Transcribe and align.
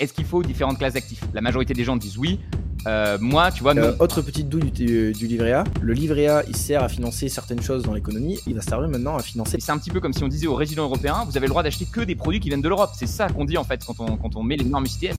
Est-ce 0.00 0.12
qu'il 0.12 0.24
faut 0.24 0.42
différentes 0.42 0.78
classes 0.78 0.94
d'actifs? 0.94 1.22
La 1.32 1.40
majorité 1.40 1.74
des 1.74 1.84
gens 1.84 1.96
disent 1.96 2.18
oui. 2.18 2.40
Euh, 2.86 3.16
moi, 3.20 3.50
tu 3.50 3.62
vois, 3.62 3.74
non. 3.74 3.82
Euh, 3.82 3.96
autre 3.98 4.20
petite 4.20 4.48
douille 4.48 4.70
du, 4.70 5.12
du, 5.12 5.26
livret 5.26 5.52
A. 5.52 5.64
Le 5.80 5.92
livret 5.92 6.26
A, 6.26 6.44
il 6.46 6.56
sert 6.56 6.82
à 6.82 6.88
financer 6.88 7.28
certaines 7.28 7.62
choses 7.62 7.82
dans 7.84 7.94
l'économie. 7.94 8.38
Il 8.46 8.54
va 8.54 8.60
servir 8.60 8.88
maintenant 8.88 9.16
à 9.16 9.22
financer. 9.22 9.58
C'est 9.60 9.72
un 9.72 9.78
petit 9.78 9.90
peu 9.90 10.00
comme 10.00 10.12
si 10.12 10.22
on 10.22 10.28
disait 10.28 10.46
aux 10.46 10.54
résidents 10.54 10.84
européens, 10.84 11.24
vous 11.24 11.36
avez 11.36 11.46
le 11.46 11.50
droit 11.50 11.62
d'acheter 11.62 11.86
que 11.86 12.00
des 12.00 12.14
produits 12.14 12.40
qui 12.40 12.48
viennent 12.48 12.60
de 12.60 12.68
l'Europe. 12.68 12.90
C'est 12.94 13.06
ça 13.06 13.28
qu'on 13.28 13.44
dit 13.44 13.56
en 13.56 13.64
fait 13.64 13.84
quand 13.84 14.00
on, 14.00 14.16
quand 14.16 14.36
on 14.36 14.42
met 14.42 14.56
les 14.56 14.64
normes 14.64 14.86
CTF. 14.86 15.16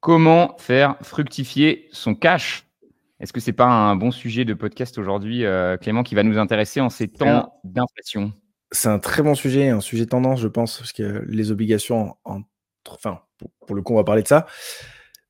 Comment 0.00 0.56
faire 0.58 0.96
fructifier 1.00 1.88
son 1.92 2.14
cash? 2.14 2.66
Est-ce 3.20 3.32
que 3.32 3.38
c'est 3.38 3.52
pas 3.52 3.66
un 3.66 3.94
bon 3.94 4.10
sujet 4.10 4.44
de 4.44 4.52
podcast 4.52 4.98
aujourd'hui, 4.98 5.44
euh, 5.44 5.76
Clément, 5.76 6.02
qui 6.02 6.16
va 6.16 6.24
nous 6.24 6.38
intéresser 6.38 6.80
en 6.80 6.88
ces 6.88 7.06
temps 7.06 7.60
d'inflation? 7.62 8.32
C'est 8.72 8.88
un 8.88 8.98
très 8.98 9.22
bon 9.22 9.34
sujet, 9.34 9.68
un 9.68 9.80
sujet 9.80 10.06
tendance, 10.06 10.40
je 10.40 10.48
pense, 10.48 10.78
parce 10.78 10.92
que 10.92 11.24
les 11.28 11.50
obligations, 11.50 12.16
enfin, 12.86 13.20
pour, 13.66 13.76
le 13.76 13.82
coup, 13.82 13.92
on 13.92 13.96
va 13.96 14.04
parler 14.04 14.22
de 14.22 14.28
ça, 14.28 14.46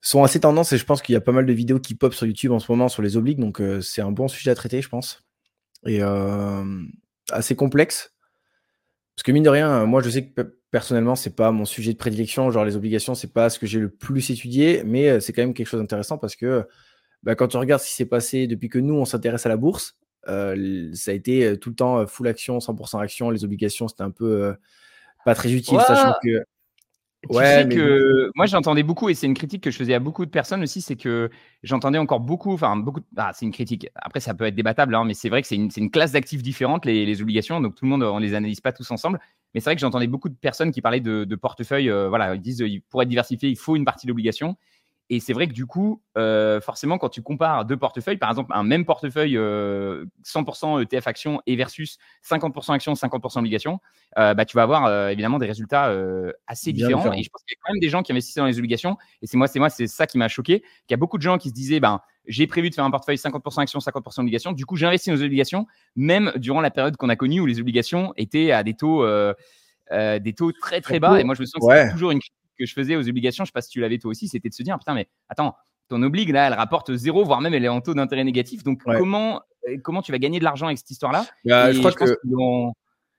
sont 0.01 0.23
assez 0.23 0.39
tendance 0.39 0.73
et 0.73 0.77
je 0.77 0.85
pense 0.85 1.01
qu'il 1.01 1.13
y 1.13 1.15
a 1.15 1.21
pas 1.21 1.31
mal 1.31 1.45
de 1.45 1.53
vidéos 1.53 1.79
qui 1.79 1.95
pop 1.95 2.13
sur 2.13 2.25
YouTube 2.25 2.51
en 2.51 2.59
ce 2.59 2.71
moment 2.71 2.89
sur 2.89 3.01
les 3.01 3.17
obligues, 3.17 3.39
donc 3.39 3.61
euh, 3.61 3.81
c'est 3.81 4.01
un 4.01 4.11
bon 4.11 4.27
sujet 4.27 4.51
à 4.51 4.55
traiter, 4.55 4.81
je 4.81 4.89
pense. 4.89 5.23
Et 5.85 6.01
euh, 6.01 6.63
assez 7.31 7.55
complexe. 7.55 8.13
Parce 9.15 9.23
que 9.23 9.31
mine 9.31 9.43
de 9.43 9.49
rien, 9.49 9.85
moi 9.85 10.01
je 10.01 10.09
sais 10.09 10.27
que 10.27 10.59
personnellement, 10.71 11.15
c'est 11.15 11.35
pas 11.35 11.51
mon 11.51 11.65
sujet 11.65 11.93
de 11.93 11.97
prédilection, 11.97 12.49
genre 12.49 12.65
les 12.65 12.75
obligations, 12.75 13.13
c'est 13.13 13.31
pas 13.31 13.49
ce 13.49 13.59
que 13.59 13.67
j'ai 13.67 13.79
le 13.79 13.89
plus 13.89 14.29
étudié, 14.31 14.83
mais 14.85 15.09
euh, 15.09 15.19
c'est 15.19 15.33
quand 15.33 15.43
même 15.43 15.53
quelque 15.53 15.67
chose 15.67 15.79
d'intéressant 15.79 16.17
parce 16.17 16.35
que 16.35 16.67
bah, 17.21 17.35
quand 17.35 17.49
tu 17.49 17.57
regardes 17.57 17.81
ce 17.81 17.87
qui 17.87 17.93
s'est 17.93 18.05
passé 18.05 18.47
depuis 18.47 18.69
que 18.69 18.79
nous 18.79 18.95
on 18.95 19.05
s'intéresse 19.05 19.45
à 19.45 19.49
la 19.49 19.57
bourse, 19.57 19.97
euh, 20.27 20.89
ça 20.93 21.11
a 21.11 21.13
été 21.13 21.57
tout 21.59 21.69
le 21.69 21.75
temps 21.75 22.05
full 22.07 22.27
action, 22.27 22.57
100% 22.59 23.01
action. 23.01 23.29
Les 23.29 23.43
obligations, 23.43 23.87
c'était 23.87 24.03
un 24.03 24.11
peu 24.11 24.55
pas 25.25 25.35
très 25.35 25.51
utile, 25.51 25.79
sachant 25.81 26.13
que. 26.23 26.43
ouais, 27.29 27.67
que 27.69 28.29
moi 28.35 28.45
j'entendais 28.45 28.83
beaucoup 28.83 29.09
et 29.09 29.13
c'est 29.13 29.27
une 29.27 29.33
critique 29.33 29.63
que 29.63 29.71
je 29.71 29.77
faisais 29.77 29.93
à 29.93 29.99
beaucoup 29.99 30.25
de 30.25 30.29
personnes 30.31 30.61
aussi, 30.63 30.81
c'est 30.81 30.97
que 30.97 31.29
j'entendais 31.63 31.97
encore 31.97 32.19
beaucoup, 32.19 32.53
enfin 32.53 32.75
beaucoup, 32.75 32.99
ah, 33.15 33.31
c'est 33.33 33.45
une 33.45 33.53
critique. 33.53 33.87
Après 33.95 34.19
ça 34.19 34.33
peut 34.33 34.45
être 34.45 34.55
débattable, 34.55 34.93
hein, 34.95 35.05
mais 35.05 35.13
c'est 35.13 35.29
vrai 35.29 35.41
que 35.41 35.47
c'est 35.47 35.55
une, 35.55 35.69
une, 35.75 35.91
classe 35.91 36.11
d'actifs 36.11 36.43
différente 36.43 36.85
les, 36.85 37.05
les, 37.05 37.21
obligations, 37.21 37.61
donc 37.61 37.75
tout 37.75 37.85
le 37.85 37.91
monde 37.91 38.03
on 38.03 38.17
les 38.17 38.33
analyse 38.33 38.59
pas 38.59 38.73
tous 38.73 38.89
ensemble. 38.91 39.19
Mais 39.53 39.61
c'est 39.61 39.65
vrai 39.65 39.75
que 39.75 39.81
j'entendais 39.81 40.07
beaucoup 40.07 40.29
de 40.29 40.35
personnes 40.35 40.71
qui 40.71 40.81
parlaient 40.81 40.99
de, 40.99 41.23
de 41.23 41.35
portefeuille, 41.35 41.89
voilà, 41.89 42.35
ils 42.35 42.41
disent 42.41 42.63
pour 42.89 43.01
être 43.01 43.09
diversifié 43.09 43.49
il 43.49 43.57
faut 43.57 43.75
une 43.75 43.85
partie 43.85 44.07
d'obligation. 44.07 44.57
Et 45.13 45.19
c'est 45.19 45.33
vrai 45.33 45.47
que 45.47 45.53
du 45.53 45.67
coup, 45.67 46.01
euh, 46.17 46.59
forcément, 46.59 46.97
quand 46.97 47.09
tu 47.09 47.21
compares 47.21 47.65
deux 47.65 47.77
portefeuilles, 47.77 48.17
par 48.17 48.31
exemple, 48.31 48.51
un 48.55 48.63
même 48.63 48.83
portefeuille 48.83 49.35
100% 49.35 49.37
euh, 49.37 50.81
ETF 50.81 51.05
action 51.05 51.39
et 51.45 51.55
versus 51.55 51.99
50% 52.27 52.73
action, 52.73 52.93
50% 52.93 53.37
obligation, 53.37 53.79
euh, 54.17 54.33
bah, 54.33 54.43
tu 54.45 54.57
vas 54.57 54.63
avoir 54.63 55.09
évidemment 55.11 55.37
des 55.37 55.45
résultats 55.45 55.95
assez 56.47 56.73
différents. 56.73 57.13
Et 57.13 57.21
je 57.21 57.29
pense 57.29 57.43
qu'il 57.43 57.55
y 57.55 57.57
a 57.57 57.61
quand 57.63 57.73
même 57.73 57.79
des 57.79 57.89
gens 57.89 58.01
qui 58.01 58.11
investissent 58.11 58.37
dans 58.37 58.47
les 58.47 58.57
obligations. 58.57 58.97
Et 59.21 59.27
c'est 59.27 59.37
moi, 59.37 59.45
c'est 59.45 59.59
moi, 59.59 59.69
c'est 59.69 59.85
ça 59.85 60.07
qui 60.07 60.17
m'a 60.17 60.27
choqué. 60.29 60.61
Qu'il 60.61 60.91
y 60.91 60.93
a 60.95 60.97
beaucoup 60.97 61.19
de 61.19 61.23
gens 61.23 61.37
qui 61.37 61.49
se 61.49 61.53
disaient, 61.53 61.79
ben, 61.79 62.01
j'ai 62.25 62.47
prévu 62.47 62.71
de 62.71 62.75
faire 62.75 62.85
un 62.85 62.91
portefeuille 62.91 63.17
50% 63.17 63.61
action, 63.61 63.77
50% 63.77 64.21
obligation. 64.21 64.51
Du 64.51 64.65
coup, 64.65 64.77
j'investis 64.77 65.13
dans 65.13 65.19
les 65.19 65.25
obligations, 65.25 65.67
même 65.95 66.31
durant 66.37 66.61
la 66.61 66.71
période 66.71 66.97
qu'on 66.97 67.09
a 67.09 67.15
connue 67.15 67.39
où 67.39 67.45
les 67.45 67.59
obligations 67.59 68.13
étaient 68.17 68.51
à 68.51 68.63
des 68.63 68.73
taux, 68.73 69.05
des 69.91 70.33
taux 70.35 70.51
très 70.53 70.81
très 70.81 70.99
bas. 70.99 71.19
Et 71.19 71.23
moi, 71.23 71.35
je 71.35 71.41
me 71.41 71.45
sens 71.45 71.61
que 71.63 71.75
c'est 71.75 71.91
toujours 71.91 72.09
une 72.09 72.19
que 72.57 72.65
je 72.65 72.73
faisais 72.73 72.95
aux 72.95 73.07
obligations, 73.07 73.45
je 73.45 73.49
sais 73.49 73.53
pas 73.53 73.61
si 73.61 73.69
tu 73.69 73.79
l'avais 73.79 73.97
toi 73.97 74.11
aussi, 74.11 74.27
c'était 74.27 74.49
de 74.49 74.53
se 74.53 74.63
dire 74.63 74.77
putain 74.77 74.93
mais 74.93 75.07
attends, 75.29 75.55
ton 75.89 76.01
obligue 76.03 76.29
là, 76.29 76.47
elle 76.47 76.53
rapporte 76.53 76.93
zéro, 76.95 77.23
voire 77.23 77.41
même 77.41 77.53
elle 77.53 77.65
est 77.65 77.69
en 77.69 77.81
taux 77.81 77.93
d'intérêt 77.93 78.23
négatif. 78.23 78.63
Donc 78.63 78.81
comment 78.83 79.41
euh, 79.67 79.77
comment 79.83 80.01
tu 80.01 80.11
vas 80.11 80.19
gagner 80.19 80.39
de 80.39 80.43
l'argent 80.43 80.67
avec 80.67 80.77
cette 80.77 80.91
histoire-là? 80.91 81.25
Bah, 81.45 81.71
je, 81.71 81.79
crois 81.79 81.91
que, 81.91 82.05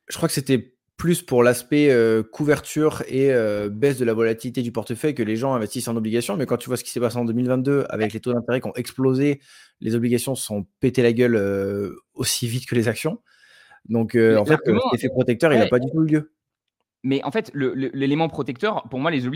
je 0.09 0.17
crois 0.17 0.29
que 0.29 0.35
c'était 0.35 0.75
plus 0.97 1.23
pour 1.23 1.43
l'aspect 1.43 1.91
euh, 1.91 2.23
couverture 2.23 3.03
et 3.09 3.33
euh, 3.33 3.69
baisse 3.69 3.99
de 3.99 4.05
la 4.05 4.15
volatilité 4.15 4.63
du 4.63 4.71
portefeuille 4.71 5.15
que 5.15 5.23
les 5.23 5.37
gens 5.37 5.55
investissent 5.55 5.89
en 5.89 5.97
obligations. 5.97 6.37
Mais 6.37 6.47
quand 6.47 6.57
tu 6.57 6.69
vois 6.69 6.77
ce 6.77 6.85
qui 6.85 6.91
s'est 6.91 7.01
passé 7.01 7.17
en 7.17 7.25
2022 7.25 7.87
avec 7.89 8.13
les 8.13 8.21
taux 8.21 8.33
d'intérêt 8.33 8.61
qui 8.61 8.69
ont 8.69 8.75
explosé, 8.75 9.41
les 9.81 9.95
obligations 9.95 10.35
se 10.35 10.45
sont 10.45 10.67
pété 10.81 11.03
la 11.03 11.13
gueule 11.13 11.97
aussi 12.15 12.47
vite 12.47 12.67
que 12.67 12.75
les 12.75 12.89
actions. 12.89 13.21
Donc 13.87 14.15
en 14.15 14.45
fait, 14.45 14.61
l'effet 14.93 15.09
protecteur, 15.09 15.53
il 15.53 15.59
n'a 15.59 15.67
pas 15.67 15.81
du 15.81 15.91
tout 15.91 16.05
eu 16.05 16.07
lieu. 16.07 16.34
Mais 17.07 17.23
en 17.23 17.31
fait, 17.31 17.53
l'élément 17.55 18.29
protecteur, 18.29 18.83
pour 18.89 18.99
moi, 18.99 19.11
les 19.11 19.29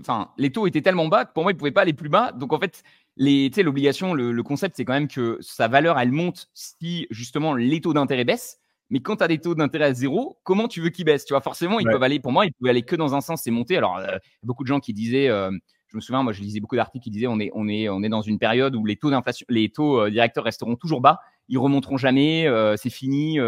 enfin, 0.00 0.30
les 0.38 0.50
taux 0.50 0.66
étaient 0.66 0.80
tellement 0.80 1.06
bas 1.06 1.26
que 1.26 1.34
pour 1.34 1.42
moi, 1.42 1.52
ils 1.52 1.54
ne 1.54 1.58
pouvaient 1.58 1.70
pas 1.70 1.82
aller 1.82 1.92
plus 1.92 2.08
bas. 2.08 2.32
Donc, 2.32 2.54
en 2.54 2.58
fait, 2.58 2.82
l'obligation, 3.18 4.14
le, 4.14 4.42
concept, 4.42 4.76
c'est 4.78 4.86
quand 4.86 4.94
même 4.94 5.06
que 5.06 5.36
sa 5.42 5.68
valeur, 5.68 5.98
elle 5.98 6.12
monte 6.12 6.48
si 6.54 7.06
justement 7.10 7.54
les 7.54 7.82
taux 7.82 7.92
d'intérêt 7.92 8.24
baissent. 8.24 8.58
Mais 8.88 9.00
quand 9.00 9.16
tu 9.16 9.22
as 9.22 9.28
des 9.28 9.38
taux 9.38 9.54
d'intérêt 9.54 9.84
à 9.84 9.92
zéro, 9.92 10.38
comment 10.44 10.66
tu 10.66 10.80
veux 10.80 10.88
qu'ils 10.88 11.04
baissent? 11.04 11.26
Tu 11.26 11.34
vois, 11.34 11.42
forcément, 11.42 11.78
ils 11.78 11.86
peuvent 11.86 12.02
aller, 12.02 12.20
pour 12.20 12.32
moi, 12.32 12.46
ils 12.46 12.52
pouvaient 12.54 12.70
aller 12.70 12.82
que 12.82 12.96
dans 12.96 13.14
un 13.14 13.20
sens, 13.20 13.42
c'est 13.42 13.50
monter. 13.50 13.76
Alors, 13.76 13.98
euh, 13.98 14.16
beaucoup 14.42 14.64
de 14.64 14.68
gens 14.68 14.80
qui 14.80 14.94
disaient, 14.94 15.28
euh, 15.28 15.50
je 15.88 15.96
me 15.96 16.00
souviens, 16.00 16.22
moi, 16.22 16.32
je 16.32 16.40
lisais 16.40 16.58
beaucoup 16.58 16.74
d'articles 16.74 17.04
qui 17.04 17.10
disaient, 17.10 17.26
on 17.26 17.38
est, 17.38 17.50
on 17.54 17.68
est, 17.68 17.90
on 17.90 18.02
est 18.02 18.08
dans 18.08 18.22
une 18.22 18.38
période 18.38 18.74
où 18.74 18.86
les 18.86 18.96
taux 18.96 19.10
d'inflation, 19.10 19.44
les 19.50 19.68
taux 19.68 20.00
euh, 20.00 20.10
directeurs 20.10 20.42
resteront 20.42 20.74
toujours 20.74 21.02
bas, 21.02 21.20
ils 21.48 21.58
remonteront 21.58 21.98
jamais, 21.98 22.46
c'est 22.76 22.90
fini 22.90 23.38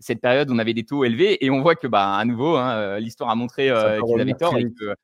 cette 0.00 0.20
période, 0.20 0.50
on 0.50 0.58
avait 0.58 0.74
des 0.74 0.84
taux 0.84 1.04
élevés 1.04 1.44
et 1.44 1.50
on 1.50 1.60
voit 1.60 1.74
que, 1.74 1.86
bah, 1.86 2.16
à 2.16 2.24
nouveau, 2.24 2.56
hein, 2.56 2.70
euh, 2.76 3.00
l'histoire 3.00 3.30
a 3.30 3.34
montré 3.34 3.68
euh, 3.68 4.00
qu'ils 4.00 4.20
avaient 4.20 4.34
tort 4.34 4.56
et 4.56 4.64
que 4.64 4.94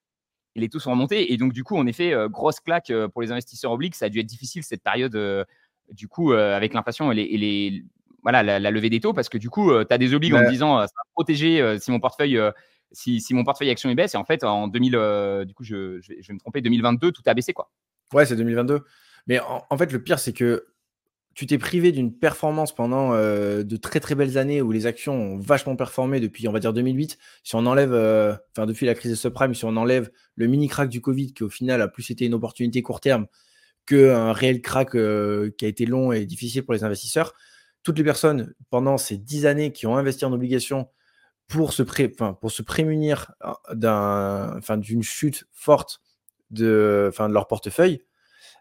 les 0.54 0.68
taux 0.68 0.78
sont 0.78 0.92
remontés. 0.92 1.32
Et 1.32 1.36
donc, 1.36 1.52
du 1.52 1.64
coup, 1.64 1.76
en 1.76 1.86
effet, 1.86 2.12
euh, 2.12 2.28
grosse 2.28 2.60
claque 2.60 2.92
pour 3.12 3.22
les 3.22 3.32
investisseurs 3.32 3.72
obliques. 3.72 3.96
Ça 3.96 4.06
a 4.06 4.08
dû 4.08 4.20
être 4.20 4.26
difficile 4.26 4.62
cette 4.62 4.82
période, 4.82 5.18
du 5.90 6.08
coup, 6.08 6.32
avec 6.32 6.74
l'inflation 6.74 7.10
et 7.10 7.14
les, 7.14 7.84
voilà, 8.22 8.42
la, 8.42 8.70
levée 8.70 8.90
des 8.90 9.00
taux, 9.00 9.12
parce 9.12 9.28
que 9.28 9.38
du 9.38 9.50
coup, 9.50 9.72
tu 9.84 9.92
as 9.92 9.98
des 9.98 10.14
obliges 10.14 10.34
en 10.34 10.48
disant, 10.48 10.78
ça 10.78 10.92
va 10.96 11.02
protéger 11.12 11.78
si 11.78 11.90
mon 11.90 12.00
portefeuille. 12.00 12.40
Si, 12.96 13.20
si, 13.20 13.34
mon 13.34 13.42
portefeuille 13.42 13.70
action 13.70 13.90
est 13.90 13.96
baisse, 13.96 14.14
et 14.14 14.16
en 14.16 14.24
fait, 14.24 14.44
en 14.44 14.68
2000, 14.68 15.44
du 15.48 15.54
coup, 15.54 15.64
je, 15.64 16.00
je, 16.00 16.12
vais, 16.12 16.32
me 16.32 16.38
tromper, 16.38 16.60
2022, 16.60 17.10
tout 17.10 17.22
a 17.26 17.34
baissé, 17.34 17.52
quoi. 17.52 17.72
Ouais, 18.12 18.24
c'est 18.24 18.36
2022. 18.36 18.84
Mais 19.26 19.40
en, 19.40 19.76
fait, 19.76 19.90
le 19.90 20.00
pire, 20.00 20.20
c'est 20.20 20.32
que 20.32 20.66
tu 21.34 21.46
t'es 21.46 21.58
privé 21.58 21.90
d'une 21.90 22.16
performance 22.16 22.74
pendant 22.74 23.12
euh, 23.12 23.64
de 23.64 23.76
très 23.76 23.98
très 23.98 24.14
belles 24.14 24.38
années 24.38 24.62
où 24.62 24.70
les 24.70 24.86
actions 24.86 25.14
ont 25.14 25.38
vachement 25.38 25.74
performé 25.74 26.20
depuis, 26.20 26.46
on 26.46 26.52
va 26.52 26.60
dire, 26.60 26.72
2008. 26.72 27.18
Si 27.42 27.54
on 27.56 27.66
enlève, 27.66 27.92
euh, 27.92 28.34
enfin, 28.52 28.66
depuis 28.66 28.86
la 28.86 28.94
crise 28.94 29.10
des 29.10 29.16
subprimes, 29.16 29.54
si 29.54 29.64
on 29.64 29.76
enlève 29.76 30.10
le 30.36 30.46
mini 30.46 30.68
crack 30.68 30.88
du 30.88 31.00
Covid, 31.00 31.32
qui 31.32 31.42
au 31.42 31.48
final 31.48 31.82
a 31.82 31.88
plus 31.88 32.10
été 32.10 32.26
une 32.26 32.34
opportunité 32.34 32.82
court 32.82 33.00
terme 33.00 33.26
qu'un 33.86 34.32
réel 34.32 34.62
crack 34.62 34.94
euh, 34.94 35.50
qui 35.58 35.64
a 35.64 35.68
été 35.68 35.86
long 35.86 36.12
et 36.12 36.24
difficile 36.24 36.64
pour 36.64 36.72
les 36.72 36.84
investisseurs, 36.84 37.34
toutes 37.82 37.98
les 37.98 38.04
personnes 38.04 38.54
pendant 38.70 38.96
ces 38.96 39.18
dix 39.18 39.44
années 39.44 39.72
qui 39.72 39.86
ont 39.86 39.96
investi 39.96 40.24
en 40.24 40.32
obligations 40.32 40.88
pour 41.48 41.72
se, 41.72 41.82
pré 41.82 42.08
pour 42.08 42.50
se 42.50 42.62
prémunir 42.62 43.32
d'une 43.74 45.02
chute 45.02 45.44
forte 45.52 46.00
de, 46.50 47.12
de 47.18 47.32
leur 47.32 47.46
portefeuille, 47.46 48.02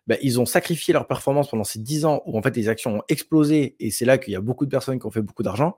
bah, 0.07 0.15
ils 0.21 0.39
ont 0.39 0.45
sacrifié 0.45 0.93
leur 0.93 1.07
performance 1.07 1.49
pendant 1.49 1.63
ces 1.63 1.79
10 1.79 2.05
ans 2.05 2.21
où 2.25 2.37
en 2.37 2.41
fait 2.41 2.55
les 2.55 2.67
actions 2.69 2.97
ont 2.97 3.03
explosé 3.07 3.75
et 3.79 3.91
c'est 3.91 4.05
là 4.05 4.17
qu'il 4.17 4.33
y 4.33 4.35
a 4.35 4.41
beaucoup 4.41 4.65
de 4.65 4.71
personnes 4.71 4.99
qui 4.99 5.05
ont 5.05 5.11
fait 5.11 5.21
beaucoup 5.21 5.43
d'argent. 5.43 5.77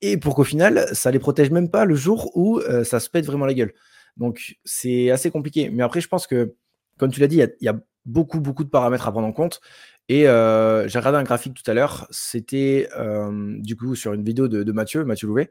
Et 0.00 0.16
pour 0.16 0.34
qu'au 0.34 0.44
final, 0.44 0.86
ça 0.92 1.10
les 1.10 1.18
protège 1.18 1.50
même 1.50 1.70
pas 1.70 1.84
le 1.84 1.94
jour 1.94 2.30
où 2.36 2.58
euh, 2.60 2.84
ça 2.84 3.00
se 3.00 3.10
pète 3.10 3.24
vraiment 3.24 3.46
la 3.46 3.54
gueule. 3.54 3.74
Donc 4.16 4.56
c'est 4.64 5.10
assez 5.10 5.30
compliqué. 5.30 5.70
Mais 5.70 5.82
après, 5.82 6.00
je 6.00 6.08
pense 6.08 6.26
que, 6.26 6.54
comme 6.98 7.10
tu 7.10 7.20
l'as 7.20 7.26
dit, 7.26 7.40
il 7.60 7.64
y, 7.64 7.68
a 7.68 7.80
beaucoup, 8.04 8.40
beaucoup 8.40 8.64
de 8.64 8.68
paramètres 8.68 9.08
à 9.08 9.12
prendre 9.12 9.26
en 9.26 9.32
compte. 9.32 9.60
Et 10.08 10.28
euh, 10.28 10.86
j'ai 10.88 10.98
regardé 10.98 11.18
un 11.18 11.24
graphique 11.24 11.54
tout 11.54 11.68
à 11.70 11.74
l'heure, 11.74 12.06
c'était 12.10 12.88
euh, 12.96 13.56
du 13.58 13.76
coup 13.76 13.94
sur 13.94 14.14
une 14.14 14.24
vidéo 14.24 14.48
de, 14.48 14.72
Mathieu, 14.72 15.04
Mathieu 15.04 15.28
Louvet, 15.28 15.50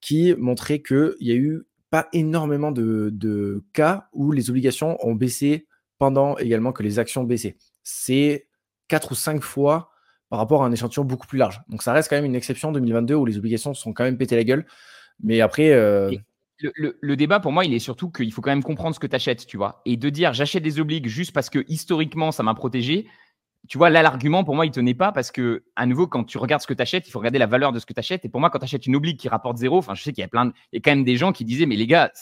qui 0.00 0.34
montrait 0.36 0.80
qu'il 0.80 1.16
y 1.20 1.32
a 1.32 1.34
eu 1.34 1.64
pas 1.90 2.08
énormément 2.12 2.70
de, 2.70 3.10
de, 3.12 3.64
cas 3.72 4.08
où 4.12 4.30
les 4.30 4.48
obligations 4.50 4.96
ont 5.04 5.14
baissé 5.14 5.66
pendant 5.98 6.36
également 6.38 6.72
que 6.72 6.82
les 6.82 6.98
actions 6.98 7.24
baissaient. 7.24 7.56
C'est 7.82 8.48
4 8.88 9.12
ou 9.12 9.14
5 9.14 9.42
fois 9.42 9.90
par 10.28 10.38
rapport 10.38 10.62
à 10.62 10.66
un 10.66 10.72
échantillon 10.72 11.04
beaucoup 11.04 11.26
plus 11.26 11.38
large. 11.38 11.60
Donc 11.68 11.82
ça 11.82 11.92
reste 11.92 12.10
quand 12.10 12.16
même 12.16 12.24
une 12.24 12.34
exception 12.34 12.72
2022 12.72 13.14
où 13.14 13.24
les 13.24 13.38
obligations 13.38 13.74
sont 13.74 13.92
quand 13.92 14.04
même 14.04 14.18
pété 14.18 14.36
la 14.36 14.44
gueule. 14.44 14.66
Mais 15.22 15.40
après. 15.40 15.72
Euh, 15.72 16.10
le, 16.58 17.16
débat 17.16 17.38
pour 17.38 17.52
moi, 17.52 17.66
il 17.66 17.74
est 17.74 17.78
surtout 17.78 18.10
qu'il 18.10 18.32
faut 18.32 18.40
quand 18.40 18.50
même 18.50 18.62
comprendre 18.62 18.94
ce 18.94 19.00
que 19.00 19.06
tu 19.06 19.14
achètes, 19.14 19.46
tu 19.46 19.58
vois. 19.58 19.82
Et 19.84 19.98
de 19.98 20.08
dire 20.08 20.32
j'achète 20.32 20.62
des 20.62 20.80
obligues 20.80 21.06
juste 21.06 21.32
parce 21.32 21.50
que 21.50 21.62
historiquement 21.68 22.32
ça 22.32 22.42
m'a 22.42 22.54
protégé, 22.54 23.06
tu 23.68 23.78
vois, 23.78 23.90
là, 23.90 24.02
l'argument 24.02 24.44
pour 24.44 24.54
moi, 24.54 24.66
il 24.66 24.70
tenait 24.70 24.94
pas 24.94 25.12
parce 25.12 25.30
que, 25.30 25.64
à 25.74 25.86
nouveau, 25.86 26.06
quand 26.06 26.24
tu 26.24 26.38
regardes 26.38 26.62
ce 26.62 26.66
que 26.66 26.74
tu 26.74 26.82
achètes, 26.82 27.08
il 27.08 27.10
faut 27.10 27.18
regarder 27.18 27.38
la 27.38 27.46
valeur 27.46 27.72
de 27.72 27.78
ce 27.78 27.86
que 27.86 27.92
tu 27.92 27.98
achètes. 27.98 28.24
Et 28.24 28.28
pour 28.28 28.40
moi, 28.40 28.50
quand 28.50 28.58
tu 28.58 28.64
achètes 28.64 28.86
une 28.86 28.96
obligue 28.96 29.18
qui 29.18 29.28
rapporte 29.28 29.56
zéro, 29.56 29.78
enfin, 29.78 29.94
je 29.94 30.02
sais 30.02 30.12
qu'il 30.12 30.22
y 30.22 30.24
a 30.24 30.28
plein 30.28 30.52
il 30.72 30.76
y 30.76 30.78
a 30.78 30.80
quand 30.80 30.92
même 30.92 31.04
des 31.04 31.16
gens 31.16 31.32
qui 31.32 31.44
disaient, 31.44 31.66
mais 31.66 31.76
les 31.76 31.86
gars, 31.86 32.12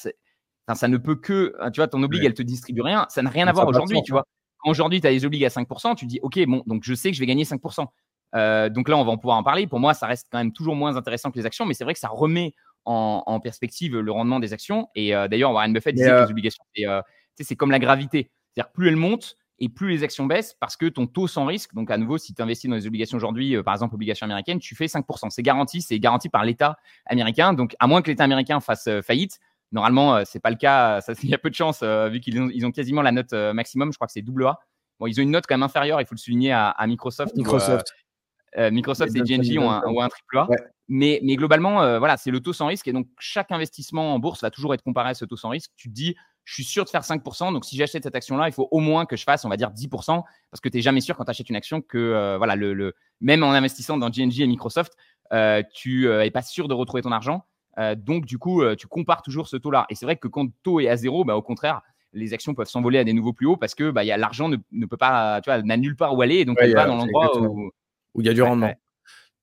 ça 0.73 0.89
ne 0.89 0.97
peut 0.97 1.17
que, 1.17 1.55
hein, 1.61 1.71
tu 1.71 1.81
vois, 1.81 1.89
ton 1.89 2.03
obligue, 2.03 2.25
elle 2.25 2.35
te 2.35 2.43
distribue 2.43 2.81
rien. 2.81 3.07
Ça 3.11 3.23
n'a 3.23 3.31
rien 3.31 3.47
à 3.47 3.53
voir 3.53 3.69
aujourd'hui, 3.69 4.01
tu 4.03 4.13
vois. 4.13 4.25
Quand 4.59 4.71
aujourd'hui, 4.71 5.01
tu 5.01 5.07
as 5.07 5.11
des 5.11 5.27
obligues 5.27 5.45
à 5.45 5.49
5%, 5.49 5.95
tu 5.95 6.07
dis, 6.07 6.19
OK, 6.23 6.39
bon, 6.47 6.63
donc 6.67 6.83
je 6.85 6.95
sais 6.95 7.11
que 7.11 7.17
je 7.17 7.21
vais 7.21 7.27
gagner 7.27 7.45
5%. 7.45 7.87
Euh, 8.35 8.69
donc 8.69 8.89
là, 8.89 8.97
on 8.97 9.05
va 9.05 9.13
en 9.13 9.19
pouvoir 9.19 9.37
en 9.37 9.43
parler. 9.43 9.67
Pour 9.67 9.79
moi, 9.79 9.95
ça 9.95 10.07
reste 10.07 10.29
quand 10.31 10.39
même 10.39 10.53
toujours 10.53 10.75
moins 10.75 10.97
intéressant 10.97 11.31
que 11.31 11.39
les 11.39 11.47
actions, 11.47 11.67
mais 11.67 11.75
c'est 11.75 11.85
vrai 11.85 11.95
que 11.95 12.01
ça 12.01 12.09
remet 12.09 12.55
en, 12.87 13.41
perspective 13.41 13.97
le 13.97 14.13
rendement 14.13 14.41
des 14.41 14.53
actions. 14.53 14.89
Et 14.95 15.15
euh, 15.15 15.29
d'ailleurs, 15.29 15.53
Warren 15.53 15.73
Buffett 15.73 15.95
disait 15.95 16.09
que 16.09 16.15
euh, 16.15 16.25
les 16.25 16.31
obligations, 16.31 16.65
c'est 17.41 17.57
comme 17.57 17.71
la 17.71 17.79
gravité. 17.79 18.31
C'est-à-dire, 18.53 18.73
plus 18.73 18.89
elles 18.89 18.97
montent 18.97 19.37
et 19.61 19.69
plus 19.69 19.91
les 19.91 20.03
actions 20.03 20.27
baissent 20.27 20.55
parce 20.59 20.77
que 20.77 20.87
ton 20.87 21.07
taux 21.07 21.29
sans 21.29 21.47
risque, 21.47 21.75
donc 21.75 21.91
à 21.91 21.97
nouveau, 21.97 22.19
si 22.19 22.35
tu 22.35 22.43
investis 22.43 22.69
dans 22.69 22.77
les 22.77 22.87
obligations 22.87 23.17
aujourd'hui, 23.17 23.63
par 23.63 23.75
exemple, 23.75 23.95
obligations 23.95 24.25
américaines, 24.25 24.59
tu 24.59 24.75
fais 24.75 24.87
5%. 24.87 25.31
C'est 25.31 25.43
garanti, 25.43 25.81
c'est 25.81 25.99
garanti 25.99 26.29
par 26.29 26.45
l'État 26.45 26.77
américain. 27.07 27.53
Donc, 27.55 27.75
à 27.79 27.87
moins 27.87 28.03
que 28.03 28.11
l'État 28.11 28.25
américain 28.25 28.61
fasse 28.61 28.89
faillite, 29.03 29.39
Normalement, 29.75 30.25
c'est 30.25 30.41
pas 30.41 30.51
le 30.51 30.57
cas. 30.57 31.01
Il 31.23 31.29
y 31.29 31.35
a 31.35 31.39
peu 31.39 31.51
de 31.51 31.55
chance, 31.55 31.83
vu 31.83 32.21
qu'ils 32.21 32.41
ont, 32.41 32.49
ils 32.53 32.65
ont 32.65 32.71
quasiment 32.71 33.03
la 33.03 33.13
note 33.13 33.33
maximum. 33.33 33.93
Je 33.93 33.99
crois 33.99 34.07
que 34.07 34.13
c'est 34.13 34.23
double 34.23 34.47
A. 34.47 34.59
Bon, 34.99 35.07
ils 35.07 35.19
ont 35.21 35.23
une 35.23 35.33
note 35.33 35.45
quand 35.49 35.55
même 35.55 35.65
inférieure, 35.65 36.01
il 36.01 36.07
faut 36.07 36.15
le 36.15 36.21
souligner, 36.21 36.53
à, 36.53 36.75
Microsoft. 36.87 37.37
Microsoft. 37.37 37.93
Microsoft 38.57 39.15
et 39.17 39.21
GNG 39.21 39.59
ont 39.59 39.71
un, 39.71 39.83
ont 39.85 40.01
un 40.01 40.09
triple 40.09 40.39
A. 40.39 40.49
Mais, 40.89 41.19
mais, 41.25 41.37
globalement, 41.37 41.99
voilà, 41.99 42.17
c'est 42.17 42.31
le 42.31 42.41
taux 42.41 42.53
sans 42.53 42.67
risque. 42.67 42.89
Et 42.89 42.93
donc, 42.93 43.09
chaque 43.19 43.51
investissement 43.51 44.15
en 44.15 44.19
bourse 44.19 44.43
va 44.43 44.51
toujours 44.51 44.73
être 44.73 44.83
comparé 44.83 45.11
à 45.11 45.15
ce 45.15 45.25
taux 45.25 45.37
sans 45.37 45.51
risque. 45.51 45.73
Tu 45.77 45.89
te 45.89 45.95
dis, 45.95 46.15
je 46.45 46.55
suis 46.55 46.65
sûr 46.65 46.85
de 46.85 46.91
faire 46.91 47.03
5%. 47.03 47.53
Donc, 47.53 47.65
si 47.65 47.77
j'achète 47.77 48.05
cette 48.05 48.15
action-là, 48.15 48.49
il 48.49 48.53
faut 48.53 48.69
au 48.71 48.81
moins 48.81 49.07
que 49.07 49.17
je 49.17 49.25
fasse, 49.25 49.45
on 49.45 49.49
va 49.49 49.57
dire, 49.57 49.71
10%, 49.71 50.23
parce 50.51 50.61
que 50.63 50.69
tu 50.69 50.77
n'es 50.77 50.83
jamais 50.83 51.01
sûr 51.01 51.17
quand 51.17 51.25
tu 51.25 51.31
achètes 51.31 51.49
une 51.49 51.57
action 51.57 51.81
que, 51.81 51.99
euh, 51.99 52.39
voilà, 52.39 52.55
le, 52.55 52.95
même 53.21 53.43
en 53.43 53.51
investissant 53.51 53.97
dans 53.97 54.11
GNG 54.11 54.41
et 54.41 54.47
Microsoft, 54.47 54.95
euh, 55.33 55.63
tu 55.75 56.03
n'es 56.03 56.09
euh, 56.09 56.31
pas 56.31 56.43
sûr 56.43 56.69
de 56.69 56.75
retrouver 56.75 57.03
ton 57.03 57.13
argent. 57.13 57.47
Donc, 57.97 58.27
du 58.27 58.39
coup, 58.39 58.63
tu 58.77 58.87
compares 58.87 59.23
toujours 59.23 59.49
ce 59.49 59.57
taux-là. 59.57 59.87
Et 59.89 59.95
c'est 59.95 60.07
vrai 60.07 60.17
que 60.17 60.29
quand 60.29 60.45
le 60.45 60.51
taux 60.63 60.81
est 60.81 60.89
à 60.89 60.97
zéro, 60.97 61.25
bah, 61.25 61.37
au 61.37 61.43
contraire, 61.43 61.83
les 62.13 62.33
actions 62.33 62.55
peuvent 62.55 62.69
s'envoler 62.69 62.99
à 62.99 63.05
des 63.05 63.13
niveaux 63.13 63.33
plus 63.33 63.47
hauts 63.47 63.57
parce 63.57 63.75
que 63.75 63.91
bah, 63.91 64.05
l'argent 64.05 64.49
ne, 64.49 64.87
peut 64.87 64.97
pas, 64.97 65.41
tu 65.43 65.51
vois, 65.51 65.63
n'a 65.63 65.77
nulle 65.77 65.97
part 65.97 66.17
où 66.17 66.23
aller. 66.23 66.37
Et 66.37 66.45
donc, 66.45 66.59
elle 66.61 66.75
va 66.75 66.87
dans 66.87 66.97
l'endroit 66.97 67.39
où, 67.41 67.71
où 68.15 68.21
il 68.21 68.27
y 68.27 68.31
a 68.31 68.35
du 68.35 68.43
rendement. 68.43 68.73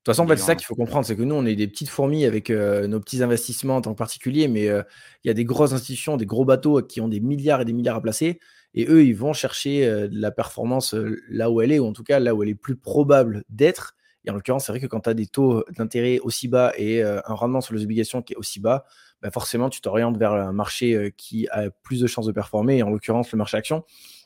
De 0.01 0.11
toute 0.11 0.15
façon, 0.15 0.27
c'est 0.29 0.37
ça 0.37 0.55
qu'il 0.55 0.65
faut 0.65 0.73
comprendre, 0.73 1.05
c'est 1.05 1.15
que 1.15 1.21
nous, 1.21 1.35
on 1.35 1.45
est 1.45 1.55
des 1.55 1.67
petites 1.67 1.89
fourmis 1.89 2.25
avec 2.25 2.49
euh, 2.49 2.87
nos 2.87 2.99
petits 2.99 3.21
investissements 3.21 3.75
en 3.75 3.81
tant 3.81 3.93
que 3.93 3.99
particuliers, 3.99 4.47
mais 4.47 4.67
euh, 4.67 4.81
il 5.23 5.27
y 5.27 5.29
a 5.29 5.35
des 5.35 5.45
grosses 5.45 5.73
institutions, 5.73 6.17
des 6.17 6.25
gros 6.25 6.43
bateaux 6.43 6.81
qui 6.81 7.01
ont 7.01 7.07
des 7.07 7.19
milliards 7.19 7.61
et 7.61 7.65
des 7.65 7.73
milliards 7.73 7.97
à 7.97 8.01
placer, 8.01 8.39
et 8.73 8.87
eux, 8.89 9.05
ils 9.05 9.15
vont 9.15 9.33
chercher 9.33 9.85
euh, 9.85 10.07
la 10.11 10.31
performance 10.31 10.95
là 11.29 11.51
où 11.51 11.61
elle 11.61 11.71
est, 11.71 11.77
ou 11.77 11.85
en 11.85 11.93
tout 11.93 12.03
cas 12.03 12.17
là 12.19 12.33
où 12.33 12.41
elle 12.41 12.49
est 12.49 12.55
plus 12.55 12.75
probable 12.75 13.43
d'être. 13.49 13.95
Et 14.25 14.29
en 14.29 14.33
l'occurrence, 14.33 14.65
c'est 14.65 14.71
vrai 14.71 14.79
que 14.79 14.87
quand 14.87 15.01
tu 15.01 15.09
as 15.09 15.13
des 15.13 15.27
taux 15.27 15.63
d'intérêt 15.75 16.19
aussi 16.19 16.47
bas 16.47 16.73
et 16.77 17.01
un 17.01 17.33
rendement 17.33 17.61
sur 17.61 17.73
les 17.73 17.83
obligations 17.83 18.21
qui 18.21 18.33
est 18.33 18.35
aussi 18.35 18.59
bas, 18.59 18.85
bah 19.21 19.31
forcément, 19.31 19.69
tu 19.69 19.81
t'orientes 19.81 20.17
vers 20.17 20.33
un 20.33 20.53
marché 20.53 21.13
qui 21.17 21.47
a 21.49 21.71
plus 21.83 22.01
de 22.01 22.07
chances 22.07 22.27
de 22.27 22.31
performer, 22.31 22.77
et 22.77 22.83
en 22.83 22.89
l'occurrence, 22.89 23.31
le 23.31 23.37
marché 23.37 23.57
action. 23.57 23.83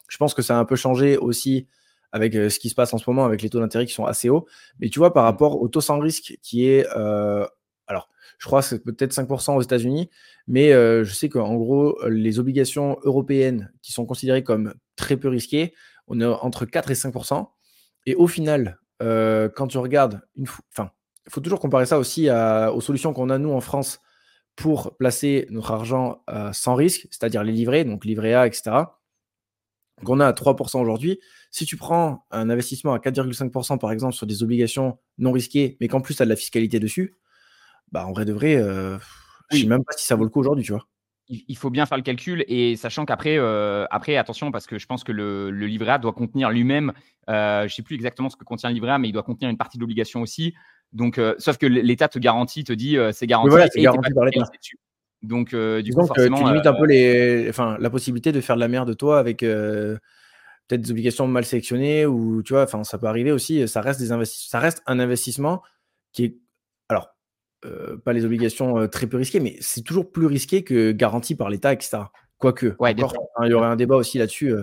Je 0.10 0.18
pense 0.18 0.34
que 0.34 0.42
ça 0.42 0.58
a 0.58 0.60
un 0.60 0.66
peu 0.66 0.76
changé 0.76 1.18
aussi 1.18 1.68
avec 2.16 2.34
euh, 2.36 2.50
ce 2.50 2.60
qui 2.60 2.70
se 2.70 2.76
passe 2.76 2.94
en 2.94 2.98
ce 2.98 3.04
moment 3.10 3.26
avec 3.26 3.42
les 3.42 3.50
taux 3.50 3.60
d'intérêt 3.60 3.86
qui 3.86 3.94
sont 3.94 4.06
assez 4.06 4.30
hauts. 4.30 4.46
Mais 4.80 4.88
tu 4.88 5.00
vois, 5.00 5.14
par 5.14 5.24
mmh. 5.24 5.28
rapport 5.28 5.62
au 5.62 5.68
taux 5.68 5.82
sans 5.82 6.00
risque 6.00 6.38
qui 6.42 6.66
est, 6.66 6.88
euh, 6.96 7.46
alors, 7.88 8.10
je 8.38 8.48
crois 8.48 8.62
que 8.62 8.68
c'est 8.68 8.84
peut-être 8.84 9.14
5% 9.14 9.58
aux 9.58 9.62
États-Unis, 9.62 10.10
mais 10.48 10.72
euh, 10.72 11.04
je 11.04 11.14
sais 11.14 11.28
qu'en 11.28 11.56
gros, 11.56 12.00
les 12.08 12.40
obligations 12.40 12.98
européennes 13.04 13.72
qui 13.82 13.92
sont 13.92 14.06
considérées 14.06 14.44
comme 14.44 14.74
très 14.96 15.18
peu 15.18 15.28
risquées, 15.28 15.74
on 16.08 16.22
est 16.22 16.26
entre 16.26 16.66
4 16.66 16.92
et 16.92 16.94
5%. 16.94 17.48
Et 18.06 18.16
au 18.16 18.28
final, 18.28 18.80
quand 19.00 19.68
tu 19.68 19.78
regardes, 19.78 20.22
une 20.36 20.48
enfin, 20.72 20.92
il 21.28 21.32
faut 21.32 21.42
toujours 21.42 21.60
comparer 21.60 21.86
ça 21.86 22.00
aussi 22.00 22.30
aux 22.30 22.82
solutions 22.82 23.14
qu'on 23.14 23.30
a 23.30 23.38
nous 23.38 23.52
en 23.52 23.62
France 23.62 24.00
pour 24.56 24.96
placer 24.98 25.48
notre 25.50 25.72
argent 25.72 26.24
sans 26.54 26.76
risque, 26.76 27.08
c'est-à-dire 27.12 27.44
les 27.44 27.52
livrets, 27.54 27.84
donc 27.84 28.06
livret 28.06 28.34
A, 28.34 28.48
etc 28.48 28.86
qu'on 30.04 30.20
a 30.20 30.28
à 30.28 30.34
3% 30.34 30.82
aujourd'hui, 30.82 31.20
si 31.52 31.66
tu 31.66 31.78
prends 31.78 32.26
un 32.32 32.50
investissement 32.50 32.94
à 32.94 33.00
4,5% 33.00 33.78
par 33.78 33.92
exemple 33.92 34.14
sur 34.14 34.28
des 34.28 34.44
obligations 34.44 34.98
non 35.18 35.32
risquées, 35.32 35.78
mais 35.80 35.88
qu'en 35.88 36.02
plus 36.02 36.16
tu 36.16 36.22
as 36.22 36.26
de 36.26 36.30
la 36.30 36.36
fiscalité 36.36 36.80
dessus, 36.80 37.16
bah 37.92 38.06
en 38.06 38.12
vrai 38.14 38.26
de 38.26 38.34
vrai, 38.34 38.56
euh, 38.58 38.98
je 39.52 39.58
ne 39.58 39.62
sais 39.64 39.68
même 39.68 39.84
pas 39.86 39.94
si 39.98 40.06
ça 40.06 40.16
vaut 40.16 40.24
le 40.24 40.30
coup 40.30 40.40
aujourd'hui, 40.42 40.66
tu 40.66 40.74
vois. 40.74 40.88
Il 41.28 41.58
faut 41.58 41.72
bien 41.72 41.88
faire 41.88 41.98
le 41.98 42.04
calcul 42.04 42.46
et 42.48 42.76
sachant 42.76 43.06
qu'après, 43.06 43.38
euh, 43.38 43.86
après 43.90 44.16
attention 44.16 44.52
parce 44.52 44.68
que 44.68 44.78
je 44.78 44.86
pense 44.86 45.04
que 45.04 45.12
le, 45.12 45.50
livret 45.50 45.94
A 45.94 45.98
doit 45.98 46.14
contenir 46.14 46.52
lui-même, 46.52 46.94
euh, 47.30 47.62
je 47.62 47.66
ne 47.66 47.70
sais 47.70 47.82
plus 47.82 47.96
exactement 47.96 48.30
ce 48.30 48.36
que 48.36 48.44
contient 48.44 48.70
le 48.70 48.76
livret 48.76 48.92
A, 48.92 49.00
mais 49.00 49.10
il 49.10 49.12
doit 49.12 49.24
contenir 49.24 49.50
une 49.50 49.58
partie 49.58 49.78
de 49.78 49.82
l'obligation 49.82 50.22
aussi. 50.22 50.54
Donc, 50.94 51.20
sauf 51.40 51.58
que 51.58 51.66
l'État 51.66 52.08
te 52.08 52.20
garantit, 52.20 52.64
te 52.64 52.72
dit 52.72 52.96
c'est 53.12 53.28
garanti, 53.28 53.56
c'est 53.74 53.82
garanti 53.82 54.14
par 54.14 54.26
l'État. 54.26 54.46
Donc, 55.26 55.54
euh, 55.54 55.82
du 55.82 55.94
coup, 55.94 56.06
forcément, 56.06 56.38
tu 56.38 56.46
limites 56.46 56.68
un 56.68 56.74
peu 56.74 56.84
euh, 56.84 56.88
les, 56.88 57.50
enfin, 57.50 57.78
la 57.80 57.90
possibilité 57.90 58.32
de 58.32 58.42
faire 58.42 58.56
de 58.56 58.62
la 58.62 58.68
merde 58.68 58.96
toi 58.96 59.20
avec 59.20 59.44
euh, 59.44 59.98
peut-être 60.68 60.82
des 60.82 60.92
obligations 60.92 61.28
mal 61.28 61.46
sélectionnées 61.46 62.06
ou 62.06 62.44
tu 62.44 62.54
vois, 62.54 62.64
enfin, 62.64 62.84
ça 62.84 62.98
peut 62.98 63.08
arriver 63.08 63.32
aussi. 63.32 63.68
Ça 63.68 63.82
reste 63.82 64.00
des 64.00 64.26
ça 64.26 64.60
reste 64.60 64.82
un 64.86 65.00
investissement 65.00 65.62
qui 66.14 66.26
est, 66.26 66.38
pas 68.04 68.14
les 68.14 68.26
obligations 68.26 68.88
très 68.88 69.08
peu 69.08 69.18
risquées, 69.18 69.40
mais 69.40 69.56
c'est 69.60 69.82
toujours 69.82 70.12
plus 70.12 70.26
risqué 70.26 70.64
que 70.64 70.92
garanti 70.92 71.36
par 71.36 71.50
l'État, 71.50 71.74
etc. 71.74 71.98
Quoique, 72.38 72.76
ouais, 72.80 72.92
il 72.94 73.00
y 73.50 73.54
aurait 73.54 73.68
un 73.68 73.76
débat 73.76 73.96
aussi 73.96 74.18
là-dessus. 74.18 74.54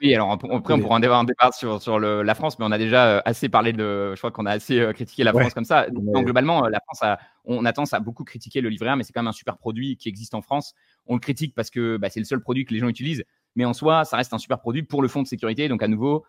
Oui, 0.00 0.14
alors 0.14 0.30
après, 0.30 0.48
on 0.52 0.60
pourra 0.60 0.96
en 0.96 1.00
débattre, 1.00 1.54
sur, 1.54 1.82
sur 1.82 1.98
le, 1.98 2.22
la 2.22 2.34
France, 2.34 2.58
mais 2.58 2.64
on 2.64 2.70
a 2.70 2.78
déjà 2.78 3.06
euh, 3.06 3.20
assez 3.24 3.48
parlé 3.48 3.72
de. 3.72 4.12
Je 4.14 4.18
crois 4.18 4.30
qu'on 4.30 4.46
a 4.46 4.52
assez 4.52 4.78
euh, 4.78 4.92
critiqué 4.92 5.24
la 5.24 5.32
France 5.32 5.54
comme 5.54 5.64
ça. 5.64 5.88
Donc, 5.90 6.24
globalement, 6.24 6.66
euh, 6.66 6.68
la 6.68 6.80
France, 6.80 7.02
a, 7.02 7.18
on 7.44 7.64
a 7.64 7.72
tendance 7.72 7.94
à 7.94 8.00
beaucoup 8.00 8.24
critiquer 8.24 8.60
le 8.60 8.68
livret 8.68 8.90
A, 8.90 8.96
mais 8.96 9.02
c'est 9.02 9.12
quand 9.12 9.22
même 9.22 9.28
un 9.28 9.32
super 9.32 9.56
produit 9.58 9.96
qui 9.96 10.08
existe 10.08 10.34
en 10.34 10.42
France. 10.42 10.74
On 11.06 11.14
le 11.14 11.20
critique 11.20 11.54
parce 11.54 11.70
que 11.70 11.96
bah, 11.96 12.10
c'est 12.10 12.20
le 12.20 12.26
seul 12.26 12.40
produit 12.40 12.64
que 12.64 12.72
les 12.72 12.80
gens 12.80 12.88
utilisent, 12.88 13.24
mais 13.56 13.64
en 13.64 13.72
soi, 13.72 14.04
ça 14.04 14.16
reste 14.16 14.32
un 14.32 14.38
super 14.38 14.60
produit 14.60 14.84
pour 14.84 15.02
le 15.02 15.08
fonds 15.08 15.22
de 15.22 15.28
sécurité. 15.28 15.68
Donc, 15.68 15.82
à 15.82 15.88
nouveau, 15.88 16.24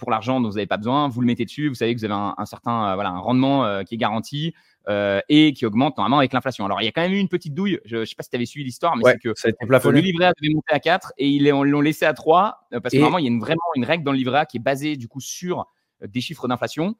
pour 0.00 0.10
l'argent 0.10 0.40
dont 0.40 0.48
vous 0.48 0.56
n'avez 0.56 0.66
pas 0.66 0.76
besoin, 0.76 1.08
vous 1.08 1.20
le 1.20 1.26
mettez 1.28 1.44
dessus, 1.44 1.68
vous 1.68 1.76
savez 1.76 1.94
que 1.94 2.00
vous 2.00 2.04
avez 2.04 2.14
un, 2.14 2.34
un 2.36 2.46
certain 2.46 2.96
voilà, 2.96 3.10
un 3.10 3.20
rendement 3.20 3.84
qui 3.84 3.94
est 3.94 3.98
garanti. 3.98 4.52
Euh, 4.88 5.20
et 5.28 5.52
qui 5.52 5.66
augmente 5.66 5.98
normalement 5.98 6.18
avec 6.18 6.32
l'inflation. 6.32 6.64
Alors, 6.64 6.80
il 6.80 6.86
y 6.86 6.88
a 6.88 6.92
quand 6.92 7.02
même 7.02 7.12
eu 7.12 7.18
une 7.18 7.28
petite 7.28 7.52
douille. 7.52 7.78
Je 7.84 7.98
ne 7.98 8.04
sais 8.06 8.14
pas 8.14 8.22
si 8.22 8.30
tu 8.30 8.36
avais 8.36 8.46
suivi 8.46 8.64
l'histoire, 8.64 8.96
mais 8.96 9.04
c'est 9.04 9.18
que 9.18 9.28
le 9.28 10.00
livret 10.00 10.26
A 10.26 10.32
devait 10.40 10.54
monter 10.54 10.72
à 10.72 10.80
4 10.80 11.12
et 11.18 11.28
ils 11.28 11.46
l'ont 11.46 11.80
laissé 11.82 12.06
à 12.06 12.14
3 12.14 12.68
euh, 12.72 12.80
parce 12.80 12.94
que 12.94 12.98
normalement, 12.98 13.18
il 13.18 13.24
y 13.26 13.28
a 13.28 13.30
une, 13.30 13.40
vraiment 13.40 13.60
une 13.76 13.84
règle 13.84 14.02
dans 14.02 14.12
le 14.12 14.16
livret 14.16 14.38
A 14.38 14.46
qui 14.46 14.56
est 14.56 14.60
basée 14.60 14.96
du 14.96 15.06
coup 15.06 15.20
sur 15.20 15.66
euh, 16.02 16.06
des 16.06 16.22
chiffres 16.22 16.48
d'inflation. 16.48 16.94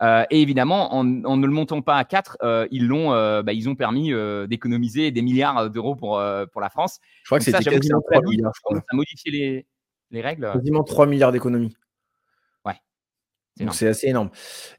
et 0.00 0.40
évidemment, 0.40 0.94
en, 0.94 1.04
ne 1.04 1.46
le 1.46 1.52
montant 1.52 1.82
pas 1.82 1.98
à 1.98 2.04
4, 2.04 2.38
ils, 2.70 2.86
l'ont, 2.86 3.10
bah, 3.42 3.52
ils 3.52 3.68
ont 3.68 3.74
permis 3.74 4.10
d'économiser 4.48 5.10
des 5.10 5.20
milliards 5.20 5.68
d'euros 5.68 5.96
pour, 5.96 6.22
pour 6.50 6.60
la 6.62 6.70
France. 6.70 6.98
Je 7.24 7.28
crois 7.28 7.38
que 7.40 7.44
c'était 7.44 7.62
quasiment 7.62 8.00
3 8.10 8.22
milliards. 8.22 8.52
Ça 8.54 8.78
a 8.90 8.96
modifié 8.96 9.30
les, 9.30 9.66
les 10.10 10.22
règles. 10.22 10.50
Quasiment 10.50 10.82
3 10.82 11.06
milliards 11.06 11.32
d'économies. 11.32 11.76
Ouais. 12.64 12.80
C'est 13.70 13.88
assez 13.88 14.08
énorme. 14.08 14.30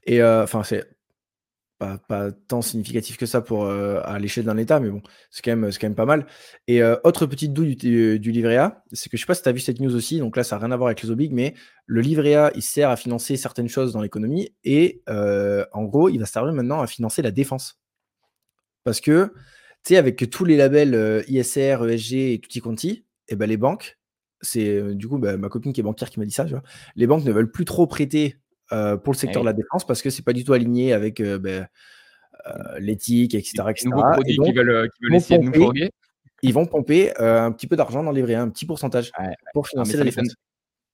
Et 0.07 0.23
enfin, 0.23 0.63
c'est 0.63 0.94
pas, 1.77 2.31
tant 2.47 2.61
significatif 2.61 3.17
que 3.17 3.25
ça 3.25 3.41
pour, 3.41 3.65
euh, 3.65 4.01
à 4.05 4.17
l'échelle 4.19 4.45
d'un 4.45 4.57
État, 4.57 4.79
mais 4.79 4.89
bon, 4.89 5.01
c'est 5.29 5.41
quand, 5.43 5.55
même, 5.55 5.71
quand 5.71 5.87
même 5.87 5.95
pas 5.95 6.05
mal. 6.05 6.25
Et 6.67 6.81
euh, 6.81 6.95
autre 7.03 7.25
petite 7.25 7.53
douille 7.53 7.75
du, 7.75 8.19
du, 8.19 8.31
livret 8.31 8.57
A, 8.57 8.83
c'est 8.91 9.09
que 9.09 9.17
je 9.17 9.21
sais 9.21 9.27
pas 9.27 9.35
si 9.35 9.43
tu 9.43 9.49
as 9.49 9.51
vu 9.51 9.59
cette 9.59 9.79
news 9.79 9.93
aussi, 9.93 10.19
donc 10.19 10.37
là 10.37 10.43
ça 10.43 10.55
n'a 10.55 10.65
rien 10.65 10.71
à 10.71 10.77
voir 10.77 10.87
avec 10.87 11.01
les 11.01 11.11
obliges, 11.11 11.31
mais 11.31 11.53
le 11.85 12.01
livret 12.01 12.35
A, 12.35 12.51
il 12.55 12.61
sert 12.61 12.89
à 12.89 12.95
financer 12.95 13.37
certaines 13.37 13.67
choses 13.67 13.93
dans 13.93 14.01
l'économie, 14.01 14.53
et 14.63 15.01
euh, 15.09 15.65
en 15.73 15.83
gros, 15.83 16.09
il 16.09 16.17
va 16.17 16.25
servir 16.25 16.53
maintenant 16.53 16.81
à 16.81 16.87
financer 16.87 17.21
la 17.21 17.31
défense. 17.31 17.79
Parce 18.83 19.01
que, 19.01 19.33
tu 19.83 19.93
sais, 19.93 19.97
avec 19.97 20.29
tous 20.29 20.45
les 20.45 20.57
labels 20.57 21.23
ISR, 21.27 21.77
ESG 21.89 22.13
et 22.13 22.39
tutti 22.39 22.61
quanti, 22.61 22.89
et 23.27 23.33
eh 23.33 23.35
ben 23.35 23.49
les 23.49 23.57
banques, 23.57 23.97
c'est 24.41 24.93
du 24.93 25.07
coup 25.07 25.17
bah, 25.17 25.35
ma 25.37 25.49
copine 25.49 25.73
qui 25.73 25.81
est 25.81 25.83
banquière 25.83 26.11
qui 26.11 26.19
m'a 26.19 26.25
dit 26.25 26.31
ça, 26.31 26.45
tu 26.45 26.51
vois, 26.51 26.61
les 26.95 27.07
banques 27.07 27.25
ne 27.25 27.31
veulent 27.31 27.51
plus 27.51 27.65
trop 27.65 27.87
prêter 27.87 28.37
euh, 28.71 28.97
pour 28.97 29.13
le 29.13 29.17
secteur 29.17 29.43
de 29.43 29.45
la 29.45 29.53
défense 29.53 29.85
parce 29.85 30.01
que 30.01 30.09
c'est 30.09 30.23
pas 30.23 30.33
du 30.33 30.43
tout 30.43 30.53
aligné 30.53 30.91
avec 30.91 31.19
euh, 31.19 31.37
ben, 31.37 31.67
euh, 32.47 32.79
l'éthique, 32.79 33.35
etc. 33.35 33.63
etc. 33.69 33.89
produits 33.91 34.37
qui 34.37 34.51
veulent, 34.53 34.89
qui 34.89 35.03
veulent 35.03 35.15
essayer 35.15 35.39
de 35.39 35.43
nous 35.43 35.53
fourguer. 35.53 35.91
Ils 36.41 36.53
vont 36.53 36.65
pomper 36.65 37.15
un 37.19 37.51
petit 37.51 37.67
peu 37.67 37.75
d'argent 37.75 38.03
dans 38.03 38.11
les 38.11 38.21
vrais, 38.21 38.35
un 38.35 38.49
petit 38.49 38.65
pourcentage 38.65 39.11
pour 39.53 39.67
financer 39.67 39.97
la 39.97 40.03
défense 40.03 40.35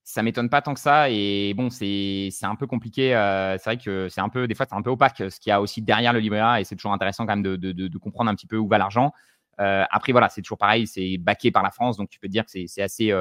ça 0.04 0.24
m'étonne 0.24 0.50
pas 0.50 0.62
tant 0.62 0.74
que 0.74 0.80
ça. 0.80 1.10
Et 1.10 1.54
bon, 1.54 1.70
c'est 1.70 2.32
un 2.42 2.56
peu 2.56 2.68
compliqué. 2.68 3.12
c'est 3.58 3.64
vrai 3.64 3.78
que 3.78 4.10
c'est 4.10 4.20
un 4.20 4.30
peu, 4.30 4.48
des 4.48 4.56
fois, 4.56 4.66
c'est 4.68 4.76
un 4.76 4.82
peu 4.82 4.90
opaque 4.90 5.24
ce 5.30 5.40
qu'il 5.40 5.52
y 5.52 5.54
a 5.54 5.62
aussi 5.62 5.82
derrière 5.82 6.12
le 6.12 6.20
livret 6.20 6.40
A. 6.40 6.60
Et 6.60 6.66
c'est 6.66 6.76
toujours 6.76 6.92
intéressant 6.92 7.26
quand 7.26 7.36
même 7.36 7.44
de, 7.44 7.56
de, 7.56 7.72
de, 7.72 7.98
comprendre 7.98 8.30
un 8.30 8.36
petit 8.36 8.48
peu 8.48 8.58
où 8.58 8.68
va 8.68 8.78
l'argent. 8.78 9.14
après, 9.58 10.12
voilà, 10.12 10.28
c'est 10.28 10.42
toujours 10.42 10.58
pareil. 10.58 10.88
C'est 10.88 11.18
baqué 11.18 11.52
par 11.52 11.64
la 11.64 11.72
France. 11.72 11.96
Donc, 11.98 12.10
tu 12.10 12.20
peux 12.20 12.28
dire 12.28 12.44
que 12.46 12.52
c'est 12.52 12.82
assez, 12.82 13.14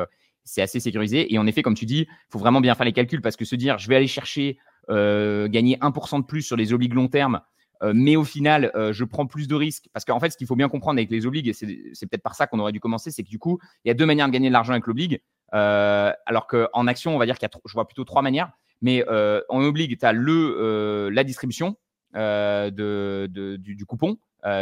c'est 0.44 0.62
assez 0.62 0.80
sécurisé. 0.80 1.32
Et 1.32 1.38
en 1.38 1.46
effet, 1.46 1.62
comme 1.62 1.74
tu 1.74 1.86
dis, 1.86 2.06
il 2.08 2.30
faut 2.30 2.38
vraiment 2.38 2.60
bien 2.60 2.74
faire 2.74 2.86
les 2.86 2.92
calculs 2.92 3.22
parce 3.22 3.36
que 3.36 3.44
se 3.44 3.56
dire, 3.56 3.78
je 3.78 3.88
vais 3.88 3.96
aller 3.96 4.06
chercher 4.06 4.58
euh, 4.88 5.46
gagner 5.48 5.76
1% 5.76 6.20
de 6.20 6.24
plus 6.24 6.42
sur 6.42 6.56
les 6.56 6.72
obligues 6.72 6.94
long 6.94 7.06
terme, 7.08 7.40
euh, 7.82 7.92
mais 7.94 8.16
au 8.16 8.24
final, 8.24 8.72
euh, 8.74 8.92
je 8.92 9.04
prends 9.04 9.26
plus 9.26 9.46
de 9.46 9.54
risques. 9.54 9.88
Parce 9.92 10.04
qu'en 10.04 10.18
fait, 10.18 10.30
ce 10.30 10.36
qu'il 10.36 10.46
faut 10.46 10.56
bien 10.56 10.68
comprendre 10.68 10.98
avec 10.98 11.10
les 11.10 11.26
obligues, 11.26 11.48
et 11.48 11.52
c'est 11.52 11.66
peut-être 12.06 12.22
par 12.22 12.34
ça 12.34 12.46
qu'on 12.46 12.58
aurait 12.58 12.72
dû 12.72 12.80
commencer, 12.80 13.10
c'est 13.10 13.22
que 13.22 13.28
du 13.28 13.38
coup, 13.38 13.60
il 13.84 13.88
y 13.88 13.90
a 13.90 13.94
deux 13.94 14.06
manières 14.06 14.26
de 14.26 14.32
gagner 14.32 14.48
de 14.48 14.52
l'argent 14.52 14.72
avec 14.72 14.86
l'obligue. 14.86 15.20
alors 15.52 16.46
qu'en 16.48 16.86
action, 16.86 17.14
on 17.14 17.18
va 17.18 17.26
dire 17.26 17.38
qu'il 17.38 17.48
y 17.48 17.56
a, 17.56 17.60
je 17.64 17.72
vois 17.72 17.86
plutôt 17.86 18.04
trois 18.04 18.22
manières. 18.22 18.50
Mais 18.82 19.04
en 19.08 19.62
obligue, 19.62 19.98
tu 19.98 20.06
as 20.06 20.12
la 20.12 21.24
distribution 21.24 21.76
du, 22.14 23.84
coupon. 23.86 24.16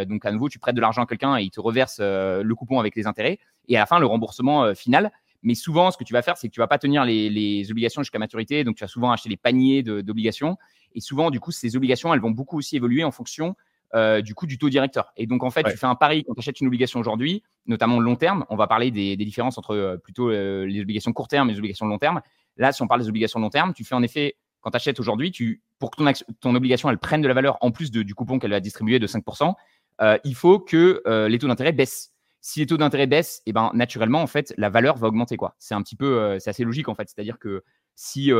donc, 0.06 0.24
à 0.24 0.32
nouveau, 0.32 0.48
tu 0.48 0.58
prêtes 0.58 0.76
de 0.76 0.80
l'argent 0.80 1.02
à 1.02 1.06
quelqu'un 1.06 1.38
et 1.38 1.42
il 1.44 1.50
te 1.50 1.60
reverse 1.60 2.00
le 2.00 2.52
coupon 2.54 2.80
avec 2.80 2.96
les 2.96 3.06
intérêts. 3.06 3.38
Et 3.68 3.76
à 3.76 3.80
la 3.80 3.86
fin, 3.86 3.98
le 3.98 4.06
remboursement 4.06 4.74
final. 4.74 5.10
Mais 5.42 5.54
souvent, 5.54 5.90
ce 5.90 5.96
que 5.96 6.04
tu 6.04 6.12
vas 6.12 6.22
faire, 6.22 6.36
c'est 6.36 6.48
que 6.48 6.52
tu 6.52 6.60
vas 6.60 6.66
pas 6.66 6.78
tenir 6.78 7.04
les, 7.04 7.70
obligations 7.70 8.02
jusqu'à 8.02 8.18
maturité. 8.18 8.64
Donc, 8.64 8.76
tu 8.76 8.84
vas 8.84 8.88
souvent 8.88 9.12
acheter 9.12 9.28
des 9.28 9.36
paniers 9.36 9.82
d'obligations. 9.82 10.56
Et 10.94 11.00
souvent, 11.00 11.30
du 11.30 11.40
coup, 11.40 11.52
ces 11.52 11.76
obligations, 11.76 12.12
elles 12.12 12.20
vont 12.20 12.30
beaucoup 12.30 12.58
aussi 12.58 12.76
évoluer 12.76 13.04
en 13.04 13.10
fonction 13.10 13.54
euh, 13.94 14.20
du 14.20 14.34
coup 14.34 14.46
du 14.46 14.58
taux 14.58 14.68
directeur. 14.68 15.12
Et 15.16 15.26
donc, 15.26 15.42
en 15.42 15.50
fait, 15.50 15.62
tu 15.62 15.76
fais 15.76 15.86
un 15.86 15.94
pari 15.94 16.22
quand 16.24 16.34
tu 16.34 16.40
achètes 16.40 16.60
une 16.60 16.66
obligation 16.66 17.00
aujourd'hui, 17.00 17.42
notamment 17.66 18.00
long 18.00 18.16
terme. 18.16 18.44
On 18.50 18.56
va 18.56 18.66
parler 18.66 18.90
des, 18.90 19.16
différences 19.16 19.56
entre 19.56 19.74
euh, 19.74 19.96
plutôt 19.96 20.30
euh, 20.30 20.66
les 20.66 20.82
obligations 20.82 21.12
court 21.14 21.26
terme 21.26 21.48
et 21.48 21.52
les 21.52 21.58
obligations 21.58 21.86
long 21.86 21.96
terme. 21.96 22.20
Là, 22.58 22.72
si 22.72 22.82
on 22.82 22.86
parle 22.86 23.00
des 23.00 23.08
obligations 23.08 23.40
long 23.40 23.48
terme, 23.48 23.72
tu 23.72 23.84
fais 23.84 23.94
en 23.94 24.02
effet, 24.02 24.36
quand 24.60 24.70
tu 24.72 24.76
achètes 24.76 25.00
aujourd'hui, 25.00 25.30
tu, 25.30 25.62
pour 25.78 25.90
que 25.90 25.96
ton, 25.96 26.12
ton, 26.40 26.54
obligation 26.54 26.90
elle 26.90 26.98
prenne 26.98 27.22
de 27.22 27.28
la 27.28 27.34
valeur 27.34 27.56
en 27.62 27.70
plus 27.70 27.90
du 27.90 28.14
coupon 28.14 28.38
qu'elle 28.38 28.50
va 28.50 28.60
distribuer 28.60 28.98
de 28.98 29.06
5%, 29.06 29.54
il 30.24 30.34
faut 30.34 30.58
que 30.58 31.02
les 31.28 31.38
taux 31.38 31.48
d'intérêt 31.48 31.72
baissent. 31.72 32.12
Si 32.40 32.60
les 32.60 32.66
taux 32.66 32.76
d'intérêt 32.76 33.06
baissent, 33.06 33.42
et 33.46 33.50
eh 33.50 33.52
ben, 33.52 33.70
naturellement, 33.74 34.22
en 34.22 34.26
fait, 34.26 34.54
la 34.56 34.70
valeur 34.70 34.96
va 34.96 35.08
augmenter. 35.08 35.36
quoi. 35.36 35.56
C'est 35.58 35.74
un 35.74 35.82
petit 35.82 35.96
peu, 35.96 36.38
c'est 36.38 36.50
assez 36.50 36.64
logique, 36.64 36.88
en 36.88 36.94
fait. 36.94 37.08
C'est-à-dire 37.08 37.38
que 37.38 37.64
si 37.94 38.30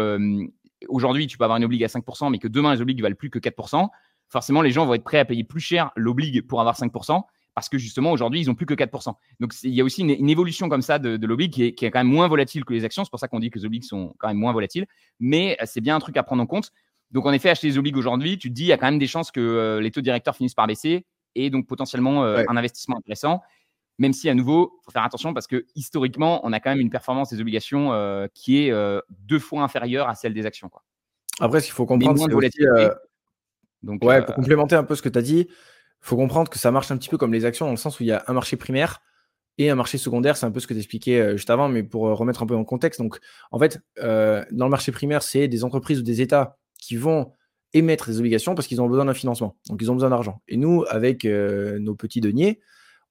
aujourd'hui, 0.88 1.26
tu 1.26 1.37
peux 1.37 1.45
avoir 1.45 1.57
une 1.59 1.64
oblige 1.64 1.83
à 1.83 1.88
5%, 1.88 2.31
mais 2.31 2.38
que 2.38 2.49
demain, 2.49 2.75
les 2.75 2.81
obligues 2.81 3.02
valent 3.02 3.17
plus 3.17 3.31
que 3.31 3.38
4%, 3.38 3.88
forcément, 4.28 4.62
les 4.62 4.71
gens 4.71 4.87
vont 4.87 4.95
être 4.95 5.05
prêts 5.05 5.19
à 5.19 5.25
payer 5.25 5.45
plus 5.45 5.61
cher 5.61 5.90
l'obligue 5.97 6.47
pour 6.47 6.61
avoir 6.61 6.76
5% 6.76 7.23
parce 7.59 7.69
que 7.69 7.76
justement 7.76 8.12
aujourd'hui 8.12 8.40
ils 8.40 8.47
n'ont 8.47 8.55
plus 8.55 8.67
que 8.67 8.75
4%. 8.75 9.14
Donc 9.40 9.52
il 9.64 9.75
y 9.75 9.81
a 9.81 9.85
aussi 9.85 10.02
une, 10.02 10.31
évolution 10.31 10.69
comme 10.69 10.81
ça 10.81 11.00
de, 11.00 11.17
de 11.17 11.47
qui 11.47 11.64
est, 11.64 11.75
qui 11.75 11.87
est, 11.87 11.90
quand 11.90 11.99
même 11.99 12.07
moins 12.07 12.28
volatile 12.28 12.64
que 12.64 12.73
les 12.73 12.85
actions. 12.85 13.02
C'est 13.02 13.11
pour 13.11 13.19
ça 13.19 13.26
qu'on 13.26 13.40
dit 13.40 13.50
que 13.50 13.59
les 13.59 13.64
obligues 13.64 13.83
sont 13.83 14.14
quand 14.19 14.28
même 14.28 14.37
moins 14.37 14.52
volatiles. 14.52 14.87
Mais 15.19 15.57
euh, 15.61 15.64
c'est 15.67 15.81
bien 15.81 15.97
un 15.97 15.99
truc 15.99 16.17
à 16.17 16.23
prendre 16.23 16.40
en 16.40 16.47
compte. 16.47 16.71
Donc 17.11 17.26
en 17.26 17.33
effet, 17.33 17.50
acheter 17.50 17.67
les 17.67 17.76
obligues 17.76 17.97
aujourd'hui, 17.97 18.38
tu 18.38 18.49
te 18.49 18.55
dis 18.55 18.62
il 18.62 18.69
y 18.69 18.73
a 18.73 18.76
quand 18.76 18.87
même 18.87 19.00
des 19.00 19.09
chances 19.09 19.33
que 19.33 19.40
euh, 19.40 19.81
les 19.81 19.90
taux 19.90 20.02
directeurs 20.02 20.37
finissent 20.37 20.55
par 20.55 20.69
baisser 20.69 21.05
et 21.35 21.50
donc 21.50 21.67
potentiellement 21.67 22.23
euh, 22.23 22.45
un 22.49 22.57
investissement 22.57 22.99
intéressant. 22.99 23.43
Même 23.99 24.12
si 24.12 24.28
à 24.28 24.35
nouveau, 24.35 24.78
faut 24.85 24.93
faire 24.93 25.02
attention 25.02 25.35
parce 25.35 25.47
que 25.47 25.67
historiquement, 25.75 26.40
on 26.45 26.52
a 26.52 26.61
quand 26.61 26.71
même 26.71 26.81
une 26.81 26.90
performance 26.90 27.31
des 27.31 27.40
obligations 27.40 27.90
qui 28.33 28.59
est 28.59 29.02
deux 29.11 29.38
fois 29.38 29.62
inférieure 29.62 30.09
à 30.09 30.14
celle 30.14 30.35
des 30.35 30.47
actions. 30.47 30.69
Quoi. 30.69 30.85
Après, 31.40 31.61
ce 31.61 31.67
qu'il 31.67 31.75
faut 31.75 31.87
comprendre, 31.87 32.19
c'est 32.19 32.33
aussi, 32.33 32.88
donc, 33.83 34.05
ouais, 34.05 34.25
pour 34.25 34.35
complémenter 34.35 34.75
un 34.75 34.85
peu 34.85 34.95
ce 34.95 35.02
que 35.02 35.09
tu 35.09 35.19
as 35.19 35.23
dit, 35.23 35.49
faut 36.00 36.17
comprendre 36.17 36.50
que 36.50 36.59
ça 36.59 36.71
marche 36.71 36.90
un 36.90 36.97
petit 36.97 37.09
peu 37.09 37.19
comme 37.19 37.33
les 37.33 37.45
actions 37.45 37.67
dans 37.67 37.73
le 37.73 37.76
sens 37.76 37.99
où 38.00 38.02
il 38.02 38.07
y 38.07 38.12
a 38.12 38.25
un 38.26 38.33
marché 38.33 38.57
primaire 38.57 39.00
et 39.57 39.71
un 39.71 39.75
marché 39.75 39.99
secondaire. 39.99 40.37
C'est 40.37 40.47
un 40.47 40.50
peu 40.50 40.61
ce 40.61 40.67
que 40.67 40.75
tu 40.75 40.81
expliquais 40.81 41.21
euh, 41.21 41.37
juste 41.37 41.50
avant, 41.50 41.69
mais 41.69 41.83
pour 41.83 42.07
euh, 42.07 42.14
remettre 42.14 42.43
un 42.43 42.47
peu 42.47 42.55
en 42.55 42.64
contexte. 42.64 43.00
Donc, 43.00 43.19
en 43.50 43.59
fait, 43.59 43.81
euh, 43.99 44.45
dans 44.50 44.67
le 44.67 44.71
marché 44.71 44.93
primaire, 44.93 45.23
c'est 45.23 45.49
des 45.49 45.64
entreprises 45.64 46.00
ou 46.00 46.02
des 46.02 46.21
États 46.21 46.57
qui 46.78 46.97
vont 46.97 47.33
émettre 47.75 48.09
des 48.09 48.19
obligations 48.19 48.55
parce 48.55 48.67
qu'ils 48.67 48.81
ont 48.81 48.88
besoin 48.88 49.05
d'un 49.05 49.14
financement. 49.14 49.57
Donc, 49.69 49.81
ils 49.83 49.90
ont 49.90 49.95
besoin 49.95 50.11
d'argent. 50.11 50.40
Et 50.49 50.57
nous, 50.57 50.85
avec 50.88 51.25
nos 51.25 51.95
petits 51.95 52.21
deniers, 52.23 52.61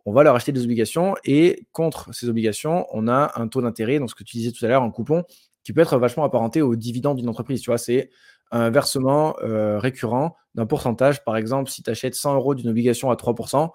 on 0.06 0.14
va 0.14 0.24
leur 0.24 0.36
acheter 0.36 0.52
des 0.52 0.64
obligations 0.64 1.16
et 1.26 1.68
contre 1.72 2.14
ces 2.14 2.30
obligations, 2.30 2.88
on 2.92 3.08
a 3.08 3.34
un 3.36 3.48
taux 3.48 3.62
d'intérêt, 3.62 4.00
dans 4.00 4.08
ce 4.08 4.16
que 4.16 4.24
tu 4.24 4.38
disais 4.38 4.52
tout 4.52 4.64
à 4.64 4.68
l'heure, 4.70 4.84
un 4.84 4.92
coupon, 4.92 5.24
qui 5.64 5.74
peut 5.74 5.82
être 5.82 5.98
vachement 5.98 6.24
apparenté 6.24 6.62
au 6.62 6.78
dividende 6.78 7.18
d'une 7.18 7.28
entreprise. 7.28 7.62
Tu 7.62 7.70
vois, 7.70 7.78
c'est 7.78 8.10
un 8.52 8.70
versement 8.70 9.36
récurrent 9.42 10.38
d'un 10.56 10.66
pourcentage. 10.66 11.26
Par 11.26 11.36
exemple, 11.36 11.70
si 11.70 11.84
tu 11.84 11.90
achètes 11.90 12.16
100 12.16 12.36
euros 12.36 12.56
d'une 12.56 12.70
obligation 12.70 13.12
à 13.12 13.16
3%, 13.16 13.70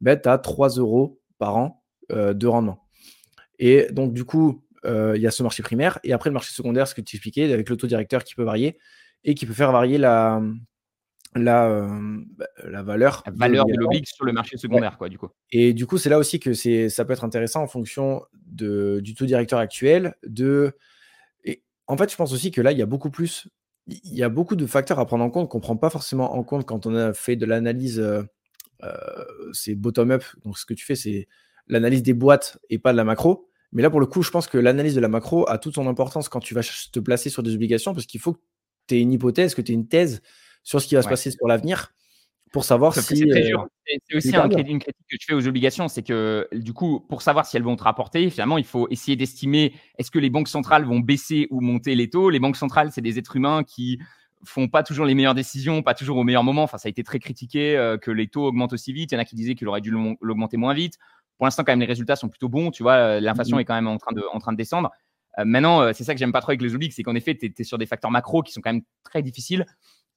ben, 0.00 0.20
tu 0.20 0.28
as 0.28 0.38
3 0.38 0.70
euros 0.70 1.20
par 1.38 1.56
an 1.56 1.84
de 2.10 2.46
rendement. 2.48 2.84
Et 3.60 3.86
donc, 3.92 4.12
du 4.12 4.24
coup, 4.24 4.64
il 4.84 5.20
y 5.20 5.26
a 5.28 5.30
ce 5.30 5.44
marché 5.44 5.62
primaire. 5.62 6.00
Et 6.02 6.12
après, 6.12 6.30
le 6.30 6.34
marché 6.34 6.52
secondaire, 6.52 6.88
ce 6.88 6.96
que 6.96 7.00
tu 7.00 7.14
expliquais, 7.14 7.52
avec 7.52 7.70
le 7.70 7.76
taux 7.76 7.86
directeur 7.86 8.24
qui 8.24 8.34
peut 8.34 8.42
varier 8.42 8.76
et 9.22 9.36
qui 9.36 9.46
peut 9.46 9.52
faire 9.52 9.70
varier 9.70 9.98
la, 9.98 10.42
la, 11.38 11.88
bah, 12.36 12.46
la 12.64 12.82
valeur. 12.82 13.22
La 13.26 13.32
valeur 13.32 13.66
de 13.66 13.74
l'oblige 13.76 14.08
sur 14.08 14.24
le 14.24 14.32
marché 14.32 14.56
secondaire, 14.56 14.98
quoi, 14.98 15.08
du 15.08 15.18
coup. 15.18 15.28
Et 15.50 15.72
du 15.72 15.86
coup, 15.86 15.98
c'est 15.98 16.10
là 16.10 16.18
aussi 16.18 16.40
que 16.40 16.54
ça 16.54 17.04
peut 17.04 17.12
être 17.12 17.24
intéressant 17.24 17.62
en 17.62 17.68
fonction 17.68 18.22
de, 18.46 19.00
du 19.02 19.14
taux 19.14 19.26
directeur 19.26 19.58
actuel. 19.58 20.14
De... 20.26 20.72
Et 21.44 21.62
en 21.86 21.96
fait, 21.96 22.10
je 22.10 22.16
pense 22.16 22.32
aussi 22.32 22.50
que 22.50 22.60
là, 22.60 22.72
il 22.72 22.78
y 22.78 22.82
a 22.82 22.86
beaucoup 22.86 23.10
plus 23.10 23.48
il 23.86 24.14
y 24.14 24.22
a 24.22 24.28
beaucoup 24.28 24.56
de 24.56 24.66
facteurs 24.66 24.98
à 24.98 25.06
prendre 25.06 25.24
en 25.24 25.30
compte 25.30 25.48
qu'on 25.48 25.58
ne 25.58 25.62
prend 25.62 25.76
pas 25.76 25.90
forcément 25.90 26.34
en 26.34 26.42
compte 26.42 26.66
quand 26.66 26.86
on 26.86 26.94
a 26.94 27.12
fait 27.12 27.36
de 27.36 27.46
l'analyse, 27.46 28.00
euh, 28.00 28.22
euh, 28.82 28.92
c'est 29.52 29.74
bottom-up. 29.74 30.24
Donc, 30.44 30.58
ce 30.58 30.66
que 30.66 30.74
tu 30.74 30.84
fais, 30.84 30.96
c'est 30.96 31.28
l'analyse 31.68 32.02
des 32.02 32.14
boîtes 32.14 32.58
et 32.68 32.78
pas 32.78 32.92
de 32.92 32.96
la 32.96 33.04
macro. 33.04 33.48
Mais 33.72 33.82
là, 33.82 33.90
pour 33.90 34.00
le 34.00 34.06
coup, 34.06 34.22
je 34.22 34.30
pense 34.30 34.46
que 34.48 34.58
l'analyse 34.58 34.94
de 34.94 35.00
la 35.00 35.08
macro 35.08 35.48
a 35.48 35.58
toute 35.58 35.74
son 35.74 35.86
importance 35.86 36.28
quand 36.28 36.40
tu 36.40 36.54
vas 36.54 36.62
te 36.62 37.00
placer 37.00 37.30
sur 37.30 37.42
des 37.42 37.54
obligations 37.54 37.94
parce 37.94 38.06
qu'il 38.06 38.20
faut 38.20 38.34
que 38.34 38.40
tu 38.88 38.96
aies 38.96 39.00
une 39.00 39.12
hypothèse, 39.12 39.54
que 39.54 39.62
tu 39.62 39.72
aies 39.72 39.74
une 39.74 39.88
thèse 39.88 40.22
sur 40.66 40.82
ce 40.82 40.88
qui 40.88 40.96
va 40.96 41.02
se 41.02 41.08
passer 41.08 41.30
sur 41.30 41.46
l'avenir 41.46 41.92
pour 42.52 42.64
savoir 42.64 42.92
si. 42.92 43.24
Euh, 43.24 43.56
c'est 44.08 44.16
aussi 44.16 44.34
un, 44.34 44.48
une 44.50 44.80
critique 44.80 45.06
que 45.08 45.16
je 45.20 45.24
fais 45.24 45.34
aux 45.34 45.46
obligations, 45.46 45.86
c'est 45.86 46.02
que 46.02 46.48
du 46.52 46.72
coup, 46.72 47.06
pour 47.08 47.22
savoir 47.22 47.46
si 47.46 47.56
elles 47.56 47.62
vont 47.62 47.76
te 47.76 47.84
rapporter, 47.84 48.28
finalement, 48.30 48.58
il 48.58 48.64
faut 48.64 48.88
essayer 48.90 49.16
d'estimer 49.16 49.74
est-ce 49.96 50.10
que 50.10 50.18
les 50.18 50.28
banques 50.28 50.48
centrales 50.48 50.84
vont 50.84 50.98
baisser 50.98 51.46
ou 51.50 51.60
monter 51.60 51.94
les 51.94 52.10
taux? 52.10 52.30
Les 52.30 52.40
banques 52.40 52.56
centrales, 52.56 52.90
c'est 52.90 53.00
des 53.00 53.16
êtres 53.16 53.36
humains 53.36 53.62
qui 53.62 54.00
font 54.44 54.66
pas 54.66 54.82
toujours 54.82 55.06
les 55.06 55.14
meilleures 55.14 55.36
décisions, 55.36 55.82
pas 55.82 55.94
toujours 55.94 56.16
au 56.16 56.24
meilleur 56.24 56.42
moment. 56.42 56.64
Enfin, 56.64 56.78
ça 56.78 56.88
a 56.88 56.90
été 56.90 57.04
très 57.04 57.20
critiqué 57.20 57.76
euh, 57.76 57.96
que 57.96 58.10
les 58.10 58.26
taux 58.26 58.44
augmentent 58.44 58.72
aussi 58.72 58.92
vite. 58.92 59.12
Il 59.12 59.14
y 59.14 59.18
en 59.18 59.20
a 59.20 59.24
qui 59.24 59.36
disaient 59.36 59.54
qu'il 59.54 59.68
aurait 59.68 59.80
dû 59.80 59.92
l'augmenter 60.20 60.56
moins 60.56 60.74
vite. 60.74 60.98
Pour 61.38 61.46
l'instant, 61.46 61.62
quand 61.62 61.72
même, 61.72 61.80
les 61.80 61.86
résultats 61.86 62.16
sont 62.16 62.28
plutôt 62.28 62.48
bons. 62.48 62.72
Tu 62.72 62.82
vois, 62.82 62.94
euh, 62.94 63.20
l'inflation 63.20 63.56
mm-hmm. 63.56 63.60
est 63.60 63.64
quand 63.66 63.74
même 63.74 63.88
en 63.88 63.98
train 63.98 64.12
de, 64.12 64.22
en 64.32 64.40
train 64.40 64.52
de 64.52 64.56
descendre. 64.56 64.90
Maintenant, 65.44 65.92
c'est 65.92 66.04
ça 66.04 66.14
que 66.14 66.18
j'aime 66.18 66.32
pas 66.32 66.40
trop 66.40 66.50
avec 66.50 66.62
les 66.62 66.74
obliges, 66.74 66.94
c'est 66.94 67.02
qu'en 67.02 67.14
effet, 67.14 67.36
tu 67.36 67.52
es, 67.56 67.64
sur 67.64 67.78
des 67.78 67.86
facteurs 67.86 68.10
macro 68.10 68.42
qui 68.42 68.52
sont 68.52 68.60
quand 68.60 68.72
même 68.72 68.82
très 69.04 69.22
difficiles. 69.22 69.66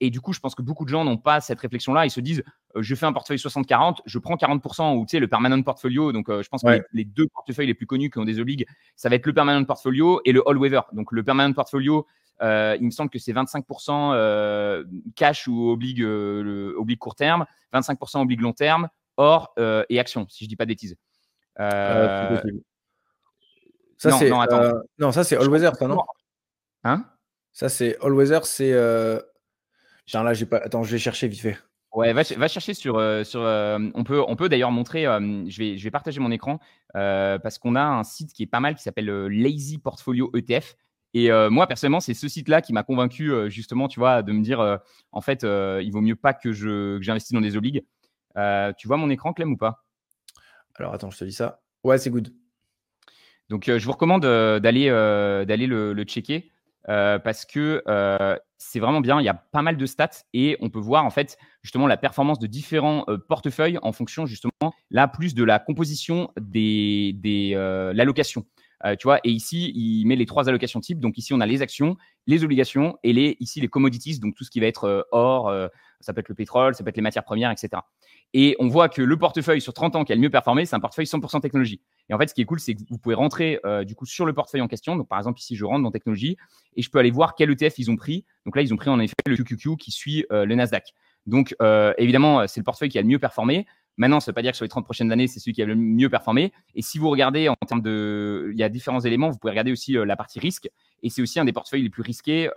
Et 0.02 0.10
du 0.10 0.22
coup, 0.22 0.34
je 0.34 0.40
pense 0.40 0.56
que 0.56 0.62
beaucoup 0.62 0.86
de 0.86 0.90
gens 0.90 1.04
n'ont 1.04 1.18
pas 1.18 1.42
cette 1.42 1.60
réflexion-là. 1.60 2.06
Ils 2.06 2.12
se 2.12 2.22
disent, 2.22 2.44
euh, 2.76 2.82
je 2.82 2.96
fais 2.96 3.06
un 3.06 3.14
portefeuille 3.14 3.38
60-40, 3.38 3.98
je 4.06 4.20
prends 4.20 4.36
40% 4.36 4.96
ou 4.96 5.06
tu 5.06 5.12
sais, 5.12 5.20
le 5.20 5.28
permanent 5.28 5.62
portfolio. 5.62 6.12
Donc, 6.12 6.30
euh, 6.30 6.42
je 6.42 6.50
pense 6.50 6.64
que 6.64 6.82
les, 6.94 7.04
deux 7.04 7.28
portefeuilles 7.28 7.68
les 7.68 7.74
plus 7.74 7.86
connus 7.86 8.10
qui 8.10 8.20
ont 8.20 8.26
des 8.26 8.40
obligues, 8.40 8.66
ça 8.96 9.10
va 9.10 9.16
être 9.16 9.26
le 9.26 9.34
permanent 9.34 9.64
portfolio 9.66 10.22
et 10.26 10.32
le 10.32 10.48
all 10.48 10.58
weather. 10.58 10.84
Donc, 10.94 11.12
le 11.12 11.24
permanent 11.24 11.54
portfolio, 11.54 12.08
euh, 12.42 12.78
il 12.80 12.86
me 12.86 12.92
semble 12.92 13.10
que 13.10 13.20
c'est 13.20 13.34
25% 13.34 14.86
cash 15.16 15.48
ou 15.48 15.70
obligue, 15.70 16.00
le, 16.00 16.76
obligue 16.78 17.00
court 17.00 17.16
terme, 17.16 17.46
25% 17.74 18.22
obligue 18.22 18.42
long 18.42 18.54
terme, 18.54 18.88
or 19.18 19.54
et 19.90 20.00
action, 20.00 20.26
si 20.30 20.46
je 20.46 20.50
dis 20.50 20.56
pas 20.56 20.66
de 20.66 20.70
bêtises. 20.70 20.96
Ça, 24.00 24.12
c'est 24.12 24.30
non, 24.98 25.12
ça, 25.12 25.24
c'est 25.24 25.38
all 25.38 25.48
weather, 25.50 25.76
ça, 25.76 25.88
non? 25.88 25.98
Hein? 26.84 27.06
Ça, 27.52 27.70
c'est 27.70 27.98
All 28.02 28.14
Weather, 28.14 28.46
c'est. 28.46 28.72
Euh... 28.72 29.20
là, 30.14 30.34
j'ai 30.34 30.46
pas. 30.46 30.58
Attends, 30.58 30.84
je 30.84 30.92
vais 30.92 30.98
chercher 30.98 31.28
vite 31.28 31.42
fait. 31.42 31.58
Ouais, 31.94 32.14
va, 32.14 32.22
va 32.38 32.48
chercher 32.48 32.74
sur. 32.74 32.98
Euh, 32.98 33.24
sur 33.24 33.42
euh, 33.42 33.80
on 33.96 34.04
peut, 34.04 34.24
on 34.26 34.36
peut 34.36 34.48
d'ailleurs 34.48 34.72
montrer. 34.72 35.06
Euh, 35.06 35.44
je, 35.50 35.58
vais, 35.58 35.78
je 35.78 35.84
vais 35.84 35.92
partager 35.92 36.20
mon 36.20 36.32
écran 36.32 36.60
parce 36.94 37.58
qu'on 37.60 37.76
a 37.76 37.84
un 37.84 38.04
site 38.04 38.34
qui 38.34 38.44
est 38.44 38.48
pas 38.48 38.60
mal 38.60 38.76
qui 38.76 38.84
s'appelle 38.84 39.10
Lazy 39.28 39.78
Portfolio 39.78 40.32
ETF. 40.36 40.76
Et 41.16 41.32
moi, 41.50 41.66
personnellement, 41.68 42.00
c'est 42.00 42.14
ce 42.14 42.28
site-là 42.28 42.62
qui 42.62 42.72
m'a 42.72 42.84
convaincu, 42.84 43.50
justement, 43.50 43.88
tu 43.88 44.00
vois, 44.00 44.22
de 44.22 44.32
me 44.32 44.42
dire, 44.42 44.80
en 45.12 45.22
fait, 45.22 45.44
il 45.44 45.90
vaut 45.92 46.02
mieux 46.02 46.16
pas 46.16 46.34
que 46.34 46.52
j'investisse 47.02 47.34
dans 47.34 47.42
des 47.42 47.58
obligues. 47.58 47.84
tu 48.78 48.88
vois 48.88 48.98
mon 48.98 49.10
écran, 49.10 49.34
Clem, 49.34 49.52
ou 49.52 49.58
pas? 49.58 49.84
Alors, 50.76 50.94
attends, 50.94 51.10
je 51.10 51.18
te 51.18 51.26
dis 51.26 51.34
ça. 51.34 51.62
Ouais, 51.84 51.98
c'est 51.98 52.10
good. 52.10 52.34
Donc, 53.50 53.66
je 53.66 53.86
vous 53.86 53.92
recommande 53.92 54.22
d'aller 54.22 54.90
d'aller 55.46 55.68
le, 55.68 56.04
checker. 56.04 56.52
Euh, 56.88 57.20
parce 57.20 57.46
que 57.46 57.84
euh, 57.88 58.38
c'est 58.58 58.80
vraiment 58.80 59.02
bien. 59.02 59.20
Il 59.20 59.26
y 59.26 59.30
a 59.30 59.34
pas 59.34 59.62
mal 59.62 59.78
de 59.78 59.86
stats 59.86 60.24
et 60.34 60.58
on 60.60 60.70
peut 60.70 60.80
voir 60.80 61.06
en 61.06 61.12
fait 61.12 61.38
justement 61.62 61.88
la 61.88 61.98
performance 61.98 62.40
de 62.40 62.48
différents 62.48 63.04
euh, 63.10 63.18
portefeuilles 63.18 63.78
en 63.84 63.92
fonction 63.92 64.26
justement 64.26 64.74
là 64.90 65.08
plus 65.08 65.36
de 65.36 65.44
la 65.44 65.60
composition 65.60 66.32
des, 66.40 67.14
des 67.18 67.54
l'allocation. 67.94 68.46
tu 68.98 69.04
vois, 69.04 69.20
et 69.24 69.30
ici, 69.30 69.72
il 69.76 70.06
met 70.06 70.16
les 70.16 70.26
trois 70.26 70.48
allocations 70.50 70.80
types. 70.80 71.00
Donc 71.00 71.18
ici, 71.18 71.34
on 71.34 71.42
a 71.42 71.46
les 71.46 71.62
actions, 71.62 71.96
les 72.28 72.44
obligations 72.44 72.98
et 73.04 73.14
les, 73.14 73.38
ici, 73.40 73.60
les 73.60 73.68
commodities, 73.68 74.20
donc 74.20 74.36
tout 74.36 74.44
ce 74.44 74.50
qui 74.50 74.60
va 74.60 74.66
être 74.66 75.08
or, 75.12 75.54
ça 76.00 76.14
peut 76.14 76.22
être 76.22 76.30
le 76.30 76.36
pétrole, 76.36 76.74
ça 76.76 76.84
peut 76.84 76.90
être 76.90 76.98
les 76.98 77.04
matières 77.04 77.26
premières, 77.26 77.52
etc. 77.52 77.82
Et 78.34 78.56
on 78.60 78.68
voit 78.68 78.90
que 78.90 79.02
le 79.02 79.18
portefeuille 79.18 79.62
sur 79.62 79.74
30 79.74 79.96
ans 79.96 80.04
qui 80.06 80.14
a 80.14 80.16
le 80.16 80.22
mieux 80.22 80.30
performé, 80.30 80.66
c'est 80.66 80.76
un 80.76 80.80
portefeuille 80.80 81.06
100% 81.06 81.42
technologie. 81.42 81.82
Et 82.10 82.14
en 82.14 82.18
fait, 82.18 82.28
ce 82.28 82.34
qui 82.34 82.42
est 82.42 82.46
cool, 82.46 82.60
c'est 82.60 82.74
que 82.74 82.82
vous 82.90 82.98
pouvez 82.98 83.16
rentrer 83.16 83.60
euh, 83.66 83.84
du 83.84 83.96
coup 83.96 84.06
sur 84.06 84.26
le 84.26 84.34
portefeuille 84.34 84.62
en 84.62 84.68
question. 84.68 84.96
Donc, 84.96 85.08
par 85.08 85.20
exemple, 85.20 85.40
ici, 85.40 85.56
je 85.56 85.64
rentre 85.66 85.84
dans 85.84 85.92
technologie 85.92 86.38
et 86.76 86.82
je 86.82 86.90
peux 86.90 86.98
aller 87.00 87.12
voir 87.12 87.36
quel 87.36 87.52
ETF 87.52 87.78
ils 87.78 87.92
ont 87.92 87.96
pris. 87.96 88.26
Donc 88.46 88.56
là, 88.56 88.62
ils 88.62 88.74
ont 88.74 88.78
pris 88.78 88.90
en 88.90 89.00
effet 89.00 89.14
le 89.28 89.36
QQQ 89.36 89.78
qui 89.78 89.92
suit 89.92 90.26
euh, 90.32 90.46
le 90.46 90.56
Nasdaq. 90.56 90.94
Donc, 91.28 91.56
euh, 91.62 91.94
évidemment, 91.98 92.48
c'est 92.48 92.60
le 92.60 92.64
portefeuille 92.64 92.90
qui 92.90 92.98
a 92.98 93.02
le 93.02 93.08
mieux 93.08 93.20
performé. 93.20 93.68
Maintenant, 93.98 94.20
ça 94.20 94.32
ne 94.32 94.32
veut 94.32 94.36
pas 94.36 94.42
dire 94.42 94.52
que 94.52 94.58
sur 94.58 94.66
les 94.66 94.70
30 94.70 94.86
prochaines 94.86 95.12
années, 95.12 95.28
c'est 95.28 95.40
celui 95.40 95.54
qui 95.54 95.62
a 95.62 95.66
le 95.66 95.76
mieux 95.76 96.10
performé. 96.10 96.54
Et 96.74 96.82
si 96.82 96.98
vous 96.98 97.10
regardez 97.10 97.50
en 97.50 97.56
termes 97.68 97.82
de. 97.82 98.50
Il 98.54 98.58
y 98.58 98.64
a 98.64 98.70
différents 98.70 99.02
éléments, 99.02 99.30
vous 99.30 99.38
pouvez 99.38 99.52
regarder 99.52 99.72
aussi 99.72 99.94
la 99.94 100.16
partie 100.16 100.40
risque. 100.40 100.70
Et 101.04 101.10
c'est 101.10 101.22
aussi 101.22 101.40
un 101.40 101.46
des 101.46 101.52
portefeuilles 101.52 101.84
les 101.84 101.90
plus 101.90 102.02
risqués, 102.02 102.50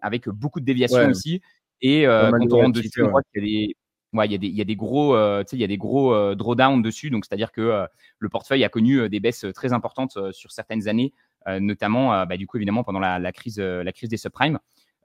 avec 0.00 0.28
beaucoup 0.28 0.60
de 0.60 0.64
déviations 0.64 1.08
aussi. 1.08 1.42
Et 1.82 2.04
quand 2.04 2.52
on 2.52 2.56
rentre 2.56 2.80
dessus, 2.80 3.02
on 3.02 3.10
voit 3.10 3.22
qu'il 3.32 3.44
y 3.44 3.64
a 3.64 3.66
des 3.66 3.76
il 4.22 4.32
y, 4.32 4.34
a 4.34 4.38
des, 4.38 4.48
y 4.48 4.60
a 4.60 4.64
des 4.64 4.76
gros, 4.76 5.16
euh, 5.16 5.42
il 5.52 5.58
y 5.58 5.64
a 5.64 5.66
des 5.66 5.76
gros 5.76 6.14
euh, 6.14 6.34
drawdowns 6.34 6.82
dessus. 6.82 7.10
Donc, 7.10 7.24
c'est-à-dire 7.24 7.50
que 7.50 7.60
euh, 7.60 7.86
le 8.18 8.28
portefeuille 8.28 8.64
a 8.64 8.68
connu 8.68 9.08
des 9.08 9.20
baisses 9.20 9.44
très 9.54 9.72
importantes 9.72 10.16
sur 10.32 10.52
certaines 10.52 10.88
années, 10.88 11.12
notamment, 11.60 12.24
bah, 12.26 12.36
du 12.36 12.46
coup, 12.46 12.56
évidemment, 12.56 12.84
pendant 12.84 13.00
la, 13.00 13.32
crise, 13.32 13.58
la 13.58 13.92
crise 13.92 14.08
des 14.08 14.16
subprimes. 14.16 14.58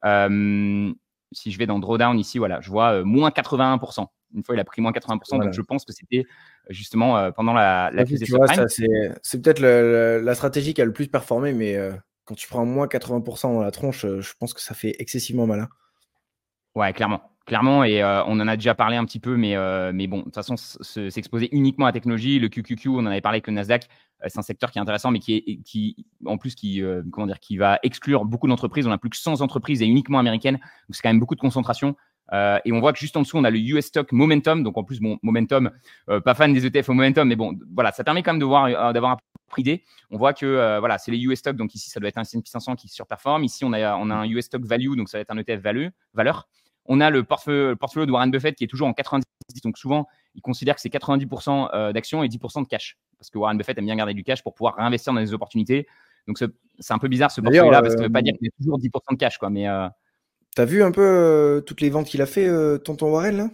si 0.04 1.52
je 1.52 1.58
vais 1.58 1.66
dans 1.66 1.80
drawdown 1.80 2.18
ici, 2.20 2.38
voilà, 2.38 2.62
je 2.62 2.70
vois 2.70 3.04
moins 3.04 3.30
81%. 3.30 4.06
Une 4.36 4.44
fois, 4.44 4.56
il 4.56 4.60
a 4.60 4.64
pris 4.64 4.82
moins 4.82 4.92
80%. 4.92 5.42
Donc, 5.42 5.54
je 5.54 5.62
pense 5.62 5.86
que 5.86 5.92
c'était 5.92 6.26
justement 6.70 7.32
pendant 7.32 7.54
la, 7.54 7.92
crise 8.06 8.20
des 8.20 8.26
subprimes. 8.28 8.68
C'est 8.68 9.42
peut-être 9.42 9.62
la 9.62 10.36
stratégie 10.36 10.74
qui 10.74 10.82
a 10.82 10.86
le 10.86 10.94
plus 10.94 11.08
performé, 11.08 11.52
mais 11.52 11.78
quand 12.26 12.36
tu 12.36 12.48
prends 12.48 12.66
moins 12.66 12.86
80% 12.86 13.54
dans 13.54 13.62
la 13.62 13.72
tronche, 13.72 14.06
je 14.06 14.34
pense 14.40 14.54
que 14.54 14.62
ça 14.62 14.76
fait 14.76 14.96
excessivement 15.00 15.48
mal. 15.48 15.62
Hein. 15.62 15.70
Ouais, 16.76 16.94
clairement 16.94 17.24
clairement, 17.50 17.84
et 17.84 18.02
euh, 18.02 18.24
on 18.26 18.40
en 18.40 18.48
a 18.48 18.56
déjà 18.56 18.76
parlé 18.76 18.96
un 18.96 19.04
petit 19.06 19.20
peu, 19.20 19.36
mais, 19.36 19.56
euh, 19.56 19.92
mais 19.92 20.06
bon, 20.06 20.20
de 20.20 20.24
toute 20.26 20.36
façon, 20.36 20.56
s'exposer 20.56 21.50
uniquement 21.52 21.88
à 21.88 21.90
la 21.90 21.94
technologie, 21.94 22.38
le 22.38 22.48
QQQ, 22.48 22.90
on 22.90 23.00
en 23.00 23.08
avait 23.08 23.22
parlé 23.22 23.38
avec 23.38 23.48
le 23.48 23.54
Nasdaq, 23.54 23.88
euh, 24.24 24.28
c'est 24.30 24.38
un 24.38 24.44
secteur 24.44 24.70
qui 24.70 24.78
est 24.78 24.82
intéressant, 24.82 25.10
mais 25.10 25.18
qui 25.18 25.34
est, 25.36 25.60
qui, 25.66 26.06
en 26.26 26.38
plus, 26.38 26.54
qui, 26.54 26.80
va 27.58 27.80
exclure 27.82 28.24
beaucoup 28.26 28.48
d'entreprises. 28.48 28.86
On 28.86 28.92
a 28.92 29.00
plus 29.00 29.10
que 29.10 29.18
100 29.18 29.42
entreprises 29.42 29.82
et 29.82 29.88
uniquement 29.88 30.20
américaines, 30.20 30.58
donc 30.58 30.92
c'est 30.92 31.02
quand 31.02 31.10
même 31.10 31.20
beaucoup 31.20 31.36
de 31.36 31.42
concentration. 31.42 31.96
et 32.32 32.72
on 32.72 32.80
voit 32.80 32.94
que 32.94 33.00
juste 33.00 33.18
en 33.18 33.22
dessous, 33.22 33.38
on 33.38 33.44
a 33.44 33.50
le 33.50 33.58
US 33.58 33.86
Stock 33.88 34.12
Momentum. 34.12 34.62
Donc 34.62 34.78
en 34.78 34.84
plus, 34.84 35.00
bon, 35.00 35.18
Momentum, 35.24 35.72
pas 36.24 36.36
fan 36.36 36.54
des 36.54 36.68
ETF 36.68 36.90
au 36.90 36.94
Momentum, 36.94 37.28
mais 37.28 37.36
bon, 37.36 37.58
voilà, 37.74 37.92
ça 37.92 38.04
permet 38.04 38.22
quand 38.22 38.34
même 38.34 38.40
de 38.40 38.46
voir, 38.46 38.94
d'avoir 38.94 39.14
un 39.14 39.16
peu 39.16 39.64
d'idée. 39.64 39.84
On 40.12 40.18
voit 40.18 40.34
que 40.34 40.78
voilà, 40.78 41.00
c'est 41.00 41.10
les 41.10 41.20
US 41.24 41.40
Stock. 41.40 41.56
Donc 41.56 41.74
ici, 41.74 41.90
ça 41.90 42.00
doit 42.00 42.10
être 42.10 42.20
un 42.20 42.22
S&P 42.22 42.44
500 42.46 42.76
qui 42.76 42.88
surperforme. 42.90 43.44
Ici, 43.44 43.66
on 43.66 43.74
a, 43.74 43.96
on 43.96 44.12
a 44.12 44.16
un 44.16 44.26
US 44.26 44.46
Stock 44.46 44.64
Value, 44.64 44.96
donc 44.96 45.10
ça 45.10 45.18
va 45.18 45.24
être 45.24 45.32
un 45.32 45.38
ETF 45.40 45.62
value, 45.62 45.88
valeur. 46.14 46.48
On 46.90 47.00
a 47.00 47.10
le 47.10 47.24
portefeuille, 47.24 47.70
le 47.70 47.76
portefeuille 47.78 48.08
de 48.08 48.12
Warren 48.12 48.30
Buffett 48.30 48.56
qui 48.56 48.66
est 48.66 48.68
toujours 48.68 48.88
en 48.88 48.94
90. 48.94 49.24
Donc 49.64 49.78
souvent, 49.78 50.08
il 50.36 50.42
considère 50.42 50.76
que 50.76 50.82
c'est 50.82 50.90
90% 50.90 51.94
d'actions 51.94 52.24
et 52.24 52.28
10% 52.28 52.64
de 52.64 52.68
cash. 52.68 52.98
Parce 53.18 53.30
que 53.30 53.38
Warren 53.38 53.58
Buffett 53.58 53.78
aime 53.78 53.86
bien 53.86 53.96
garder 53.96 54.14
du 54.14 54.24
cash 54.24 54.44
pour 54.44 54.54
pouvoir 54.54 54.76
réinvestir 54.76 55.14
dans 55.14 55.22
des 55.22 55.34
opportunités. 55.34 55.88
Donc 56.28 56.38
c'est 56.38 56.94
un 56.94 57.00
peu 57.00 57.08
bizarre 57.08 57.32
ce 57.32 57.42
portefeuille-là 57.42 57.82
parce 57.82 57.94
que 57.94 58.00
ça 58.00 58.04
ne 58.04 58.08
veut 58.08 58.14
pas 58.14 58.22
dire 58.22 58.34
qu'il 58.34 58.48
y 58.48 58.50
a 58.50 58.52
toujours 58.58 58.80
10% 58.80 59.14
de 59.14 59.18
cash. 59.18 59.38
Quoi, 59.38 59.50
mais, 59.50 59.68
T'as 60.56 60.66
vu 60.66 60.84
un 60.84 60.92
peu 60.92 61.02
euh, 61.02 61.62
toutes 61.62 61.82
les 61.82 61.90
ventes 61.90 62.08
qu'il 62.08 62.22
a 62.22 62.26
fait, 62.26 62.48
euh, 62.48 62.78
tonton 62.78 63.12
Warren 63.12 63.38
là? 63.38 63.50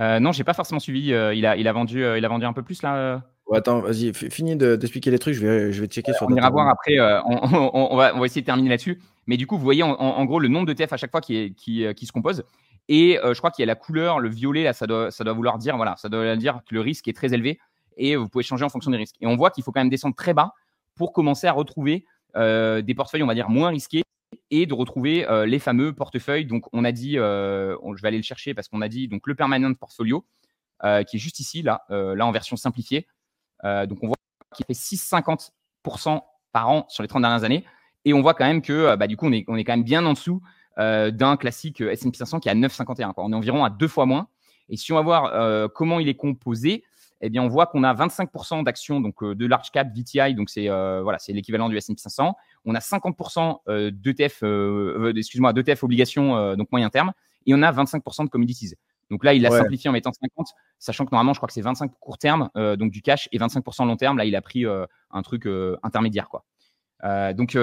Euh, 0.00 0.20
Non, 0.20 0.32
j'ai 0.32 0.44
pas 0.44 0.54
forcément 0.54 0.80
suivi. 0.80 1.08
il, 1.08 1.14
a, 1.14 1.32
il, 1.34 1.68
a 1.68 1.72
vendu, 1.72 2.02
il 2.02 2.24
a 2.24 2.28
vendu 2.28 2.44
un 2.44 2.52
peu 2.52 2.62
plus 2.62 2.82
là. 2.82 3.22
attends, 3.52 3.80
vas-y, 3.80 4.12
finis 4.12 4.56
d'expliquer 4.56 5.10
les 5.10 5.18
trucs. 5.18 5.34
Je 5.34 5.46
vais, 5.46 5.72
je 5.72 5.80
vais 5.80 5.86
checker 5.86 6.12
sur. 6.14 6.26
On 6.28 6.34
ira 6.34 6.50
voir 6.50 6.68
après. 6.68 6.98
On, 7.24 7.96
va, 7.96 8.14
on, 8.14 8.20
va, 8.20 8.26
essayer 8.26 8.40
de 8.40 8.46
terminer 8.46 8.70
là-dessus. 8.70 9.00
Mais 9.30 9.36
du 9.36 9.46
coup, 9.46 9.56
vous 9.56 9.62
voyez 9.62 9.84
en, 9.84 10.24
gros 10.24 10.40
le 10.40 10.48
nombre 10.48 10.66
de 10.66 10.72
TF 10.72 10.92
à 10.92 10.96
chaque 10.96 11.12
fois 11.12 11.20
qui, 11.20 11.54
qui 11.54 12.06
se 12.06 12.12
compose. 12.12 12.42
Et 12.88 13.16
je 13.22 13.38
crois 13.38 13.52
qu'il 13.52 13.62
y 13.62 13.64
a 13.64 13.66
la 13.66 13.76
couleur, 13.76 14.18
le 14.18 14.28
violet 14.28 14.64
là, 14.64 14.72
ça 14.72 14.86
doit, 14.86 15.32
vouloir 15.32 15.56
dire 15.58 15.76
voilà, 15.76 15.94
ça 15.96 16.08
doit 16.08 16.34
dire 16.34 16.62
que 16.68 16.74
le 16.74 16.80
risque 16.80 17.06
est 17.06 17.12
très 17.12 17.32
élevé 17.32 17.60
et 17.96 18.16
vous 18.16 18.28
pouvez 18.28 18.42
changer 18.42 18.64
en 18.64 18.68
fonction 18.68 18.90
des 18.90 18.96
risques. 18.96 19.14
Et 19.20 19.28
on 19.28 19.36
voit 19.36 19.50
qu'il 19.50 19.62
faut 19.62 19.70
quand 19.70 19.80
même 19.80 19.88
descendre 19.88 20.16
très 20.16 20.34
bas 20.34 20.52
pour 20.96 21.12
commencer 21.12 21.46
à 21.46 21.52
retrouver 21.52 22.04
des 22.34 22.94
portefeuilles, 22.96 23.22
on 23.22 23.28
va 23.28 23.34
dire, 23.34 23.48
moins 23.48 23.68
risqués 23.68 24.02
et 24.50 24.66
de 24.66 24.74
retrouver 24.74 25.28
euh, 25.28 25.46
les 25.46 25.58
fameux 25.58 25.94
portefeuilles. 25.94 26.44
Donc, 26.44 26.64
on 26.72 26.84
a 26.84 26.92
dit, 26.92 27.18
euh, 27.18 27.76
je 27.96 28.02
vais 28.02 28.08
aller 28.08 28.16
le 28.16 28.22
chercher 28.22 28.54
parce 28.54 28.68
qu'on 28.68 28.80
a 28.80 28.88
dit 28.88 29.08
donc 29.08 29.26
le 29.26 29.34
permanent 29.34 29.72
portfolio 29.74 30.24
euh, 30.84 31.02
qui 31.04 31.16
est 31.16 31.20
juste 31.20 31.40
ici, 31.40 31.62
là, 31.62 31.84
là 31.88 32.26
en 32.26 32.32
version 32.32 32.56
simplifiée. 32.56 33.06
donc, 33.62 33.98
on 34.02 34.08
voit 34.08 34.16
qu'il 34.54 34.66
fait 34.66 34.72
6,50% 34.72 36.22
par 36.52 36.68
an 36.68 36.86
sur 36.88 37.02
les 37.02 37.08
30 37.08 37.22
dernières 37.22 37.44
années. 37.44 37.64
Et 38.04 38.14
on 38.14 38.22
voit 38.22 38.34
quand 38.34 38.46
même 38.46 38.62
que, 38.62 38.96
bah, 38.96 39.06
du 39.06 39.16
coup, 39.16 39.26
on 39.26 39.32
est, 39.32 39.44
on 39.48 39.56
est 39.56 39.64
quand 39.64 39.72
même 39.72 39.84
bien 39.84 40.04
en 40.06 40.12
dessous 40.12 40.42
d'un 40.76 41.36
classique 41.36 41.80
S&P 41.80 42.16
500 42.16 42.40
qui 42.40 42.48
est 42.48 42.52
à 42.52 42.54
9,51. 42.54 43.12
On 43.16 43.32
est 43.32 43.36
environ 43.36 43.64
à 43.64 43.70
deux 43.70 43.88
fois 43.88 44.06
moins. 44.06 44.28
Et 44.68 44.76
si 44.76 44.92
on 44.92 44.96
va 44.96 45.02
voir 45.02 45.72
comment 45.72 46.00
il 46.00 46.08
est 46.08 46.14
composé, 46.14 46.84
eh 47.20 47.28
bien, 47.28 47.42
on 47.42 47.48
voit 47.48 47.66
qu'on 47.66 47.84
a 47.84 47.92
25% 47.92 48.64
d'actions 48.64 49.00
donc 49.00 49.22
de 49.22 49.46
large 49.46 49.70
cap 49.72 49.88
VTI, 49.94 50.34
donc 50.34 50.48
c'est 50.48 50.68
voilà, 50.68 51.18
c'est 51.18 51.32
l'équivalent 51.34 51.68
du 51.68 51.76
S&P 51.76 51.98
500 51.98 52.34
on 52.64 52.74
a 52.74 52.78
50% 52.78 53.90
d'ETF, 53.90 54.42
excuse-moi, 55.16 55.52
d'ETF 55.52 55.82
obligations, 55.82 56.56
donc 56.56 56.70
moyen 56.72 56.88
terme, 56.88 57.12
et 57.46 57.54
on 57.54 57.62
a 57.62 57.72
25% 57.72 58.24
de 58.24 58.30
commodities. 58.30 58.74
Donc 59.10 59.24
là, 59.24 59.34
il 59.34 59.42
l'a 59.42 59.50
simplifié 59.50 59.90
en 59.90 59.92
mettant 59.92 60.12
50, 60.12 60.48
sachant 60.78 61.04
que 61.04 61.10
normalement, 61.10 61.34
je 61.34 61.40
crois 61.40 61.48
que 61.48 61.52
c'est 61.52 61.60
25 61.60 61.90
court 61.98 62.16
terme, 62.16 62.48
donc 62.54 62.90
du 62.90 63.02
cash, 63.02 63.28
et 63.32 63.38
25% 63.38 63.86
long 63.86 63.96
terme. 63.96 64.16
Là, 64.16 64.24
il 64.24 64.36
a 64.36 64.40
pris 64.40 64.64
un 64.64 65.22
truc 65.22 65.48
intermédiaire, 65.82 66.28
quoi. 66.28 66.44
Donc, 67.34 67.56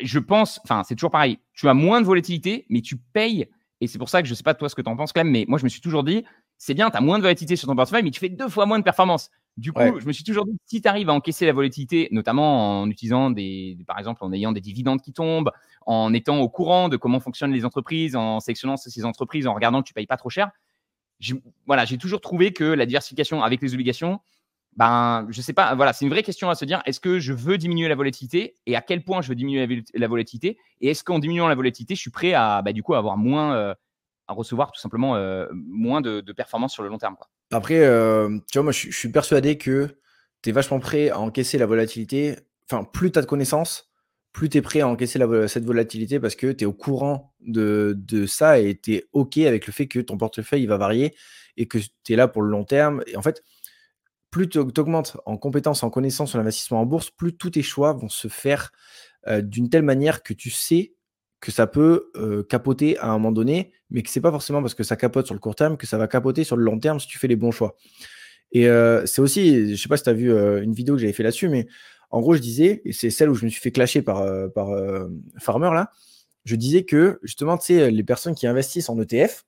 je 0.00 0.18
pense, 0.18 0.60
enfin, 0.64 0.84
c'est 0.84 0.94
toujours 0.94 1.10
pareil. 1.10 1.38
Tu 1.52 1.68
as 1.68 1.74
moins 1.74 2.00
de 2.00 2.06
volatilité, 2.06 2.66
mais 2.68 2.80
tu 2.80 2.96
payes. 2.96 3.48
Et 3.80 3.86
c'est 3.86 3.98
pour 3.98 4.08
ça 4.08 4.22
que 4.22 4.28
je 4.28 4.32
ne 4.32 4.36
sais 4.36 4.42
pas 4.42 4.54
toi 4.54 4.68
ce 4.68 4.74
que 4.74 4.82
tu 4.82 4.88
en 4.88 4.96
penses, 4.96 5.12
quand 5.12 5.20
même, 5.20 5.32
mais 5.32 5.44
moi, 5.46 5.58
je 5.58 5.64
me 5.64 5.68
suis 5.68 5.80
toujours 5.80 6.02
dit, 6.02 6.24
c'est 6.56 6.74
bien, 6.74 6.90
tu 6.90 6.96
as 6.96 7.00
moins 7.00 7.18
de 7.18 7.22
volatilité 7.22 7.54
sur 7.54 7.68
ton 7.68 7.76
portefeuille, 7.76 8.02
mais 8.02 8.10
tu 8.10 8.18
fais 8.18 8.28
deux 8.28 8.48
fois 8.48 8.66
moins 8.66 8.78
de 8.78 8.84
performance. 8.84 9.30
Du 9.56 9.72
coup, 9.72 9.98
je 9.98 10.06
me 10.06 10.12
suis 10.12 10.24
toujours 10.24 10.44
dit, 10.44 10.56
si 10.66 10.80
tu 10.80 10.88
arrives 10.88 11.08
à 11.08 11.12
encaisser 11.12 11.46
la 11.46 11.52
volatilité, 11.52 12.08
notamment 12.12 12.80
en 12.82 12.90
utilisant 12.90 13.30
des, 13.30 13.76
par 13.86 13.98
exemple, 13.98 14.22
en 14.24 14.32
ayant 14.32 14.52
des 14.52 14.60
dividendes 14.60 15.00
qui 15.00 15.12
tombent, 15.12 15.50
en 15.86 16.12
étant 16.12 16.40
au 16.40 16.48
courant 16.48 16.88
de 16.88 16.96
comment 16.96 17.18
fonctionnent 17.18 17.52
les 17.52 17.64
entreprises, 17.64 18.14
en 18.14 18.40
sélectionnant 18.40 18.76
ces 18.76 19.04
entreprises, 19.04 19.46
en 19.46 19.54
regardant 19.54 19.82
que 19.82 19.88
tu 19.88 19.94
payes 19.94 20.06
pas 20.06 20.16
trop 20.16 20.30
cher, 20.30 20.50
voilà, 21.66 21.84
j'ai 21.84 21.98
toujours 21.98 22.20
trouvé 22.20 22.52
que 22.52 22.64
la 22.64 22.86
diversification 22.86 23.42
avec 23.42 23.60
les 23.60 23.74
obligations, 23.74 24.20
ben, 24.76 25.26
je 25.30 25.40
sais 25.40 25.52
pas, 25.52 25.74
voilà, 25.74 25.92
c'est 25.92 26.04
une 26.04 26.10
vraie 26.10 26.22
question 26.22 26.50
à 26.50 26.54
se 26.54 26.64
dire. 26.64 26.82
Est-ce 26.86 27.00
que 27.00 27.18
je 27.18 27.32
veux 27.32 27.58
diminuer 27.58 27.88
la 27.88 27.96
volatilité 27.96 28.56
et 28.66 28.76
à 28.76 28.80
quel 28.80 29.02
point 29.02 29.22
je 29.22 29.28
veux 29.28 29.34
diminuer 29.34 29.84
la, 29.94 30.08
volatilité 30.08 30.56
Et 30.80 30.90
est-ce 30.90 31.02
qu'en 31.02 31.18
diminuant 31.18 31.48
la 31.48 31.56
volatilité, 31.56 31.94
je 31.94 32.00
suis 32.00 32.10
prêt 32.10 32.32
à, 32.34 32.62
bah, 32.62 32.72
du 32.72 32.82
coup, 32.82 32.94
avoir 32.94 33.16
moins, 33.16 33.56
euh, 33.56 33.74
à 34.28 34.34
recevoir 34.34 34.70
tout 34.70 34.80
simplement 34.80 35.16
euh, 35.16 35.46
moins 35.52 36.00
de, 36.00 36.20
de 36.20 36.32
performance 36.32 36.72
sur 36.72 36.82
le 36.82 36.90
long 36.90 36.98
terme. 36.98 37.16
Après, 37.50 37.78
euh, 37.78 38.38
tu 38.50 38.58
vois, 38.58 38.64
moi, 38.64 38.72
je, 38.72 38.90
suis 38.90 39.08
persuadé 39.08 39.56
que 39.58 39.98
tu 40.42 40.50
es 40.50 40.52
vachement 40.52 40.80
prêt 40.80 41.10
à 41.10 41.18
encaisser 41.18 41.58
la 41.58 41.66
volatilité. 41.66 42.36
Enfin, 42.70 42.84
plus 42.84 43.10
tu 43.10 43.18
as 43.18 43.22
de 43.22 43.26
connaissances, 43.26 43.90
plus 44.32 44.50
tu 44.50 44.58
es 44.58 44.62
prêt 44.62 44.80
à 44.80 44.88
encaisser 44.88 45.18
cette 45.48 45.64
volatilité 45.64 46.20
parce 46.20 46.36
que 46.36 46.52
tu 46.52 46.64
es 46.64 46.66
au 46.66 46.72
courant 46.72 47.34
de, 47.40 47.96
ça 48.26 48.58
et 48.58 48.78
tu 48.78 48.94
es 48.94 49.04
OK 49.12 49.38
avec 49.38 49.66
le 49.66 49.72
fait 49.72 49.88
que 49.88 49.98
ton 49.98 50.18
portefeuille 50.18 50.62
il 50.62 50.68
va 50.68 50.76
varier 50.76 51.14
et 51.56 51.66
que 51.66 51.78
tu 52.04 52.12
es 52.12 52.16
là 52.16 52.28
pour 52.28 52.42
le 52.42 52.50
long 52.50 52.64
terme. 52.64 53.02
Et 53.06 53.16
en 53.16 53.22
fait, 53.22 53.42
plus 54.30 54.48
tu 54.48 54.58
augmentes 54.58 55.16
en 55.26 55.36
compétences, 55.36 55.82
en 55.82 55.90
connaissances 55.90 56.30
sur 56.30 56.38
l'investissement 56.38 56.80
en 56.80 56.86
bourse, 56.86 57.10
plus 57.10 57.36
tous 57.36 57.50
tes 57.50 57.62
choix 57.62 57.92
vont 57.92 58.08
se 58.08 58.28
faire 58.28 58.72
euh, 59.26 59.40
d'une 59.40 59.70
telle 59.70 59.82
manière 59.82 60.22
que 60.22 60.34
tu 60.34 60.50
sais 60.50 60.94
que 61.40 61.52
ça 61.52 61.68
peut 61.68 62.10
capoter 62.48 62.98
à 62.98 63.10
un 63.10 63.12
moment 63.12 63.30
donné, 63.30 63.70
mais 63.90 64.02
que 64.02 64.10
c'est 64.10 64.20
pas 64.20 64.32
forcément 64.32 64.60
parce 64.60 64.74
que 64.74 64.82
ça 64.82 64.96
capote 64.96 65.26
sur 65.26 65.36
le 65.36 65.40
court 65.40 65.54
terme 65.54 65.76
que 65.76 65.86
ça 65.86 65.96
va 65.96 66.08
capoter 66.08 66.42
sur 66.42 66.56
le 66.56 66.64
long 66.64 66.80
terme 66.80 66.98
si 66.98 67.06
tu 67.06 67.16
fais 67.16 67.28
les 67.28 67.36
bons 67.36 67.52
choix. 67.52 67.76
Et 68.50 68.64
c'est 69.04 69.20
aussi, 69.20 69.76
je 69.76 69.80
sais 69.80 69.88
pas 69.88 69.96
si 69.96 70.02
tu 70.02 70.10
as 70.10 70.14
vu 70.14 70.32
une 70.32 70.72
vidéo 70.72 70.96
que 70.96 71.00
j'avais 71.00 71.12
fait 71.12 71.22
là-dessus, 71.22 71.48
mais 71.48 71.68
en 72.10 72.20
gros, 72.20 72.34
je 72.34 72.40
disais, 72.40 72.82
et 72.84 72.92
c'est 72.92 73.10
celle 73.10 73.30
où 73.30 73.34
je 73.34 73.44
me 73.44 73.50
suis 73.50 73.60
fait 73.60 73.70
clasher 73.70 74.02
par, 74.02 74.26
par 74.52 74.70
Farmer 75.38 75.70
là, 75.72 75.92
je 76.44 76.56
disais 76.56 76.84
que 76.84 77.20
justement, 77.22 77.56
tu 77.56 77.66
sais, 77.66 77.90
les 77.92 78.02
personnes 78.02 78.34
qui 78.34 78.48
investissent 78.48 78.88
en 78.88 79.00
ETF, 79.00 79.44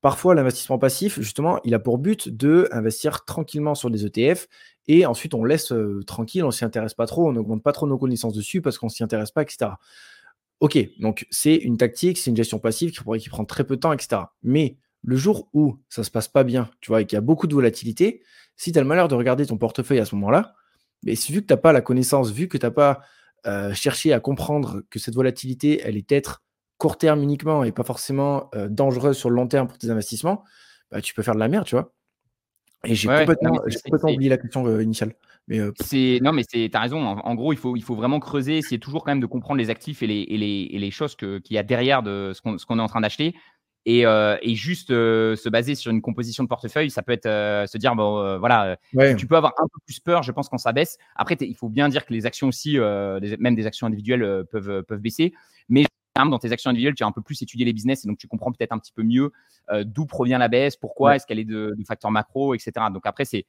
parfois 0.00 0.34
l'investissement 0.34 0.78
passif, 0.78 1.20
justement, 1.20 1.60
il 1.64 1.74
a 1.74 1.78
pour 1.78 1.98
but 1.98 2.28
de 2.28 2.68
investir 2.72 3.24
tranquillement 3.24 3.74
sur 3.74 3.90
des 3.90 4.06
ETF 4.06 4.48
et 4.88 5.06
ensuite 5.06 5.34
on 5.34 5.44
laisse 5.44 5.72
tranquille, 6.06 6.44
on 6.44 6.50
s'y 6.50 6.64
intéresse 6.64 6.94
pas 6.94 7.06
trop, 7.06 7.28
on 7.28 7.32
n'augmente 7.32 7.62
pas 7.62 7.72
trop 7.72 7.86
nos 7.86 7.98
connaissances 7.98 8.34
dessus 8.34 8.62
parce 8.62 8.78
qu'on 8.78 8.88
s'y 8.88 9.02
intéresse 9.02 9.30
pas, 9.30 9.42
etc. 9.42 9.72
Ok, 10.60 10.78
donc 10.98 11.26
c'est 11.30 11.54
une 11.54 11.78
tactique, 11.78 12.18
c'est 12.18 12.30
une 12.30 12.36
gestion 12.36 12.58
passive 12.58 12.90
qui, 12.90 13.28
prend 13.30 13.44
très 13.46 13.64
peu 13.64 13.76
de 13.76 13.80
temps, 13.80 13.92
etc. 13.94 14.22
Mais 14.42 14.76
le 15.02 15.16
jour 15.16 15.48
où 15.54 15.78
ça 15.88 16.04
se 16.04 16.10
passe 16.10 16.28
pas 16.28 16.44
bien, 16.44 16.70
tu 16.80 16.88
vois, 16.88 17.00
et 17.00 17.06
qu'il 17.06 17.16
y 17.16 17.18
a 17.18 17.22
beaucoup 17.22 17.46
de 17.46 17.54
volatilité, 17.54 18.22
si 18.56 18.70
tu 18.70 18.78
as 18.78 18.82
le 18.82 18.88
malheur 18.88 19.08
de 19.08 19.14
regarder 19.14 19.46
ton 19.46 19.56
portefeuille 19.56 20.00
à 20.00 20.04
ce 20.04 20.14
moment-là, 20.16 20.54
mais 21.02 21.14
vu 21.14 21.40
que 21.40 21.46
tu 21.46 21.52
n'as 21.52 21.56
pas 21.56 21.72
la 21.72 21.80
connaissance, 21.80 22.30
vu 22.30 22.46
que 22.46 22.58
tu 22.58 22.66
n'as 22.66 22.70
pas 22.70 23.00
euh, 23.46 23.72
cherché 23.72 24.12
à 24.12 24.20
comprendre 24.20 24.82
que 24.90 24.98
cette 24.98 25.14
volatilité, 25.14 25.80
elle 25.82 25.96
est 25.96 26.06
peut-être 26.06 26.42
court 26.80 26.96
terme 26.96 27.22
uniquement 27.22 27.62
et 27.62 27.72
pas 27.72 27.84
forcément 27.84 28.48
euh, 28.54 28.68
dangereuse 28.68 29.16
sur 29.16 29.28
le 29.28 29.36
long 29.36 29.46
terme 29.46 29.68
pour 29.68 29.76
tes 29.78 29.90
investissements, 29.90 30.42
bah, 30.90 31.00
tu 31.02 31.14
peux 31.14 31.22
faire 31.22 31.34
de 31.34 31.38
la 31.38 31.46
merde, 31.46 31.66
tu 31.66 31.76
vois. 31.76 31.92
Et 32.84 32.94
j'ai 32.94 33.06
complètement, 33.06 33.60
oublié 34.04 34.30
la 34.30 34.38
question 34.38 34.66
euh, 34.66 34.82
initiale. 34.82 35.14
Euh, 35.52 35.72
c'est 35.78 36.18
non, 36.22 36.32
mais 36.32 36.42
c'est 36.48 36.74
as 36.74 36.80
raison. 36.80 37.02
En, 37.02 37.34
gros, 37.34 37.52
il 37.52 37.58
faut 37.58 37.76
il 37.76 37.82
faut 37.82 37.94
vraiment 37.94 38.18
creuser, 38.18 38.56
essayer 38.56 38.78
toujours 38.78 39.04
quand 39.04 39.10
même 39.10 39.20
de 39.20 39.26
comprendre 39.26 39.58
les 39.58 39.68
actifs 39.68 40.02
et 40.02 40.06
les 40.06 40.24
et 40.28 40.38
les, 40.38 40.68
et 40.70 40.78
les 40.78 40.90
choses 40.90 41.16
qu'il 41.16 41.42
y 41.50 41.58
a 41.58 41.62
derrière 41.62 42.02
de 42.02 42.32
ce 42.34 42.40
qu'on 42.40 42.78
est 42.78 42.82
en 42.82 42.86
train 42.86 43.02
d'acheter. 43.02 43.34
Et, 43.86 44.04
euh, 44.04 44.36
et, 44.42 44.54
juste 44.54 44.88
se 44.88 45.48
baser 45.48 45.74
sur 45.74 45.90
une 45.90 46.02
composition 46.02 46.44
de 46.44 46.48
portefeuille, 46.48 46.90
ça 46.90 47.02
peut 47.02 47.12
être 47.12 47.24
se 47.68 47.78
dire 47.78 47.94
bon 47.96 48.38
voilà, 48.38 48.78
tu 49.18 49.26
peux 49.26 49.36
avoir 49.36 49.52
un 49.58 49.66
peu 49.66 49.80
plus 49.84 50.00
peur, 50.00 50.22
je 50.22 50.32
pense 50.32 50.48
quand 50.48 50.58
ça 50.58 50.72
baisse. 50.72 50.96
Après, 51.16 51.36
il 51.40 51.56
faut 51.56 51.68
bien 51.68 51.88
dire 51.88 52.06
que 52.06 52.14
les 52.14 52.24
actions 52.24 52.48
aussi, 52.48 52.78
même 52.78 53.54
des 53.54 53.66
actions 53.66 53.86
individuelles 53.86 54.44
peuvent 54.50 54.84
peuvent 54.84 55.00
baisser, 55.00 55.34
mais 55.68 55.84
dans 56.16 56.38
tes 56.38 56.52
actions 56.52 56.70
individuelles, 56.70 56.94
tu 56.94 57.04
as 57.04 57.06
un 57.06 57.12
peu 57.12 57.22
plus 57.22 57.40
étudié 57.42 57.64
les 57.64 57.72
business 57.72 58.04
et 58.04 58.08
donc 58.08 58.18
tu 58.18 58.26
comprends 58.26 58.52
peut-être 58.52 58.72
un 58.72 58.78
petit 58.78 58.92
peu 58.92 59.02
mieux 59.02 59.32
d'où 59.84 60.04
provient 60.06 60.38
la 60.38 60.48
baisse, 60.48 60.76
pourquoi, 60.76 61.16
est-ce 61.16 61.26
qu'elle 61.26 61.38
est 61.38 61.44
de, 61.44 61.74
de, 61.78 61.84
facteurs 61.84 62.10
macro, 62.10 62.54
etc. 62.54 62.72
Donc 62.92 63.06
après, 63.06 63.24
c'est 63.24 63.46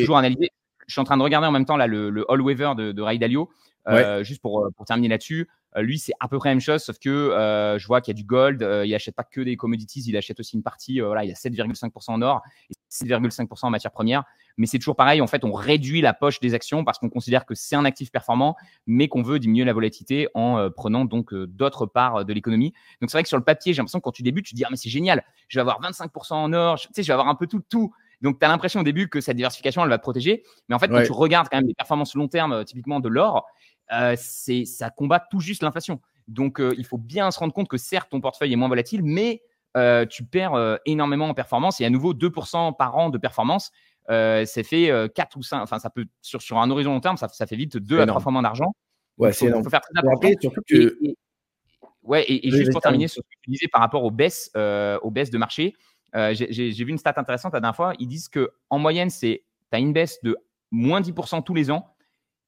toujours 0.00 0.18
analysé. 0.18 0.50
Je 0.86 0.92
suis 0.92 1.00
en 1.00 1.04
train 1.04 1.16
de 1.16 1.22
regarder 1.22 1.46
en 1.46 1.52
même 1.52 1.64
temps 1.64 1.76
là, 1.76 1.86
le, 1.86 2.10
le 2.10 2.30
All 2.30 2.40
Weather 2.40 2.74
de, 2.74 2.92
de 2.92 3.02
Ray 3.02 3.18
Dalio, 3.18 3.50
euh, 3.88 4.24
juste 4.24 4.42
pour, 4.42 4.64
euh, 4.64 4.70
pour 4.76 4.86
terminer 4.86 5.08
là-dessus. 5.08 5.48
Euh, 5.76 5.82
lui, 5.82 5.98
c'est 5.98 6.12
à 6.20 6.28
peu 6.28 6.38
près 6.38 6.48
la 6.48 6.54
même 6.54 6.60
chose, 6.60 6.82
sauf 6.82 6.98
que 6.98 7.30
je 7.78 7.86
vois 7.86 8.00
qu'il 8.00 8.12
y 8.12 8.16
a 8.16 8.18
du 8.20 8.24
gold. 8.24 8.66
il 8.84 8.94
achète 8.94 9.14
pas 9.14 9.24
que 9.24 9.40
des 9.40 9.56
commodities, 9.56 10.02
il 10.06 10.16
achète 10.16 10.40
aussi 10.40 10.56
une 10.56 10.62
partie. 10.62 11.00
voilà, 11.00 11.24
il 11.24 11.28
y 11.28 11.32
a 11.32 11.34
7,5% 11.34 12.12
en 12.12 12.22
or 12.22 12.42
et 12.70 12.74
6,5% 12.90 13.66
en 13.66 13.70
matières 13.70 13.92
premières. 13.92 14.24
Mais 14.56 14.66
c'est 14.66 14.78
toujours 14.78 14.96
pareil. 14.96 15.20
En 15.20 15.26
fait, 15.26 15.44
on 15.44 15.52
réduit 15.52 16.00
la 16.00 16.14
poche 16.14 16.40
des 16.40 16.54
actions 16.54 16.82
parce 16.82 16.98
qu'on 16.98 17.10
considère 17.10 17.44
que 17.44 17.54
c'est 17.54 17.76
un 17.76 17.84
actif 17.84 18.10
performant, 18.10 18.56
mais 18.86 19.08
qu'on 19.08 19.22
veut 19.22 19.38
diminuer 19.38 19.64
la 19.64 19.74
volatilité 19.74 20.28
en 20.34 20.70
prenant 20.70 21.04
donc 21.04 21.34
d'autres 21.34 21.84
parts 21.84 22.24
de 22.24 22.32
l'économie. 22.32 22.72
Donc 23.00 23.10
c'est 23.10 23.18
vrai 23.18 23.22
que 23.22 23.28
sur 23.28 23.38
le 23.38 23.44
papier, 23.44 23.74
j'ai 23.74 23.78
l'impression 23.78 24.00
que 24.00 24.04
quand 24.04 24.12
tu 24.12 24.22
débutes, 24.22 24.46
tu 24.46 24.52
te 24.52 24.56
dis 24.56 24.64
ah 24.64 24.68
mais 24.70 24.78
c'est 24.78 24.88
génial, 24.88 25.24
je 25.48 25.58
vais 25.58 25.60
avoir 25.60 25.80
25% 25.82 26.32
en 26.32 26.52
or, 26.54 26.80
tu 26.80 26.88
sais, 26.94 27.02
je 27.02 27.08
vais 27.08 27.12
avoir 27.12 27.28
un 27.28 27.34
peu 27.34 27.46
tout, 27.46 27.60
tout. 27.68 27.92
Donc, 28.22 28.38
tu 28.38 28.46
as 28.46 28.48
l'impression 28.48 28.80
au 28.80 28.84
début 28.84 29.08
que 29.08 29.20
cette 29.20 29.36
diversification, 29.36 29.82
elle 29.82 29.90
va 29.90 29.98
te 29.98 30.02
protéger. 30.02 30.42
Mais 30.68 30.74
en 30.74 30.78
fait, 30.78 30.88
quand 30.88 31.02
tu 31.02 31.12
regardes 31.12 31.48
quand 31.48 31.58
même 31.58 31.66
les 31.66 31.74
performances 31.74 32.14
long 32.14 32.28
terme, 32.28 32.64
typiquement 32.64 33.00
de 33.00 33.08
l'or, 33.08 33.46
c'est 34.16 34.64
ça 34.64 34.90
combat 34.90 35.20
tout 35.20 35.40
juste 35.40 35.62
l'inflation. 35.62 36.00
Donc, 36.28 36.60
euh, 36.60 36.74
il 36.76 36.84
faut 36.84 36.98
bien 36.98 37.30
se 37.30 37.38
rendre 37.38 37.52
compte 37.52 37.68
que 37.68 37.76
certes, 37.76 38.10
ton 38.10 38.20
portefeuille 38.20 38.52
est 38.52 38.56
moins 38.56 38.68
volatile, 38.68 39.02
mais 39.02 39.42
tu 40.08 40.24
perds 40.24 40.78
énormément 40.86 41.28
en 41.28 41.34
performance. 41.34 41.80
Et 41.80 41.84
à 41.84 41.90
nouveau, 41.90 42.14
2% 42.14 42.76
par 42.76 42.96
an 42.96 43.10
de 43.10 43.18
performance, 43.18 43.72
c'est 44.08 44.64
fait 44.64 44.90
4 45.14 45.36
ou 45.36 45.42
5. 45.42 45.62
Enfin, 45.62 45.78
ça 45.78 45.90
peut, 45.90 46.06
sur, 46.22 46.40
sur 46.40 46.58
un 46.58 46.70
horizon 46.70 46.92
long 46.92 47.00
terme, 47.00 47.16
ça, 47.16 47.28
ça 47.28 47.46
fait 47.46 47.56
vite 47.56 47.76
2 47.76 48.00
à 48.00 48.06
3 48.06 48.20
fois 48.20 48.32
moins 48.32 48.42
d'argent. 48.42 48.74
Ouais, 49.18 49.32
c'est 49.32 49.46
Il 49.46 49.62
faut 49.62 49.70
faire 49.70 49.80
très 49.80 49.98
attention. 49.98 50.34
surtout 50.40 50.62
que... 50.68 50.98
ouais, 52.02 52.24
et, 52.28 52.50
juste 52.50 52.72
pour 52.72 52.80
terminer 52.80 53.08
sur 53.08 53.22
ce 53.22 53.28
que 53.28 53.40
tu 53.42 53.50
disais 53.50 53.68
par 53.68 53.80
rapport 53.80 54.04
aux 54.04 54.10
baisses, 54.10 54.50
aux 54.54 55.10
baisses 55.10 55.30
de 55.30 55.38
marché, 55.38 55.74
j'ai 56.32 56.84
vu 56.84 56.90
une 56.90 56.98
stat 56.98 57.14
intéressante 57.16 57.52
la 57.52 57.60
dernière 57.60 57.76
fois. 57.76 57.92
Ils 57.98 58.08
disent 58.08 58.28
qu'en 58.28 58.78
moyenne, 58.78 59.10
c'est 59.10 59.44
tu 59.70 59.76
as 59.76 59.78
une 59.78 59.92
baisse 59.92 60.18
de 60.22 60.36
moins 60.70 61.00
10% 61.00 61.42
tous 61.42 61.54
les 61.54 61.70
ans, 61.70 61.95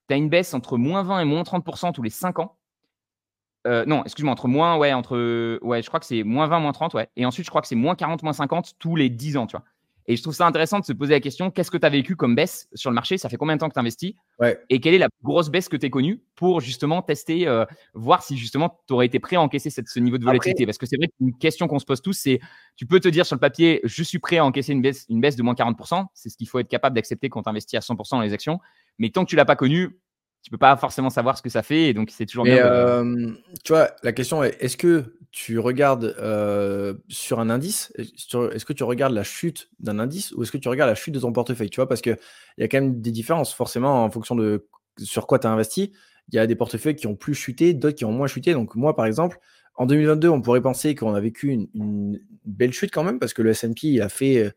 tu 0.09 0.15
as 0.15 0.17
une 0.17 0.29
baisse 0.29 0.55
entre 0.55 0.77
moins 0.77 1.03
20 1.03 1.21
et 1.21 1.25
moins 1.25 1.43
30% 1.43 1.93
tous 1.93 2.03
les 2.03 2.11
5 2.11 2.39
ans. 2.39 2.57
Euh, 3.67 3.85
non, 3.87 4.03
excuse-moi, 4.05 4.33
entre 4.33 4.49
moins, 4.49 4.77
ouais, 4.77 4.93
entre, 4.93 5.59
ouais, 5.63 5.83
je 5.83 5.89
crois 5.89 6.01
que 6.01 6.07
c'est 6.07 6.23
moins 6.23 6.47
20, 6.47 6.61
moins 6.61 6.73
30, 6.73 6.95
ouais. 6.95 7.09
Et 7.17 7.27
ensuite, 7.27 7.45
je 7.45 7.51
crois 7.51 7.61
que 7.61 7.69
c'est 7.69 7.75
moins 7.75 7.95
40, 7.95 8.23
moins 8.23 8.33
50 8.33 8.75
tous 8.79 8.97
les 8.97 9.11
10 9.11 9.37
ans, 9.37 9.47
tu 9.47 9.57
vois. 9.57 9.65
Et 10.11 10.17
je 10.17 10.23
trouve 10.23 10.35
ça 10.35 10.47
intéressant 10.47 10.81
de 10.81 10.87
se 10.87 10.95
poser 10.95 11.13
la 11.13 11.21
question 11.21 11.51
qu'est-ce 11.51 11.71
que 11.71 11.77
tu 11.77 11.85
as 11.85 11.91
vécu 11.91 12.17
comme 12.17 12.35
baisse 12.35 12.67
sur 12.73 12.91
le 12.91 12.95
marché? 12.95 13.19
Ça 13.19 13.29
fait 13.29 13.37
combien 13.37 13.57
de 13.57 13.61
temps 13.61 13.69
que 13.69 13.75
tu 13.75 13.79
investis 13.79 14.15
ouais. 14.41 14.59
Et 14.71 14.81
quelle 14.81 14.95
est 14.95 14.99
la 14.99 15.09
grosse 15.23 15.51
baisse 15.51 15.69
que 15.69 15.77
tu 15.77 15.85
as 15.85 15.91
connue 15.91 16.23
pour 16.35 16.63
justement 16.63 17.03
tester, 17.03 17.47
euh, 17.47 17.67
voir 17.93 18.23
si 18.23 18.39
justement 18.39 18.81
tu 18.89 18.95
aurais 18.95 19.05
été 19.05 19.19
prêt 19.19 19.37
à 19.37 19.43
encaisser 19.43 19.69
cette, 19.69 19.87
ce 19.87 20.01
niveau 20.01 20.17
de 20.17 20.25
volatilité? 20.25 20.65
Parce 20.65 20.79
que 20.79 20.87
c'est 20.87 20.97
vrai 20.97 21.09
qu'une 21.09 21.37
question 21.37 21.69
qu'on 21.69 21.79
se 21.79 21.85
pose 21.85 22.01
tous, 22.01 22.15
c'est 22.15 22.41
tu 22.75 22.87
peux 22.87 23.01
te 23.01 23.09
dire 23.09 23.27
sur 23.27 23.37
le 23.37 23.41
papier 23.41 23.83
je 23.85 24.03
suis 24.03 24.19
prêt 24.19 24.39
à 24.39 24.47
encaisser 24.47 24.73
une 24.73 24.81
baisse, 24.81 25.05
une 25.11 25.21
baisse 25.21 25.37
de 25.37 25.43
moins 25.43 25.53
40%. 25.53 26.07
C'est 26.15 26.31
ce 26.31 26.39
qu'il 26.39 26.49
faut 26.49 26.59
être 26.59 26.69
capable 26.69 26.97
d'accepter 26.97 27.29
quand 27.29 27.43
tu 27.43 27.51
investis 27.51 27.77
à 27.77 27.81
100% 27.81 28.13
dans 28.13 28.23
les 28.23 28.33
actions. 28.33 28.61
Mais 28.99 29.11
tant 29.11 29.25
que 29.25 29.31
tu 29.31 29.37
l'as 29.37 29.45
pas 29.45 29.57
connu, 29.57 30.01
tu 30.43 30.51
peux 30.51 30.59
pas 30.59 30.77
forcément 30.77 31.11
savoir 31.11 31.37
ce 31.37 31.43
que 31.43 31.51
ça 31.51 31.63
fait 31.63 31.89
et 31.89 31.95
donc 31.95 32.11
c'est 32.11 32.27
toujours 32.27 32.45
bien. 32.45 32.65
Euh, 32.65 33.33
tu 33.65 33.73
vois, 33.73 33.91
la 34.03 34.13
question 34.13 34.43
est 34.43 34.57
est-ce 34.61 34.77
que 34.77 35.17
tu 35.31 35.59
regardes 35.59 36.17
euh, 36.19 36.95
sur 37.09 37.41
un 37.41 37.51
indice 37.51 37.93
Est-ce 37.97 38.65
que 38.65 38.73
tu 38.73 38.85
regardes 38.85 39.13
la 39.13 39.25
chute 39.25 39.71
d'un 39.79 39.99
indice 39.99 40.33
ou 40.33 40.43
est-ce 40.43 40.53
que 40.53 40.59
tu 40.59 40.69
regardes 40.69 40.89
la 40.89 40.95
chute 40.95 41.15
de 41.15 41.21
ton 41.21 41.33
portefeuille 41.33 41.71
Tu 41.71 41.77
vois, 41.77 41.89
parce 41.89 42.01
qu'il 42.01 42.17
y 42.57 42.63
a 42.63 42.69
quand 42.69 42.81
même 42.81 43.01
des 43.01 43.11
différences 43.11 43.53
forcément 43.53 44.05
en 44.05 44.11
fonction 44.11 44.37
de 44.37 44.67
sur 44.99 45.27
quoi 45.27 45.39
tu 45.39 45.47
as 45.47 45.51
investi. 45.51 45.93
Il 46.31 46.37
y 46.37 46.39
a 46.39 46.47
des 46.47 46.57
portefeuilles 46.57 46.97
qui 46.97 47.07
ont 47.07 47.17
plus 47.17 47.35
chuté, 47.35 47.75
d'autres 47.75 47.97
qui 47.97 48.05
ont 48.05 48.13
moins 48.13 48.27
chuté. 48.27 48.53
Donc 48.53 48.75
moi, 48.75 48.95
par 48.95 49.07
exemple, 49.07 49.39
en 49.75 49.87
2022, 49.87 50.29
on 50.29 50.41
pourrait 50.41 50.61
penser 50.61 50.95
qu'on 50.95 51.15
a 51.15 51.21
vécu 51.21 51.51
une, 51.51 52.19
belle 52.45 52.73
chute 52.73 52.91
quand 52.93 53.05
même 53.05 53.19
parce 53.19 53.35
que 53.35 53.43
le 53.43 53.51
S&P 53.51 54.01
a 54.01 54.09
fait, 54.09 54.53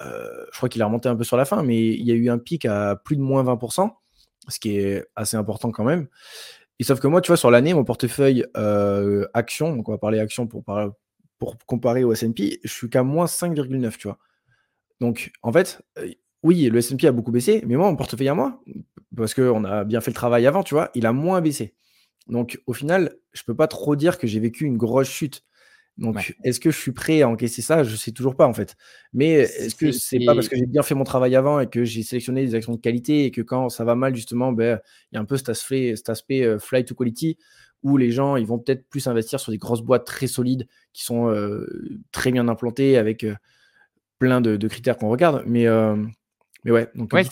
je 0.00 0.56
crois 0.56 0.68
qu'il 0.68 0.82
a 0.82 0.86
remonté 0.86 1.08
un 1.08 1.16
peu 1.16 1.24
sur 1.24 1.36
la 1.36 1.44
fin, 1.44 1.62
mais 1.62 1.78
il 1.88 2.06
y 2.06 2.12
a 2.12 2.14
eu 2.14 2.30
un 2.30 2.38
pic 2.38 2.64
à 2.64 2.96
plus 2.96 3.16
de 3.16 3.22
moins 3.22 3.44
20% 3.44 3.90
ce 4.48 4.58
qui 4.58 4.76
est 4.78 5.04
assez 5.16 5.36
important 5.36 5.70
quand 5.70 5.84
même. 5.84 6.08
Et 6.78 6.84
sauf 6.84 7.00
que 7.00 7.06
moi, 7.06 7.20
tu 7.20 7.28
vois, 7.28 7.36
sur 7.36 7.50
l'année, 7.50 7.74
mon 7.74 7.84
portefeuille 7.84 8.46
euh, 8.56 9.26
action, 9.34 9.76
donc 9.76 9.88
on 9.88 9.92
va 9.92 9.98
parler 9.98 10.18
action 10.18 10.46
pour, 10.46 10.64
pour 11.38 11.58
comparer 11.66 12.04
au 12.04 12.12
S&P, 12.12 12.60
je 12.64 12.72
suis 12.72 12.88
qu'à 12.88 13.02
moins 13.02 13.26
5,9, 13.26 13.96
tu 13.98 14.08
vois. 14.08 14.18
Donc, 15.00 15.30
en 15.42 15.52
fait, 15.52 15.82
euh, 15.98 16.10
oui, 16.42 16.68
le 16.70 16.78
S&P 16.78 17.06
a 17.06 17.12
beaucoup 17.12 17.32
baissé, 17.32 17.62
mais 17.66 17.76
moi, 17.76 17.90
mon 17.90 17.96
portefeuille 17.96 18.28
à 18.28 18.34
moi, 18.34 18.62
parce 19.14 19.34
qu'on 19.34 19.64
a 19.64 19.84
bien 19.84 20.00
fait 20.00 20.10
le 20.10 20.14
travail 20.14 20.46
avant, 20.46 20.62
tu 20.62 20.74
vois, 20.74 20.90
il 20.94 21.04
a 21.04 21.12
moins 21.12 21.40
baissé. 21.40 21.74
Donc, 22.28 22.60
au 22.66 22.72
final, 22.72 23.16
je 23.32 23.42
peux 23.42 23.56
pas 23.56 23.66
trop 23.66 23.96
dire 23.96 24.18
que 24.18 24.26
j'ai 24.26 24.40
vécu 24.40 24.64
une 24.64 24.76
grosse 24.76 25.08
chute. 25.08 25.42
Donc, 26.00 26.34
est-ce 26.44 26.58
que 26.60 26.70
je 26.70 26.78
suis 26.78 26.92
prêt 26.92 27.20
à 27.20 27.28
encaisser 27.28 27.60
ça? 27.60 27.84
Je 27.84 27.92
ne 27.92 27.96
sais 27.96 28.10
toujours 28.10 28.34
pas 28.34 28.46
en 28.46 28.54
fait. 28.54 28.74
Mais 29.12 29.32
est-ce 29.32 29.74
que 29.74 29.92
c'est 29.92 30.18
pas 30.20 30.34
parce 30.34 30.48
que 30.48 30.56
j'ai 30.56 30.64
bien 30.66 30.82
fait 30.82 30.94
mon 30.94 31.04
travail 31.04 31.36
avant 31.36 31.60
et 31.60 31.68
que 31.68 31.84
j'ai 31.84 32.02
sélectionné 32.02 32.42
des 32.44 32.54
actions 32.54 32.74
de 32.74 32.80
qualité 32.80 33.26
et 33.26 33.30
que 33.30 33.42
quand 33.42 33.68
ça 33.68 33.84
va 33.84 33.94
mal, 33.94 34.16
justement, 34.16 34.50
ben, 34.50 34.80
il 35.12 35.16
y 35.16 35.18
a 35.18 35.20
un 35.20 35.26
peu 35.26 35.36
cet 35.36 35.50
aspect, 35.50 35.94
cet 35.96 36.08
aspect 36.08 36.42
euh, 36.42 36.58
fly 36.58 36.86
to 36.86 36.94
quality 36.94 37.36
où 37.82 37.98
les 37.98 38.10
gens 38.12 38.36
ils 38.36 38.46
vont 38.46 38.58
peut-être 38.58 38.88
plus 38.88 39.06
investir 39.08 39.40
sur 39.40 39.52
des 39.52 39.58
grosses 39.58 39.82
boîtes 39.82 40.06
très 40.06 40.26
solides 40.26 40.66
qui 40.94 41.04
sont 41.04 41.28
euh, 41.28 41.66
très 42.12 42.30
bien 42.32 42.48
implantées 42.48 42.96
avec 42.96 43.24
euh, 43.24 43.34
plein 44.18 44.40
de, 44.40 44.56
critères 44.68 44.96
qu'on 44.96 45.10
regarde. 45.10 45.42
Mais 45.46 45.66
mais 46.64 46.72
ouais, 46.72 46.90
donc 46.94 47.12
ouais, 47.12 47.22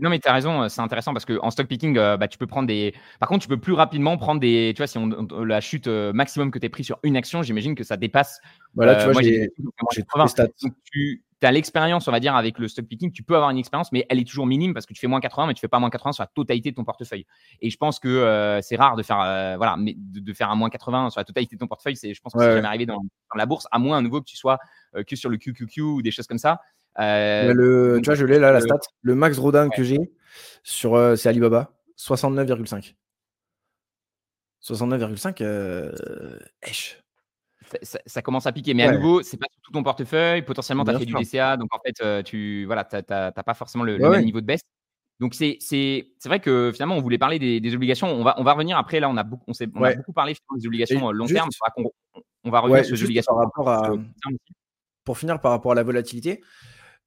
non 0.00 0.10
mais 0.10 0.20
tu 0.20 0.28
as 0.28 0.32
raison, 0.32 0.68
c'est 0.68 0.80
intéressant 0.80 1.12
parce 1.12 1.24
qu'en 1.24 1.50
stock 1.50 1.66
picking, 1.66 1.98
euh, 1.98 2.16
bah, 2.16 2.28
tu 2.28 2.38
peux 2.38 2.46
prendre 2.46 2.68
des. 2.68 2.94
Par 3.18 3.28
contre, 3.28 3.42
tu 3.42 3.48
peux 3.48 3.58
plus 3.58 3.72
rapidement 3.72 4.16
prendre 4.16 4.40
des. 4.40 4.72
Tu 4.74 4.80
vois, 4.80 4.86
si 4.86 4.98
on, 4.98 5.08
la 5.44 5.60
chute 5.60 5.88
euh, 5.88 6.12
maximum 6.12 6.52
que 6.52 6.60
tu 6.60 6.66
es 6.66 6.68
pris 6.68 6.84
sur 6.84 6.98
une 7.02 7.16
action, 7.16 7.42
j'imagine 7.42 7.74
que 7.74 7.82
ça 7.82 7.96
dépasse. 7.96 8.40
Voilà, 8.74 8.94
tu 8.94 9.08
euh, 9.08 9.12
vois, 9.12 9.22
j'ai 9.22 9.50
tu 11.40 11.46
as 11.48 11.50
l'expérience, 11.50 12.06
on 12.06 12.12
va 12.12 12.20
dire, 12.20 12.36
avec 12.36 12.60
le 12.60 12.68
stock 12.68 12.86
picking, 12.86 13.10
tu 13.10 13.24
peux 13.24 13.34
avoir 13.34 13.50
une 13.50 13.58
expérience, 13.58 13.90
mais 13.90 14.06
elle 14.08 14.20
est 14.20 14.24
toujours 14.24 14.46
minime 14.46 14.74
parce 14.74 14.86
que 14.86 14.94
tu 14.94 15.00
fais 15.00 15.08
moins 15.08 15.18
80, 15.18 15.48
mais 15.48 15.54
tu 15.54 15.60
fais 15.60 15.66
pas 15.66 15.80
moins 15.80 15.90
80 15.90 16.12
sur 16.12 16.22
la 16.22 16.28
totalité 16.32 16.70
de 16.70 16.76
ton 16.76 16.84
portefeuille. 16.84 17.26
Et 17.60 17.68
je 17.68 17.76
pense 17.76 17.98
que 17.98 18.60
c'est 18.62 18.76
rare 18.76 18.94
de 18.94 19.02
faire, 19.02 19.56
voilà, 19.56 19.76
mais 19.76 19.96
de, 19.96 20.32
faire 20.32 20.50
un 20.50 20.54
moins 20.54 20.70
80 20.70 21.10
sur 21.10 21.18
la 21.18 21.24
totalité 21.24 21.56
de 21.56 21.58
ton 21.58 21.66
portefeuille, 21.66 21.96
c'est, 21.96 22.14
je 22.14 22.20
pense 22.20 22.32
que 22.32 22.38
c'est 22.38 22.54
jamais 22.54 22.68
arrivé 22.68 22.86
dans, 22.86 22.98
dans, 22.98 23.36
la 23.36 23.46
bourse, 23.46 23.66
à 23.72 23.80
moins 23.80 23.98
à 23.98 24.00
nouveau 24.02 24.20
que 24.20 24.26
tu 24.26 24.36
sois 24.36 24.60
que 25.04 25.16
sur 25.16 25.30
le 25.30 25.36
QQQ 25.36 25.80
ou 25.80 26.00
des 26.00 26.12
choses 26.12 26.28
comme 26.28 26.38
ça. 26.38 26.60
Euh, 26.98 27.52
le, 27.54 28.00
tu 28.02 28.06
vois, 28.06 28.14
je 28.14 28.26
l'ai 28.26 28.38
là, 28.38 28.52
la 28.52 28.60
stat. 28.60 28.78
Le 29.02 29.14
max 29.14 29.36
drawdown 29.36 29.70
que 29.70 29.82
j'ai 29.82 30.12
sur 30.62 30.94
euh, 30.94 31.16
c'est 31.16 31.28
Alibaba, 31.28 31.72
69,5. 31.98 32.94
69,5, 34.62 35.42
euh, 35.42 35.90
ça, 37.82 37.98
ça, 38.06 38.22
commence 38.22 38.46
à 38.46 38.52
piquer. 38.52 38.74
Mais 38.74 38.84
à 38.84 38.92
nouveau, 38.92 39.22
c'est 39.22 39.36
pas 39.36 39.46
sur 39.50 39.60
tout 39.62 39.72
ton 39.72 39.82
portefeuille. 39.82 40.42
Potentiellement, 40.42 40.84
tu 40.84 40.90
as 40.90 40.98
fait 40.98 41.06
du 41.06 41.14
DCA. 41.14 41.56
Donc, 41.56 41.68
en 41.74 41.78
fait, 41.80 42.22
tu 42.24 42.64
voilà, 42.66 42.86
n'as 42.92 43.32
pas 43.32 43.54
forcément 43.54 43.84
le, 43.84 43.98
même 43.98 44.24
niveau 44.24 44.40
de 44.40 44.46
baisse. 44.46 44.62
Donc, 45.18 45.34
c'est 45.34 45.58
vrai 46.26 46.40
que 46.40 46.70
finalement, 46.72 46.96
on 46.96 47.00
voulait 47.00 47.18
parler 47.18 47.38
des, 47.38 47.74
obligations. 47.74 48.08
On 48.08 48.22
va, 48.22 48.34
on 48.38 48.44
va 48.44 48.52
revenir 48.52 48.76
après. 48.76 49.00
Là, 49.00 49.08
on 49.08 49.16
a 49.16 49.24
beaucoup, 49.24 49.44
on, 49.48 49.52
on 49.74 49.84
a 49.84 49.94
beaucoup 49.94 50.12
parlé 50.12 50.34
des 50.56 50.66
obligations 50.66 51.10
long 51.10 51.26
terme. 51.26 51.48
On, 52.44 52.50
va 52.50 52.60
revenir 52.60 52.84
sur 52.84 52.94
les 52.94 53.02
obligations. 53.02 53.34
Par 53.34 53.44
rapport 53.44 53.68
à, 53.68 53.94
pour 55.04 55.18
finir, 55.18 55.40
par 55.40 55.50
rapport 55.50 55.72
à 55.72 55.74
la 55.74 55.82
volatilité, 55.82 56.40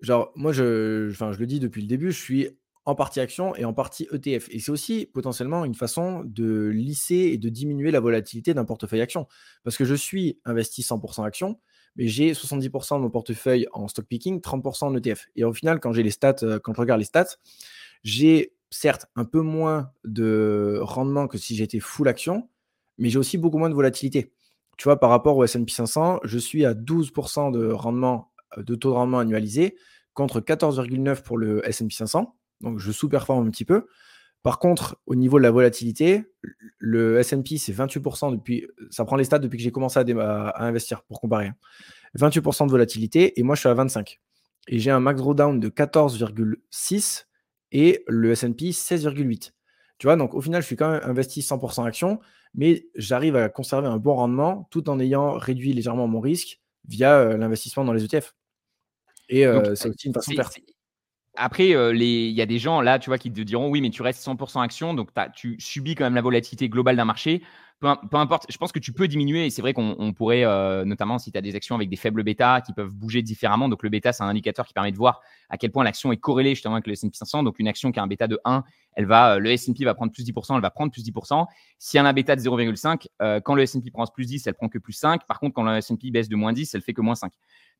Genre, 0.01 0.31
moi, 0.35 0.51
je, 0.51 1.09
le 1.09 1.45
dis 1.45 1.59
depuis 1.59 1.81
le 1.81 1.87
début, 1.87 2.11
je 2.11 2.21
suis 2.21 2.49
en 2.85 2.93
partie 2.93 3.19
action 3.19 3.55
et 3.55 3.65
en 3.65 3.73
partie 3.73 4.07
ETF. 4.11 4.47
Et 4.51 4.59
c'est 4.59 4.71
aussi 4.71 5.07
potentiellement 5.11 5.65
une 5.65 5.73
façon 5.73 6.23
de 6.23 6.67
lisser 6.67 7.31
et 7.33 7.37
de 7.37 7.49
diminuer 7.49 7.91
la 7.91 7.99
volatilité 7.99 8.53
d'un 8.53 8.65
portefeuille 8.65 9.01
action. 9.01 9.27
Parce 9.63 9.77
que 9.77 9.85
je 9.85 9.95
suis 9.95 10.39
investi 10.45 10.83
100% 10.83 11.25
action, 11.25 11.59
mais 11.95 12.07
j'ai 12.07 12.33
70% 12.33 12.97
de 12.97 13.01
mon 13.01 13.09
portefeuille 13.09 13.67
en 13.71 13.87
stock 13.87 14.05
picking, 14.05 14.39
30% 14.39 14.85
en 14.85 14.95
ETF. 14.95 15.25
Et 15.35 15.43
au 15.43 15.53
final, 15.53 15.79
quand 15.79 15.93
j'ai 15.93 16.03
les 16.03 16.11
stats, 16.11 16.35
euh, 16.43 16.59
quand 16.59 16.73
je 16.73 16.81
regarde 16.81 16.99
les 16.99 17.05
stats, 17.05 17.37
j'ai 18.03 18.53
certes 18.69 19.07
un 19.15 19.25
peu 19.25 19.41
moins 19.41 19.91
de 20.03 20.79
rendement 20.81 21.27
que 21.27 21.37
si 21.37 21.55
j'étais 21.55 21.79
full 21.79 22.07
action, 22.07 22.49
mais 22.97 23.09
j'ai 23.09 23.17
aussi 23.17 23.37
beaucoup 23.37 23.57
moins 23.57 23.69
de 23.69 23.75
volatilité. 23.75 24.31
Tu 24.77 24.83
vois, 24.83 24.99
par 24.99 25.09
rapport 25.09 25.37
au 25.37 25.43
S&P 25.43 25.71
500, 25.71 26.19
je 26.23 26.37
suis 26.37 26.65
à 26.65 26.73
12% 26.73 27.51
de 27.51 27.71
rendement 27.71 28.31
de 28.57 28.75
taux 28.75 28.89
de 28.89 28.95
rendement 28.95 29.19
annualisé 29.19 29.75
contre 30.13 30.39
14,9 30.39 31.21
pour 31.23 31.37
le 31.37 31.67
S&P 31.67 31.93
500. 31.93 32.35
Donc 32.61 32.79
je 32.79 32.91
sous-performe 32.91 33.47
un 33.47 33.51
petit 33.51 33.65
peu. 33.65 33.85
Par 34.43 34.59
contre, 34.59 34.97
au 35.07 35.15
niveau 35.15 35.37
de 35.37 35.43
la 35.43 35.51
volatilité, 35.51 36.23
le 36.77 37.19
S&P 37.19 37.57
c'est 37.57 37.73
28% 37.73 38.31
depuis, 38.31 38.67
ça 38.91 39.03
prend 39.03 39.15
les 39.15 39.23
stats 39.23 39.39
depuis 39.39 39.57
que 39.57 39.63
j'ai 39.63 39.71
commencé 39.71 39.99
à, 39.99 40.63
investir 40.63 41.03
pour 41.03 41.19
comparer. 41.19 41.51
28% 42.17 42.63
hein. 42.63 42.65
de 42.67 42.71
volatilité 42.71 43.39
et 43.39 43.43
moi 43.43 43.55
je 43.55 43.61
suis 43.61 43.69
à 43.69 43.73
25. 43.73 44.19
Et 44.67 44.79
j'ai 44.79 44.91
un 44.91 44.99
max 44.99 45.19
drawdown 45.19 45.59
de 45.59 45.69
14,6 45.69 47.25
et 47.71 48.03
le 48.07 48.31
S&P 48.31 48.69
16,8. 48.69 49.51
Tu 49.97 50.07
vois, 50.07 50.15
donc 50.15 50.33
au 50.33 50.41
final, 50.41 50.61
je 50.61 50.67
suis 50.67 50.75
quand 50.75 50.91
même 50.91 51.01
investi 51.03 51.41
100% 51.41 51.85
action, 51.85 52.19
mais 52.53 52.87
j'arrive 52.95 53.35
à 53.35 53.49
conserver 53.49 53.87
un 53.87 53.97
bon 53.97 54.15
rendement 54.15 54.67
tout 54.71 54.89
en 54.89 54.99
ayant 54.99 55.33
réduit 55.33 55.73
légèrement 55.73 56.07
mon 56.07 56.19
risque 56.19 56.61
via 56.87 57.17
euh, 57.19 57.37
l'investissement 57.37 57.83
dans 57.83 57.93
les 57.93 58.03
ETF. 58.03 58.33
Et 59.29 59.45
euh, 59.45 59.75
c'est 59.75 59.89
aussi 59.89 60.07
une 60.07 60.13
façon 60.13 60.31
de 60.31 60.35
faire. 60.35 60.49
Après, 61.37 61.75
euh, 61.75 61.95
il 61.95 62.31
y 62.31 62.41
a 62.41 62.45
des 62.45 62.59
gens 62.59 62.81
là, 62.81 62.99
tu 62.99 63.09
vois, 63.09 63.17
qui 63.17 63.31
te 63.31 63.41
diront 63.41 63.69
oui, 63.69 63.81
mais 63.81 63.89
tu 63.89 64.01
restes 64.01 64.25
100% 64.25 64.61
action, 64.61 64.93
donc 64.93 65.09
tu 65.35 65.55
subis 65.59 65.95
quand 65.95 66.03
même 66.03 66.15
la 66.15 66.21
volatilité 66.21 66.69
globale 66.69 66.95
d'un 66.95 67.05
marché. 67.05 67.41
Peu, 67.81 68.17
importe, 68.17 68.45
je 68.49 68.57
pense 68.57 68.71
que 68.71 68.79
tu 68.79 68.93
peux 68.93 69.07
diminuer. 69.07 69.45
Et 69.45 69.49
c'est 69.49 69.61
vrai 69.61 69.73
qu'on 69.73 70.13
pourrait, 70.13 70.45
euh, 70.45 70.85
notamment 70.85 71.19
si 71.19 71.31
tu 71.31 71.37
as 71.37 71.41
des 71.41 71.55
actions 71.55 71.75
avec 71.75 71.89
des 71.89 71.97
faibles 71.97 72.23
bêtas 72.23 72.61
qui 72.61 72.73
peuvent 72.73 72.89
bouger 72.89 73.21
différemment. 73.21 73.69
Donc 73.69 73.83
le 73.83 73.89
bêta, 73.89 74.13
c'est 74.13 74.23
un 74.23 74.27
indicateur 74.27 74.65
qui 74.65 74.73
permet 74.73 74.91
de 74.91 74.97
voir 74.97 75.21
à 75.49 75.57
quel 75.57 75.71
point 75.71 75.83
l'action 75.83 76.11
est 76.11 76.17
corrélée 76.17 76.55
justement 76.55 76.75
avec 76.75 76.87
le 76.87 76.93
S&P 76.93 77.11
500. 77.13 77.43
Donc 77.43 77.59
une 77.59 77.67
action 77.67 77.91
qui 77.91 77.99
a 77.99 78.03
un 78.03 78.07
bêta 78.07 78.27
de 78.27 78.39
1, 78.45 78.63
elle 78.93 79.05
va, 79.05 79.39
le 79.39 79.51
S&P 79.51 79.83
va 79.83 79.93
prendre 79.93 80.11
plus 80.11 80.25
10%, 80.25 80.55
elle 80.55 80.61
va 80.61 80.71
prendre 80.71 80.91
plus 80.91 81.03
10%. 81.03 81.45
Si 81.77 81.97
elle 81.97 82.05
a 82.05 82.09
un 82.09 82.13
bêta 82.13 82.35
de 82.35 82.41
0,5, 82.41 83.41
quand 83.43 83.55
le 83.55 83.63
S&P 83.63 83.91
prend 83.91 84.05
plus 84.07 84.25
10, 84.25 84.47
elle 84.47 84.53
prend 84.53 84.69
que 84.69 84.79
plus 84.79 84.93
5. 84.93 85.27
Par 85.27 85.39
contre, 85.39 85.53
quand 85.53 85.63
le 85.63 85.75
S&P 85.77 86.11
baisse 86.11 86.29
de 86.29 86.35
moins 86.35 86.53
10, 86.53 86.73
elle 86.73 86.81
fait 86.81 86.93
que 86.93 87.01
moins 87.01 87.15
5. 87.15 87.31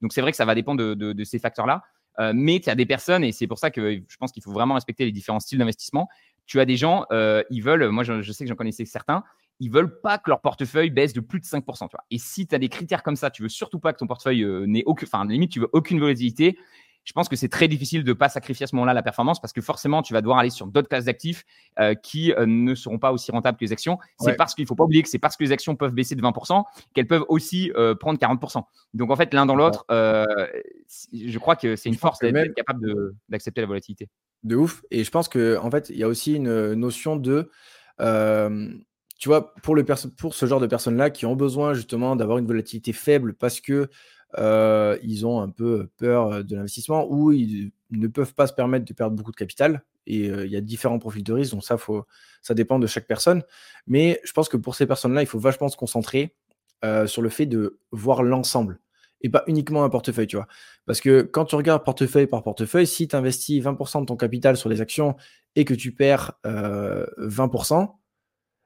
Donc 0.02 0.14
c'est 0.14 0.22
vrai 0.22 0.32
que 0.32 0.38
ça 0.38 0.46
va 0.46 0.56
dépendre 0.56 0.96
de, 0.96 1.24
ces 1.24 1.40
facteurs-là. 1.40 1.84
Euh, 2.20 2.32
mais 2.36 2.60
tu 2.60 2.70
as 2.70 2.76
des 2.76 2.86
personnes, 2.86 3.24
et 3.24 3.32
c'est 3.32 3.48
pour 3.48 3.60
ça 3.60 3.72
que 3.72 4.02
je 4.08 4.18
pense 4.18 4.32
qu'il 4.32 4.44
faut 4.44 4.52
vraiment 4.52 4.76
respecter 4.76 5.06
les 5.06 5.12
différents 5.12 5.40
styles 5.40 5.60
d'investissement. 5.60 6.08
Tu 6.46 6.60
as 6.60 6.66
des 6.66 6.78
gens, 6.78 7.06
euh, 7.12 7.44
ils 7.50 7.62
veulent, 7.62 7.90
moi 7.90 8.04
je, 8.04 8.32
sais 8.32 8.46
que 8.46 8.50
j'en 8.50 8.56
connaissais 8.56 8.86
certains, 8.86 9.24
ils 9.60 9.72
veulent 9.72 10.02
pas 10.02 10.18
que 10.18 10.30
leur 10.30 10.42
portefeuille 10.42 10.90
baisse 10.90 11.14
de 11.14 11.22
plus 11.22 11.40
de 11.40 11.46
5%. 11.46 11.88
Et 12.12 12.18
si 12.18 12.46
tu 12.46 12.56
as 12.56 12.60
des 12.60 12.70
critères 12.70 13.04
comme 13.04 13.16
ça, 13.16 13.32
tu 13.32 13.42
veux 13.42 13.50
surtout 13.50 13.80
pas 13.80 13.94
que 13.94 13.98
ton 13.98 14.08
portefeuille 14.08 14.44
euh, 14.44 14.66
n'ait 14.66 14.84
aucune, 14.86 15.08
enfin 15.12 15.26
limite 15.26 15.52
tu 15.52 15.60
veux 15.60 15.70
aucune 15.74 16.00
volatilité, 16.00 16.58
je 17.06 17.14
pense 17.14 17.30
que 17.30 17.36
c'est 17.36 17.50
très 17.50 17.68
difficile 17.68 18.04
de 18.04 18.10
ne 18.10 18.14
pas 18.14 18.30
sacrifier 18.30 18.64
à 18.64 18.68
ce 18.68 18.76
moment-là 18.76 18.94
la 18.94 19.04
performance 19.04 19.40
parce 19.40 19.54
que 19.54 19.62
forcément, 19.62 20.02
tu 20.02 20.14
vas 20.14 20.22
devoir 20.22 20.40
aller 20.40 20.50
sur 20.50 20.66
d'autres 20.66 20.90
classes 20.90 21.06
d'actifs 21.06 21.46
euh, 21.80 21.94
qui 21.94 22.34
euh, 22.34 22.46
ne 22.48 22.74
seront 22.74 22.98
pas 22.98 23.12
aussi 23.12 23.32
rentables 23.32 23.58
que 23.58 23.64
les 23.64 23.72
actions. 23.72 24.00
C'est 24.20 24.36
parce 24.36 24.56
qu'il 24.56 24.64
ne 24.64 24.68
faut 24.68 24.76
pas 24.76 24.84
oublier 24.84 25.04
que 25.04 25.10
c'est 25.10 25.20
parce 25.20 25.38
que 25.38 25.44
les 25.44 25.52
actions 25.52 25.76
peuvent 25.76 25.94
baisser 25.94 26.16
de 26.16 26.22
20% 26.22 26.64
qu'elles 26.94 27.08
peuvent 27.08 27.26
aussi 27.30 27.72
euh, 27.76 27.94
prendre 27.94 28.20
40%. 28.20 28.64
Donc 28.96 29.12
en 29.12 29.16
fait, 29.16 29.34
l'un 29.36 29.46
dans 29.46 29.56
l'autre, 29.56 29.86
je 29.88 31.38
crois 31.38 31.56
que 31.56 31.76
c'est 31.76 31.90
une 31.90 31.96
force 31.96 32.20
d'être 32.20 32.54
capable 32.56 33.14
d'accepter 33.30 33.62
la 33.62 33.68
volatilité. 33.68 34.10
De 34.44 34.56
ouf. 34.56 34.84
Et 34.90 35.04
je 35.04 35.12
pense 35.12 35.30
qu'en 35.30 35.64
en 35.64 35.72
fait, 35.72 35.90
il 35.90 35.98
y 35.98 36.04
a 36.04 36.08
aussi 36.08 36.34
une 36.36 36.74
notion 36.74 37.16
de 37.16 37.52
tu 39.18 39.30
vois, 39.30 39.54
pour, 39.64 39.76
le 39.76 39.86
pour 40.18 40.36
ce 40.36 40.46
genre 40.46 40.60
de 40.60 40.68
personnes-là 40.68 41.10
qui 41.10 41.26
ont 41.26 41.36
besoin 41.36 41.74
justement 41.74 42.16
d'avoir 42.16 42.38
une 42.38 42.46
volatilité 42.46 42.92
faible 42.92 43.34
parce 43.34 43.62
que 43.62 43.90
euh, 44.38 44.98
ils 45.04 45.26
ont 45.26 45.42
un 45.42 45.50
peu 45.50 45.90
peur 45.98 46.44
de 46.44 46.56
l'investissement 46.56 47.08
ou 47.10 47.32
ils 47.32 47.72
ne 47.92 48.08
peuvent 48.08 48.34
pas 48.34 48.48
se 48.48 48.54
permettre 48.54 48.86
de 48.86 48.94
perdre 48.94 49.16
beaucoup 49.16 49.32
de 49.32 49.36
capital. 49.36 49.84
Et 50.08 50.30
euh, 50.30 50.46
il 50.46 50.52
y 50.52 50.56
a 50.56 50.62
différents 50.62 51.00
profils 51.00 51.24
de 51.24 51.34
risque, 51.34 51.52
donc 51.54 51.64
ça, 51.64 51.78
faut, 51.78 52.06
ça 52.42 52.54
dépend 52.54 52.78
de 52.78 52.88
chaque 52.88 53.08
personne. 53.08 53.44
Mais 53.88 54.20
je 54.24 54.34
pense 54.34 54.50
que 54.50 54.58
pour 54.58 54.76
ces 54.76 54.86
personnes-là, 54.86 55.22
il 55.22 55.28
faut 55.28 55.40
vachement 55.40 55.70
se 55.70 55.78
concentrer 55.78 56.36
euh, 56.84 57.08
sur 57.08 57.22
le 57.22 57.30
fait 57.30 57.46
de 57.46 57.80
voir 57.92 58.22
l'ensemble 58.22 58.80
et 59.22 59.30
pas 59.30 59.44
uniquement 59.48 59.84
un 59.84 59.90
portefeuille, 59.90 60.28
tu 60.28 60.36
vois. 60.36 60.48
Parce 60.86 61.02
que 61.02 61.22
quand 61.22 61.46
tu 61.46 61.56
regardes 61.56 61.84
portefeuille 61.84 62.28
par 62.28 62.44
portefeuille, 62.44 62.86
si 62.86 63.08
tu 63.08 63.16
investis 63.16 63.64
20% 63.64 64.02
de 64.02 64.06
ton 64.06 64.18
capital 64.18 64.58
sur 64.58 64.70
les 64.70 64.82
actions 64.82 65.16
et 65.56 65.66
que 65.66 65.74
tu 65.74 65.94
perds 65.94 66.34
20%, 66.44 67.90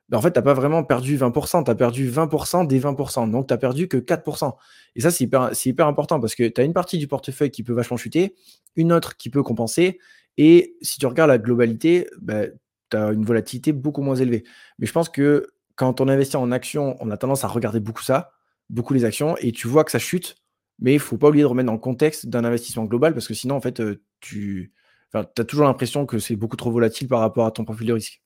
ben, 0.09 0.17
en 0.17 0.21
fait, 0.21 0.31
tu 0.31 0.39
n'as 0.39 0.43
pas 0.43 0.53
vraiment 0.53 0.83
perdu 0.83 1.17
20%, 1.17 1.63
tu 1.63 1.71
as 1.71 1.75
perdu 1.75 2.09
20% 2.09 2.65
des 2.65 2.79
20%, 2.79 3.29
donc 3.29 3.47
tu 3.47 3.53
n'as 3.53 3.57
perdu 3.57 3.87
que 3.87 3.97
4%. 3.97 4.55
Et 4.95 5.01
ça, 5.01 5.11
c'est 5.11 5.23
hyper, 5.23 5.87
important 5.87 6.19
parce 6.19 6.35
que 6.35 6.47
tu 6.47 6.59
as 6.59 6.63
une 6.63 6.73
partie 6.73 6.97
du 6.97 7.07
portefeuille 7.07 7.51
qui 7.51 7.63
peut 7.63 7.73
vachement 7.73 7.97
chuter, 7.97 8.35
une 8.75 8.91
autre 8.91 9.17
qui 9.17 9.29
peut 9.29 9.43
compenser, 9.43 9.99
et 10.37 10.75
si 10.81 10.99
tu 10.99 11.05
regardes 11.05 11.29
la 11.29 11.37
globalité, 11.37 12.07
ben, 12.21 12.51
tu 12.89 12.97
as 12.97 13.11
une 13.11 13.23
volatilité 13.23 13.71
beaucoup 13.71 14.01
moins 14.01 14.15
élevée. 14.15 14.43
Mais 14.79 14.87
je 14.87 14.91
pense 14.91 15.09
que 15.09 15.47
quand 15.75 16.01
on 16.01 16.07
investit 16.07 16.37
en 16.37 16.51
actions, 16.51 16.97
on 16.99 17.11
a 17.11 17.17
tendance 17.17 17.43
à 17.43 17.47
regarder 17.47 17.79
beaucoup 17.79 18.03
ça, 18.03 18.31
beaucoup 18.69 18.93
les 18.93 19.05
actions, 19.05 19.35
et 19.37 19.51
tu 19.51 19.67
vois 19.67 19.83
que 19.83 19.91
ça 19.91 19.99
chute, 19.99 20.35
mais 20.79 20.91
il 20.91 20.95
ne 20.95 20.99
faut 20.99 21.17
pas 21.17 21.27
oublier 21.27 21.43
de 21.43 21.47
remettre 21.47 21.67
dans 21.67 21.73
le 21.73 21.79
contexte 21.79 22.27
d'un 22.27 22.45
investissement 22.45 22.85
global 22.85 23.13
parce 23.13 23.27
que 23.27 23.33
sinon, 23.33 23.55
en 23.55 23.61
fait, 23.61 23.79
euh, 23.79 24.01
tu 24.21 24.73
as 25.13 25.23
toujours 25.23 25.65
l'impression 25.65 26.05
que 26.05 26.19
c'est 26.19 26.35
beaucoup 26.35 26.55
trop 26.55 26.71
volatile 26.71 27.07
par 27.07 27.19
rapport 27.19 27.45
à 27.45 27.51
ton 27.51 27.65
profil 27.65 27.87
de 27.87 27.93
risque. 27.93 28.21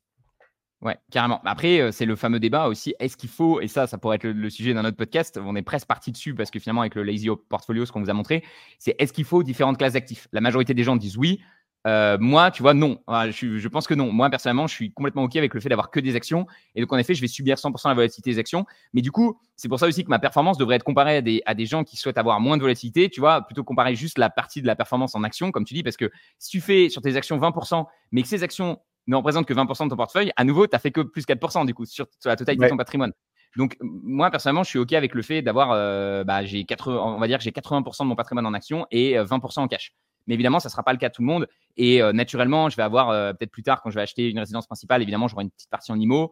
Ouais, 0.84 0.98
carrément. 1.12 1.40
Après, 1.46 1.80
euh, 1.80 1.92
c'est 1.92 2.06
le 2.06 2.18
fameux 2.18 2.42
débat 2.42 2.68
aussi. 2.68 2.94
Est-ce 3.00 3.16
qu'il 3.16 3.30
faut, 3.30 3.62
et 3.62 3.70
ça, 3.70 3.88
ça 3.88 3.98
pourrait 3.98 4.18
être 4.18 4.28
le, 4.28 4.50
sujet 4.50 4.74
d'un 4.74 4.84
autre 4.84 4.98
podcast, 4.98 5.40
on 5.42 5.56
est 5.56 5.62
presque 5.62 5.88
parti 5.88 6.12
dessus 6.12 6.36
parce 6.36 6.52
que 6.52 6.60
finalement, 6.60 6.82
avec 6.82 6.96
le 6.96 7.04
Lazy 7.04 7.30
Portfolio, 7.48 7.86
ce 7.86 7.94
qu'on 7.94 8.02
vous 8.02 8.10
a 8.10 8.14
montré, 8.14 8.44
c'est 8.80 8.94
est-ce 9.00 9.14
qu'il 9.14 9.24
faut 9.24 9.44
différentes 9.44 9.78
classes 9.78 9.94
d'actifs? 9.94 10.28
La 10.34 10.42
majorité 10.42 10.74
des 10.74 10.84
gens 10.84 10.98
disent 10.98 11.18
oui. 11.18 11.42
Euh, 11.86 12.18
moi, 12.18 12.50
tu 12.50 12.62
vois, 12.62 12.74
non. 12.74 13.00
je, 13.08 13.68
pense 13.68 13.88
que 13.88 13.94
non. 13.94 14.12
Moi, 14.12 14.30
personnellement, 14.30 14.68
je 14.68 14.74
suis 14.74 14.94
complètement 14.94 15.24
OK 15.24 15.36
avec 15.36 15.54
le 15.54 15.60
fait 15.60 15.68
d'avoir 15.68 15.90
que 15.92 16.00
des 16.00 16.16
actions. 16.16 16.48
Et 16.76 16.82
donc, 16.82 16.92
en 16.94 16.98
effet, 16.98 17.14
je 17.14 17.20
vais 17.20 17.28
subir 17.28 17.58
100% 17.58 17.90
la 17.90 17.94
volatilité 17.94 18.32
des 18.32 18.40
actions. 18.40 18.66
Mais 18.94 19.02
du 19.02 19.12
coup, 19.12 19.38
c'est 19.58 19.68
pour 19.68 19.80
ça 19.80 19.88
aussi 19.88 20.04
que 20.04 20.10
ma 20.10 20.20
performance 20.20 20.58
devrait 20.58 20.78
être 20.78 20.86
comparée 20.86 21.18
à 21.18 21.22
des, 21.22 21.42
à 21.46 21.54
des 21.54 21.66
gens 21.66 21.84
qui 21.84 21.98
souhaitent 21.98 22.18
avoir 22.18 22.40
moins 22.40 22.56
de 22.56 22.62
volatilité. 22.62 23.10
Tu 23.10 23.20
vois, 23.20 23.42
plutôt 23.42 23.66
comparer 23.66 23.96
juste 23.96 24.18
la 24.18 24.30
partie 24.30 24.62
de 24.62 24.68
la 24.68 24.78
performance 24.78 25.14
en 25.16 25.24
actions, 25.24 25.52
comme 25.52 25.66
tu 25.66 25.74
dis, 25.74 25.84
parce 25.84 25.98
que 25.98 26.10
si 26.40 26.52
tu 26.52 26.62
fais 26.62 26.88
sur 26.88 27.02
tes 27.02 27.18
actions 27.18 27.38
20%, 27.38 27.86
mais 28.12 28.22
que 28.22 28.30
ces 28.30 28.44
actions 28.44 28.80
ne 29.08 29.16
représente 29.16 29.46
que 29.46 29.54
20% 29.54 29.86
de 29.86 29.90
ton 29.90 29.96
portefeuille, 29.96 30.32
à 30.36 30.44
nouveau, 30.44 30.68
tu 30.68 30.76
as 30.76 30.80
fait 30.80 30.92
que 30.92 31.02
plus 31.02 31.26
4% 31.26 31.66
du 31.66 31.74
coup 31.74 31.86
sur, 31.86 32.08
la 32.26 32.36
totalité 32.36 32.66
de 32.66 32.70
ton 32.70 32.78
patrimoine. 32.78 33.12
Donc, 33.56 33.78
moi, 33.82 34.32
personnellement, 34.32 34.64
je 34.64 34.70
suis 34.70 34.80
OK 34.80 34.94
avec 34.94 35.14
le 35.14 35.22
fait 35.22 35.42
d'avoir, 35.42 35.72
euh, 35.72 36.24
bah, 36.24 36.44
j'ai 36.44 36.64
80, 36.64 36.96
on 36.96 37.20
va 37.20 37.28
dire 37.28 37.38
que 37.38 37.44
j'ai 37.44 37.52
80% 37.52 38.04
de 38.04 38.08
mon 38.08 38.16
patrimoine 38.16 38.46
en 38.46 38.54
actions 38.54 38.88
et 38.90 39.14
20% 39.16 39.60
euh, 39.60 39.64
en 39.64 39.68
cash. 39.68 39.94
Mais 40.26 40.34
évidemment, 40.34 40.60
ça 40.60 40.70
ne 40.70 40.72
sera 40.72 40.84
pas 40.84 40.94
le 40.94 40.98
cas 40.98 41.10
de 41.10 41.14
tout 41.14 41.22
le 41.22 41.28
monde. 41.28 41.48
Et 41.78 42.02
euh, 42.02 42.14
naturellement, 42.14 42.70
je 42.70 42.78
vais 42.78 42.84
avoir, 42.84 43.36
peut-être 43.36 43.52
plus 43.52 43.64
tard, 43.64 43.82
quand 43.82 43.90
je 43.90 43.96
vais 43.96 44.02
acheter 44.02 44.30
une 44.30 44.40
résidence 44.40 44.66
principale, 44.66 45.02
évidemment, 45.02 45.28
j'aurai 45.28 45.44
une 45.44 45.52
petite 45.52 45.70
partie 45.70 45.92
en 45.92 46.00
IMO. 46.00 46.32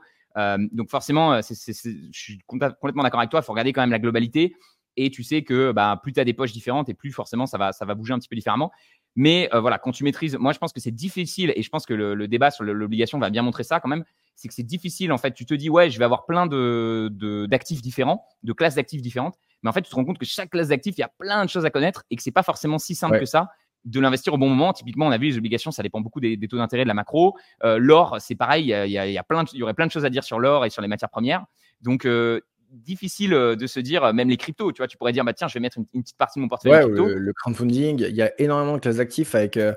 donc, 0.72 0.90
forcément, 0.90 1.42
je 1.42 2.10
suis 2.12 2.40
complètement 2.48 3.04
d'accord 3.04 3.20
avec 3.20 3.30
toi. 3.30 3.42
Il 3.42 3.44
faut 3.44 3.52
regarder 3.52 3.74
quand 3.74 3.82
même 3.82 3.92
la 3.92 4.00
globalité. 4.00 4.56
Et 4.98 5.10
tu 5.10 5.24
sais 5.24 5.44
que 5.44 5.72
bah, 5.72 6.00
plus 6.02 6.14
tu 6.14 6.20
as 6.20 6.26
des 6.26 6.34
poches 6.34 6.52
différentes 6.52 6.90
et 6.90 6.94
plus 6.94 7.12
forcément 7.12 7.46
ça 7.46 7.58
va, 7.58 7.72
ça 7.72 7.86
va 7.86 7.96
bouger 7.96 8.14
un 8.14 8.20
petit 8.20 8.28
peu 8.28 8.36
différemment. 8.36 8.72
Mais 9.16 9.50
euh, 9.54 9.60
voilà, 9.60 9.78
quand 9.78 9.92
tu 9.92 10.04
maîtrises, 10.04 10.38
moi 10.38 10.54
je 10.54 10.60
pense 10.60 10.72
que 10.72 10.80
c'est 10.80 10.92
difficile 10.92 11.52
et 11.56 11.62
je 11.62 11.70
pense 11.70 11.86
que 11.86 11.94
le, 11.94 12.28
débat 12.28 12.50
sur 12.52 12.64
l'obligation 12.64 13.20
va 13.20 13.30
bien 13.30 13.42
montrer 13.42 13.64
ça 13.64 13.80
quand 13.80 13.90
même. 13.90 14.06
C'est 14.36 14.48
que 14.48 14.54
c'est 14.54 14.64
difficile 14.64 15.12
en 15.12 15.18
fait. 15.18 15.34
Tu 15.34 15.46
te 15.46 15.54
dis 15.54 15.70
ouais, 15.70 15.90
je 15.90 16.00
vais 16.00 16.06
avoir 16.06 16.26
plein 16.26 16.48
de 16.48 17.10
d'actifs 17.50 17.82
différents, 17.82 18.26
de 18.44 18.54
classes 18.54 18.76
d'actifs 18.76 19.02
différentes, 19.02 19.36
mais 19.64 19.70
en 19.70 19.74
fait 19.74 19.82
tu 19.82 19.90
te 19.90 19.96
rends 19.96 20.06
compte 20.06 20.18
que 20.18 20.26
chaque 20.26 20.52
classe 20.52 20.70
d'actifs, 20.70 20.96
il 20.98 21.02
y 21.02 21.04
a 21.04 21.12
plein 21.20 21.44
de 21.44 21.50
choses 21.50 21.66
à 21.66 21.70
connaître 21.70 22.04
et 22.10 22.16
que 22.16 22.24
c'est 22.24 22.32
pas 22.32 22.44
forcément 22.44 22.80
si 22.80 22.96
simple 22.96 23.20
que 23.20 23.26
ça 23.26 23.50
de 23.86 24.00
l'investir 24.00 24.34
au 24.34 24.38
bon 24.38 24.50
moment. 24.50 24.74
Typiquement, 24.74 25.08
on 25.08 25.12
a 25.12 25.18
vu 25.18 25.28
les 25.28 25.38
obligations, 25.38 25.72
ça 25.72 25.84
dépend 25.84 26.02
beaucoup 26.02 26.20
des, 26.20 26.38
taux 26.48 26.58
d'intérêt 26.58 26.84
de 26.84 26.88
la 26.88 26.94
macro. 26.94 27.38
Euh, 27.64 27.78
l'or, 27.78 28.18
c'est 28.20 28.36
pareil, 28.36 28.66
il 28.66 28.92
y, 28.92 29.18
a, 29.18 29.24
plein 29.24 29.44
il 29.54 29.60
y 29.60 29.64
aurait 29.64 29.74
plein 29.74 29.88
de 29.88 29.92
choses 29.92 30.06
à 30.06 30.10
dire 30.10 30.24
sur 30.24 30.40
l'or 30.40 30.66
et 30.66 30.70
sur 30.70 30.82
les 30.82 30.88
matières 30.88 31.10
premières. 31.10 31.46
Donc, 31.82 32.06
euh, 32.06 32.42
difficile 32.72 33.34
euh, 33.34 33.56
de 33.56 33.68
se 33.68 33.80
dire, 33.80 34.04
euh, 34.04 34.14
même 34.14 34.30
les 34.30 34.38
cryptos, 34.38 34.72
tu 34.72 34.78
vois, 34.80 34.88
tu 34.88 34.98
pourrais 34.98 35.14
dire, 35.14 35.24
bah, 35.24 35.34
tiens, 35.34 35.48
je 35.48 35.54
vais 35.54 35.60
mettre 35.60 35.78
une, 35.78 35.86
petite 36.02 36.18
partie 36.18 36.40
de 36.40 36.42
mon 36.42 36.48
portefeuille 36.48 36.82
crypto. 36.82 37.08
Le, 37.08 37.34
crowdfunding, 37.34 38.06
il 38.08 38.16
y 38.16 38.22
a 38.22 38.32
énormément 38.40 38.76
de 38.76 38.80
classes 38.80 38.98
d'actifs 38.98 39.36
avec. 39.36 39.58
Euh, 39.58 39.74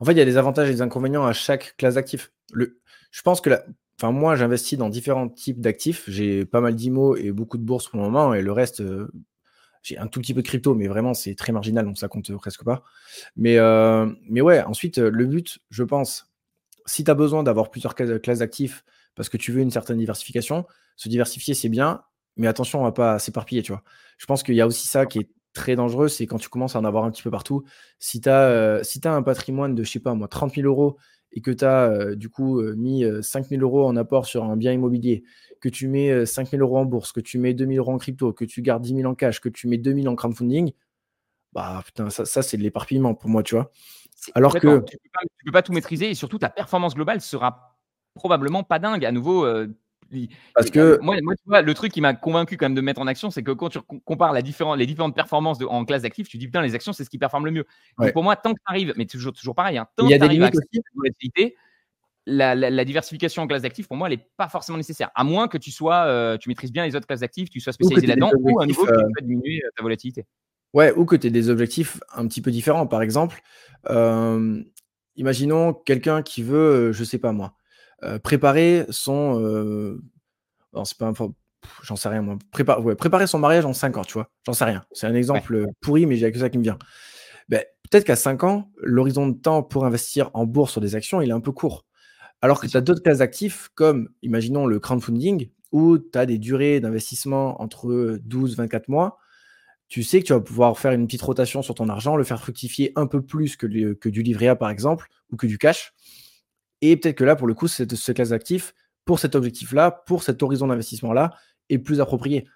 en 0.00 0.04
fait, 0.04 0.12
il 0.12 0.18
y 0.18 0.22
a 0.22 0.24
des 0.24 0.36
avantages 0.36 0.68
et 0.68 0.72
des 0.72 0.82
inconvénients 0.82 1.26
à 1.26 1.32
chaque 1.32 1.74
classe 1.76 1.94
d'actifs. 1.94 2.32
Le... 2.52 2.80
Je 3.10 3.22
pense 3.22 3.40
que 3.40 3.50
la... 3.50 3.64
enfin, 3.98 4.12
moi, 4.12 4.34
j'investis 4.34 4.78
dans 4.78 4.88
différents 4.88 5.28
types 5.28 5.60
d'actifs. 5.60 6.04
J'ai 6.08 6.44
pas 6.44 6.60
mal 6.60 6.74
d'IMO 6.74 7.16
et 7.16 7.32
beaucoup 7.32 7.58
de 7.58 7.62
bourses 7.62 7.88
pour 7.88 7.98
le 7.98 8.06
moment, 8.06 8.32
et 8.32 8.42
le 8.42 8.52
reste, 8.52 8.82
j'ai 9.82 9.98
un 9.98 10.06
tout 10.06 10.20
petit 10.20 10.32
peu 10.32 10.42
de 10.42 10.46
crypto, 10.46 10.74
mais 10.74 10.88
vraiment, 10.88 11.12
c'est 11.12 11.34
très 11.34 11.52
marginal, 11.52 11.84
donc 11.84 11.98
ça 11.98 12.08
compte 12.08 12.34
presque 12.36 12.64
pas. 12.64 12.82
Mais, 13.36 13.58
mais 14.28 14.40
ouais, 14.40 14.62
ensuite, 14.62 14.98
le 14.98 15.26
but, 15.26 15.58
je 15.68 15.84
pense, 15.84 16.32
si 16.86 17.04
tu 17.04 17.10
as 17.10 17.14
besoin 17.14 17.42
d'avoir 17.42 17.70
plusieurs 17.70 17.94
classes 17.94 18.38
d'actifs 18.38 18.84
parce 19.14 19.28
que 19.28 19.36
tu 19.36 19.52
veux 19.52 19.60
une 19.60 19.70
certaine 19.70 19.98
diversification, 19.98 20.66
se 20.96 21.08
diversifier, 21.08 21.54
c'est 21.54 21.68
bien, 21.68 22.02
mais 22.36 22.46
attention, 22.46 22.80
on 22.80 22.84
va 22.84 22.92
pas 22.92 23.18
s'éparpiller, 23.18 23.62
tu 23.62 23.72
vois. 23.72 23.82
Je 24.18 24.26
pense 24.26 24.42
qu'il 24.42 24.54
y 24.54 24.60
a 24.60 24.66
aussi 24.66 24.86
ça 24.86 25.06
qui 25.06 25.18
est 25.18 25.28
très 25.52 25.76
dangereux, 25.76 26.08
c'est 26.08 26.26
quand 26.26 26.38
tu 26.38 26.48
commences 26.48 26.76
à 26.76 26.80
en 26.80 26.84
avoir 26.84 27.04
un 27.04 27.10
petit 27.10 27.22
peu 27.22 27.30
partout. 27.30 27.64
Si 27.98 28.20
tu 28.20 28.28
as, 28.28 28.48
euh, 28.48 28.82
si 28.82 29.00
as 29.04 29.12
un 29.12 29.22
patrimoine 29.22 29.74
de, 29.74 29.82
je 29.82 29.90
sais 29.90 30.00
pas 30.00 30.14
moi, 30.14 30.28
30 30.28 30.54
000 30.54 30.66
euros 30.66 30.96
et 31.32 31.40
que 31.40 31.50
tu 31.50 31.64
as 31.64 31.90
euh, 31.90 32.14
du 32.16 32.28
coup 32.28 32.60
euh, 32.60 32.74
mis 32.76 33.04
5 33.22 33.46
000 33.46 33.62
euros 33.62 33.86
en 33.86 33.96
apport 33.96 34.26
sur 34.26 34.44
un 34.44 34.56
bien 34.56 34.72
immobilier, 34.72 35.22
que 35.60 35.68
tu 35.68 35.88
mets 35.88 36.26
5 36.26 36.50
000 36.50 36.62
euros 36.62 36.78
en 36.78 36.84
bourse, 36.84 37.12
que 37.12 37.20
tu 37.20 37.38
mets 37.38 37.54
2 37.54 37.66
000 37.66 37.76
euros 37.78 37.92
en 37.92 37.98
crypto, 37.98 38.32
que 38.32 38.44
tu 38.44 38.62
gardes 38.62 38.82
10 38.82 38.96
000 38.96 39.10
en 39.10 39.14
cash, 39.14 39.40
que 39.40 39.48
tu 39.48 39.68
mets 39.68 39.78
2 39.78 39.94
000 39.94 40.06
en 40.06 40.16
crowdfunding, 40.16 40.72
bah 41.52 41.82
putain, 41.84 42.10
ça, 42.10 42.24
ça 42.24 42.42
c'est 42.42 42.56
de 42.56 42.62
l'éparpillement 42.62 43.14
pour 43.14 43.28
moi, 43.28 43.42
tu 43.42 43.54
vois. 43.54 43.70
Alors 44.34 44.54
que. 44.54 44.58
Tu 44.58 44.96
peux, 44.98 45.46
peux 45.46 45.52
pas 45.52 45.62
tout 45.62 45.72
maîtriser 45.72 46.10
et 46.10 46.14
surtout 46.14 46.38
ta 46.38 46.48
performance 46.48 46.94
globale 46.94 47.20
sera 47.20 47.78
probablement 48.14 48.62
pas 48.62 48.78
dingue. 48.78 49.04
À 49.04 49.12
nouveau, 49.12 49.46
parce 50.54 50.70
que 50.70 50.98
moi, 51.02 51.16
tu 51.16 51.42
vois, 51.46 51.62
le 51.62 51.74
truc 51.74 51.92
qui 51.92 52.00
m'a 52.00 52.14
convaincu 52.14 52.56
quand 52.56 52.66
même 52.66 52.74
de 52.74 52.80
mettre 52.80 53.00
en 53.00 53.06
action, 53.06 53.30
c'est 53.30 53.42
que 53.42 53.52
quand 53.52 53.68
tu 53.68 53.78
compares 54.04 54.32
la 54.32 54.40
les 54.40 54.86
différentes 54.86 55.14
performances 55.14 55.58
de, 55.58 55.66
en 55.66 55.84
classe 55.84 56.02
d'actifs, 56.02 56.28
tu 56.28 56.38
dis 56.38 56.46
putain, 56.46 56.62
les 56.62 56.74
actions, 56.74 56.92
c'est 56.92 57.04
ce 57.04 57.10
qui 57.10 57.18
performe 57.18 57.44
le 57.44 57.52
mieux. 57.52 57.66
Donc 57.98 58.12
pour 58.12 58.22
moi, 58.22 58.36
tant 58.36 58.52
que 58.52 58.58
tu 58.58 58.64
arrives, 58.66 58.92
mais 58.96 59.06
toujours, 59.06 59.32
toujours 59.32 59.54
pareil, 59.54 59.78
hein, 59.78 59.86
tant 59.96 60.08
que 60.08 60.14
tu 60.14 60.22
arrives 60.22 60.42
à 60.42 60.50
volatilité, 60.94 61.56
la, 62.26 62.54
la, 62.54 62.84
diversification 62.84 63.42
en 63.42 63.46
classe 63.46 63.62
d'actifs, 63.62 63.88
pour 63.88 63.96
moi, 63.96 64.08
elle 64.08 64.18
n'est 64.18 64.26
pas 64.36 64.48
forcément 64.48 64.78
nécessaire. 64.78 65.10
À 65.14 65.24
moins 65.24 65.48
que 65.48 65.58
tu 65.58 65.70
sois, 65.70 66.04
euh, 66.04 66.36
tu 66.36 66.48
maîtrises 66.48 66.72
bien 66.72 66.84
les 66.84 66.94
autres 66.94 67.06
classes 67.06 67.20
d'actifs, 67.20 67.50
tu 67.50 67.60
sois 67.60 67.72
spécialisé 67.72 68.06
là-dedans, 68.06 68.30
ou 68.38 68.60
à 68.60 68.66
nouveau 68.66 68.84
que 68.84 68.92
tu 68.92 69.04
euh, 69.04 69.22
diminuer 69.22 69.62
euh, 69.64 69.68
ta 69.76 69.82
volatilité. 69.82 70.26
Ouais, 70.72 70.92
ou 70.92 71.04
que 71.04 71.16
tu 71.16 71.26
aies 71.26 71.30
des 71.30 71.50
objectifs 71.50 72.00
un 72.14 72.28
petit 72.28 72.40
peu 72.40 72.50
différents. 72.50 72.86
Par 72.86 73.02
exemple, 73.02 73.42
imaginons 75.16 75.72
quelqu'un 75.72 76.22
qui 76.22 76.42
veut, 76.42 76.92
je 76.92 77.04
sais 77.04 77.18
pas 77.18 77.32
moi, 77.32 77.54
euh, 77.54 77.59
préparer 78.22 78.86
son. 78.90 79.40
Euh, 79.40 80.00
c'est 80.84 80.98
pas 80.98 81.12
J'en 81.82 81.96
sais 81.96 82.08
rien, 82.08 82.22
moi. 82.22 82.38
préparer 82.96 83.26
son 83.26 83.38
mariage 83.38 83.66
en 83.66 83.72
5 83.72 83.96
ans, 83.98 84.04
tu 84.04 84.14
vois. 84.14 84.30
J'en 84.46 84.54
sais 84.54 84.64
rien. 84.64 84.82
C'est 84.92 85.06
un 85.06 85.14
exemple 85.14 85.66
pourri, 85.80 86.06
mais 86.06 86.16
j'ai 86.16 86.32
que 86.32 86.38
ça 86.38 86.48
qui 86.48 86.58
me 86.58 86.62
vient. 86.62 86.78
Ben, 87.48 87.62
peut-être 87.90 88.04
qu'à 88.04 88.16
5 88.16 88.44
ans, 88.44 88.70
l'horizon 88.78 89.28
de 89.28 89.36
temps 89.38 89.62
pour 89.62 89.84
investir 89.84 90.30
en 90.34 90.46
bourse 90.46 90.72
sur 90.72 90.80
des 90.80 90.94
actions, 90.94 91.20
il 91.20 91.28
est 91.28 91.34
un 91.34 91.40
peu 91.40 91.52
court. 91.52 91.84
Alors 92.42 92.60
que 92.60 92.66
tu 92.66 92.76
as 92.76 92.80
d'autres 92.80 93.02
classes 93.02 93.18
d'actifs, 93.18 93.68
comme, 93.74 94.08
imaginons, 94.22 94.66
le 94.66 94.80
crowdfunding, 94.80 95.50
où 95.72 95.98
tu 95.98 96.18
as 96.18 96.26
des 96.26 96.38
durées 96.38 96.80
d'investissement 96.80 97.60
entre 97.60 98.18
12 98.24 98.56
24 98.56 98.88
mois. 98.88 99.18
Tu 99.88 100.02
sais 100.02 100.20
que 100.20 100.26
tu 100.26 100.32
vas 100.32 100.40
pouvoir 100.40 100.78
faire 100.78 100.92
une 100.92 101.06
petite 101.06 101.22
rotation 101.22 101.62
sur 101.62 101.74
ton 101.74 101.88
argent, 101.88 102.16
le 102.16 102.24
faire 102.24 102.40
fructifier 102.40 102.92
un 102.96 103.06
peu 103.06 103.22
plus 103.22 103.56
que, 103.56 103.66
que 103.94 104.08
du 104.08 104.22
livret 104.22 104.46
A, 104.46 104.56
par 104.56 104.70
exemple, 104.70 105.08
ou 105.32 105.36
que 105.36 105.46
du 105.46 105.58
cash. 105.58 105.92
Et 106.82 106.96
peut-être 106.96 107.16
que 107.16 107.24
là, 107.24 107.36
pour 107.36 107.46
le 107.46 107.54
coup, 107.54 107.68
cette, 107.68 107.94
ce 107.94 108.12
classe 108.12 108.30
d'actifs, 108.30 108.74
pour 109.04 109.18
cet 109.18 109.34
objectif-là, 109.34 109.90
pour 109.90 110.22
cet 110.22 110.42
horizon 110.42 110.66
d'investissement-là, 110.68 111.32
est 111.68 111.78
plus 111.78 112.00
approprié. 112.00 112.46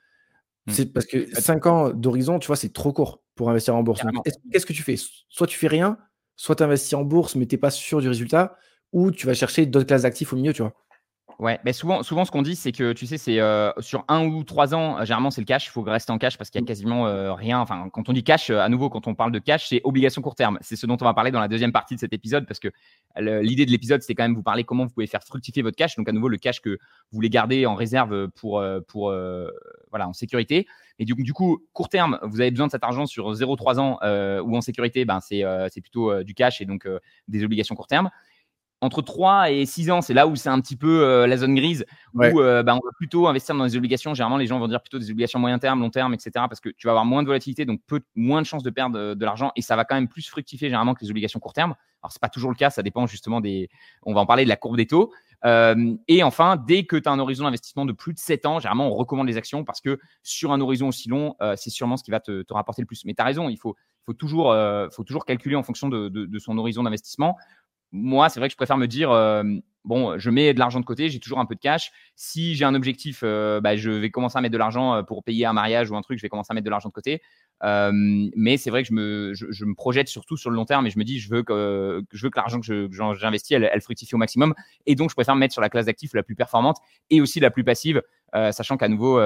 Mmh. 0.67 0.73
C'est 0.73 0.93
parce 0.93 1.07
que 1.07 1.29
5 1.35 1.67
ans 1.67 1.91
d'horizon, 1.91 2.39
tu 2.39 2.47
vois, 2.47 2.57
c'est 2.57 2.73
trop 2.73 2.93
court 2.93 3.23
pour 3.35 3.51
investir 3.51 3.77
en 3.77 3.83
bourse. 3.83 4.03
Qu'est-ce 4.51 4.67
que 4.67 4.73
tu 4.73 4.83
fais? 4.83 4.97
Soit 5.29 5.47
tu 5.47 5.59
fais 5.59 5.69
rien, 5.69 5.99
soit 6.37 6.57
tu 6.57 6.63
investis 6.63 6.95
en 6.95 7.03
bourse, 7.03 7.35
mais 7.35 7.47
tu 7.47 7.55
n'es 7.55 7.59
pas 7.61 7.71
sûr 7.71 8.01
du 8.01 8.09
résultat, 8.09 8.57
ou 8.93 9.11
tu 9.11 9.27
vas 9.27 9.35
chercher 9.35 9.67
d'autres 9.67 9.87
classes 9.87 10.03
d'actifs 10.03 10.33
au 10.33 10.37
milieu, 10.37 10.53
tu 10.53 10.63
vois. 10.63 10.73
Ouais, 11.40 11.59
mais 11.64 11.73
souvent, 11.73 12.03
souvent 12.05 12.25
ce 12.25 12.31
qu'on 12.31 12.42
dit, 12.42 12.55
c'est 12.55 12.70
que 12.70 12.92
tu 12.92 13.07
sais, 13.07 13.18
c'est 13.18 13.40
euh, 13.40 13.73
sur 13.81 14.05
un 14.09 14.25
ou 14.25 14.44
trois 14.44 14.75
ans, 14.75 14.99
euh, 14.99 15.05
généralement 15.05 15.33
c'est 15.33 15.40
le 15.40 15.47
cash, 15.47 15.66
il 15.66 15.70
faut 15.70 15.83
rester 15.83 16.12
en 16.12 16.18
cash 16.18 16.38
parce 16.38 16.49
qu'il 16.49 16.61
y 16.61 16.62
a 16.62 16.64
mmh. 16.64 16.66
quasiment 16.66 17.07
euh, 17.09 17.35
rien. 17.35 17.59
Enfin, 17.59 17.88
quand 17.92 18.09
on 18.09 18.12
dit 18.12 18.23
cash, 18.23 18.51
à 18.51 18.68
nouveau, 18.68 18.88
quand 18.88 19.09
on 19.09 19.14
parle 19.14 19.33
de 19.33 19.40
cash, 19.40 19.68
c'est 19.68 19.81
obligation 19.83 20.23
court 20.23 20.37
terme. 20.37 20.59
C'est 20.61 20.77
ce 20.77 20.87
dont 20.87 20.97
on 21.01 21.05
va 21.05 21.12
parler 21.12 21.33
dans 21.33 21.40
la 21.40 21.49
deuxième 21.49 21.73
partie 21.73 21.97
de 21.97 22.01
cet 22.01 22.12
épisode 22.12 22.47
parce 22.47 22.61
que 22.61 22.68
l'idée 23.16 23.66
de 23.66 23.70
l'épisode, 23.73 24.03
c'est 24.03 24.14
quand 24.14 24.23
même 24.23 24.35
vous 24.35 24.42
parler 24.42 24.62
comment 24.62 24.85
vous 24.85 24.92
pouvez 24.92 25.09
faire 25.09 25.25
fructifier 25.25 25.62
votre 25.62 25.77
cash. 25.77 25.97
Donc, 25.97 26.09
à 26.09 26.12
nouveau, 26.12 26.29
le 26.29 26.37
cash 26.37 26.61
que 26.61 26.70
vous 26.70 27.16
voulez 27.16 27.31
garder 27.31 27.66
en 27.66 27.75
réserve 27.75 28.29
pour, 28.29 28.64
pour 28.87 29.12
voilà, 29.90 30.09
en 30.09 30.12
sécurité. 30.12 30.66
Et 31.01 31.05
du 31.05 31.14
coup, 31.14 31.23
du 31.23 31.33
coup, 31.33 31.59
court 31.73 31.88
terme, 31.88 32.18
vous 32.23 32.40
avez 32.40 32.51
besoin 32.51 32.66
de 32.66 32.73
cet 32.73 32.85
argent 32.85 33.07
sur 33.07 33.33
0,3 33.33 33.81
ans 33.81 33.99
ou 34.42 34.57
en 34.57 34.61
sécurité, 34.61 35.05
ben, 35.05 35.20
c'est 35.20 35.81
plutôt 35.81 36.23
du 36.23 36.35
cash 36.35 36.61
et 36.61 36.64
donc 36.64 36.88
des 37.29 37.44
obligations 37.44 37.75
court 37.75 37.88
terme. 37.88 38.11
Entre 38.85 39.01
3 39.01 39.51
et 39.51 39.64
6 39.64 39.90
ans, 39.90 40.03
c'est 40.03 40.12
là 40.12 40.27
où 40.27 40.37
c'est 40.37 40.51
un 40.51 40.61
petit 40.61 40.77
peu 40.77 41.03
euh, 41.03 41.27
la 41.27 41.38
zone 41.38 41.55
grise, 41.55 41.87
où 42.12 42.23
euh, 42.23 42.62
bah, 42.62 42.75
on 42.75 42.85
va 42.85 42.92
plutôt 42.97 43.27
investir 43.27 43.55
dans 43.55 43.64
des 43.64 43.77
obligations. 43.79 44.12
Généralement, 44.12 44.37
les 44.37 44.47
gens 44.47 44.59
vont 44.59 44.68
dire 44.68 44.83
plutôt 44.83 44.99
des 44.99 45.11
obligations 45.11 45.38
moyen 45.38 45.59
terme, 45.59 45.81
long 45.81 45.88
terme, 45.88 46.12
etc. 46.12 46.31
Parce 46.35 46.61
que 46.61 46.68
tu 46.68 46.87
vas 46.87 46.90
avoir 46.90 47.07
moins 47.07 47.23
de 47.23 47.27
volatilité, 47.27 47.64
donc 47.64 47.81
peu, 47.87 48.01
moins 48.14 48.42
de 48.42 48.47
chances 48.47 48.62
de 48.62 48.68
perdre 48.68 48.99
de, 48.99 49.14
de 49.14 49.25
l'argent 49.25 49.53
et 49.57 49.62
ça 49.62 49.75
va 49.75 49.85
quand 49.85 49.94
même 49.94 50.09
plus 50.09 50.29
fructifier 50.29 50.68
généralement 50.68 50.92
que 50.92 51.03
les 51.03 51.11
obligations 51.11 51.40
court 51.40 51.55
terme. 51.55 51.75
Alors, 52.03 52.12
c'est 52.12 52.20
pas 52.20 52.29
toujours 52.29 52.51
le 52.51 52.57
cas, 52.57 52.68
ça 52.68 52.83
dépend 52.83 53.07
justement 53.07 53.40
des. 53.40 53.70
On 54.03 54.12
va 54.12 54.20
en 54.20 54.27
parler 54.27 54.44
de 54.44 54.51
la 54.51 54.57
courbe 54.57 54.77
des 54.77 54.87
taux. 54.87 55.11
Euh, 55.47 55.94
et 56.07 56.23
enfin, 56.23 56.57
dès 56.57 56.85
que 56.85 56.97
tu 56.97 57.09
as 57.09 57.12
un 57.12 57.18
horizon 57.18 57.44
d'investissement 57.44 57.87
de 57.87 57.92
plus 57.92 58.12
de 58.12 58.18
7 58.18 58.44
ans, 58.44 58.59
généralement, 58.61 58.88
on 58.88 58.94
recommande 58.94 59.27
les 59.27 59.38
actions 59.38 59.64
parce 59.64 59.81
que 59.81 59.99
sur 60.23 60.53
un 60.53 60.61
horizon 60.61 60.88
aussi 60.88 61.09
long, 61.09 61.37
c'est 61.57 61.70
sûrement 61.70 61.97
ce 61.97 62.05
qui 62.05 62.11
va 62.11 62.20
te, 62.20 62.42
te 62.42 62.53
rapporter 62.53 62.83
le 62.83 62.87
plus. 62.87 63.05
Mais 63.07 63.14
tu 63.14 63.23
as 63.23 63.25
raison, 63.25 63.49
il 63.49 63.57
faut, 63.57 63.75
faut, 64.05 64.12
toujours, 64.12 64.55
faut 64.92 65.05
toujours 65.05 65.25
calculer 65.25 65.57
en 65.57 65.62
fonction 65.62 65.88
de, 65.88 66.09
de, 66.09 66.27
de 66.27 66.38
son 66.38 66.57
horizon 66.59 66.83
d'investissement 66.83 67.37
moi, 67.94 68.28
c'est 68.28 68.40
vrai 68.40 68.48
que 68.48 68.52
je 68.52 68.57
préfère 68.57 68.76
me 68.76 68.88
dire, 68.88 69.12
euh, 69.12 69.44
bon, 69.85 70.18
je 70.18 70.28
mets 70.28 70.52
de 70.52 70.59
l'argent 70.59 70.80
de 70.80 70.85
côté, 70.85 71.09
j'ai 71.09 71.20
toujours 71.20 71.38
un 71.38 71.46
peu 71.46 71.54
de 71.54 71.61
cash. 71.61 71.92
Si 72.16 72.57
j'ai 72.57 72.64
un 72.64 72.74
objectif, 72.74 73.20
euh, 73.22 73.61
bah, 73.61 73.76
je 73.76 73.88
vais 73.88 74.11
commencer 74.11 74.37
à 74.37 74.40
mettre 74.40 74.52
de 74.52 74.59
l'argent 74.59 74.96
euh, 74.96 75.02
pour 75.04 75.22
payer 75.22 75.46
un 75.46 75.52
mariage 75.52 75.92
ou 75.92 75.96
un 75.96 76.02
truc, 76.02 76.18
je 76.18 76.22
vais 76.22 76.28
commencer 76.28 76.48
à 76.50 76.54
mettre 76.54 76.64
de 76.64 76.70
l'argent 76.70 76.88
de 76.88 76.92
côté. 76.92 77.22
mais 77.62 78.57
c'est 78.57 78.70
vrai 78.70 78.83
que 78.83 78.88
je 78.88 78.94
me, 78.94 79.33
je, 79.33 79.64
me, 79.64 79.74
projette 79.76 80.09
surtout 80.09 80.37
sur 80.37 80.50
le 80.50 80.57
long 80.57 80.64
terme 80.64 80.88
et 80.88 80.90
je 80.90 80.98
me 80.98 81.04
dis, 81.04 81.20
je 81.20 81.30
veux 81.30 81.44
que, 81.44 82.02
je 82.11 82.26
veux 82.26 82.30
que 82.30 82.37
l'argent 82.37 82.61
que 82.61 82.88
j'investis, 82.90 83.52
elle, 83.52 83.70
elle, 83.72 83.80
fructifie 83.80 84.16
au 84.16 84.18
maximum. 84.18 84.54
Et 84.87 84.96
donc, 84.96 85.11
je 85.11 85.14
préfère 85.14 85.37
me 85.37 85.40
mettre 85.40 85.52
sur 85.52 85.62
la 85.62 85.70
classe 85.70 85.87
d'actifs 85.87 86.14
la 86.14 86.24
plus 86.24 86.35
performante 86.35 86.78
et 87.11 87.20
aussi 87.20 87.38
la 87.38 87.52
plus 87.52 87.62
passive, 87.62 88.02
sachant 88.33 88.76
qu'à 88.76 88.88
nouveau, 88.88 89.20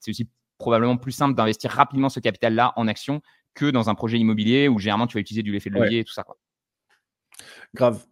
c'est 0.00 0.10
aussi 0.10 0.26
probablement 0.56 0.96
plus 0.96 1.12
simple 1.12 1.34
d'investir 1.34 1.70
rapidement 1.70 2.08
ce 2.08 2.18
capital-là 2.18 2.72
en 2.76 2.88
action 2.88 3.20
que 3.52 3.70
dans 3.70 3.90
un 3.90 3.94
projet 3.94 4.18
immobilier 4.18 4.68
où 4.68 4.78
généralement 4.78 5.06
tu 5.06 5.18
vas 5.18 5.20
utiliser 5.20 5.42
du 5.42 5.54
effet 5.54 5.68
de 5.68 5.74
levier 5.74 5.98
et 5.98 6.04
tout 6.04 6.14
ça. 6.14 6.22
Quoi. 6.22 6.38
Grave. 7.74 8.04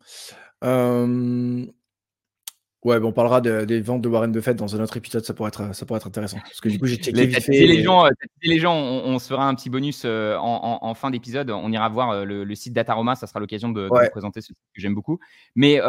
Ouais, 2.85 2.99
on 3.03 3.13
parlera 3.13 3.41
des 3.41 3.81
ventes 3.81 4.03
de 4.03 4.09
Warren 4.11 4.31
Buffett 4.31 4.57
dans 4.57 4.77
un 4.77 4.81
autre 4.81 4.99
épisode, 4.99 5.25
ça 5.25 5.33
pourrait 5.33 5.49
être, 5.49 5.75
ça 5.75 5.87
pourrait 5.87 5.97
être 5.97 6.07
intéressant. 6.07 6.37
Parce 6.41 6.61
que 6.61 6.69
du 6.69 6.79
coup, 6.79 6.85
j'ai 6.85 6.97
checké 6.97 7.25
vite 7.25 7.41
fait. 7.41 7.53
Les 7.53 7.83
gens, 7.83 8.05
les 8.43 8.59
gens 8.59 8.77
on, 8.77 9.19
se 9.19 9.29
fera 9.29 9.49
un 9.49 9.55
petit 9.55 9.71
bonus 9.71 10.03
euh, 10.05 10.37
en, 10.37 10.93
fin 10.93 11.11
d'épisode. 11.11 11.51
On 11.51 11.73
ira 11.73 11.89
voir 11.89 12.11
euh, 12.11 12.25
le, 12.27 12.55
site 12.55 12.75
Dataroma, 12.75 13.15
ça 13.15 13.27
sera 13.27 13.41
l'occasion 13.41 13.71
de, 13.71 13.89
vous 13.91 14.11
présenter 14.11 14.43
ce 14.43 14.53
que 14.53 14.59
j'aime 14.75 14.95
beaucoup. 14.95 15.19
Mais 15.55 15.81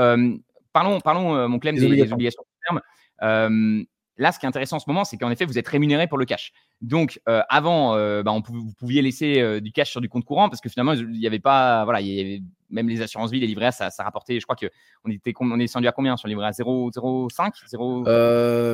parlons, 0.71 1.01
parlons 1.01 1.35
euh, 1.35 1.47
mon 1.49 1.59
Clem, 1.59 1.75
des, 1.75 1.89
des, 1.89 2.13
obligations 2.13 2.43
de 2.43 2.79
terme. 3.19 3.85
Là, 4.17 4.31
ce 4.31 4.39
qui 4.39 4.45
est 4.45 4.49
intéressant 4.49 4.77
en 4.77 4.79
ce 4.79 4.85
moment, 4.87 5.03
c'est 5.03 5.17
qu'en 5.17 5.29
effet, 5.29 5.45
vous 5.45 5.57
êtes 5.57 5.67
rémunéré 5.67 6.07
pour 6.07 6.17
le 6.17 6.25
cash. 6.25 6.53
Donc, 6.81 7.19
euh, 7.27 7.41
avant, 7.49 7.95
euh, 7.95 8.23
bah, 8.23 8.31
on 8.31 8.41
vous 8.41 8.73
pouviez 8.77 9.01
laisser 9.01 9.41
euh, 9.41 9.59
du 9.59 9.71
cash 9.71 9.91
sur 9.91 9.99
du 9.99 10.07
compte 10.07 10.23
courant 10.23 10.47
parce 10.47 10.61
que 10.61 10.69
finalement, 10.69 10.93
il 10.93 11.19
n'y 11.19 11.27
avait 11.27 11.39
pas, 11.39 11.83
voilà, 11.83 11.99
il 11.99 12.07
y 12.07 12.21
avait 12.21 12.41
même 12.69 12.87
les 12.87 13.01
assurances 13.01 13.31
vie, 13.31 13.39
les 13.39 13.47
livrets 13.47 13.67
A, 13.67 13.71
ça, 13.71 13.89
ça 13.89 14.03
rapportait, 14.03 14.39
je 14.39 14.45
crois 14.45 14.55
que 14.55 14.67
on 15.03 15.11
était, 15.11 15.33
on 15.39 15.55
est 15.55 15.63
descendu 15.63 15.87
à 15.87 15.91
combien 15.91 16.15
sur 16.17 16.27
le 16.27 16.33
livret 16.33 16.47
A 16.47 16.51
0,05 16.51 17.51
0... 17.67 18.03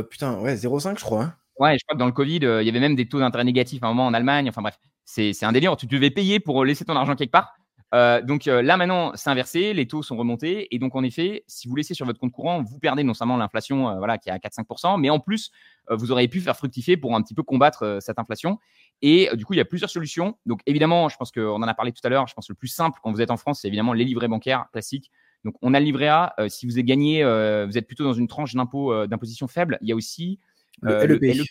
Putain, 0.10 0.40
ouais, 0.40 0.56
0,5 0.56 1.00
je 1.00 1.04
crois. 1.04 1.24
Hein. 1.24 1.36
ouais, 1.60 1.78
je 1.78 1.84
crois 1.86 1.96
que 1.96 2.00
dans 2.00 2.06
le 2.06 2.12
Covid, 2.12 2.38
il 2.38 2.66
y 2.66 2.70
avait 2.70 2.80
même 2.80 2.96
des 2.96 3.08
taux 3.08 3.20
d'intérêt 3.20 3.44
négatifs 3.44 3.84
à 3.84 3.88
un 3.88 3.90
moment 3.90 4.06
en 4.06 4.14
Allemagne. 4.14 4.48
Enfin 4.48 4.62
bref, 4.62 4.80
c'est 5.06 5.44
un 5.44 5.52
délire. 5.52 5.76
Tu 5.76 5.88
devais 5.88 6.12
payer 6.12 6.40
pour 6.40 6.64
laisser 6.66 6.86
ton 6.86 6.96
argent 6.96 7.16
quelque 7.16 7.32
part. 7.32 7.56
Euh, 7.94 8.22
donc 8.22 8.48
euh, 8.48 8.62
là 8.62 8.78
maintenant, 8.78 9.12
c'est 9.16 9.30
inversé, 9.30 9.74
les 9.74 9.86
taux 9.86 10.02
sont 10.02 10.16
remontés 10.16 10.74
et 10.74 10.80
donc 10.80 10.96
en 10.96 11.04
effet, 11.04 11.44
si 11.48 11.68
vous 11.68 11.76
laissez 11.76 11.94
sur 11.94 12.06
votre 12.06 12.20
compte 12.20 12.32
courant, 12.32 12.64
vous 12.64 12.80
perdez 12.80 13.04
non 13.04 13.14
seulement 13.14 13.36
l'inflation, 13.36 13.90
euh, 13.90 13.98
voilà, 13.98 14.18
qui 14.18 14.30
est 14.30 14.32
à 14.32 14.38
4-5%, 14.38 15.00
mais 15.00 15.10
en 15.10 15.20
plus, 15.20 15.52
vous 15.90 16.12
aurez 16.12 16.28
pu 16.28 16.40
faire 16.40 16.56
fructifier 16.56 16.96
pour 16.96 17.16
un 17.16 17.22
petit 17.22 17.34
peu 17.34 17.44
combattre 17.44 17.98
cette 18.02 18.18
inflation. 18.18 18.60
Et 19.02 19.30
du 19.36 19.46
coup, 19.46 19.54
il 19.54 19.58
y 19.58 19.62
a 19.62 19.66
plusieurs 19.66 19.90
solutions. 19.90 20.38
Donc 20.46 20.62
évidemment, 20.66 21.10
je 21.10 21.18
pense 21.18 21.32
qu'on 21.32 21.56
en 21.56 21.64
a 21.64 21.74
parlé 21.74 21.92
tout 21.92 22.02
à 22.06 22.10
l'heure. 22.10 22.28
Je 22.28 22.34
pense 22.34 22.48
que 22.48 22.54
le 22.54 22.58
plus 22.58 22.70
simple 22.70 23.00
quand 23.04 23.12
vous 23.12 23.20
êtes 23.20 23.32
en 23.32 23.36
France, 23.36 23.62
c'est 23.62 23.68
évidemment 23.68 23.94
les 23.94 24.06
livrets 24.06 24.28
bancaires 24.30 24.68
classiques. 24.72 25.12
Donc 25.44 25.56
on 25.62 25.74
a 25.74 25.80
le 25.80 25.86
livret 25.86 26.08
A. 26.08 26.36
si 26.48 26.66
vous 26.66 26.80
êtes 26.80 26.86
gagné, 26.86 27.24
vous 27.66 27.78
êtes 27.78 27.88
plutôt 27.88 28.04
dans 28.04 28.14
une 28.14 28.28
tranche 28.28 28.54
d'impôt 28.54 29.06
d'imposition 29.08 29.48
faible. 29.48 29.80
Il 29.82 29.90
y 29.90 29.92
a 29.92 29.96
aussi 29.96 30.40
le, 30.82 31.06
LEP. 31.06 31.22
le, 31.22 31.44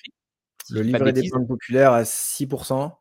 le 0.70 0.82
livret 0.82 1.12
d'épargne 1.12 1.46
populaire 1.46 1.92
à 1.92 2.04
6%. 2.04 2.92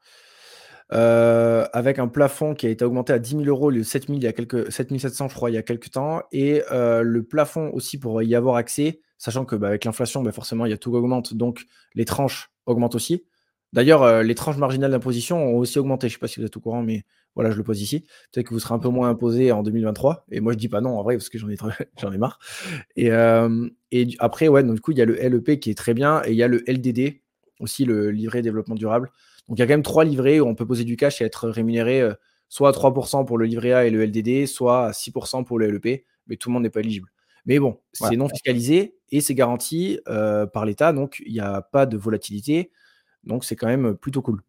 Euh, 0.92 1.68
avec 1.72 2.00
un 2.00 2.08
plafond 2.08 2.56
qui 2.56 2.66
a 2.66 2.70
été 2.70 2.84
augmenté 2.84 3.14
à 3.14 3.20
10 3.20 3.32
000 3.32 3.44
euros, 3.44 3.70
le 3.70 3.84
7 3.84 4.06
il 4.10 4.24
y 4.24 4.28
a 4.28 4.34
quelques, 4.34 4.72
700, 4.72 5.30
je 5.30 5.36
crois, 5.36 5.52
il 5.52 5.54
y 5.54 5.58
a 5.58 5.62
quelques 5.62 5.92
temps, 5.92 6.24
et 6.32 6.64
euh, 6.72 7.04
le 7.04 7.24
plafond 7.24 7.70
aussi 7.74 8.00
pour 8.00 8.24
y 8.24 8.34
avoir 8.34 8.56
accès, 8.56 9.00
sachant 9.18 9.46
que 9.46 9.56
bah, 9.56 9.68
avec 9.68 9.86
l'inflation, 9.86 10.24
bah, 10.24 10.32
forcément, 10.32 10.66
il 10.66 10.72
y 10.72 10.74
a 10.74 10.78
tout 10.78 10.92
qui 10.92 10.98
augmente, 10.98 11.34
donc 11.36 11.66
les 11.94 12.06
tranches 12.06 12.52
augmentent 12.66 12.96
aussi. 12.96 13.26
D'ailleurs, 13.72 14.02
euh, 14.02 14.24
les 14.24 14.34
tranches 14.34 14.58
marginales 14.58 14.90
d'imposition 14.90 15.38
ont 15.38 15.58
aussi 15.58 15.78
augmenté. 15.78 16.08
Je 16.08 16.14
ne 16.14 16.16
sais 16.16 16.20
pas 16.20 16.28
si 16.28 16.40
vous 16.40 16.46
êtes 16.48 16.58
au 16.58 16.60
courant, 16.60 16.82
mais 16.82 17.04
voilà, 17.36 17.52
je 17.52 17.58
le 17.58 17.64
pose 17.64 17.80
ici. 17.82 18.04
Peut-être 18.32 18.48
que 18.48 18.54
vous 18.56 18.60
serez 18.60 18.74
un 18.74 18.80
peu 18.80 18.90
moins 18.90 19.10
imposé 19.10 19.52
en 19.52 19.62
2023. 19.62 20.26
Et 20.32 20.40
moi, 20.40 20.54
je 20.54 20.58
dis 20.58 20.70
pas 20.70 20.82
non, 20.82 20.98
en 20.98 21.04
vrai, 21.04 21.18
parce 21.18 21.30
que 21.30 21.38
j'en 21.38 21.50
ai, 21.50 21.56
j'en 22.02 22.12
ai 22.12 22.18
marre. 22.18 22.40
Et, 22.96 23.12
et 23.92 24.08
après, 24.18 24.48
ouais, 24.48 24.64
donc 24.64 24.74
du 24.74 24.82
coup, 24.82 24.92
il 24.92 24.98
y 24.98 25.04
a 25.04 25.06
le 25.06 25.14
LEP 25.14 25.60
qui 25.60 25.70
est 25.70 25.78
très 25.78 25.94
bien, 25.94 26.24
et 26.26 26.32
il 26.32 26.36
y 26.36 26.42
a 26.42 26.48
le 26.48 26.64
LDD, 26.68 27.22
aussi 27.60 27.86
le 27.86 28.10
livret 28.10 28.42
développement 28.42 28.74
durable, 28.74 29.12
donc 29.50 29.58
il 29.58 29.62
y 29.62 29.64
a 29.64 29.66
quand 29.66 29.74
même 29.74 29.84
trois 29.84 30.04
livrets 30.04 30.40
où 30.40 30.48
on 30.48 30.54
peut 30.54 30.66
poser 30.66 30.84
du 30.84 30.96
cash 30.96 31.22
et 31.22 31.26
être 31.26 31.50
rémunéré 31.50 32.02
euh, 32.02 32.14
soit 32.50 32.70
à 32.70 32.72
3% 32.72 33.26
pour 33.26 33.38
le 33.38 33.46
livret 33.46 33.74
A 33.74 33.86
et 33.86 33.90
le 33.90 34.06
LDD, 34.06 34.46
soit 34.46 34.86
à 34.88 34.92
6% 34.92 35.44
pour 35.44 35.58
le 35.58 35.70
LEP, 35.70 36.06
mais 36.28 36.36
tout 36.36 36.50
le 36.50 36.54
monde 36.54 36.64
n'est 36.64 36.70
pas 36.70 36.82
éligible. 36.82 37.10
Mais 37.46 37.58
bon, 37.58 37.80
c'est 37.92 38.16
non 38.16 38.30
fiscalisé 38.30 38.96
et 39.10 39.22
c'est 39.22 39.34
garanti 39.34 40.00
euh, 40.08 40.46
par 40.46 40.66
l'État, 40.66 40.94
donc 40.94 41.22
il 41.26 41.34
n'y 41.34 41.40
a 41.40 41.62
pas 41.64 41.88
de 41.88 41.98
volatilité. 41.98 42.70
Donc 43.24 43.44
c'est 43.44 43.56
quand 43.56 43.68
même 43.68 43.96
plutôt 43.96 44.22
cool. 44.22 44.44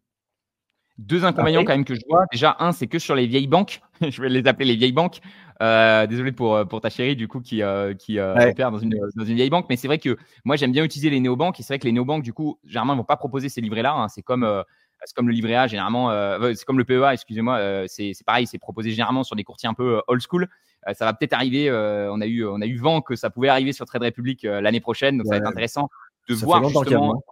Deux 0.99 1.25
inconvénients 1.25 1.63
quand 1.63 1.73
même 1.73 1.85
que 1.85 1.95
je 1.95 2.01
vois. 2.07 2.25
Déjà, 2.31 2.57
un, 2.59 2.71
c'est 2.71 2.85
que 2.85 2.99
sur 2.99 3.15
les 3.15 3.25
vieilles 3.25 3.47
banques, 3.47 3.81
je 4.07 4.21
vais 4.21 4.29
les 4.29 4.45
appeler 4.45 4.65
les 4.65 4.75
vieilles 4.75 4.91
banques. 4.91 5.19
Euh, 5.63 6.05
désolé 6.05 6.31
pour, 6.31 6.67
pour 6.67 6.81
ta 6.81 6.89
chérie, 6.89 7.15
du 7.15 7.27
coup, 7.27 7.39
qui, 7.39 7.61
qui 7.97 8.19
opère 8.19 8.69
dans 8.71 8.77
une, 8.77 8.99
dans 9.15 9.25
une 9.25 9.35
vieille 9.35 9.49
banque. 9.49 9.65
Mais 9.69 9.77
c'est 9.77 9.87
vrai 9.87 9.97
que 9.97 10.15
moi, 10.43 10.57
j'aime 10.57 10.71
bien 10.71 10.83
utiliser 10.83 11.09
les 11.09 11.19
néobanques. 11.19 11.59
Et 11.59 11.63
c'est 11.63 11.73
vrai 11.73 11.79
que 11.79 11.85
les 11.85 11.91
néobanques, 11.91 12.23
du 12.23 12.33
coup, 12.33 12.59
généralement, 12.65 12.93
ne 12.93 12.99
vont 12.99 13.03
pas 13.03 13.17
proposer 13.17 13.49
ces 13.49 13.61
livrets-là. 13.61 13.93
Hein. 13.93 14.09
C'est 14.09 14.21
comme 14.21 14.63
c'est 15.05 15.15
comme 15.15 15.27
le 15.27 15.33
livret 15.33 15.55
A, 15.55 15.67
généralement, 15.67 16.11
euh, 16.11 16.53
c'est 16.55 16.65
comme 16.65 16.77
le 16.77 16.85
PEA, 16.85 17.13
excusez-moi, 17.13 17.57
euh, 17.57 17.85
c'est 17.87 18.13
pareil, 18.25 18.47
c'est 18.47 18.59
proposé 18.59 18.91
généralement 18.91 19.23
sur 19.23 19.35
des 19.35 19.43
courtiers 19.43 19.69
un 19.69 19.73
peu 19.73 19.97
euh, 19.97 20.01
old 20.07 20.21
school. 20.21 20.47
ça 20.93 21.05
va 21.05 21.13
peut-être 21.13 21.33
arriver, 21.33 21.71
on, 21.71 22.21
a 22.21 22.25
eu, 22.25 22.45
on 22.45 22.61
a 22.61 22.65
eu 22.65 22.77
vent 22.77 23.01
que 23.01 23.15
ça 23.15 23.29
pouvait 23.29 23.49
arriver 23.49 23.73
sur 23.73 23.85
Trade 23.85 24.03
Republic 24.03 24.43
l'année 24.43 24.79
prochaine, 24.79 25.17
donc 25.17 25.27
ça 25.27 25.33
va 25.33 25.37
être 25.37 25.47
intéressant 25.47 25.89
de 26.29 26.35
voir 26.35 26.63
justement. 26.67 27.23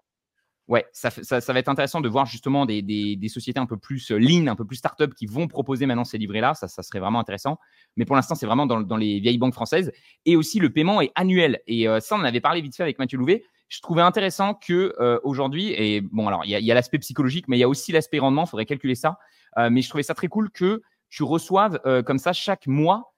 Ouais, 0.68 0.86
ça, 0.92 1.10
ça, 1.10 1.42
ça, 1.42 1.52
va 1.52 1.58
être 1.58 1.68
intéressant 1.68 2.00
de 2.00 2.08
voir 2.08 2.28
justement 2.28 2.68
des, 2.68 2.84
des, 2.84 3.16
des, 3.16 3.28
sociétés 3.28 3.60
un 3.60 3.66
peu 3.66 3.78
plus 3.78 4.12
lean, 4.12 4.46
un 4.46 4.56
peu 4.56 4.66
plus 4.66 4.76
start-up 4.76 5.16
qui 5.16 5.26
vont 5.26 5.48
proposer 5.48 5.88
maintenant 5.88 6.06
ces 6.06 6.20
livrets-là. 6.20 6.54
Ça, 6.54 6.68
ça 6.68 6.84
serait 6.84 7.00
vraiment 7.00 7.20
intéressant. 7.20 7.58
Mais 7.98 8.06
pour 8.06 8.16
l'instant, 8.16 8.36
c'est 8.36 8.46
vraiment 8.46 8.68
dans, 8.68 8.80
dans, 8.80 8.96
les 8.96 9.20
vieilles 9.20 9.40
banques 9.40 9.56
françaises. 9.56 9.92
Et 10.28 10.36
aussi, 10.36 10.60
le 10.60 10.70
paiement 10.70 11.02
est 11.02 11.12
annuel. 11.16 11.60
Et 11.66 11.88
ça, 12.02 12.16
on 12.16 12.20
en 12.20 12.24
avait 12.24 12.40
parlé 12.40 12.62
vite 12.62 12.76
fait 12.76 12.84
avec 12.84 13.00
Mathieu 13.00 13.18
Louvet 13.18 13.44
je 13.70 13.82
trouvais 13.82 14.02
intéressant 14.02 14.56
que 14.56 14.96
euh, 15.00 15.20
aujourd'hui, 15.24 15.72
et 15.72 16.02
bon, 16.02 16.28
alors 16.28 16.44
il 16.44 16.50
y 16.50 16.72
a, 16.72 16.74
l'aspect 16.74 16.98
psychologique, 16.98 17.48
mais 17.48 17.56
il 17.56 17.60
y 17.60 17.64
a 17.64 17.70
aussi 17.70 17.92
l'aspect 17.92 18.20
rendement, 18.20 18.44
il 18.44 18.50
faudrait 18.50 18.66
calculer 18.66 18.96
ça. 18.96 19.20
Euh, 19.58 19.70
mais 19.70 19.82
je 19.82 19.90
trouvais 19.90 20.04
ça 20.04 20.16
très 20.16 20.28
cool 20.28 20.50
que 20.52 20.82
tu 21.10 21.24
reçoives 21.24 21.80
euh, 21.86 22.04
comme 22.04 22.18
ça 22.18 22.34
chaque 22.34 22.68
mois 22.68 23.14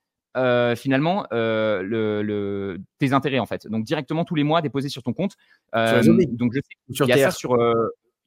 finalement 0.77 1.25
le, 1.31 2.77
tes 2.99 3.11
intérêts 3.11 3.39
en 3.39 3.45
fait. 3.45 3.67
Donc 3.67 3.83
directement 3.83 4.23
tous 4.23 4.35
les 4.35 4.43
mois 4.43 4.61
déposés 4.61 4.87
sur 4.87 5.03
ton 5.03 5.11
compte. 5.13 5.35
donc 5.73 6.51
je 6.53 6.59
sais 6.61 7.03
qu'il 7.03 7.07
y 7.07 7.13
a 7.13 7.17
ça 7.17 7.31
sur 7.31 7.57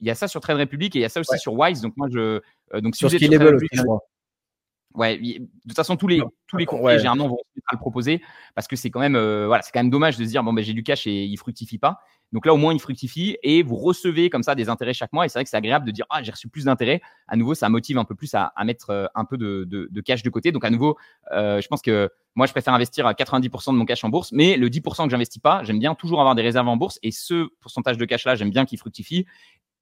il 0.01 0.07
y 0.07 0.11
a 0.11 0.15
ça 0.15 0.29
sur 0.29 0.43
Trade 0.43 0.59
Republic 0.59 0.95
et 0.97 0.99
il 0.99 1.03
y 1.03 1.07
a 1.07 1.09
ça 1.09 1.21
aussi 1.21 1.39
sur 1.39 1.55
Wise. 1.55 1.81
Donc 1.81 1.95
moi 1.97 2.09
je 2.11 2.41
donc 2.79 2.95
si 2.95 3.09
sur 3.09 4.01
Ouais, 4.95 5.19
de 5.19 5.39
toute 5.67 5.75
façon, 5.75 5.97
tous 5.97 6.07
les, 6.07 6.23
tous 6.47 6.57
les 6.57 6.67
courtiers 6.67 6.99
généralement 6.99 7.27
vont 7.29 7.39
le 7.73 7.79
proposer 7.79 8.23
parce 8.55 8.69
que 8.69 8.77
c'est 8.77 8.91
quand 8.91 9.01
même, 9.01 9.17
euh, 9.17 9.47
voilà, 9.47 9.63
c'est 9.63 9.73
quand 9.73 9.81
même 9.81 9.91
dommage 9.91 10.17
de 10.17 10.25
se 10.25 10.29
dire 10.29 10.45
bon 10.45 10.53
ben 10.53 10.63
j'ai 10.63 10.73
du 10.73 10.85
cash 10.85 11.07
et 11.09 11.25
il 11.25 11.37
fructifie 11.37 11.79
pas. 11.79 11.99
Donc 12.33 12.47
là 12.47 12.55
au 12.55 12.57
moins 12.57 12.73
il 12.73 12.81
fructifie 12.81 13.37
et 13.43 13.63
vous 13.63 13.77
recevez 13.77 14.31
comme 14.31 14.43
ça 14.43 14.55
des 14.55 14.69
intérêts 14.69 14.95
chaque 14.95 15.13
mois 15.13 15.25
et 15.25 15.29
c'est 15.29 15.39
vrai 15.39 15.45
que 15.45 15.51
c'est 15.51 15.57
agréable 15.57 15.87
de 15.87 15.91
dire 15.91 16.07
ah 16.11 16.23
j'ai 16.23 16.31
reçu 16.31 16.49
plus 16.49 16.65
d'intérêts. 16.67 17.01
À 17.27 17.37
nouveau 17.37 17.55
ça 17.55 17.69
motive 17.69 17.99
un 17.99 18.05
peu 18.05 18.15
plus 18.15 18.35
à, 18.35 18.53
à 18.55 18.65
mettre 18.65 18.91
euh, 18.91 19.07
un 19.17 19.25
peu 19.25 19.37
de, 19.37 19.65
de, 19.69 19.89
de, 19.91 20.01
cash 20.01 20.23
de 20.23 20.31
côté. 20.31 20.53
Donc 20.53 20.65
à 20.65 20.71
nouveau, 20.71 20.97
euh, 21.33 21.61
je 21.61 21.67
pense 21.67 21.83
que 21.83 22.11
moi 22.37 22.47
je 22.47 22.53
préfère 22.53 22.75
investir 22.75 23.07
à 23.07 23.15
90% 23.15 23.73
de 23.73 23.79
mon 23.79 23.85
cash 23.85 24.05
en 24.05 24.11
bourse, 24.11 24.31
mais 24.33 24.57
le 24.57 24.69
10% 24.69 25.05
que 25.05 25.11
j'investis 25.11 25.43
pas, 25.43 25.65
j'aime 25.65 25.81
bien 25.81 25.95
toujours 25.97 26.21
avoir 26.21 26.37
des 26.37 26.43
réserves 26.43 26.69
en 26.69 26.77
bourse 26.77 27.01
et 27.03 27.11
ce 27.11 27.49
pourcentage 27.61 27.99
de 27.99 28.05
cash 28.05 28.25
là 28.27 28.37
j'aime 28.37 28.51
bien 28.51 28.65
qu'il 28.65 28.79
fructifie. 28.79 29.27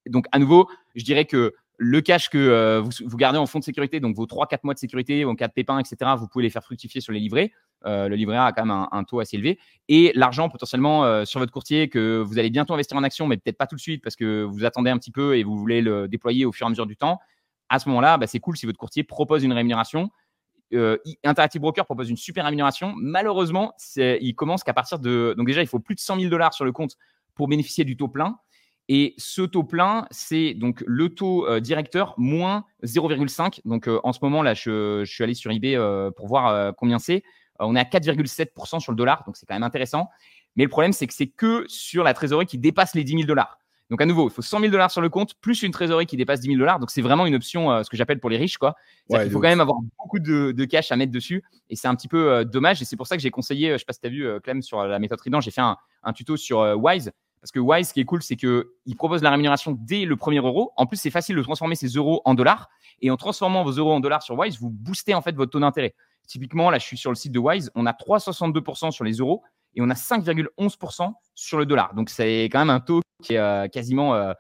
Donc 0.07 0.27
à 0.33 0.39
nouveau, 0.39 0.69
je 0.95 1.05
dirais 1.05 1.27
que 1.27 1.55
le 1.85 2.01
cash 2.01 2.29
que 2.29 2.39
euh, 2.39 2.81
vous, 2.81 3.17
gardez 3.17 3.39
en 3.39 3.47
fonds 3.47 3.59
de 3.59 3.65
sécurité, 3.65 3.99
donc 3.99 4.15
vos 4.15 4.27
3-4 4.27 4.61
mois 4.63 4.73
de 4.73 4.79
sécurité 4.79 5.25
en 5.25 5.35
cas 5.35 5.49
de 5.49 5.53
pépin, 5.53 5.81
etc., 5.81 6.13
vous 6.17 6.29
pouvez 6.29 6.45
les 6.45 6.51
faire 6.51 6.63
fructifier 6.63 7.01
sur 7.01 7.13
les 7.13 7.19
livrets. 7.19 7.51
Euh, 7.87 8.09
le 8.09 8.15
livret 8.15 8.37
A 8.37 8.47
a 8.47 8.53
quand 8.53 8.65
même 8.65 8.87
un, 8.93 9.03
taux 9.05 9.19
assez 9.19 9.37
élevé. 9.37 9.59
Et 9.89 10.13
l'argent 10.15 10.49
potentiellement 10.49 11.05
euh, 11.05 11.25
sur 11.25 11.41
votre 11.41 11.51
courtier 11.51 11.89
que 11.89 12.23
vous 12.25 12.39
allez 12.39 12.51
bientôt 12.51 12.73
investir 12.73 12.97
en 12.97 13.03
action, 13.03 13.27
mais 13.27 13.37
peut-être 13.37 13.59
pas 13.59 13.67
tout 13.67 13.75
de 13.75 13.81
suite 13.81 14.01
parce 14.01 14.15
que 14.15 14.45
vous 14.45 14.65
attendez 14.65 14.91
un 14.91 14.99
petit 14.99 15.11
peu 15.11 15.37
et 15.37 15.43
vous 15.43 15.59
voulez 15.59 15.81
le 15.81 16.07
déployer 16.07 16.45
au 16.45 16.53
fur 16.53 16.67
et 16.67 16.69
à 16.69 16.71
mesure 16.71 16.87
du 16.87 16.97
temps. 16.97 17.19
À 17.69 17.81
ce 17.81 17.89
moment-là, 17.89 18.17
bah, 18.17 18.29
c'est 18.29 18.39
cool 18.39 18.57
si 18.57 18.65
votre 18.65 18.79
courtier 18.79 19.03
propose 19.03 19.43
une 19.43 19.53
rémunération. 19.53 20.11
Interactive 21.25 21.61
Broker 21.61 21.85
propose 21.85 22.09
une 22.09 22.17
super 22.17 22.45
rémunération. 22.45 22.95
Malheureusement, 22.97 23.75
il 23.97 24.35
commence 24.37 24.63
qu'à 24.63 24.73
partir 24.73 25.01
de. 25.01 25.35
Donc, 25.37 25.49
déjà, 25.49 25.63
il 25.63 25.67
faut 25.67 25.81
plus 25.81 25.97
de 25.97 26.01
100 26.01 26.21
000 26.21 26.31
dollars 26.31 26.55
sur 26.55 26.65
le 26.65 26.73
compte 26.73 26.97
pour 27.35 27.49
bénéficier 27.49 27.85
du 27.85 27.97
taux 27.97 28.09
plein. 28.09 28.39
Et 28.89 29.15
ce 29.17 29.43
taux 29.43 29.63
plein, 29.63 30.07
c'est 30.11 30.55
donc 30.55 30.83
le 30.87 31.09
taux 31.09 31.47
euh, 31.47 31.61
directeur 31.61 32.15
moins 32.19 32.65
0,5. 32.83 33.61
Donc 33.65 33.89
euh, 33.89 34.01
en 34.03 34.13
ce 34.13 34.19
moment, 34.23 34.43
là, 34.43 34.55
je, 34.55 35.05
suis 35.05 35.23
allé 35.23 35.35
sur 35.35 35.51
eBay 35.51 35.77
euh, 35.77 36.11
pour 36.11 36.27
voir 36.27 36.75
combien 36.77 36.99
c'est. 36.99 37.23
on 37.59 37.77
est 37.77 37.81
à 37.81 37.85
4,7% 37.85 38.81
sur 38.81 38.93
le 38.93 38.97
dollar, 38.97 39.23
donc 39.25 39.37
c'est 39.37 39.47
quand 39.47 39.55
même 39.55 39.63
intéressant. 39.63 40.09
Mais 40.57 40.65
le 40.65 40.69
problème, 40.69 40.93
c'est 40.93 41.07
que 41.07 41.15
c'est 41.15 41.29
que 41.29 41.65
sur 41.69 42.05
la 42.05 42.13
trésorerie 42.13 42.47
qui 42.47 42.59
dépasse 42.59 42.95
les 42.95 43.05
10 43.05 43.13
000 43.13 43.25
dollars. 43.25 43.59
Donc 43.89 44.01
à 44.01 44.07
nouveau, 44.07 44.29
il 44.29 44.33
faut 44.33 44.43
100 44.43 44.61
000 44.61 44.73
dollars 44.73 44.91
sur 44.91 45.01
le 45.01 45.11
compte, 45.11 45.35
plus 45.41 45.63
une 45.63 45.71
trésorerie 45.71 46.07
qui 46.07 46.17
dépasse 46.17 46.41
10 46.41 46.49
000 46.49 46.59
dollars. 46.59 46.79
Donc 46.79 46.91
c'est 46.91 47.03
vraiment 47.03 47.27
une 47.27 47.35
option, 47.35 47.83
ce 47.85 47.91
que 47.91 47.97
j'appelle 47.97 48.21
pour 48.21 48.31
les 48.31 48.39
riches. 48.39 48.57
Quoi. 48.57 48.75
il 49.11 49.31
faut 49.31 49.39
quand 49.39 49.49
même 49.49 49.61
avoir 49.61 49.79
beaucoup 49.99 50.19
de, 50.19 50.65
cash 50.65 50.91
à 50.93 50.97
mettre 50.97 51.13
dessus. 51.13 51.43
Et 51.69 51.77
c'est 51.77 51.89
un 51.89 51.95
petit 51.95 52.09
peu 52.09 52.45
dommage. 52.45 52.81
Et 52.81 52.87
c'est 52.87 52.97
pour 52.97 53.07
ça 53.07 53.17
que 53.17 53.23
j'ai 53.23 53.31
conseillé, 53.31 53.69
je 53.69 53.73
ne 53.75 53.79
sais 53.79 53.85
pas 53.85 53.93
si 53.93 54.01
tu 54.01 54.07
as 54.07 54.11
vu, 54.11 54.41
Clem, 54.43 54.63
sur 54.63 54.83
la 54.83 54.99
méthode 54.99 55.19
Trident, 55.19 55.41
j'ai 55.41 55.51
fait 55.51 55.61
un, 55.61 55.77
tuto 56.15 56.37
sur 56.39 56.59
Wise. 56.79 57.13
Parce 57.43 57.51
que 57.51 57.59
Wise, 57.59 57.89
ce 57.89 57.93
qui 57.93 58.01
est 58.01 58.05
cool, 58.05 58.23
c'est 58.23 58.37
qu'il 58.37 58.97
propose 58.97 59.21
la 59.21 59.31
rémunération 59.31 59.77
dès 59.77 60.05
le 60.05 60.17
premier 60.17 60.39
euro. 60.39 60.73
En 60.77 60.87
plus, 60.87 60.97
c'est 60.97 61.11
facile 61.11 61.35
de 61.35 61.43
transformer 61.43 61.75
ces 61.75 61.89
euros 61.89 62.23
en 62.25 62.35
dollars. 62.35 62.71
Et 63.01 63.11
en 63.11 63.17
transformant 63.17 63.65
vos 63.65 63.73
euros 63.73 63.93
en 63.93 63.99
dollars 63.99 64.23
sur 64.23 64.39
Wise, 64.39 64.61
vous 64.61 64.71
boostez 64.71 65.13
en 65.13 65.23
fait 65.23 65.35
votre 65.35 65.51
taux 65.51 65.59
d'intérêt. 65.59 65.97
Typiquement, 66.29 66.71
là, 66.71 66.79
je 66.79 66.85
suis 66.85 66.97
sur 66.97 67.11
le 67.11 67.17
site 67.17 67.33
de 67.33 67.41
Wise, 67.41 67.73
on 67.75 67.85
a 67.87 67.93
3,62% 67.93 68.93
sur 68.93 69.03
les 69.03 69.15
euros 69.15 69.43
et 69.75 69.83
on 69.83 69.91
a 69.91 69.95
5,11% 69.95 71.13
sur 71.35 71.59
le 71.59 71.67
dollar. 71.67 71.95
Donc, 71.95 72.11
c'est 72.11 72.45
quand 72.45 72.61
même 72.61 72.71
un 72.71 72.79
taux 72.79 73.01
qui 73.25 73.35
est 73.35 73.73
quasiment 73.73 74.15
euh, 74.15 74.33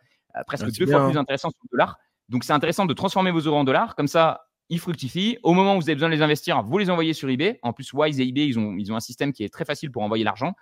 presque 0.46 0.70
deux 0.78 0.86
fois 0.86 1.08
plus 1.08 1.18
intéressant 1.18 1.50
sur 1.50 1.58
le 1.64 1.76
dollar. 1.76 1.98
Donc, 2.28 2.44
c'est 2.44 2.52
intéressant 2.52 2.86
de 2.86 2.94
transformer 2.94 3.32
vos 3.32 3.40
euros 3.40 3.58
en 3.58 3.64
dollars. 3.64 3.96
Comme 3.96 4.06
ça, 4.06 4.46
ils 4.68 4.78
fructifient. 4.78 5.38
Au 5.42 5.54
moment 5.54 5.74
où 5.74 5.80
vous 5.80 5.88
avez 5.88 5.96
besoin 5.96 6.08
de 6.08 6.14
les 6.14 6.22
investir, 6.22 6.62
vous 6.62 6.78
les 6.78 6.88
envoyez 6.88 7.14
sur 7.14 7.28
eBay. 7.28 7.58
En 7.62 7.72
plus, 7.72 7.92
Wise 7.92 8.20
et 8.20 8.28
eBay, 8.28 8.46
ils 8.46 8.60
ont, 8.60 8.76
ils 8.78 8.92
ont 8.92 8.96
un 8.96 9.00
système 9.00 9.32
qui 9.32 9.42
est 9.42 9.52
très 9.52 9.64
facile 9.64 9.90
pour 9.90 10.02
envoyer 10.02 10.22
l'argent. 10.22 10.54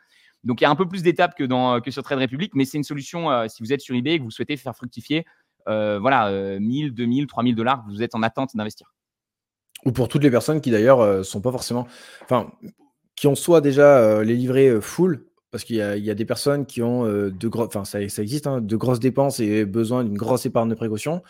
Donc, 0.44 0.60
il 0.60 0.64
y 0.64 0.66
a 0.66 0.70
un 0.70 0.76
peu 0.76 0.88
plus 0.88 1.02
d'étapes 1.02 1.34
que, 1.36 1.44
dans, 1.44 1.80
que 1.80 1.90
sur 1.90 2.02
Trade 2.02 2.18
Republic, 2.18 2.52
mais 2.54 2.64
c'est 2.64 2.78
une 2.78 2.84
solution 2.84 3.30
euh, 3.30 3.46
si 3.48 3.62
vous 3.62 3.72
êtes 3.72 3.80
sur 3.80 3.94
eBay 3.94 4.14
et 4.14 4.18
que 4.18 4.24
vous 4.24 4.30
souhaitez 4.30 4.56
faire 4.56 4.74
fructifier, 4.74 5.26
euh, 5.68 5.98
voilà, 5.98 6.58
1000, 6.58 6.94
2000, 6.94 7.26
3000 7.26 7.54
dollars, 7.54 7.84
vous 7.88 8.02
êtes 8.02 8.14
en 8.14 8.22
attente 8.22 8.56
d'investir. 8.56 8.94
Ou 9.84 9.92
pour 9.92 10.08
toutes 10.08 10.22
les 10.22 10.30
personnes 10.30 10.60
qui 10.60 10.70
d'ailleurs 10.70 11.18
ne 11.18 11.22
sont 11.22 11.40
pas 11.40 11.52
forcément. 11.52 11.86
Enfin, 12.22 12.50
qui 13.16 13.26
ont 13.26 13.34
soit 13.34 13.60
déjà 13.60 14.22
les 14.22 14.34
livrets 14.34 14.80
full 14.80 15.26
parce 15.50 15.64
qu'il 15.64 15.76
y, 15.76 15.80
a 15.82 16.14
des 16.14 16.24
personnes 16.24 16.64
qui 16.64 16.80
ont 16.82 17.04
de 17.04 17.48
gros, 17.48 17.64
enfin 17.64 17.84
ça, 17.84 18.00
existe, 18.00 18.46
hein, 18.46 18.60
de 18.60 18.76
grosses 18.76 19.00
dépenses 19.00 19.40
et 19.40 19.64
besoin 19.64 20.04
d'une 20.04 20.16
grosse 20.16 20.46
épargne 20.46 20.68
de 20.68 20.74
précaution. 20.74 21.22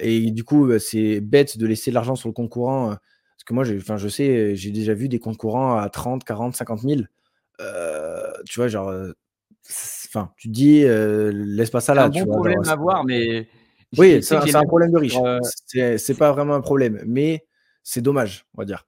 Et 0.00 0.30
du 0.30 0.44
coup, 0.44 0.66
bah, 0.66 0.78
c'est 0.78 1.20
bête 1.20 1.58
de 1.58 1.66
laisser 1.66 1.90
de 1.90 1.94
l'argent 1.94 2.16
sur 2.16 2.28
le 2.28 2.32
compte 2.32 2.50
courant. 2.50 2.88
parce 2.88 3.44
que 3.44 3.54
moi, 3.54 3.64
je 3.64 4.08
sais, 4.08 4.56
j'ai 4.56 4.70
déjà 4.70 4.94
vu 4.94 5.08
des 5.08 5.18
comptes 5.18 5.38
courants 5.38 5.76
à 5.76 5.88
30, 5.88 6.24
40, 6.24 6.56
50 6.56 6.80
000. 6.80 7.00
Tu 7.58 8.60
vois, 8.60 8.68
genre, 8.68 8.92
enfin, 10.08 10.32
tu 10.36 10.48
te 10.48 10.52
dis, 10.52 10.82
laisse 10.82 11.70
pas 11.70 11.80
ça 11.80 11.94
là. 11.94 12.10
C'est 12.12 12.20
un 12.20 12.24
bon 12.24 12.32
problème 12.32 12.62
à 12.66 12.76
voir, 12.76 13.04
mais. 13.04 13.48
Oui, 13.96 14.22
c'est 14.22 14.34
un, 14.54 14.62
problème 14.64 14.90
de 14.90 14.98
riche. 14.98 15.18
C'est 15.66 16.18
pas 16.18 16.32
vraiment 16.32 16.54
un 16.54 16.60
problème, 16.60 17.02
mais 17.06 17.46
c'est 17.82 18.02
dommage, 18.02 18.46
on 18.54 18.62
va 18.62 18.64
dire. 18.64 18.86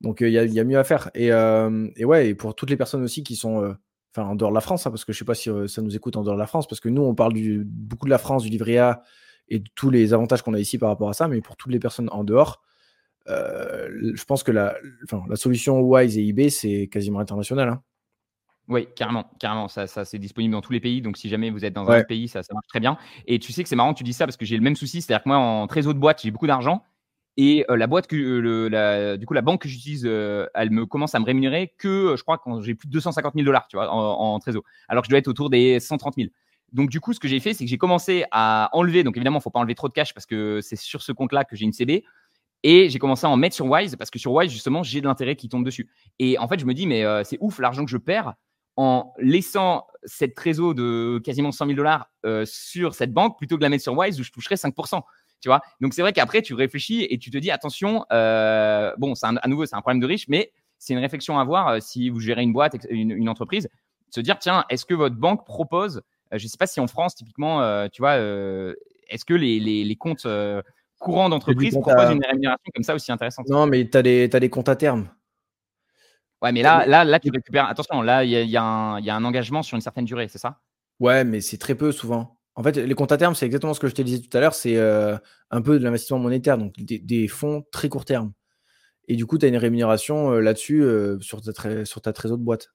Donc 0.00 0.20
il 0.20 0.30
y, 0.30 0.60
a 0.60 0.64
mieux 0.64 0.78
à 0.78 0.84
faire. 0.84 1.10
Et, 1.14 1.28
et, 1.28 2.04
ouais, 2.04 2.28
et 2.28 2.34
pour 2.34 2.54
toutes 2.54 2.70
les 2.70 2.76
personnes 2.76 3.02
aussi 3.02 3.22
qui 3.22 3.36
sont 3.36 3.74
enfin 4.16 4.28
en 4.28 4.34
dehors 4.34 4.50
de 4.50 4.54
la 4.54 4.60
France, 4.60 4.86
hein, 4.86 4.90
parce 4.90 5.04
que 5.04 5.12
je 5.12 5.16
ne 5.16 5.20
sais 5.20 5.24
pas 5.24 5.34
si 5.34 5.50
euh, 5.50 5.66
ça 5.66 5.82
nous 5.82 5.94
écoute 5.96 6.16
en 6.16 6.22
dehors 6.22 6.36
de 6.36 6.40
la 6.40 6.46
France, 6.46 6.68
parce 6.68 6.80
que 6.80 6.88
nous, 6.88 7.02
on 7.02 7.14
parle 7.14 7.32
du, 7.32 7.64
beaucoup 7.64 8.06
de 8.06 8.10
la 8.10 8.18
France, 8.18 8.44
du 8.44 8.48
livret 8.48 8.78
A 8.78 9.02
et 9.48 9.58
de 9.58 9.68
tous 9.74 9.90
les 9.90 10.14
avantages 10.14 10.42
qu'on 10.42 10.54
a 10.54 10.58
ici 10.58 10.78
par 10.78 10.88
rapport 10.88 11.08
à 11.08 11.12
ça, 11.12 11.28
mais 11.28 11.40
pour 11.40 11.56
toutes 11.56 11.72
les 11.72 11.78
personnes 11.78 12.08
en 12.12 12.24
dehors, 12.24 12.62
euh, 13.28 13.88
je 14.14 14.24
pense 14.24 14.42
que 14.42 14.52
la, 14.52 14.76
la 15.28 15.36
solution 15.36 15.80
Wise 15.80 16.16
et 16.16 16.26
eBay, 16.26 16.50
c'est 16.50 16.88
quasiment 16.90 17.18
international. 17.18 17.68
Hein. 17.68 17.82
Oui, 18.68 18.88
carrément, 18.96 19.30
carrément. 19.38 19.68
Ça, 19.68 19.86
ça 19.86 20.04
c'est 20.04 20.18
disponible 20.18 20.52
dans 20.52 20.62
tous 20.62 20.72
les 20.72 20.80
pays. 20.80 21.02
Donc, 21.02 21.16
si 21.16 21.28
jamais 21.28 21.50
vous 21.50 21.64
êtes 21.64 21.74
dans 21.74 21.88
un 21.90 21.98
autre 21.98 22.06
pays, 22.06 22.28
ça, 22.28 22.42
ça 22.42 22.54
marche 22.54 22.66
très 22.68 22.80
bien. 22.80 22.96
Et 23.26 23.38
tu 23.38 23.52
sais 23.52 23.62
que 23.62 23.68
c'est 23.68 23.76
marrant 23.76 23.92
que 23.92 23.98
tu 23.98 24.04
dis 24.04 24.14
ça 24.14 24.26
parce 24.26 24.36
que 24.36 24.46
j'ai 24.46 24.56
le 24.56 24.62
même 24.62 24.76
souci. 24.76 25.02
C'est-à-dire 25.02 25.22
que 25.22 25.28
moi, 25.28 25.38
en 25.38 25.66
trésor 25.66 25.92
de 25.94 25.98
boîte, 25.98 26.22
j'ai 26.22 26.30
beaucoup 26.30 26.46
d'argent. 26.46 26.82
Et 27.36 27.64
la 27.68 27.86
boîte 27.86 28.06
que 28.06 28.14
le, 28.14 28.68
la, 28.68 29.16
du 29.16 29.26
coup 29.26 29.34
la 29.34 29.42
banque 29.42 29.62
que 29.62 29.68
j'utilise, 29.68 30.04
elle 30.06 30.70
me 30.70 30.86
commence 30.86 31.14
à 31.14 31.18
me 31.18 31.24
rémunérer 31.24 31.74
que 31.78 32.14
je 32.16 32.22
crois 32.22 32.38
quand 32.38 32.60
j'ai 32.60 32.74
plus 32.74 32.86
de 32.86 32.92
250 32.92 33.34
000 33.34 33.44
dollars, 33.44 33.66
tu 33.68 33.76
vois, 33.76 33.90
en, 33.90 34.38
trésor, 34.38 34.62
alors 34.88 35.02
que 35.02 35.06
je 35.06 35.10
dois 35.10 35.18
être 35.18 35.26
autour 35.28 35.50
des 35.50 35.80
130 35.80 36.14
000. 36.16 36.28
Donc 36.72 36.90
du 36.90 37.00
coup, 37.00 37.12
ce 37.12 37.18
que 37.18 37.26
j'ai 37.26 37.40
fait, 37.40 37.52
c'est 37.52 37.64
que 37.64 37.70
j'ai 37.70 37.78
commencé 37.78 38.24
à 38.30 38.70
enlever. 38.72 39.02
Donc 39.02 39.16
évidemment, 39.16 39.38
il 39.38 39.42
faut 39.42 39.50
pas 39.50 39.58
enlever 39.58 39.74
trop 39.74 39.88
de 39.88 39.92
cash 39.92 40.14
parce 40.14 40.26
que 40.26 40.60
c'est 40.60 40.76
sur 40.76 41.02
ce 41.02 41.10
compte-là 41.10 41.44
que 41.44 41.56
j'ai 41.56 41.64
une 41.64 41.72
CB. 41.72 42.04
Et 42.62 42.88
j'ai 42.88 42.98
commencé 42.98 43.26
à 43.26 43.30
en 43.30 43.36
mettre 43.36 43.54
sur 43.54 43.66
Wise 43.66 43.96
parce 43.96 44.10
que 44.10 44.18
sur 44.18 44.32
Wise, 44.32 44.50
justement, 44.50 44.82
j'ai 44.82 45.00
de 45.00 45.06
l'intérêt 45.06 45.36
qui 45.36 45.48
tombe 45.48 45.64
dessus. 45.64 45.88
Et 46.18 46.38
en 46.38 46.48
fait, 46.48 46.58
je 46.58 46.64
me 46.64 46.72
dis, 46.72 46.86
mais 46.86 47.04
c'est 47.24 47.36
ouf 47.40 47.58
l'argent 47.58 47.84
que 47.84 47.90
je 47.90 47.98
perds 47.98 48.34
en 48.76 49.12
laissant 49.18 49.86
cette 50.04 50.34
trésor 50.34 50.74
de 50.74 51.20
quasiment 51.24 51.52
100 51.52 51.66
000 51.66 51.76
dollars 51.76 52.10
sur 52.44 52.94
cette 52.94 53.12
banque 53.12 53.38
plutôt 53.38 53.56
que 53.56 53.60
de 53.60 53.64
la 53.64 53.68
mettre 53.70 53.84
sur 53.84 53.96
Wise 53.96 54.20
où 54.20 54.24
je 54.24 54.32
toucherais 54.32 54.56
5%. 54.56 55.02
Donc 55.80 55.94
c'est 55.94 56.02
vrai 56.02 56.12
qu'après, 56.12 56.42
tu 56.42 56.54
réfléchis 56.54 57.06
et 57.08 57.18
tu 57.18 57.30
te 57.30 57.38
dis, 57.38 57.50
attention, 57.50 58.04
euh, 58.12 58.92
bon, 58.98 59.14
c'est 59.14 59.26
à 59.26 59.48
nouveau, 59.48 59.66
c'est 59.66 59.76
un 59.76 59.80
problème 59.80 60.00
de 60.00 60.06
riche, 60.06 60.26
mais 60.28 60.52
c'est 60.78 60.94
une 60.94 61.00
réflexion 61.00 61.38
à 61.38 61.42
avoir 61.42 61.68
euh, 61.68 61.78
si 61.80 62.10
vous 62.10 62.20
gérez 62.20 62.42
une 62.42 62.52
boîte, 62.52 62.76
une, 62.90 63.28
entreprise, 63.28 63.68
se 64.10 64.20
dire, 64.20 64.38
tiens, 64.38 64.64
est-ce 64.70 64.84
que 64.84 64.94
votre 64.94 65.16
banque 65.16 65.44
propose, 65.44 66.02
euh, 66.32 66.38
je 66.38 66.44
ne 66.44 66.48
sais 66.48 66.58
pas 66.58 66.66
si 66.66 66.80
en 66.80 66.86
France, 66.86 67.14
typiquement, 67.14 67.88
tu 67.88 68.02
vois, 68.02 68.16
est-ce 68.16 69.24
que 69.24 69.34
les, 69.34 69.96
comptes 69.96 70.26
courants 70.98 71.28
d'entreprise 71.28 71.74
proposent 71.74 72.12
une 72.12 72.24
rémunération 72.24 72.70
comme 72.74 72.84
ça 72.84 72.94
aussi 72.94 73.12
intéressante? 73.12 73.48
Non, 73.48 73.66
mais 73.66 73.88
tu 73.88 73.98
as, 73.98 74.02
des 74.02 74.50
comptes 74.50 74.68
à 74.68 74.76
terme. 74.76 75.08
Ouais, 76.44 76.52
mais 76.52 76.60
là, 76.60 76.84
là, 76.86 77.04
là, 77.04 77.18
tu 77.18 77.30
récupères. 77.30 77.66
Attention, 77.66 78.02
là, 78.02 78.22
il 78.22 78.28
y, 78.30 78.50
y, 78.50 78.56
a 78.58 78.62
un 78.62 79.24
engagement 79.24 79.62
sur 79.62 79.76
une 79.76 79.80
certaine 79.80 80.04
durée, 80.04 80.28
c'est 80.28 80.36
ça? 80.36 80.60
Ouais, 81.00 81.24
mais 81.24 81.40
c'est 81.40 81.56
très 81.56 81.74
peu 81.74 81.90
souvent. 81.90 82.38
En 82.54 82.62
fait, 82.62 82.76
les 82.76 82.94
comptes 82.94 83.12
à 83.12 83.16
terme, 83.16 83.34
c'est 83.34 83.46
exactement 83.46 83.72
ce 83.72 83.80
que 83.80 83.88
je 83.88 83.94
te 83.94 84.02
disais 84.02 84.20
tout 84.20 84.36
à 84.36 84.40
l'heure, 84.40 84.54
c'est 84.54 84.76
euh, 84.76 85.16
un 85.50 85.62
peu 85.62 85.78
de 85.78 85.84
l'investissement 85.84 86.18
monétaire, 86.18 86.58
donc 86.58 86.74
des, 86.78 87.28
fonds 87.28 87.64
très 87.72 87.88
court 87.88 88.04
terme. 88.04 88.32
Et 89.08 89.16
du 89.16 89.24
coup, 89.24 89.38
tu 89.38 89.46
as 89.46 89.48
une 89.48 89.56
rémunération 89.56 90.32
euh, 90.32 90.40
là-dessus 90.40 90.82
euh, 90.82 91.18
sur, 91.20 91.40
ta 91.40 91.84
sur 91.86 92.02
ta 92.02 92.12
trésor 92.12 92.36
de 92.36 92.44
boîte. 92.44 92.74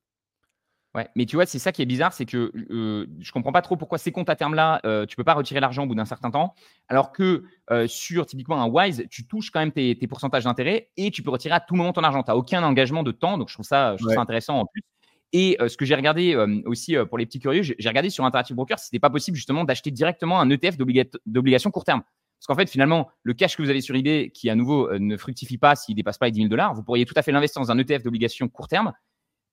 Ouais, 0.95 1.07
mais 1.15 1.27
tu 1.27 1.35
vois, 1.35 1.45
c'est 1.45 1.59
ça 1.59 1.71
qui 1.71 1.83
est 1.83 1.85
bizarre, 1.85 2.13
c'est 2.13 2.25
que 2.25 2.51
je 2.55 3.31
comprends 3.31 3.51
pas 3.51 3.61
trop 3.61 3.77
pourquoi 3.77 3.99
ces 3.99 4.11
comptes 4.11 4.29
à 4.29 4.35
terme-là, 4.35 4.81
tu 5.07 5.15
peux 5.15 5.23
pas 5.23 5.35
retirer 5.35 5.59
l'argent 5.59 5.83
au 5.83 5.85
bout 5.85 5.95
d'un 5.95 6.05
certain 6.05 6.31
temps, 6.31 6.55
alors 6.87 7.11
que 7.11 7.43
sur 7.87 8.25
typiquement 8.25 8.61
un 8.61 8.67
Wise, 8.67 9.05
tu 9.11 9.27
touches 9.27 9.51
quand 9.51 9.59
même 9.59 9.71
tes, 9.71 9.95
pourcentages 10.07 10.45
d'intérêt 10.45 10.89
et 10.97 11.11
tu 11.11 11.21
peux 11.21 11.29
retirer 11.29 11.53
à 11.53 11.59
tout 11.59 11.75
moment 11.75 11.93
ton 11.93 12.03
argent. 12.03 12.23
Tu 12.23 12.31
n'as 12.31 12.35
aucun 12.35 12.63
engagement 12.63 13.03
de 13.03 13.11
temps, 13.11 13.37
donc 13.37 13.49
je 13.49 13.53
trouve 13.53 13.65
ça, 13.67 13.95
je 13.97 14.03
trouve 14.03 14.15
ça 14.15 14.21
intéressant 14.21 14.61
en 14.61 14.65
plus. 14.65 14.81
Et 15.31 15.57
ce 15.59 15.77
que 15.77 15.85
j'ai 15.85 15.93
regardé 15.93 16.35
aussi 16.65 16.95
pour 17.07 17.19
les 17.19 17.27
petits 17.27 17.39
curieux, 17.39 17.61
j'ai 17.61 17.87
regardé 17.87 18.09
sur 18.09 18.25
Interactive 18.25 18.55
Broker 18.55 18.79
si 18.79 18.85
c'était 18.85 18.99
pas 18.99 19.11
possible 19.11 19.37
justement 19.37 19.65
d'acheter 19.65 19.91
directement 19.91 20.41
un 20.41 20.49
ETF 20.49 20.75
d'obligation 21.27 21.69
court 21.69 21.85
terme. 21.85 22.01
Parce 22.39 22.47
qu'en 22.47 22.55
fait, 22.55 22.69
finalement, 22.69 23.09
le 23.21 23.33
cash 23.33 23.57
que 23.57 23.61
vous 23.61 23.69
avez 23.69 23.81
sur 23.81 23.95
eBay, 23.95 24.31
qui 24.33 24.49
à 24.49 24.55
nouveau 24.55 24.97
ne 24.97 25.17
fructifie 25.17 25.59
pas 25.59 25.75
s'il 25.75 25.93
dépasse 25.93 26.17
pas 26.17 26.25
les 26.25 26.31
10 26.31 26.39
000 26.39 26.49
dollars, 26.49 26.73
vous 26.73 26.83
pourriez 26.83 27.05
tout 27.05 27.13
à 27.15 27.21
fait 27.21 27.31
l'investir 27.31 27.61
dans 27.61 27.69
un 27.69 27.77
ETF 27.77 28.01
d'obligation 28.01 28.47
court 28.47 28.67
terme. 28.67 28.91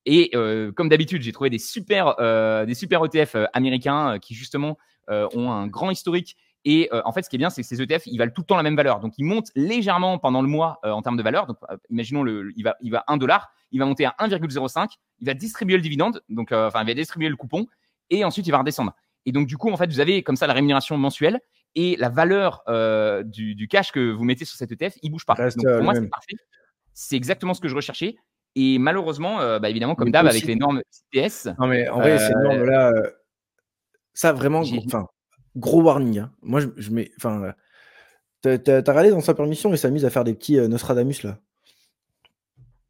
Et 0.07 0.31
comme 0.75 0.89
d'habitude, 0.89 1.23
j'ai 1.23 1.33
trouvé 1.33 1.51
des 1.51 1.59
super, 1.59 2.17
des 2.65 2.75
super 2.75 3.05
ETF 3.05 3.37
américains 3.53 4.19
qui 4.19 4.35
justement 4.35 4.79
ont 5.09 5.51
un 5.51 5.67
grand 5.67 5.91
historique 5.91 6.37
et 6.69 6.91
en 6.93 7.13
fait, 7.13 7.23
ce 7.23 7.31
qui 7.31 7.37
est 7.37 7.39
bien, 7.39 7.49
c'est 7.49 7.63
que 7.63 7.69
ces 7.69 7.81
ETF, 7.81 8.07
ils 8.07 8.19
valent 8.19 8.33
tout 8.33 8.41
le 8.41 8.47
temps 8.47 8.57
la 8.57 8.65
même 8.65 8.75
valeur. 8.75 8.99
Donc, 8.99 9.15
ils 9.19 9.25
montent 9.25 9.53
légèrement 9.55 10.19
pendant 10.19 10.43
le 10.43 10.49
mois 10.49 10.81
en 10.83 11.01
termes 11.01 11.17
de 11.17 11.23
valeur. 11.23 11.47
Donc, 11.47 11.59
imaginons, 11.91 12.25
le, 12.25 12.53
il, 12.57 12.65
va, 12.65 12.77
il 12.81 12.91
va 12.91 13.05
1 13.07 13.19
dollar, 13.19 13.53
il 13.71 13.79
va 13.79 13.87
monter 13.87 14.05
à 14.05 14.17
1,05, 14.19 14.89
il 15.21 15.27
va 15.27 15.35
distribuer 15.35 15.77
le 15.77 15.83
dividende, 15.83 16.23
donc 16.29 16.51
enfin, 16.51 16.83
il 16.83 16.87
va 16.89 16.95
distribuer 16.95 17.29
le 17.29 17.37
coupon, 17.37 17.69
et 18.11 18.25
ensuite, 18.25 18.49
il 18.49 18.51
va 18.51 18.59
redescendre. 18.59 18.95
Et 19.27 19.33
donc, 19.33 19.47
du 19.47 19.57
coup, 19.57 19.71
en 19.71 19.77
fait, 19.77 19.87
vous 19.87 20.01
avez 20.01 20.25
comme 20.25 20.35
ça 20.35 20.49
la 20.49 20.55
rémunération 20.55 20.99
mensuelle 20.99 21.39
et 21.77 21.95
la 21.97 22.09
valeur 22.09 22.65
du, 23.25 23.69
cash 23.71 23.93
que 23.93 24.11
vous 24.11 24.25
mettez 24.25 24.45
sur 24.45 24.57
cet 24.57 24.73
ETF, 24.73 24.97
il 25.03 25.11
bouge 25.11 25.25
pas. 25.25 25.35
donc, 25.35 25.65
pour 25.65 25.83
moi, 25.85 25.95
c'est 25.95 26.09
parfait. 26.09 26.35
C'est 26.95 27.17
exactement 27.17 27.55
ce 27.55 27.61
que 27.61 27.69
je 27.69 27.77
recherchais. 27.77 28.17
Et 28.57 28.79
malheureusement, 28.79 29.37
bah, 29.59 29.71
évidemment, 29.71 29.95
comme 29.95 30.11
d'hab, 30.11 30.27
avec 30.27 30.45
les 30.45 30.57
normes 30.57 30.81
CTS. 30.91 31.55
Non, 31.59 31.67
mais 31.67 31.89
en 31.89 31.99
vrai, 31.99 32.19
ces 32.19 32.33
normes-là, 32.33 32.93
ça 34.15 34.33
vraiment, 34.33 34.63
enfin, 34.87 35.07
gros 35.57 35.83
warning. 35.83 36.21
Hein. 36.21 36.33
Moi, 36.43 36.61
je, 36.77 36.91
mets. 36.91 37.11
Enfin, 37.19 37.53
t'as, 38.43 38.79
regardé 38.79 39.11
dans 39.11 39.21
sa 39.21 39.35
permission 39.35 39.73
et 39.73 39.77
s'amuse 39.77 40.05
à 40.05 40.11
faire 40.11 40.25
des 40.25 40.35
petits 40.35 40.59
euh, 40.59 40.69
Nostradamus 40.69 41.23
là 41.23 41.39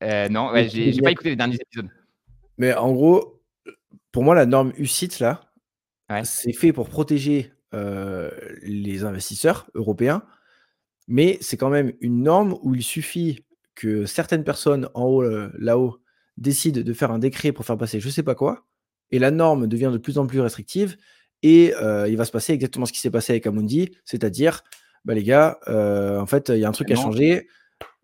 euh, 0.03 0.29
Non, 0.29 0.51
ouais, 0.53 0.69
j'ai, 0.69 0.93
pas 1.01 1.11
écouté 1.11 1.31
les 1.31 1.37
derniers 1.37 1.57
épisodes. 1.57 1.89
Mais 2.59 2.75
en 2.75 2.93
gros, 2.93 3.43
pour 4.13 4.25
moi, 4.25 4.35
la 4.35 4.47
norme 4.47 4.73
UCIT 4.77 5.21
là, 5.21 5.41
c'est 6.25 6.53
fait 6.53 6.73
pour 6.73 6.89
protéger 6.89 7.53
euh, 7.75 8.31
les 8.63 9.05
investisseurs 9.05 9.69
européens, 9.75 10.23
mais 11.09 11.39
c'est 11.41 11.57
quand 11.57 11.71
même 11.71 11.93
une 12.01 12.23
norme 12.23 12.57
où 12.63 12.75
il 12.75 12.83
suffit 12.83 13.45
que 13.77 14.05
certaines 14.07 14.43
personnes 14.43 14.89
en 14.95 15.05
haut, 15.05 15.23
là-haut, 15.59 16.01
décident 16.37 16.83
de 16.83 16.93
faire 16.93 17.13
un 17.13 17.21
décret 17.21 17.53
pour 17.53 17.65
faire 17.65 17.79
passer 17.79 18.01
je 18.01 18.09
sais 18.09 18.25
pas 18.25 18.35
quoi, 18.35 18.67
et 19.11 19.19
la 19.21 19.31
norme 19.31 19.69
devient 19.69 19.91
de 19.93 19.99
plus 19.99 20.19
en 20.19 20.27
plus 20.27 20.41
restrictive, 20.41 20.97
et 21.43 21.73
il 22.09 22.17
va 22.17 22.25
se 22.25 22.33
passer 22.33 22.53
exactement 22.53 22.87
ce 22.87 22.93
qui 22.93 23.01
s'est 23.01 23.11
passé 23.11 23.33
avec 23.35 23.47
Amundi, 23.47 23.91
c'est-à-dire, 24.05 24.65
bah, 25.05 25.15
les 25.15 25.23
gars, 25.23 25.61
en 25.69 26.27
fait, 26.27 26.49
il 26.49 26.59
y 26.59 26.65
a 26.65 26.69
un 26.69 26.73
truc 26.73 26.91
à 26.91 26.97
changer, 26.97 27.47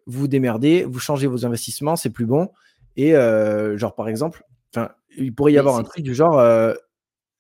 vous 0.06 0.20
vous 0.20 0.28
démerdez, 0.28 0.84
vous 0.84 1.00
changez 1.00 1.26
vos 1.26 1.44
investissements, 1.44 1.96
c'est 1.96 2.10
plus 2.10 2.26
bon. 2.26 2.50
Et 2.96 3.12
genre, 3.12 3.94
par 3.94 4.08
exemple, 4.08 4.44
il 5.16 5.34
pourrait 5.34 5.52
y 5.52 5.58
avoir 5.58 5.76
un 5.76 5.82
truc 5.82 6.04
du 6.04 6.14
genre, 6.14 6.40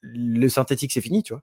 le 0.00 0.48
synthétique, 0.48 0.92
c'est 0.92 1.00
fini, 1.00 1.22
tu 1.22 1.34
vois. 1.34 1.42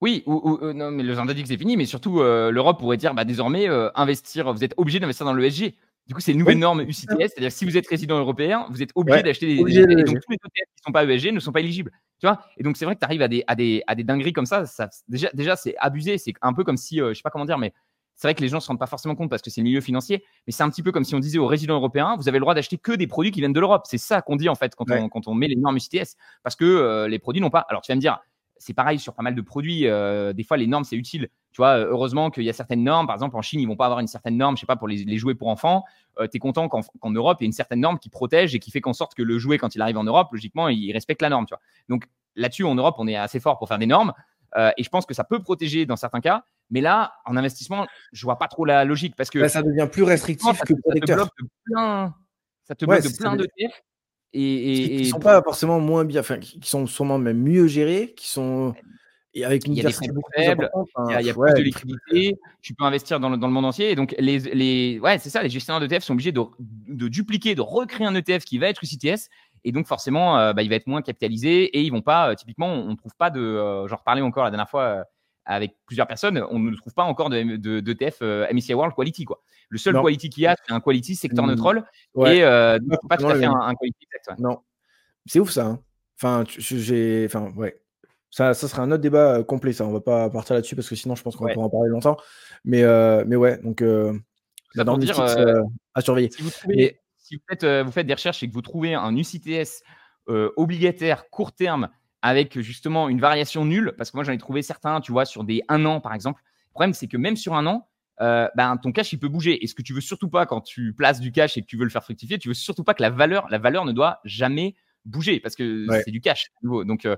Oui, 0.00 0.22
ou, 0.26 0.58
non, 0.74 0.90
mais 0.90 1.02
le 1.02 1.14
c'est 1.46 1.56
fini, 1.56 1.76
mais 1.76 1.86
surtout, 1.86 2.20
l'Europe 2.22 2.78
pourrait 2.78 2.96
dire, 2.96 3.14
bah, 3.14 3.24
désormais, 3.24 3.68
investir, 3.94 4.52
vous 4.52 4.64
êtes 4.64 4.74
obligé 4.76 5.00
d'investir 5.00 5.24
dans 5.24 5.32
le 5.32 5.42
l'ESG. 5.42 5.74
Du 6.06 6.12
coup, 6.12 6.20
c'est 6.20 6.32
une 6.32 6.38
nouvelle 6.38 6.58
norme 6.58 6.82
UCTS, 6.82 7.16
c'est-à-dire 7.18 7.50
si 7.50 7.64
vous 7.64 7.78
êtes 7.78 7.88
résident 7.88 8.18
européen, 8.18 8.66
vous 8.68 8.82
êtes 8.82 8.90
obligé 8.94 9.22
d'acheter 9.22 9.46
des, 9.46 9.64
des, 9.64 9.78
et 9.78 10.04
donc 10.04 10.20
tous 10.20 10.32
les 10.32 10.36
ETF 10.36 10.52
qui 10.52 10.80
ne 10.80 10.84
sont 10.84 10.92
pas 10.92 11.04
ESG 11.04 11.32
ne 11.32 11.40
sont 11.40 11.52
pas 11.52 11.60
éligibles. 11.60 11.90
Tu 12.20 12.26
vois? 12.26 12.44
Et 12.58 12.62
donc 12.62 12.76
c'est 12.76 12.84
vrai 12.84 12.94
que 12.94 13.00
tu 13.00 13.06
arrives 13.06 13.22
à 13.22 13.28
des, 13.28 13.42
à, 13.46 13.54
des, 13.54 13.82
à 13.86 13.94
des 13.94 14.04
dingueries 14.04 14.34
comme 14.34 14.44
ça. 14.44 14.66
ça 14.66 14.90
déjà, 15.08 15.30
déjà 15.32 15.56
c'est 15.56 15.74
abusé. 15.78 16.18
C'est 16.18 16.34
un 16.42 16.52
peu 16.52 16.62
comme 16.62 16.76
si, 16.76 17.00
euh, 17.00 17.10
je 17.10 17.14
sais 17.14 17.22
pas 17.22 17.30
comment 17.30 17.46
dire, 17.46 17.56
mais 17.56 17.72
c'est 18.16 18.28
vrai 18.28 18.34
que 18.34 18.42
les 18.42 18.48
gens 18.48 18.58
ne 18.58 18.60
se 18.60 18.68
rendent 18.68 18.78
pas 18.78 18.86
forcément 18.86 19.14
compte 19.14 19.30
parce 19.30 19.40
que 19.40 19.48
c'est 19.48 19.62
le 19.62 19.64
milieu 19.64 19.80
financier. 19.80 20.24
Mais 20.46 20.52
c'est 20.52 20.62
un 20.62 20.68
petit 20.68 20.82
peu 20.82 20.92
comme 20.92 21.04
si 21.04 21.14
on 21.14 21.20
disait 21.20 21.38
aux 21.38 21.46
résidents 21.46 21.76
européens, 21.76 22.16
vous 22.18 22.28
avez 22.28 22.38
le 22.38 22.42
droit 22.42 22.54
d'acheter 22.54 22.76
que 22.76 22.92
des 22.92 23.06
produits 23.06 23.32
qui 23.32 23.40
viennent 23.40 23.54
de 23.54 23.60
l'Europe. 23.60 23.84
C'est 23.86 23.98
ça 23.98 24.20
qu'on 24.20 24.36
dit 24.36 24.50
en 24.50 24.54
fait 24.54 24.74
quand, 24.74 24.90
on, 24.90 25.08
quand 25.08 25.26
on 25.26 25.34
met 25.34 25.48
les 25.48 25.56
normes 25.56 25.78
UCTS, 25.78 26.16
parce 26.42 26.54
que 26.54 26.66
euh, 26.66 27.08
les 27.08 27.18
produits 27.18 27.40
n'ont 27.40 27.50
pas. 27.50 27.64
Alors 27.68 27.80
tu 27.80 27.90
vas 27.90 27.96
me 27.96 28.00
dire, 28.00 28.20
c'est 28.58 28.74
pareil 28.74 28.98
sur 28.98 29.14
pas 29.14 29.22
mal 29.22 29.34
de 29.34 29.40
produits. 29.40 29.86
Euh, 29.86 30.32
des 30.32 30.44
fois, 30.44 30.56
les 30.56 30.66
normes, 30.66 30.84
c'est 30.84 30.96
utile. 30.96 31.28
Tu 31.52 31.58
vois, 31.58 31.78
euh, 31.78 31.86
heureusement 31.90 32.30
qu'il 32.30 32.44
y 32.44 32.50
a 32.50 32.52
certaines 32.52 32.82
normes. 32.82 33.06
Par 33.06 33.14
exemple, 33.14 33.36
en 33.36 33.42
Chine, 33.42 33.60
ils 33.60 33.66
vont 33.66 33.76
pas 33.76 33.86
avoir 33.86 34.00
une 34.00 34.06
certaine 34.06 34.36
norme, 34.36 34.56
je 34.56 34.60
sais 34.60 34.66
pas, 34.66 34.76
pour 34.76 34.88
les, 34.88 35.18
jouets 35.18 35.34
pour 35.34 35.48
enfants. 35.48 35.84
Euh, 36.18 36.26
tu 36.26 36.36
es 36.36 36.40
content 36.40 36.68
qu'en 36.68 37.10
Europe, 37.10 37.38
il 37.40 37.44
y 37.44 37.46
ait 37.46 37.48
une 37.48 37.52
certaine 37.52 37.80
norme 37.80 37.98
qui 37.98 38.08
protège 38.08 38.54
et 38.54 38.58
qui 38.58 38.70
fait 38.70 38.80
qu'en 38.80 38.92
sorte 38.92 39.14
que 39.14 39.22
le 39.22 39.38
jouet, 39.38 39.58
quand 39.58 39.74
il 39.74 39.82
arrive 39.82 39.98
en 39.98 40.04
Europe, 40.04 40.28
logiquement, 40.32 40.68
il 40.68 40.92
respecte 40.92 41.22
la 41.22 41.28
norme. 41.28 41.46
Tu 41.46 41.54
vois. 41.54 41.60
Donc 41.88 42.08
là-dessus, 42.36 42.64
en 42.64 42.74
Europe, 42.74 42.96
on 42.98 43.06
est 43.06 43.16
assez 43.16 43.40
fort 43.40 43.58
pour 43.58 43.68
faire 43.68 43.78
des 43.78 43.86
normes. 43.86 44.12
et 44.76 44.82
je 44.82 44.88
pense 44.88 45.06
que 45.06 45.14
ça 45.14 45.24
peut 45.24 45.42
protéger 45.42 45.86
dans 45.86 45.96
certains 45.96 46.20
cas. 46.20 46.44
Mais 46.70 46.80
là, 46.80 47.14
en 47.26 47.36
investissement, 47.36 47.86
je 48.12 48.24
vois 48.24 48.38
pas 48.38 48.48
trop 48.48 48.64
la 48.64 48.84
logique 48.84 49.14
parce 49.16 49.30
que 49.30 49.46
ça 49.48 49.62
devient 49.62 49.88
plus 49.90 50.04
restrictif 50.04 50.60
que 50.60 50.74
protecteur. 50.74 51.18
Ça 51.18 51.24
te 51.26 51.34
bloque 51.34 51.38
de 51.38 51.48
plein, 51.64 52.14
ça 52.64 52.74
te 52.74 52.84
bloque 52.84 53.02
de 53.02 53.16
plein 53.16 53.36
de 53.36 53.46
et, 54.34 54.94
et, 54.96 54.96
qui 54.98 55.06
sont 55.06 55.20
pas 55.20 55.40
forcément 55.42 55.80
moins 55.80 56.04
bien, 56.04 56.20
enfin, 56.20 56.38
qui 56.38 56.68
sont 56.68 56.86
sûrement 56.86 57.18
même 57.18 57.40
mieux 57.40 57.66
gérés, 57.66 58.12
qui 58.16 58.28
sont 58.28 58.74
et 59.34 59.44
avec 59.44 59.66
une 59.66 59.72
il 59.72 59.78
y 59.78 59.80
a 59.80 59.88
des 59.88 59.92
frais 59.92 60.06
faibles, 60.36 60.70
il 61.08 61.26
y 61.26 61.30
a, 61.30 61.34
plus 61.34 61.54
de 61.54 61.62
liquidité, 61.62 62.38
tu 62.62 62.72
peux 62.74 62.84
investir 62.84 63.18
dans 63.18 63.30
le, 63.30 63.36
dans 63.36 63.48
le, 63.48 63.52
monde 63.52 63.64
entier. 63.64 63.90
Et 63.90 63.96
donc, 63.96 64.14
les, 64.18 64.38
les, 64.38 65.00
ouais, 65.00 65.18
c'est 65.18 65.28
ça, 65.28 65.42
les 65.42 65.48
gestionnaires 65.48 65.80
d'ETF 65.80 66.04
sont 66.04 66.12
obligés 66.12 66.30
de, 66.30 66.40
de, 66.60 67.08
dupliquer, 67.08 67.56
de 67.56 67.60
recréer 67.60 68.06
un 68.06 68.14
ETF 68.14 68.44
qui 68.44 68.58
va 68.58 68.68
être 68.68 68.82
UCTS. 68.84 69.28
Et 69.64 69.72
donc, 69.72 69.86
forcément, 69.86 70.38
euh, 70.38 70.52
bah, 70.52 70.62
il 70.62 70.68
va 70.68 70.76
être 70.76 70.86
moins 70.86 71.02
capitalisé 71.02 71.64
et 71.64 71.82
ils 71.82 71.90
vont 71.90 72.02
pas, 72.02 72.30
euh, 72.30 72.34
typiquement, 72.34 72.72
on 72.72 72.90
ne 72.90 72.96
trouve 72.96 73.14
pas 73.18 73.30
de, 73.30 73.40
euh, 73.40 73.88
j'en 73.88 73.96
reparlais 73.96 74.20
encore 74.20 74.44
la 74.44 74.50
dernière 74.50 74.70
fois 74.70 75.04
avec 75.46 75.76
plusieurs 75.86 76.06
personnes, 76.06 76.42
on 76.50 76.58
ne 76.58 76.74
trouve 76.76 76.94
pas 76.94 77.04
encore 77.04 77.30
de, 77.30 77.56
de, 77.56 77.80
d'ETF 77.80 78.20
MSCI 78.52 78.74
World 78.74 78.94
Quality. 78.94 79.24
Quoi. 79.24 79.42
Le 79.68 79.78
seul 79.78 79.94
quality 79.94 80.30
qu'il 80.30 80.44
y 80.44 80.46
a, 80.46 80.56
c'est 80.66 80.72
un 80.72 80.80
quality 80.80 81.14
secteur 81.16 81.46
mmh. 81.46 81.50
neutral. 81.50 81.84
Et 82.26 82.40
donc, 82.80 83.00
pas 83.08 83.16
tout 83.16 83.26
à 83.26 83.36
fait 83.36 83.44
un, 83.44 83.74
quality 83.74 84.06
exact. 84.14 84.38
Non, 84.38 84.60
c'est 85.26 85.40
ouf 85.40 85.50
ça. 85.50 85.66
Hein. 85.66 85.80
Enfin, 86.16 86.44
j'ai, 86.46 87.24
enfin, 87.26 87.52
ouais. 87.56 87.80
Ça, 88.30 88.52
ça 88.52 88.66
sera 88.66 88.82
un 88.82 88.90
autre 88.90 89.02
débat 89.02 89.36
euh, 89.36 89.44
complet, 89.44 89.72
ça. 89.72 89.86
On 89.86 89.92
va 89.92 90.00
pas 90.00 90.28
partir 90.28 90.54
là-dessus 90.54 90.74
parce 90.74 90.88
que 90.88 90.96
sinon, 90.96 91.14
je 91.14 91.22
pense 91.22 91.36
qu'on 91.36 91.46
va 91.46 91.54
pourra 91.54 91.66
en 91.66 91.70
parler 91.70 91.88
longtemps. 91.88 92.16
Mais, 92.64 92.82
euh, 92.82 93.24
mais 93.26 93.36
ouais, 93.36 93.58
donc 93.62 93.80
euh, 93.80 94.18
dans 94.74 94.98
dire, 94.98 95.20
à 95.20 96.00
surveiller. 96.00 96.30
Si, 96.30 96.42
vous, 96.42 96.50
faites, 96.50 97.64
vous, 97.64 97.92
faites, 97.92 98.06
des 98.06 98.14
recherches 98.14 98.42
et 98.42 98.48
que 98.48 98.52
vous 98.52 98.62
trouvez 98.62 98.94
un 98.94 99.14
UCTS 99.16 99.82
obligataire 100.26 101.30
court 101.30 101.52
terme 101.52 101.88
avec 102.24 102.58
justement 102.60 103.10
une 103.10 103.20
variation 103.20 103.64
nulle, 103.64 103.92
parce 103.98 104.10
que 104.10 104.16
moi 104.16 104.24
j'en 104.24 104.32
ai 104.32 104.38
trouvé 104.38 104.62
certains, 104.62 105.00
tu 105.00 105.12
vois, 105.12 105.26
sur 105.26 105.44
des 105.44 105.62
un 105.68 105.84
an 105.84 106.00
par 106.00 106.14
exemple. 106.14 106.42
Le 106.68 106.72
problème, 106.72 106.94
c'est 106.94 107.06
que 107.06 107.18
même 107.18 107.36
sur 107.36 107.54
un 107.54 107.66
an, 107.66 107.86
ben, 108.18 108.78
ton 108.82 108.90
cash 108.90 109.12
il 109.12 109.18
peut 109.18 109.28
bouger. 109.28 109.62
Et 109.62 109.66
ce 109.66 109.74
que 109.74 109.82
tu 109.82 109.92
veux 109.92 110.00
surtout 110.00 110.30
pas 110.30 110.46
quand 110.46 110.62
tu 110.62 110.94
places 110.94 111.20
du 111.20 111.30
cash 111.30 111.56
et 111.56 111.60
que 111.60 111.66
tu 111.66 111.76
veux 111.76 111.84
le 111.84 111.90
faire 111.90 112.02
fructifier, 112.02 112.38
tu 112.38 112.48
veux 112.48 112.54
surtout 112.54 112.82
pas 112.82 112.94
que 112.94 113.02
la 113.02 113.10
valeur, 113.10 113.46
la 113.50 113.58
valeur 113.58 113.84
ne 113.84 113.92
doit 113.92 114.20
jamais 114.24 114.74
bouger 115.04 115.40
parce 115.40 115.54
que 115.54 115.86
c'est 116.04 116.10
du 116.10 116.20
cash. 116.20 116.50
Donc, 116.62 117.04
euh, 117.04 117.16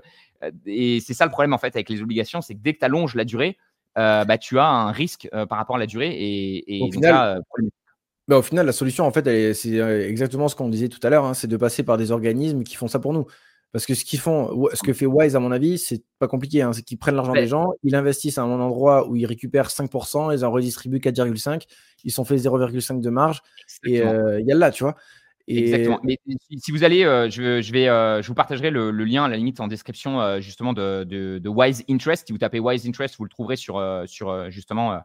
et 0.65 0.99
c'est 0.99 1.13
ça 1.13 1.25
le 1.25 1.31
problème 1.31 1.53
en 1.53 1.57
fait 1.57 1.75
avec 1.75 1.89
les 1.89 2.01
obligations, 2.01 2.41
c'est 2.41 2.55
que 2.55 2.61
dès 2.61 2.73
que 2.73 2.79
tu 2.79 2.85
allonges 2.85 3.15
la 3.15 3.25
durée, 3.25 3.57
euh, 3.97 4.25
bah, 4.25 4.37
tu 4.37 4.59
as 4.59 4.67
un 4.67 4.91
risque 4.91 5.27
euh, 5.33 5.45
par 5.45 5.57
rapport 5.57 5.77
à 5.77 5.79
la 5.79 5.87
durée. 5.87 6.13
Et, 6.13 6.81
au, 6.81 6.91
final, 6.91 7.41
bah, 8.27 8.37
au 8.37 8.41
final, 8.41 8.65
la 8.65 8.71
solution 8.71 9.05
en 9.05 9.11
fait, 9.11 9.53
c'est 9.53 9.77
exactement 10.07 10.47
ce 10.47 10.55
qu'on 10.55 10.69
disait 10.69 10.89
tout 10.89 10.99
à 11.03 11.09
l'heure, 11.09 11.25
hein, 11.25 11.33
c'est 11.33 11.47
de 11.47 11.57
passer 11.57 11.83
par 11.83 11.97
des 11.97 12.11
organismes 12.11 12.63
qui 12.63 12.75
font 12.75 12.87
ça 12.87 12.99
pour 12.99 13.13
nous. 13.13 13.25
Parce 13.77 13.85
que 13.85 13.93
ce 13.93 14.03
qu'ils 14.03 14.19
font, 14.19 14.67
ce 14.73 14.81
que 14.81 14.93
fait 14.93 15.05
Wise, 15.05 15.35
à 15.35 15.39
mon 15.39 15.51
avis, 15.51 15.77
c'est 15.77 16.03
pas 16.19 16.27
compliqué. 16.27 16.61
Hein, 16.61 16.73
c'est 16.73 16.81
qu'ils 16.81 16.97
prennent 16.97 17.15
l'argent 17.15 17.33
des 17.33 17.47
gens, 17.47 17.69
ils 17.83 17.95
investissent 17.95 18.37
à 18.37 18.43
un 18.43 18.59
endroit 18.59 19.07
où 19.07 19.15
ils 19.15 19.25
récupèrent 19.25 19.69
5%, 19.69 20.33
ils 20.35 20.43
en 20.43 20.51
redistribuent 20.51 20.99
4,5%, 20.99 21.61
ils 22.03 22.11
sont 22.11 22.25
fait 22.25 22.37
0,5% 22.37 23.01
de 23.01 23.09
marge, 23.09 23.41
et 23.85 23.97
il 23.97 24.45
y 24.45 24.51
a 24.51 24.55
là, 24.55 24.71
tu 24.71 24.83
vois. 24.83 24.95
Exactement. 25.47 25.99
Mais 26.03 26.19
si 26.59 26.71
vous 26.71 26.83
allez, 26.83 27.03
euh, 27.05 27.29
je, 27.29 27.61
je, 27.61 27.71
vais, 27.71 27.87
euh, 27.87 28.21
je 28.21 28.27
vous 28.27 28.33
partagerai 28.33 28.69
le, 28.69 28.91
lien 28.91 29.23
à 29.23 29.29
la 29.29 29.37
limite 29.37 29.59
en 29.59 29.67
description 29.67 30.19
euh, 30.19 30.41
justement 30.41 30.73
de, 30.73 31.05
de, 31.05 31.49
Wise 31.49 31.83
Interest. 31.89 32.27
Si 32.27 32.33
vous 32.33 32.39
tapez 32.39 32.59
Wise 32.59 32.85
Interest, 32.85 33.15
vous 33.17 33.23
le 33.23 33.29
trouverez 33.29 33.55
sur, 33.55 33.81
sur 34.05 34.51
justement 34.51 34.99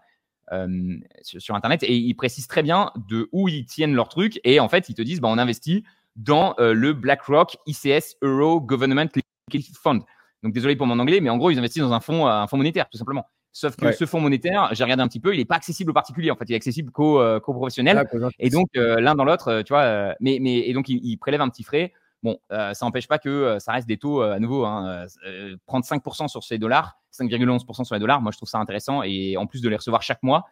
sur, 1.23 1.55
Internet. 1.55 1.85
Et 1.85 1.97
ils 1.97 2.15
précisent 2.15 2.49
très 2.49 2.63
bien 2.63 2.91
de 3.09 3.29
où 3.33 3.49
ils 3.49 3.67
tiennent 3.67 3.95
leur 3.95 4.09
truc. 4.09 4.41
Et 4.43 4.59
en 4.59 4.69
fait, 4.69 4.89
ils 4.89 4.95
te 4.95 5.03
disent, 5.03 5.21
bah, 5.21 5.29
on 5.31 5.39
investit 5.39 5.85
dans 6.17 6.55
le 6.59 6.93
BlackRock 6.93 7.57
ICS 7.67 8.17
Euro 8.23 8.61
Government 8.61 9.09
Liquidity 9.49 9.73
Fund. 9.83 10.03
Donc 10.43 10.53
désolé 10.53 10.77
pour 10.77 10.87
mon 10.87 10.99
anglais, 10.99 11.21
mais 11.21 11.31
en 11.31 11.39
gros, 11.39 11.51
ils 11.51 11.59
investissent 11.59 11.83
dans 11.83 11.93
un 11.93 12.01
fonds, 12.01 12.27
un 12.27 12.47
fonds 12.47 12.57
monétaire, 12.57 12.89
tout 12.91 12.99
simplement. 12.99 13.27
Sauf 13.55 13.77
que 13.77 13.93
ce 13.93 14.07
fonds 14.07 14.21
monétaire, 14.21 14.71
j'ai 14.73 14.83
regardé 14.83 15.03
un 15.03 15.09
petit 15.09 15.21
peu, 15.21 15.35
il 15.35 15.39
n'est 15.39 15.45
pas 15.45 15.57
accessible 15.57 15.91
aux 15.91 15.95
particuliers. 15.95 16.31
En 16.31 16.37
fait, 16.37 16.47
il 16.49 16.53
est 16.55 16.57
accessible 16.57 16.91
qu'aux 16.91 17.21
euh, 17.21 17.39
professionnels. 17.39 18.03
et 18.39 18.49
donc, 18.49 18.69
euh, 18.77 18.99
l'un 18.99 19.15
dans 19.15 19.25
l'autre, 19.25 19.49
euh, 19.49 19.63
tu 19.63 19.75
vois, 19.75 20.15
mais, 20.21 20.39
mais, 20.41 20.69
et 20.69 20.73
donc, 20.73 20.89
il, 20.89 21.17
prélève 21.19 21.43
un 21.43 21.51
petit 21.51 21.63
frais. 21.63 21.93
Bon, 22.23 22.39
ça 22.51 22.73
n'empêche 22.83 23.09
pas 23.09 23.19
que 23.19 23.59
ça 23.59 23.73
reste 23.73 23.87
des 23.87 23.99
taux 23.99 24.23
à 24.23 24.39
nouveau. 24.39 24.65
Hein, 24.65 25.07
prendre 25.67 25.85
5% 25.85 26.29
sur 26.29 26.45
ces 26.45 26.57
dollars, 26.57 26.99
5,11% 27.13 27.85
sur 27.85 27.95
les 27.95 28.01
dollars, 28.01 28.23
moi, 28.23 28.31
je 28.33 28.39
trouve 28.39 28.49
ça 28.49 28.59
intéressant. 28.59 29.03
Et 29.03 29.37
en 29.37 29.47
plus 29.47 29.61
de 29.61 29.69
les 29.69 29.77
recevoir 29.77 30.03
chaque 30.03 30.23
mois, 30.23 30.47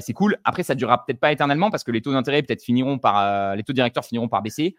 c'est 0.00 0.12
cool. 0.12 0.36
Après, 0.44 0.64
ça 0.64 0.74
ne 0.74 0.78
durera 0.78 1.04
peut-être 1.04 1.20
pas 1.20 1.32
éternellement 1.32 1.70
parce 1.70 1.84
que 1.84 1.92
les 1.92 2.02
taux 2.02 2.12
d'intérêt, 2.12 2.42
peut-être, 2.42 2.62
finiront 2.62 2.98
par, 2.98 3.54
les 3.56 3.62
taux 3.62 3.72
directeurs 3.72 4.04
finiront 4.04 4.28
par 4.28 4.42
baisser. 4.42 4.76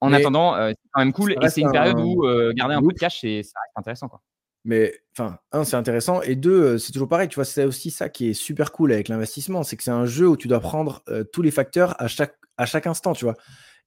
En 0.00 0.12
attendant, 0.12 0.54
c'est 0.68 0.76
quand 0.92 1.00
même 1.00 1.12
cool. 1.12 1.32
Et 1.40 1.48
c'est 1.48 1.62
une 1.62 1.72
période 1.72 1.98
où 1.98 2.24
garder 2.54 2.74
un 2.74 2.82
peu 2.82 2.92
de 2.92 2.98
cash, 2.98 3.22
reste 3.22 3.54
intéressant. 3.76 4.08
Quoi. 4.08 4.20
Mais 4.64 4.94
enfin, 5.16 5.38
un, 5.52 5.64
c'est 5.64 5.76
intéressant. 5.76 6.22
Et 6.22 6.36
deux, 6.36 6.62
euh, 6.62 6.78
c'est 6.78 6.92
toujours 6.92 7.08
pareil. 7.08 7.28
Tu 7.28 7.34
vois, 7.34 7.44
c'est 7.44 7.64
aussi 7.64 7.90
ça 7.90 8.08
qui 8.08 8.30
est 8.30 8.34
super 8.34 8.72
cool 8.72 8.92
avec 8.92 9.08
l'investissement. 9.08 9.62
C'est 9.62 9.76
que 9.76 9.82
c'est 9.82 9.90
un 9.90 10.06
jeu 10.06 10.26
où 10.26 10.36
tu 10.36 10.48
dois 10.48 10.60
prendre 10.60 11.02
euh, 11.08 11.22
tous 11.22 11.42
les 11.42 11.50
facteurs 11.50 12.00
à 12.00 12.08
chaque, 12.08 12.36
à 12.56 12.64
chaque 12.64 12.86
instant, 12.86 13.12
tu 13.12 13.26
vois. 13.26 13.36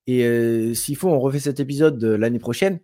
Et 0.06 0.24
euh, 0.26 0.74
s'il 0.76 0.96
faut, 0.96 1.10
on 1.10 1.20
refait 1.20 1.40
cet 1.40 1.60
épisode 1.60 2.04
l'année 2.04 2.40
prochaine. 2.40 2.80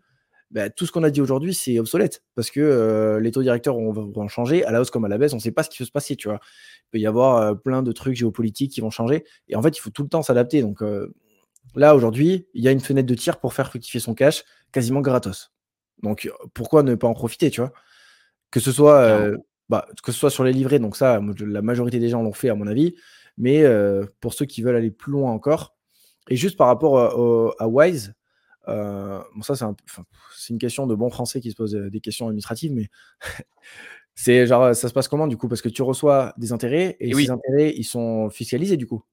Bah, 0.49 0.69
tout 0.69 0.85
ce 0.85 0.91
qu'on 0.91 1.03
a 1.03 1.09
dit 1.09 1.21
aujourd'hui, 1.21 1.53
c'est 1.53 1.79
obsolète. 1.79 2.23
Parce 2.35 2.49
que 2.51 3.19
les 3.21 3.31
taux 3.31 3.43
directeurs 3.43 3.75
vont, 3.75 4.27
changer 4.27 4.63
à 4.65 4.71
la 4.71 4.81
hausse 4.81 4.91
comme 4.91 5.05
à 5.05 5.07
la 5.07 5.17
baisse. 5.17 5.33
On 5.33 5.37
ne 5.37 5.41
sait 5.41 5.51
pas 5.51 5.63
ce 5.63 5.69
qui 5.69 5.81
va 5.81 5.85
se 5.85 5.91
passer, 5.91 6.15
tu 6.15 6.27
vois. 6.27 6.39
Il 6.43 6.89
peut 6.91 6.99
y 6.99 7.07
avoir 7.07 7.59
plein 7.61 7.81
de 7.81 7.91
trucs 7.91 8.15
géopolitiques 8.15 8.71
qui 8.71 8.81
vont 8.81 8.91
changer. 8.91 9.23
Et 9.47 9.55
en 9.55 9.61
fait, 9.61 9.75
il 9.77 9.81
faut 9.81 9.89
tout 9.89 10.03
le 10.03 10.09
temps 10.09 10.21
s'adapter. 10.21 10.61
Donc 10.61 10.83
là, 11.75 11.95
aujourd'hui, 11.95 12.47
il 12.53 12.63
y 12.63 12.67
a 12.67 12.71
une 12.71 12.79
fenêtre 12.79 13.07
de 13.07 13.15
tir 13.15 13.39
pour 13.39 13.53
faire 13.53 13.67
fructifier 13.67 13.99
son 13.99 14.13
cash 14.13 14.43
quasiment 14.71 15.01
gratos. 15.01 15.51
Donc 16.01 16.29
pourquoi 16.53 16.83
ne 16.83 16.95
pas 16.95 17.07
en 17.07 17.13
profiter, 17.13 17.49
tu 17.49 17.61
vois? 17.61 17.71
Que 18.51 18.59
ce 18.59 18.71
soit 18.71 18.99
euh, 18.99 19.37
bah, 19.69 19.87
que 20.03 20.11
ce 20.11 20.19
soit 20.19 20.29
sur 20.29 20.43
les 20.43 20.53
livrets, 20.53 20.79
donc 20.79 20.95
ça, 20.95 21.19
la 21.39 21.61
majorité 21.61 21.99
des 21.99 22.09
gens 22.09 22.21
l'ont 22.21 22.33
fait 22.33 22.49
à 22.49 22.55
mon 22.55 22.67
avis, 22.67 22.95
mais 23.37 23.63
euh, 23.63 24.05
pour 24.19 24.33
ceux 24.33 24.45
qui 24.45 24.61
veulent 24.61 24.75
aller 24.75 24.91
plus 24.91 25.11
loin 25.11 25.31
encore, 25.31 25.75
et 26.29 26.35
juste 26.35 26.57
par 26.57 26.67
rapport 26.67 26.99
à, 27.59 27.67
Wise, 27.67 28.13
euh, 28.67 29.19
bon 29.35 29.41
ça 29.41 29.55
c'est 29.55 29.65
un, 29.65 29.75
une 30.49 30.57
question 30.57 30.87
de 30.87 30.95
bon 30.95 31.09
français 31.09 31.41
qui 31.41 31.51
se 31.51 31.55
pose 31.55 31.73
des 31.73 31.99
questions 31.99 32.27
administratives, 32.27 32.73
mais 32.73 32.89
c'est 34.15 34.45
genre 34.45 34.75
ça 34.75 34.89
se 34.89 34.93
passe 34.93 35.07
comment 35.07 35.27
du 35.27 35.37
coup? 35.37 35.47
Parce 35.47 35.61
que 35.61 35.69
tu 35.69 35.81
reçois 35.81 36.33
des 36.37 36.51
intérêts 36.51 36.97
et, 36.99 37.13
ces 37.13 37.31
intérêts 37.31 37.73
ils 37.75 37.85
sont 37.85 38.29
fiscalisés 38.29 38.77
du 38.77 38.87
coup? 38.87 39.03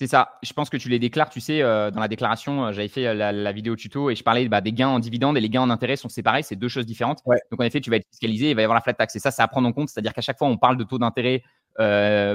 C'est 0.00 0.06
ça. 0.06 0.38
Je 0.42 0.50
pense 0.54 0.70
que 0.70 0.78
tu 0.78 0.88
les 0.88 0.98
déclares, 0.98 1.28
tu 1.28 1.42
sais, 1.42 1.60
euh, 1.60 1.90
dans 1.90 2.00
la 2.00 2.08
déclaration, 2.08 2.64
euh, 2.64 2.72
j'avais 2.72 2.88
fait 2.88 3.06
euh, 3.06 3.32
la, 3.32 3.52
vidéo 3.52 3.76
tuto 3.76 4.08
et 4.08 4.14
je 4.14 4.22
parlais 4.22 4.48
bah, 4.48 4.62
des 4.62 4.72
gains 4.72 4.88
en 4.88 4.98
dividendes 4.98 5.36
et 5.36 5.42
les 5.42 5.50
gains 5.50 5.60
en 5.60 5.68
intérêt 5.68 5.96
sont 5.96 6.08
séparés. 6.08 6.42
C'est 6.42 6.56
deux 6.56 6.68
choses 6.68 6.86
différentes. 6.86 7.22
Donc, 7.50 7.60
en 7.60 7.64
effet, 7.64 7.82
tu 7.82 7.90
vas 7.90 7.96
être 7.96 8.08
fiscalisé 8.08 8.48
il 8.48 8.56
va 8.56 8.62
y 8.62 8.64
avoir 8.64 8.76
la 8.76 8.80
flat 8.80 8.94
tax. 8.94 9.14
Et 9.16 9.18
ça, 9.18 9.30
c'est 9.30 9.42
à 9.42 9.48
prendre 9.48 9.68
en 9.68 9.72
compte. 9.72 9.90
C'est-à-dire 9.90 10.14
qu'à 10.14 10.22
chaque 10.22 10.38
fois, 10.38 10.48
on 10.48 10.56
parle 10.56 10.78
de 10.78 10.84
taux 10.84 10.98
d'intérêt 10.98 11.42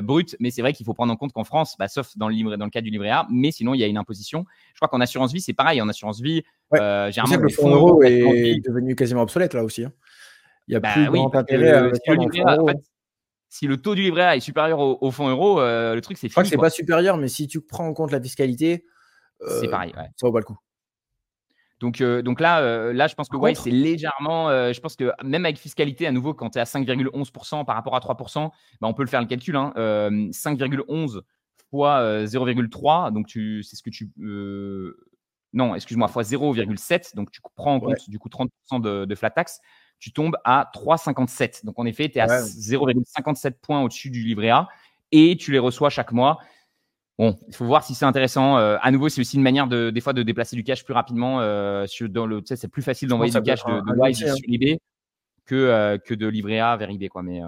brut, 0.03 0.35
mais 0.39 0.51
c'est 0.51 0.61
vrai 0.61 0.73
qu'il 0.73 0.85
faut 0.85 0.93
prendre 0.93 1.11
en 1.11 1.15
compte 1.15 1.33
qu'en 1.33 1.43
France, 1.43 1.75
bah, 1.79 1.87
sauf 1.87 2.15
dans 2.17 2.27
le, 2.27 2.35
livre, 2.35 2.55
dans 2.55 2.65
le 2.65 2.71
cas 2.71 2.81
du 2.81 2.91
livret 2.91 3.09
A, 3.09 3.25
mais 3.31 3.49
sinon, 3.49 3.73
il 3.73 3.79
y 3.79 3.83
a 3.83 3.87
une 3.87 3.97
imposition. 3.97 4.45
Je 4.73 4.77
crois 4.77 4.87
qu'en 4.87 5.01
assurance 5.01 5.33
vie, 5.33 5.41
c'est 5.41 5.53
pareil. 5.53 5.81
En 5.81 5.89
assurance 5.89 6.21
vie, 6.21 6.43
généralement, 6.71 7.37
le 7.37 7.49
fonds 7.49 7.73
euro 7.73 8.03
est 8.03 8.63
devenu 8.63 8.93
quasiment 8.93 9.23
obsolète 9.23 9.55
là 9.55 9.63
aussi. 9.63 9.85
Hein. 9.85 9.91
Il 10.67 10.73
y 10.73 10.75
a 10.75 10.79
bah 10.79 10.93
plus 10.93 11.07
oui, 11.07 11.19
d'intérêt 11.33 11.71
à 11.71 11.89
si 13.49 13.67
le 13.67 13.77
taux 13.77 13.95
du 13.95 14.01
livret 14.01 14.23
A 14.23 14.35
est 14.35 14.41
supérieur 14.41 14.79
au, 14.79 15.11
fonds 15.11 15.29
euro, 15.29 15.59
euh, 15.59 15.95
le 15.95 16.01
truc 16.01 16.17
c'est 16.17 16.27
fini. 16.27 16.29
Je 16.29 16.33
crois 16.33 16.43
que 16.43 16.49
c'est 16.49 16.57
pas 16.57 16.69
supérieur, 16.69 17.17
mais 17.17 17.27
si 17.27 17.47
tu 17.47 17.61
prends 17.61 17.87
en 17.87 17.93
compte 17.93 18.11
la 18.11 18.21
fiscalité, 18.21 18.85
c'est 19.47 19.69
pareil. 19.69 19.93
Ouais. 19.95 20.09
Ça 20.15 20.27
vaut 20.27 20.33
pas 20.33 20.39
le 20.39 20.45
coup. 20.45 20.57
Donc, 21.81 21.99
euh, 21.99 22.21
donc 22.21 22.39
là, 22.39 22.61
euh, 22.61 22.93
là, 22.93 23.07
je 23.07 23.15
pense 23.15 23.27
que 23.27 23.35
ouais, 23.35 23.53
c'est 23.53 23.69
légèrement. 23.69 24.49
je 24.49 24.79
pense 24.79 24.95
que 24.95 25.11
même 25.23 25.45
avec 25.45 25.57
fiscalité, 25.57 26.07
à 26.07 26.11
nouveau, 26.11 26.33
quand 26.33 26.51
tu 26.51 26.57
es 26.57 26.61
à 26.61 26.65
5,11% 26.65 27.65
par 27.65 27.75
rapport 27.75 27.95
à 27.95 27.99
3%, 27.99 28.49
bah, 28.81 28.87
on 28.87 28.93
peut 28.93 29.03
le 29.03 29.09
faire 29.09 29.21
le 29.21 29.27
calcul. 29.27 29.55
Hein, 29.55 29.73
5,11 29.75 31.21
fois 31.69 32.25
0,3, 32.25 33.11
donc 33.11 33.27
tu, 33.27 33.63
c'est 33.63 33.75
ce 33.75 33.83
que 33.83 33.89
tu. 33.89 34.11
non, 35.53 35.75
excuse-moi, 35.75 36.07
fois 36.07 36.23
0,7, 36.23 37.15
donc 37.15 37.31
tu 37.31 37.41
prends 37.55 37.75
en 37.75 37.79
compte 37.79 38.09
du 38.09 38.19
coup 38.19 38.29
30% 38.29 38.81
de, 38.81 39.05
de 39.05 39.15
flat 39.15 39.29
tax 39.29 39.59
tu 39.99 40.11
tombes 40.11 40.37
à 40.43 40.69
3,57. 40.73 41.65
Donc 41.65 41.79
en 41.79 41.85
effet, 41.85 42.09
tu 42.09 42.17
es 42.17 42.21
à 42.21 42.27
0,57 42.27 43.53
points 43.61 43.81
au-dessus 43.81 44.09
du 44.09 44.23
livret 44.23 44.49
A 44.49 44.67
et 45.11 45.37
tu 45.37 45.51
les 45.51 45.59
reçois 45.59 45.89
chaque 45.89 46.11
mois. 46.11 46.39
Bon, 47.17 47.37
il 47.47 47.55
faut 47.55 47.65
voir 47.65 47.83
si 47.83 47.95
c'est 47.95 48.05
intéressant. 48.05 48.57
Euh, 48.57 48.77
à 48.81 48.91
nouveau, 48.91 49.07
c'est 49.07 49.21
aussi 49.21 49.37
une 49.37 49.43
manière 49.43 49.67
de, 49.67 49.89
des 49.89 50.01
fois 50.01 50.11
de 50.11 50.21
déplacer 50.21 50.55
du 50.55 50.63
cash 50.63 50.83
plus 50.83 50.93
rapidement. 50.93 51.39
Euh, 51.39 51.87
sur, 51.87 52.09
dans 52.09 52.25
le, 52.25 52.41
c'est 52.43 52.67
plus 52.67 52.81
facile 52.81 53.07
d'envoyer 53.07 53.31
du 53.31 53.41
cash 53.41 53.63
de, 53.63 53.71
de 53.71 53.99
Wise 53.99 54.17
sur 54.17 54.35
eBay 54.47 54.79
que, 55.45 55.55
euh, 55.55 55.97
que 55.97 56.13
de 56.13 56.27
livrer 56.27 56.59
A 56.59 56.75
vers 56.75 56.89
eBay. 56.89 57.07
Quoi. 57.07 57.23
Mais, 57.23 57.39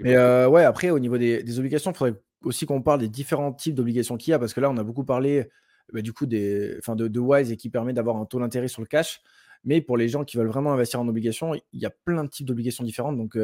mais 0.00 0.16
ouais, 0.46 0.64
après, 0.64 0.90
au 0.90 0.98
niveau 0.98 1.18
des, 1.18 1.42
des 1.42 1.58
obligations, 1.58 1.90
il 1.90 1.96
faudrait 1.96 2.18
aussi 2.42 2.64
qu'on 2.64 2.80
parle 2.80 3.00
des 3.00 3.08
différents 3.08 3.52
types 3.52 3.74
d'obligations 3.74 4.16
qu'il 4.16 4.30
y 4.30 4.34
a, 4.34 4.38
parce 4.38 4.54
que 4.54 4.60
là, 4.60 4.70
on 4.70 4.76
a 4.78 4.84
beaucoup 4.84 5.04
parlé 5.04 5.48
bah, 5.92 6.00
du 6.00 6.12
coup 6.12 6.26
des, 6.26 6.78
de, 6.86 7.08
de 7.08 7.20
Wise 7.20 7.52
et 7.52 7.56
qui 7.56 7.68
permet 7.68 7.92
d'avoir 7.92 8.16
un 8.16 8.24
taux 8.24 8.38
d'intérêt 8.38 8.68
sur 8.68 8.80
le 8.80 8.86
cash. 8.86 9.20
Mais 9.64 9.80
pour 9.80 9.96
les 9.96 10.08
gens 10.08 10.24
qui 10.24 10.36
veulent 10.36 10.48
vraiment 10.48 10.72
investir 10.72 11.00
en 11.00 11.08
obligations, 11.08 11.54
il 11.54 11.80
y 11.80 11.86
a 11.86 11.90
plein 11.90 12.24
de 12.24 12.28
types 12.28 12.46
d'obligations 12.46 12.84
différentes. 12.84 13.16
Donc, 13.16 13.36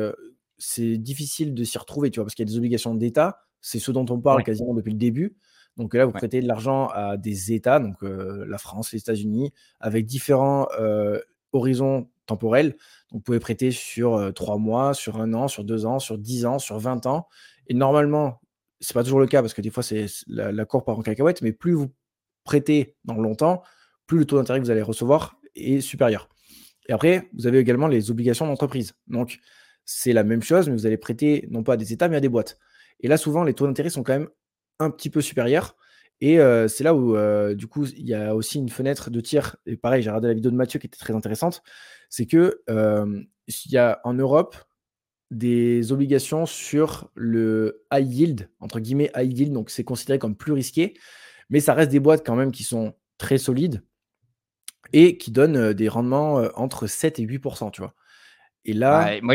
c'est 0.59 0.97
difficile 0.97 1.55
de 1.55 1.65
s'y 1.65 1.79
retrouver, 1.79 2.11
tu 2.11 2.21
vois, 2.21 2.25
parce 2.25 2.35
qu'il 2.35 2.47
y 2.47 2.49
a 2.49 2.53
des 2.53 2.59
obligations 2.59 2.95
d'État 2.95 3.45
c'est 3.65 3.79
ce 3.79 3.91
dont 3.91 4.05
on 4.11 4.21
parle 4.21 4.45
quasiment 4.45 4.75
depuis 4.75 4.93
le 4.93 4.99
début. 4.99 5.37
Donc 5.79 5.95
là, 5.95 6.05
vous 6.05 6.13
prêtez 6.13 6.43
de 6.43 6.47
l'argent 6.47 6.89
à 6.89 7.17
des 7.17 7.55
États, 7.55 7.81
donc 7.81 7.97
euh, 8.03 8.45
la 8.47 8.59
France, 8.59 8.93
les 8.93 8.99
États-Unis, 8.99 9.53
avec 9.81 10.05
différents 10.05 10.69
euh, 10.79 11.19
horizons 11.53 12.11
temporels. 12.27 12.73
Donc 13.11 13.13
vous 13.13 13.21
pouvez 13.21 13.41
prêter 13.41 13.71
sur 13.71 14.17
euh, 14.17 14.33
trois 14.33 14.59
mois, 14.59 14.93
sur 14.93 15.19
un 15.19 15.33
an, 15.33 15.49
sur 15.49 15.65
deux 15.65 15.87
ans, 15.87 15.99
sur 15.99 16.19
dix 16.19 16.45
ans, 16.45 16.59
sur 16.59 16.79
vingt 16.79 17.07
ans. 17.07 17.27
Et 17.67 17.75
normalement, 17.75 18.43
ce 18.81 18.93
n'est 18.93 19.01
pas 19.01 19.03
toujours 19.03 19.19
le 19.19 19.27
cas 19.27 19.41
parce 19.41 19.55
que 19.55 19.63
des 19.63 19.71
fois, 19.71 19.83
c'est 19.83 20.07
la, 20.27 20.53
la 20.53 20.65
cour 20.67 20.85
part 20.85 20.99
en 20.99 21.03
cacahuète, 21.03 21.41
mais 21.41 21.53
plus 21.53 21.73
vous 21.73 21.91
prêtez 22.45 22.97
dans 23.07 23.15
longtemps, 23.15 23.63
plus 24.07 24.19
le 24.19 24.25
taux 24.27 24.37
d'intérêt 24.37 24.61
que 24.61 24.65
vous 24.67 24.71
allez 24.71 24.83
recevoir 24.83 25.39
est 25.55 25.81
supérieur. 25.81 26.29
Et 26.89 26.93
après, 26.93 27.29
vous 27.35 27.47
avez 27.47 27.59
également 27.59 27.87
les 27.87 28.11
obligations 28.11 28.47
d'entreprise. 28.47 28.93
Donc, 29.07 29.39
c'est 29.85 30.13
la 30.13 30.25
même 30.25 30.43
chose, 30.43 30.69
mais 30.69 30.75
vous 30.75 30.87
allez 30.87 30.97
prêter 30.97 31.47
non 31.51 31.63
pas 31.63 31.75
à 31.75 31.77
des 31.77 31.93
États, 31.93 32.09
mais 32.09 32.17
à 32.17 32.21
des 32.21 32.29
boîtes. 32.29 32.59
Et 33.01 33.09
là, 33.09 33.17
souvent, 33.17 33.45
les 33.45 33.55
taux 33.55 33.67
d'intérêt 33.67 33.91
sont 33.91 34.03
quand 34.03 34.15
même 34.15 34.29
un 34.79 34.91
petit 34.91 35.11
peu 35.11 35.21
supérieurs. 35.21 35.77
Et 36.21 36.39
c'est 36.69 36.85
là 36.85 36.95
où, 36.95 37.17
du 37.55 37.67
coup, 37.67 37.87
il 37.87 38.07
y 38.07 38.15
a 38.15 38.35
aussi 38.35 38.59
une 38.59 38.69
fenêtre 38.69 39.11
de 39.11 39.21
tir. 39.21 39.57
Et 39.67 39.77
pareil, 39.77 40.03
j'ai 40.03 40.11
regardé 40.11 40.29
la 40.29 40.35
vidéo 40.35 40.51
de 40.51 40.57
Mathieu 40.57 40.79
qui 40.79 40.87
était 40.87 40.99
très 40.99 41.15
intéressante. 41.15 41.63
C'est 42.09 42.27
que 42.27 42.63
il 42.69 43.73
y 43.73 43.77
a 43.77 44.01
en 44.05 44.15
Europe 44.15 44.57
des 45.31 45.91
obligations 45.91 46.47
sur 46.47 47.11
le 47.15 47.85
high 47.93 48.11
yield, 48.11 48.51
entre 48.61 48.79
guillemets 48.79 49.11
high 49.17 49.37
yield, 49.37 49.53
donc 49.53 49.69
c'est 49.69 49.83
considéré 49.83 50.19
comme 50.19 50.37
plus 50.37 50.53
risqué, 50.53 50.95
mais 51.51 51.61
ça 51.61 51.75
reste 51.75 51.91
des 51.91 51.99
boîtes 51.99 52.25
quand 52.25 52.37
même 52.37 52.53
qui 52.53 52.63
sont 52.63 52.95
très 53.19 53.39
solides 53.39 53.83
et 54.93 55.17
qui 55.17 55.31
donnent 55.31 55.73
des 55.73 55.89
rendements 55.89 56.43
entre 56.55 56.87
7 56.87 57.19
et 57.19 57.27
8%, 57.27 57.71
tu 57.71 57.81
vois. 57.81 57.95
Et 58.65 58.73
là. 58.73 59.21
moi, 59.23 59.35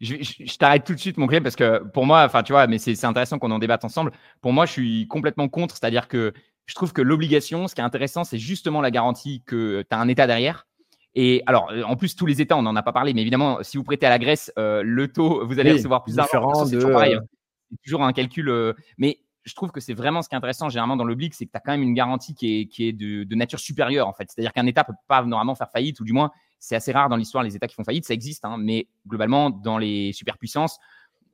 je, 0.00 0.16
je, 0.20 0.56
t'arrête 0.58 0.84
tout 0.84 0.94
de 0.94 1.00
suite, 1.00 1.16
mon 1.16 1.26
clé, 1.26 1.40
parce 1.40 1.56
que 1.56 1.82
pour 1.88 2.06
moi, 2.06 2.24
enfin, 2.24 2.42
tu 2.42 2.52
vois, 2.52 2.66
mais 2.66 2.78
c'est 2.78 3.04
intéressant 3.04 3.38
qu'on 3.38 3.50
en 3.50 3.58
débatte 3.58 3.84
ensemble. 3.84 4.12
Pour 4.40 4.52
moi, 4.52 4.66
je 4.66 4.72
suis 4.72 5.08
complètement 5.08 5.48
contre. 5.48 5.76
C'est-à-dire 5.76 6.08
que 6.08 6.32
je 6.66 6.74
trouve 6.74 6.92
que 6.92 7.02
l'obligation, 7.02 7.66
ce 7.66 7.74
qui 7.74 7.80
est 7.80 7.84
intéressant, 7.84 8.24
c'est 8.24 8.38
justement 8.38 8.80
la 8.80 8.90
garantie 8.90 9.42
que 9.46 9.82
tu 9.82 9.96
as 9.96 9.98
un 9.98 10.08
État 10.08 10.26
derrière. 10.26 10.66
Et 11.14 11.42
alors, 11.46 11.72
en 11.86 11.96
plus, 11.96 12.14
tous 12.14 12.26
les 12.26 12.42
États, 12.42 12.56
on 12.56 12.62
n'en 12.62 12.76
a 12.76 12.82
pas 12.82 12.92
parlé, 12.92 13.14
mais 13.14 13.22
évidemment, 13.22 13.62
si 13.62 13.78
vous 13.78 13.84
prêtez 13.84 14.06
à 14.06 14.10
la 14.10 14.18
Grèce, 14.18 14.52
euh, 14.58 14.82
le 14.84 15.08
taux, 15.08 15.44
vous 15.46 15.58
allez 15.58 15.72
recevoir 15.72 16.04
plus 16.04 16.14
d'argent. 16.14 16.66
C'est 16.66 16.76
toujours 16.76 16.92
pareil. 16.92 17.14
Hein. 17.14 17.22
C'est 17.70 17.82
toujours 17.84 18.04
un 18.04 18.12
calcul. 18.12 18.48
Euh, 18.50 18.74
mais 18.98 19.18
je 19.48 19.54
trouve 19.54 19.70
que 19.70 19.80
c'est 19.80 19.94
vraiment 19.94 20.22
ce 20.22 20.28
qui 20.28 20.34
est 20.34 20.38
intéressant 20.38 20.68
généralement 20.68 20.96
dans 20.96 21.04
l'oblig, 21.04 21.32
c'est 21.34 21.46
que 21.46 21.50
tu 21.50 21.56
as 21.56 21.60
quand 21.60 21.72
même 21.72 21.82
une 21.82 21.94
garantie 21.94 22.34
qui 22.34 22.60
est, 22.60 22.66
qui 22.66 22.88
est 22.88 22.92
de, 22.92 23.24
de 23.24 23.34
nature 23.34 23.58
supérieure, 23.58 24.06
en 24.06 24.12
fait. 24.12 24.30
C'est-à-dire 24.30 24.52
qu'un 24.52 24.66
État 24.66 24.84
peut 24.84 24.92
pas 25.06 25.22
normalement 25.24 25.54
faire 25.54 25.70
faillite, 25.70 25.98
ou 26.00 26.04
du 26.04 26.12
moins, 26.12 26.30
c'est 26.58 26.76
assez 26.76 26.92
rare 26.92 27.08
dans 27.08 27.16
l'histoire 27.16 27.42
les 27.42 27.56
États 27.56 27.66
qui 27.66 27.74
font 27.74 27.84
faillite, 27.84 28.04
ça 28.04 28.14
existe, 28.14 28.44
hein, 28.44 28.56
mais 28.58 28.86
globalement, 29.06 29.50
dans 29.50 29.78
les 29.78 30.12
superpuissances, 30.12 30.78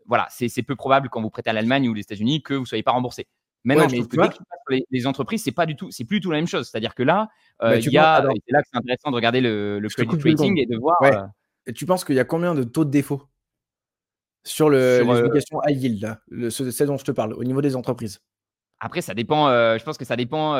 voilà, 0.07 0.27
c'est 0.31 0.63
peu 0.63 0.77
probable 0.77 1.09
quand 1.09 1.23
vous 1.23 1.31
prêtez 1.31 1.51
à 1.51 1.53
l'Allemagne 1.53 1.89
ou 1.89 1.95
les 1.95 2.03
États-Unis 2.03 2.43
que 2.43 2.55
vous 2.55 2.61
ne 2.61 2.67
soyez 2.67 2.83
pas 2.83 2.93
remboursé. 2.93 3.27
Maintenant, 3.65 3.89
je 3.89 3.97
trouve 3.97 4.09
que 4.09 4.75
les, 4.75 4.85
les, 4.91 5.07
entreprises, 5.07 5.43
c'est 5.43 5.53
pas 5.53 5.65
du 5.65 5.75
tout, 5.75 5.91
c'est 5.91 6.05
plus 6.05 6.21
du 6.21 6.25
tout 6.25 6.31
la 6.31 6.37
même 6.37 6.47
chose. 6.47 6.69
C'est-à-dire 6.69 6.95
que 6.95 7.03
là, 7.03 7.31
euh, 7.63 7.79
il 7.79 7.91
y 7.91 7.97
a, 7.97 8.23
c'est 8.23 8.53
là 8.53 8.63
que 8.63 8.69
c'est 8.71 8.79
intéressant 8.79 9.11
de 9.11 9.17
regarder 9.17 9.41
le, 9.41 9.79
le 9.81 9.89
credit 9.89 10.17
rating 10.23 10.59
et 10.59 10.67
de 10.67 10.77
voir. 10.77 10.97
Euh, 11.03 11.73
tu 11.75 11.87
penses 11.87 12.05
qu'il 12.05 12.15
y 12.15 12.21
a 12.21 12.25
combien 12.25 12.55
de 12.55 12.63
taux 12.63 12.85
de 12.85 12.91
défaut? 12.91 13.23
Sur, 14.45 14.69
le, 14.69 15.03
les 15.03 15.09
euh, 15.09 15.27
obligations 15.27 15.61
high 15.67 15.83
yield, 15.83 16.03
là, 16.03 16.21
le, 16.29 16.51
ce, 16.51 16.85
dont 16.85 16.97
je 16.97 17.05
te 17.05 17.13
parle, 17.13 17.33
au 17.33 17.45
niveau 17.45 17.63
des 17.63 17.77
entreprises 17.77 18.21
Après, 18.81 19.01
ça 19.01 19.15
dépend. 19.15 19.49
je 19.49 19.83
pense 19.83 19.99
que 19.99 20.05
ça 20.05 20.17
dépend 20.17 20.57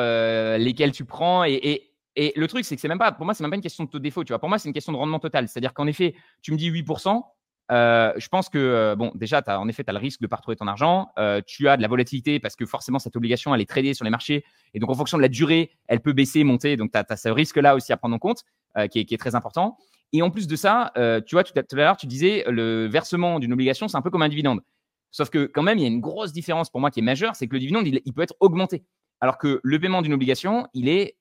lesquels 0.57 0.91
tu 0.91 1.05
prends 1.05 1.43
et 1.43 1.91
et 2.15 2.33
le 2.35 2.47
truc, 2.47 2.63
c'est 2.63 2.75
que 2.75 2.81
c'est 2.81 2.87
même 2.87 2.99
pas, 2.99 3.11
pour 3.11 3.25
moi, 3.25 3.33
c'est 3.33 3.43
même 3.43 3.51
pas 3.51 3.57
une 3.57 3.61
question 3.61 3.83
de 3.83 3.89
taux 3.89 3.97
de 3.97 4.03
défaut. 4.03 4.23
Tu 4.23 4.31
vois, 4.31 4.39
pour 4.39 4.49
moi, 4.49 4.57
c'est 4.57 4.69
une 4.69 4.73
question 4.73 4.93
de 4.93 4.97
rendement 4.97 5.19
total. 5.19 5.47
C'est-à-dire 5.47 5.73
qu'en 5.73 5.87
effet, 5.87 6.15
tu 6.41 6.51
me 6.51 6.57
dis 6.57 6.71
8%. 6.71 7.21
Euh, 7.71 8.13
je 8.15 8.27
pense 8.29 8.47
que, 8.47 8.57
euh, 8.57 8.95
bon, 8.95 9.11
déjà, 9.15 9.41
as, 9.45 9.59
en 9.59 9.67
effet, 9.67 9.83
tu 9.83 9.89
as 9.89 9.93
le 9.93 9.99
risque 9.99 10.21
de 10.21 10.25
ne 10.25 10.29
pas 10.29 10.37
retrouver 10.37 10.55
ton 10.55 10.67
argent. 10.67 11.09
Euh, 11.17 11.41
tu 11.45 11.67
as 11.67 11.77
de 11.77 11.81
la 11.81 11.87
volatilité 11.87 12.39
parce 12.39 12.55
que 12.55 12.65
forcément, 12.65 12.99
cette 12.99 13.15
obligation, 13.15 13.53
elle 13.53 13.61
est 13.61 13.69
tradée 13.69 13.93
sur 13.93 14.05
les 14.05 14.11
marchés. 14.11 14.45
Et 14.73 14.79
donc, 14.79 14.89
en 14.89 14.93
fonction 14.93 15.17
de 15.17 15.23
la 15.23 15.27
durée, 15.27 15.71
elle 15.87 15.99
peut 15.99 16.13
baisser, 16.13 16.43
monter. 16.43 16.77
Donc, 16.77 16.91
tu 16.91 16.97
as, 16.97 17.17
ce 17.17 17.29
risque-là 17.29 17.75
aussi 17.75 17.91
à 17.91 17.97
prendre 17.97 18.15
en 18.15 18.19
compte, 18.19 18.43
qui 18.91 18.99
est, 18.99 19.05
qui, 19.05 19.13
est, 19.13 19.17
très 19.17 19.35
important. 19.35 19.77
Et 20.15 20.21
en 20.21 20.29
plus 20.29 20.47
de 20.47 20.55
ça, 20.55 20.93
tu 21.25 21.35
vois, 21.35 21.43
tout 21.43 21.53
à 21.57 21.75
l'heure, 21.75 21.97
tu 21.97 22.07
disais, 22.07 22.45
le 22.47 22.87
versement 22.87 23.39
d'une 23.39 23.51
obligation, 23.51 23.87
c'est 23.89 23.97
un 23.97 24.01
peu 24.01 24.09
comme 24.09 24.21
un 24.21 24.29
dividende. 24.29 24.61
Sauf 25.11 25.29
que, 25.29 25.45
quand 25.45 25.63
même, 25.63 25.77
il 25.77 25.81
y 25.81 25.85
a 25.85 25.89
une 25.89 26.01
grosse 26.01 26.31
différence 26.31 26.69
pour 26.69 26.79
moi 26.81 26.91
qui 26.91 26.99
est 26.99 27.03
majeure 27.03 27.35
c'est 27.35 27.47
que 27.47 27.53
le 27.53 27.59
dividende, 27.59 27.87
il, 27.87 28.01
il 28.05 28.13
peut 28.13 28.21
être 28.21 28.35
augmenté. 28.39 28.83
Alors 29.21 29.37
que 29.37 29.59
le 29.63 29.79
paiement 29.79 30.01
d'une 30.01 30.13
obligation, 30.13 30.67
il 30.73 30.89
est 30.89 31.17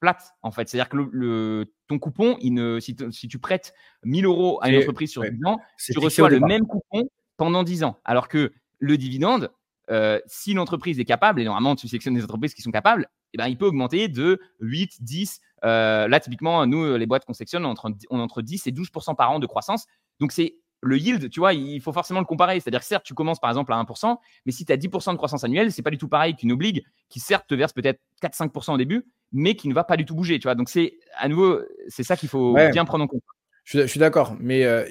flat, 0.00 0.18
en 0.42 0.50
fait. 0.50 0.68
C'est-à-dire 0.68 0.88
que 0.88 0.96
le, 1.10 1.72
ton 1.88 1.98
coupon, 1.98 2.36
il 2.40 2.52
ne, 2.52 2.78
si, 2.80 2.94
tu 2.94 3.38
prêtes 3.38 3.74
1000 4.04 4.26
euros 4.26 4.58
à 4.62 4.70
une 4.70 4.78
entreprise 4.78 5.10
sur 5.10 5.22
10 5.22 5.44
ans, 5.46 5.58
tu 5.78 5.98
reçois 5.98 6.28
le 6.28 6.40
même 6.40 6.66
coupon 6.66 7.08
pendant 7.36 7.62
10 7.62 7.84
ans. 7.84 7.98
Alors 8.04 8.28
que 8.28 8.52
le 8.78 8.98
dividende, 8.98 9.50
euh, 9.90 10.20
si 10.26 10.54
l'entreprise 10.54 10.98
est 10.98 11.04
capable, 11.04 11.40
et 11.40 11.44
normalement 11.44 11.76
tu 11.76 11.88
sélectionnes 11.88 12.14
des 12.14 12.24
entreprises 12.24 12.54
qui 12.54 12.62
sont 12.62 12.70
capables, 12.70 13.08
eh 13.32 13.38
ben, 13.38 13.46
il 13.46 13.56
peut 13.56 13.66
augmenter 13.66 14.08
de 14.08 14.40
8, 14.60 15.02
10. 15.02 15.40
Euh, 15.64 16.08
là, 16.08 16.20
typiquement, 16.20 16.66
nous, 16.66 16.96
les 16.96 17.06
boîtes 17.06 17.24
qu'on 17.24 17.32
sélectionne, 17.32 17.64
on 17.64 17.70
entre, 17.70 17.90
on 18.10 18.20
entre 18.20 18.42
10 18.42 18.66
et 18.66 18.72
12% 18.72 19.14
par 19.14 19.30
an 19.30 19.38
de 19.38 19.46
croissance. 19.46 19.86
Donc, 20.20 20.32
c'est 20.32 20.56
le 20.82 20.98
yield, 20.98 21.30
tu 21.30 21.40
vois, 21.40 21.54
il 21.54 21.80
faut 21.80 21.92
forcément 21.92 22.20
le 22.20 22.26
comparer. 22.26 22.60
C'est-à-dire 22.60 22.80
que 22.80 22.86
certes, 22.86 23.04
tu 23.04 23.14
commences 23.14 23.40
par 23.40 23.50
exemple 23.50 23.72
à 23.72 23.76
1%, 23.76 24.16
mais 24.44 24.52
si 24.52 24.64
tu 24.64 24.72
as 24.72 24.76
10% 24.76 25.12
de 25.12 25.16
croissance 25.16 25.44
annuelle, 25.44 25.72
c'est 25.72 25.82
pas 25.82 25.90
du 25.90 25.98
tout 25.98 26.08
pareil 26.08 26.36
qu'une 26.36 26.52
obligue 26.52 26.84
qui 27.08 27.20
certes 27.20 27.46
te 27.48 27.54
verse 27.54 27.72
peut-être 27.72 28.00
4-5% 28.22 28.74
au 28.74 28.76
début, 28.76 29.06
mais 29.32 29.54
qui 29.54 29.68
ne 29.68 29.74
va 29.74 29.84
pas 29.84 29.96
du 29.96 30.04
tout 30.04 30.14
bouger, 30.14 30.38
tu 30.38 30.44
vois. 30.44 30.54
Donc 30.54 30.68
c'est 30.68 30.98
à 31.16 31.28
nouveau, 31.28 31.60
c'est 31.88 32.02
ça 32.02 32.16
qu'il 32.16 32.28
faut 32.28 32.54
bien 32.54 32.84
prendre 32.84 33.04
en 33.04 33.08
compte. 33.08 33.22
Je, 33.64 33.84
suis 33.86 33.98
d'accord, 33.98 34.36
mais 34.38 34.64
euh, 34.64 34.84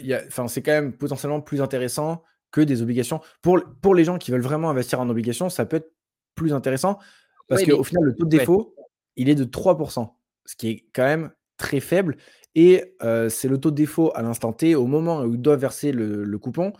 c'est 0.48 0.62
quand 0.62 0.74
même 0.74 0.92
potentiellement 0.92 1.40
plus 1.40 1.62
intéressant 1.62 2.24
que 2.52 2.62
des 2.62 2.82
obligations. 2.82 3.22
Pour, 3.42 3.62
pour 3.82 3.96
les 3.96 4.04
gens 4.04 4.18
qui 4.18 4.32
veulent 4.32 4.42
vraiment 4.42 4.70
investir 4.70 5.00
en 5.00 5.10
obligations, 5.10 5.50
ça 5.50 5.66
peut 5.66 5.78
être 5.78 5.92
plus 6.36 6.54
intéressant 6.54 7.00
parce 7.48 7.64
qu'au 7.64 7.84
final, 7.84 8.04
le 8.04 8.16
taux 8.16 8.26
de 8.26 8.30
défaut, 8.30 8.76
il 9.16 9.30
est 9.30 9.36
de 9.36 9.46
3%, 9.46 10.10
ce 10.46 10.56
qui 10.56 10.70
est 10.70 10.86
quand 10.94 11.04
même 11.04 11.32
très 11.58 11.80
faible. 11.80 12.18
Et 12.56 12.96
euh, 13.04 13.30
c'est 13.30 13.48
le 13.48 13.58
taux 13.60 13.72
de 13.72 13.76
défaut 13.76 14.12
à 14.16 14.22
l'instant 14.22 14.54
T, 14.54 14.76
au 14.76 14.88
moment 14.88 15.22
où 15.22 15.34
ils 15.34 15.42
doivent 15.42 15.60
verser 15.60 15.92
le, 15.92 16.38
coupon. 16.40 16.74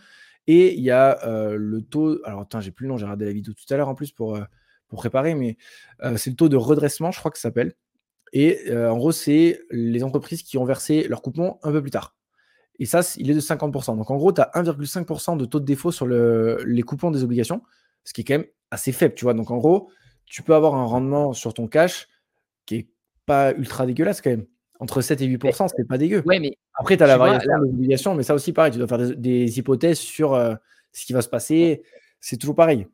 Et 0.46 0.74
il 0.74 0.82
y 0.82 0.90
a 0.90 1.24
euh, 1.26 1.56
le 1.58 1.82
taux. 1.82 2.18
Alors, 2.24 2.42
attends, 2.42 2.60
j'ai 2.60 2.70
plus 2.70 2.84
le 2.84 2.90
nom, 2.90 2.96
j'ai 2.96 3.04
regardé 3.04 3.26
la 3.26 3.32
vidéo 3.32 3.52
tout 3.52 3.74
à 3.74 3.76
l'heure 3.76 3.88
en 3.88 3.94
plus 3.94 4.12
pour, 4.12 4.38
pour 4.88 4.98
préparer, 4.98 5.34
mais 5.34 5.56
c'est 6.16 6.30
le 6.30 6.36
taux 6.36 6.48
de 6.48 6.56
redressement, 6.56 7.10
je 7.10 7.18
crois 7.18 7.30
que 7.30 7.38
ça 7.38 7.48
s'appelle. 7.48 7.74
Et 8.32 8.60
en 8.72 8.96
gros, 8.96 9.12
c'est 9.12 9.60
les 9.70 10.02
entreprises 10.02 10.42
qui 10.42 10.58
ont 10.58 10.64
versé 10.64 11.06
leur 11.08 11.22
coupon 11.22 11.58
un 11.62 11.72
peu 11.72 11.82
plus 11.82 11.90
tard. 11.90 12.16
Et 12.78 12.86
ça, 12.86 13.00
il 13.16 13.30
est 13.30 13.34
de 13.34 13.40
50%. 13.40 13.96
Donc 13.96 14.10
en 14.10 14.16
gros, 14.16 14.32
tu 14.32 14.40
as 14.40 14.50
1,5% 14.54 15.36
de 15.36 15.44
taux 15.44 15.60
de 15.60 15.64
défaut 15.64 15.90
sur 15.90 16.06
les 16.06 16.82
coupons 16.82 17.10
des 17.10 17.22
obligations, 17.22 17.62
ce 18.04 18.12
qui 18.12 18.20
est 18.20 18.24
quand 18.24 18.34
même 18.34 18.46
assez 18.70 18.92
faible, 18.92 19.14
tu 19.14 19.24
vois. 19.24 19.34
Donc 19.34 19.50
en 19.50 19.56
gros, 19.56 19.90
tu 20.26 20.42
peux 20.42 20.54
avoir 20.54 20.74
un 20.74 20.84
rendement 20.84 21.32
sur 21.32 21.54
ton 21.54 21.68
cash 21.68 22.08
qui 22.66 22.76
est 22.76 22.88
pas 23.26 23.52
ultra 23.52 23.86
dégueulasse 23.86 24.20
quand 24.20 24.30
même. 24.30 24.46
Entre 24.78 25.00
7 25.00 25.20
et 25.22 25.28
8%, 25.28 25.68
c'est 25.74 25.88
pas 25.88 25.98
dégueu. 25.98 26.22
Ouais, 26.26 26.38
mais 26.38 26.56
Après, 26.74 26.96
tu 26.96 27.02
as 27.02 27.06
la 27.06 27.16
variation 27.16 27.50
des 27.62 27.70
obligations, 27.70 28.14
mais 28.14 28.22
ça 28.22 28.34
aussi, 28.34 28.52
pareil, 28.52 28.72
tu 28.72 28.78
dois 28.78 28.86
faire 28.86 28.98
des, 28.98 29.58
hypothèses 29.58 29.98
sur 29.98 30.34
ce 30.92 31.06
qui 31.06 31.14
va 31.14 31.22
se 31.22 31.28
passer. 31.28 31.82
C'est 32.20 32.36
toujours 32.36 32.54
pareil 32.56 32.86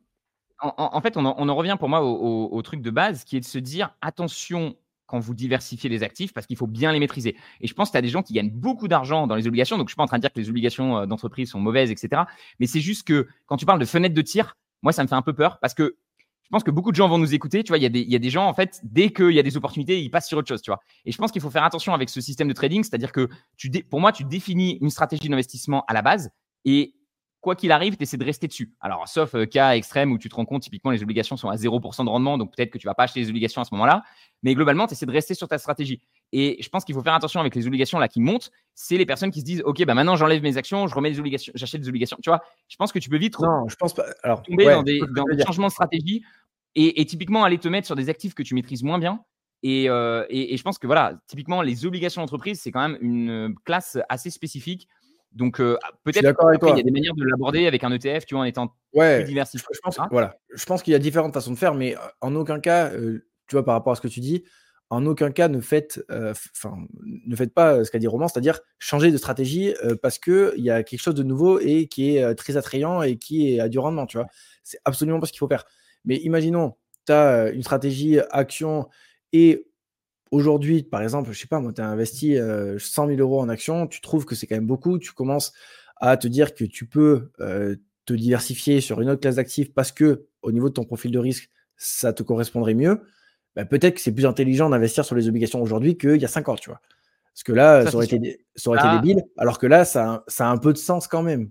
en, 0.63 1.01
fait, 1.01 1.17
on 1.17 1.25
en, 1.25 1.55
revient 1.55 1.75
pour 1.77 1.89
moi 1.89 2.01
au, 2.01 2.61
truc 2.61 2.81
de 2.81 2.89
base 2.89 3.23
qui 3.23 3.37
est 3.37 3.41
de 3.41 3.45
se 3.45 3.57
dire 3.57 3.95
attention 4.01 4.75
quand 5.05 5.19
vous 5.19 5.33
diversifiez 5.33 5.89
les 5.89 6.03
actifs 6.03 6.33
parce 6.33 6.47
qu'il 6.47 6.55
faut 6.55 6.67
bien 6.67 6.91
les 6.91 6.99
maîtriser. 6.99 7.35
Et 7.59 7.67
je 7.67 7.73
pense 7.73 7.89
que 7.89 7.93
tu 7.93 7.97
as 7.97 8.01
des 8.01 8.09
gens 8.09 8.23
qui 8.23 8.33
gagnent 8.33 8.51
beaucoup 8.51 8.87
d'argent 8.87 9.27
dans 9.27 9.35
les 9.35 9.47
obligations. 9.47 9.77
Donc, 9.77 9.87
je 9.87 9.91
ne 9.91 9.91
suis 9.91 9.97
pas 9.97 10.03
en 10.03 10.07
train 10.07 10.17
de 10.17 10.21
dire 10.21 10.31
que 10.31 10.39
les 10.39 10.49
obligations 10.49 10.99
euh, 10.99 11.05
d'entreprise 11.05 11.49
sont 11.49 11.59
mauvaises, 11.59 11.91
etc. 11.91 12.23
Mais 12.59 12.67
c'est 12.67 12.79
juste 12.79 13.05
que 13.05 13.27
quand 13.45 13.57
tu 13.57 13.65
parles 13.65 13.79
de 13.79 13.85
fenêtre 13.85 14.15
de 14.15 14.21
tir, 14.21 14.57
moi, 14.81 14.93
ça 14.93 15.03
me 15.03 15.07
fait 15.07 15.15
un 15.15 15.21
peu 15.21 15.33
peur 15.33 15.59
parce 15.59 15.73
que 15.73 15.97
je 16.43 16.49
pense 16.51 16.63
que 16.63 16.71
beaucoup 16.71 16.91
de 16.91 16.95
gens 16.95 17.07
vont 17.07 17.17
nous 17.17 17.33
écouter. 17.33 17.63
Tu 17.63 17.69
vois, 17.69 17.77
il 17.77 17.83
y, 17.83 18.15
a 18.15 18.19
des, 18.19 18.29
gens, 18.29 18.47
en 18.47 18.53
fait, 18.53 18.79
dès 18.83 19.11
qu'il 19.11 19.31
y 19.31 19.39
a 19.39 19.43
des 19.43 19.57
opportunités, 19.57 20.01
ils 20.01 20.09
passent 20.09 20.27
sur 20.27 20.37
autre 20.37 20.47
chose, 20.47 20.61
tu 20.61 20.69
vois. 20.69 20.79
Et 21.05 21.11
je 21.11 21.17
pense 21.17 21.31
qu'il 21.31 21.41
faut 21.41 21.49
faire 21.49 21.63
attention 21.63 21.93
avec 21.93 22.09
ce 22.09 22.21
système 22.21 22.47
de 22.47 22.53
trading, 22.53 22.83
c'est-à-dire 22.83 23.11
que 23.11 23.29
tu 23.57 23.71
pour 23.89 23.99
moi, 23.99 24.11
tu 24.11 24.23
définis 24.23 24.77
une 24.81 24.89
stratégie 24.89 25.29
d'investissement 25.29 25.83
à 25.87 25.93
la 25.93 26.01
base 26.01 26.29
et 26.65 26.95
quoi 27.43 27.55
qu'il 27.55 27.71
arrive, 27.71 27.97
tu 27.97 28.03
essaies 28.03 28.17
de 28.17 28.25
rester 28.25 28.47
dessus. 28.47 28.73
Alors, 28.79 29.07
sauf 29.07 29.35
euh, 29.35 29.45
cas 29.45 29.75
extrême 29.75 30.11
où 30.11 30.17
tu 30.17 30.29
te 30.29 30.35
rends 30.35 30.45
compte, 30.45 30.63
typiquement, 30.63 30.91
les 30.91 31.03
obligations 31.03 31.37
sont 31.37 31.49
à 31.49 31.55
0% 31.55 32.05
de 32.05 32.09
rendement, 32.09 32.37
donc 32.37 32.55
peut-être 32.55 32.71
que 32.71 32.77
tu 32.77 32.87
vas 32.87 32.95
pas 32.95 33.03
acheter 33.03 33.19
les 33.19 33.29
obligations 33.29 33.61
à 33.61 33.65
ce 33.65 33.73
moment-là. 33.73 34.03
Mais 34.43 34.55
globalement, 34.55 34.87
tu 34.87 34.93
essaies 34.93 35.05
de 35.05 35.11
rester 35.11 35.35
sur 35.35 35.47
ta 35.47 35.57
stratégie. 35.57 36.01
Et 36.35 36.57
je 36.59 36.67
pense 36.67 36.83
qu'il 36.83 36.95
faut 36.95 37.03
faire 37.03 37.13
attention 37.13 37.39
avec 37.39 37.53
les 37.53 37.67
obligations 37.67 37.99
là 37.99 38.07
qui 38.07 38.19
montent. 38.19 38.49
C'est 38.73 38.97
les 38.97 39.05
personnes 39.05 39.29
qui 39.29 39.41
se 39.41 39.45
disent, 39.45 39.61
OK, 39.65 39.85
bah 39.85 39.93
maintenant 39.93 40.15
j'enlève 40.15 40.41
mes 40.41 40.57
actions, 40.57 40.87
je 40.87 40.95
remets 40.95 41.11
des 41.11 41.19
obligations, 41.19 41.53
j'achète 41.55 41.81
des 41.81 41.87
obligations. 41.87 42.17
Tu 42.23 42.31
vois, 42.31 42.41
je 42.67 42.75
pense 42.75 42.91
que 42.91 42.97
tu 42.97 43.07
peux 43.07 43.19
vite 43.19 43.39
non, 43.39 43.67
je 43.69 43.75
pense 43.75 43.93
pas. 43.93 44.05
Alors, 44.23 44.41
tomber 44.41 44.65
dans 44.65 44.81
des, 44.81 44.99
changements 45.45 45.67
de 45.67 45.71
stratégie 45.71 46.23
et, 46.73 47.05
typiquement 47.05 47.43
aller 47.43 47.59
te 47.59 47.67
mettre 47.67 47.85
sur 47.85 47.95
des 47.95 48.09
actifs 48.09 48.33
que 48.33 48.41
tu 48.41 48.55
maîtrises 48.55 48.81
moins 48.81 48.97
bien. 48.97 49.23
Et, 49.61 49.83
et, 49.85 50.57
je 50.57 50.63
pense 50.63 50.79
que 50.79 50.87
voilà, 50.87 51.19
typiquement 51.27 51.61
les 51.61 51.85
obligations 51.85 52.23
d'entreprise, 52.23 52.59
c'est 52.59 52.71
quand 52.71 52.89
même 52.89 52.97
une 52.99 53.53
classe 53.63 53.99
assez 54.09 54.31
spécifique. 54.31 54.87
Donc 55.33 55.57
peut-être 55.57 56.59
qu'il 56.59 56.77
y 56.77 56.79
a 56.79 56.83
des 56.83 56.91
manières 56.91 57.13
de 57.13 57.25
l'aborder 57.25 57.67
avec 57.67 57.83
un 57.83 57.91
ETF, 57.91 58.25
tu 58.25 58.33
vois, 58.33 58.41
en 58.41 58.47
étant 58.47 58.75
plus 58.91 59.23
diversifié. 59.23 59.67
Je 59.71 59.79
pense, 59.83 59.99
voilà, 60.09 60.35
je 60.51 60.65
pense 60.65 60.81
qu'il 60.81 60.93
y 60.93 60.95
a 60.95 60.99
différentes 60.99 61.33
façons 61.33 61.51
de 61.51 61.57
faire, 61.57 61.75
mais 61.75 61.95
en 62.21 62.33
aucun 62.33 62.59
cas, 62.59 62.89
tu 62.89 63.21
vois, 63.51 63.63
par 63.63 63.75
rapport 63.75 63.93
à 63.93 63.95
ce 63.95 64.01
que 64.01 64.07
tu 64.07 64.19
dis, 64.19 64.43
en 64.93 65.07
aucun 65.07 65.31
cas 65.31 65.47
ne 65.47 65.59
faites, 65.59 66.03
euh, 66.11 66.35
ne 67.25 67.35
faites 67.35 67.51
pas 67.51 67.83
ce 67.83 67.89
qu'a 67.89 67.97
dit 67.97 68.05
Roman, 68.05 68.27
c'est-à-dire 68.27 68.59
changer 68.77 69.11
de 69.11 69.17
stratégie 69.17 69.73
euh, 69.83 69.95
parce 69.99 70.19
qu'il 70.19 70.53
y 70.57 70.69
a 70.69 70.83
quelque 70.83 70.99
chose 70.99 71.15
de 71.15 71.23
nouveau 71.23 71.59
et 71.59 71.87
qui 71.87 72.15
est 72.15 72.23
euh, 72.23 72.35
très 72.35 72.57
attrayant 72.57 73.01
et 73.01 73.17
qui 73.17 73.55
est 73.55 73.59
à 73.59 73.69
du 73.69 73.79
rendement, 73.79 74.05
tu 74.05 74.17
vois. 74.17 74.27
C'est 74.61 74.77
absolument 74.85 75.19
pas 75.19 75.25
ce 75.25 75.31
qu'il 75.31 75.39
faut 75.39 75.47
faire. 75.47 75.65
Mais 76.05 76.17
imaginons, 76.17 76.75
tu 77.07 77.11
as 77.11 77.49
une 77.49 77.63
stratégie 77.63 78.19
action 78.29 78.87
et 79.31 79.65
aujourd'hui, 80.29 80.83
par 80.83 81.01
exemple, 81.01 81.31
je 81.31 81.39
sais 81.39 81.47
pas, 81.47 81.59
moi, 81.59 81.73
tu 81.73 81.81
as 81.81 81.87
investi 81.87 82.37
100 82.77 83.07
000 83.07 83.19
euros 83.19 83.41
en 83.41 83.49
action, 83.49 83.87
tu 83.87 83.99
trouves 83.99 84.25
que 84.25 84.35
c'est 84.35 84.45
quand 84.45 84.55
même 84.55 84.67
beaucoup, 84.67 84.99
tu 84.99 85.11
commences 85.11 85.53
à 85.97 86.17
te 86.17 86.27
dire 86.27 86.53
que 86.53 86.65
tu 86.65 86.85
peux 86.85 87.31
te 88.05 88.13
diversifier 88.13 88.79
sur 88.79 89.01
une 89.01 89.09
autre 89.09 89.21
classe 89.21 89.35
d'actifs 89.35 89.73
parce 89.73 89.91
que 89.91 90.27
au 90.43 90.51
niveau 90.51 90.69
de 90.69 90.73
ton 90.73 90.83
profil 90.83 91.11
de 91.11 91.19
risque, 91.19 91.49
ça 91.77 92.13
te 92.13 92.21
correspondrait 92.21 92.75
mieux 92.75 93.01
bah, 93.55 93.65
peut-être 93.65 93.95
que 93.95 94.01
c'est 94.01 94.11
plus 94.11 94.25
intelligent 94.25 94.69
d'investir 94.69 95.05
sur 95.05 95.15
les 95.15 95.27
obligations 95.27 95.61
aujourd'hui 95.61 95.97
qu'il 95.97 96.17
y 96.17 96.25
a 96.25 96.29
5 96.29 96.49
ans, 96.49 96.55
tu 96.55 96.69
vois. 96.69 96.81
Parce 97.33 97.43
que 97.43 97.51
là, 97.51 97.85
ça, 97.85 97.95
aurait, 97.95 98.05
été, 98.05 98.45
ça 98.55 98.69
aurait 98.69 98.79
été, 98.79 98.87
ah. 98.87 98.99
débile, 98.99 99.23
alors 99.37 99.57
que 99.57 99.65
là, 99.65 99.85
ça, 99.85 100.23
ça, 100.27 100.47
a 100.47 100.51
un 100.51 100.57
peu 100.57 100.71
de 100.71 100.77
sens 100.77 101.07
quand 101.07 101.23
même. 101.23 101.49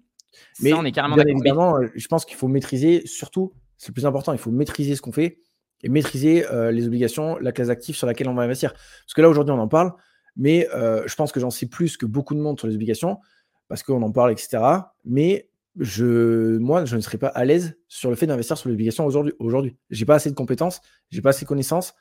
Mais 0.60 0.72
on 0.72 0.84
est 0.84 0.92
carrément 0.92 1.16
bien 1.16 1.26
évidemment, 1.26 1.76
euh, 1.76 1.88
je 1.94 2.06
pense 2.06 2.24
qu'il 2.24 2.36
faut 2.36 2.48
maîtriser, 2.48 3.02
surtout, 3.06 3.52
c'est 3.78 3.88
le 3.88 3.94
plus 3.94 4.06
important, 4.06 4.32
il 4.32 4.38
faut 4.38 4.52
maîtriser 4.52 4.94
ce 4.94 5.02
qu'on 5.02 5.12
fait 5.12 5.38
et 5.82 5.88
maîtriser 5.88 6.46
euh, 6.50 6.70
les 6.70 6.86
obligations, 6.86 7.36
la 7.38 7.50
classe 7.50 7.68
active 7.68 7.96
sur 7.96 8.06
laquelle 8.06 8.28
on 8.28 8.34
va 8.34 8.42
investir. 8.42 8.72
Parce 8.72 9.14
que 9.14 9.22
là, 9.22 9.28
aujourd'hui, 9.28 9.52
on 9.52 9.58
en 9.58 9.68
parle, 9.68 9.92
mais 10.36 10.68
euh, 10.72 11.02
je 11.06 11.14
pense 11.16 11.32
que 11.32 11.40
j'en 11.40 11.50
sais 11.50 11.66
plus 11.66 11.96
que 11.96 12.06
beaucoup 12.06 12.34
de 12.34 12.40
monde 12.40 12.58
sur 12.58 12.68
les 12.68 12.74
obligations, 12.76 13.18
parce 13.66 13.82
qu'on 13.82 14.02
en 14.02 14.12
parle, 14.12 14.30
etc. 14.30 14.62
Mais 15.04 15.48
je, 15.78 16.58
moi, 16.58 16.84
je 16.84 16.96
ne 16.96 17.00
serais 17.00 17.18
pas 17.18 17.28
à 17.28 17.44
l'aise 17.44 17.78
sur 17.88 18.10
le 18.10 18.16
fait 18.16 18.26
d'investir 18.26 18.58
sur 18.58 18.68
l'obligation 18.68 19.06
aujourd'hui. 19.06 19.32
Aujourd'hui, 19.38 19.76
j'ai 19.90 20.04
pas 20.04 20.16
assez 20.16 20.30
de 20.30 20.34
compétences, 20.34 20.80
j'ai 21.10 21.22
pas 21.22 21.30
assez 21.30 21.44
de 21.44 21.48
connaissances, 21.48 21.94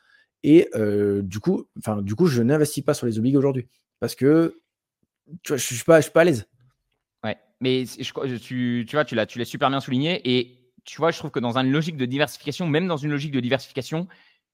et 0.43 0.69
euh, 0.75 1.21
du 1.21 1.39
coup, 1.39 1.65
enfin, 1.77 2.01
du 2.01 2.15
coup, 2.15 2.27
je 2.27 2.41
n'investis 2.41 2.83
pas 2.83 2.93
sur 2.93 3.05
les 3.05 3.17
obligations 3.17 3.39
aujourd'hui 3.39 3.67
parce 3.99 4.15
que 4.15 4.61
je 5.45 5.55
suis 5.55 5.83
pas, 5.83 5.99
je 5.99 6.03
suis 6.03 6.11
pas 6.11 6.21
à 6.21 6.23
l'aise. 6.25 6.47
Ouais, 7.23 7.37
mais 7.61 7.85
tu, 7.85 8.85
tu 8.87 8.95
vois, 8.95 9.05
tu 9.05 9.15
l'as, 9.15 9.25
tu 9.25 9.39
l'as 9.39 9.45
super 9.45 9.69
bien 9.69 9.79
souligné, 9.79 10.21
et 10.25 10.61
tu 10.83 10.97
vois, 10.97 11.11
je 11.11 11.19
trouve 11.19 11.31
que 11.31 11.39
dans 11.39 11.57
une 11.57 11.71
logique 11.71 11.97
de 11.97 12.05
diversification, 12.05 12.67
même 12.67 12.87
dans 12.87 12.97
une 12.97 13.11
logique 13.11 13.31
de 13.31 13.39
diversification, 13.39 14.07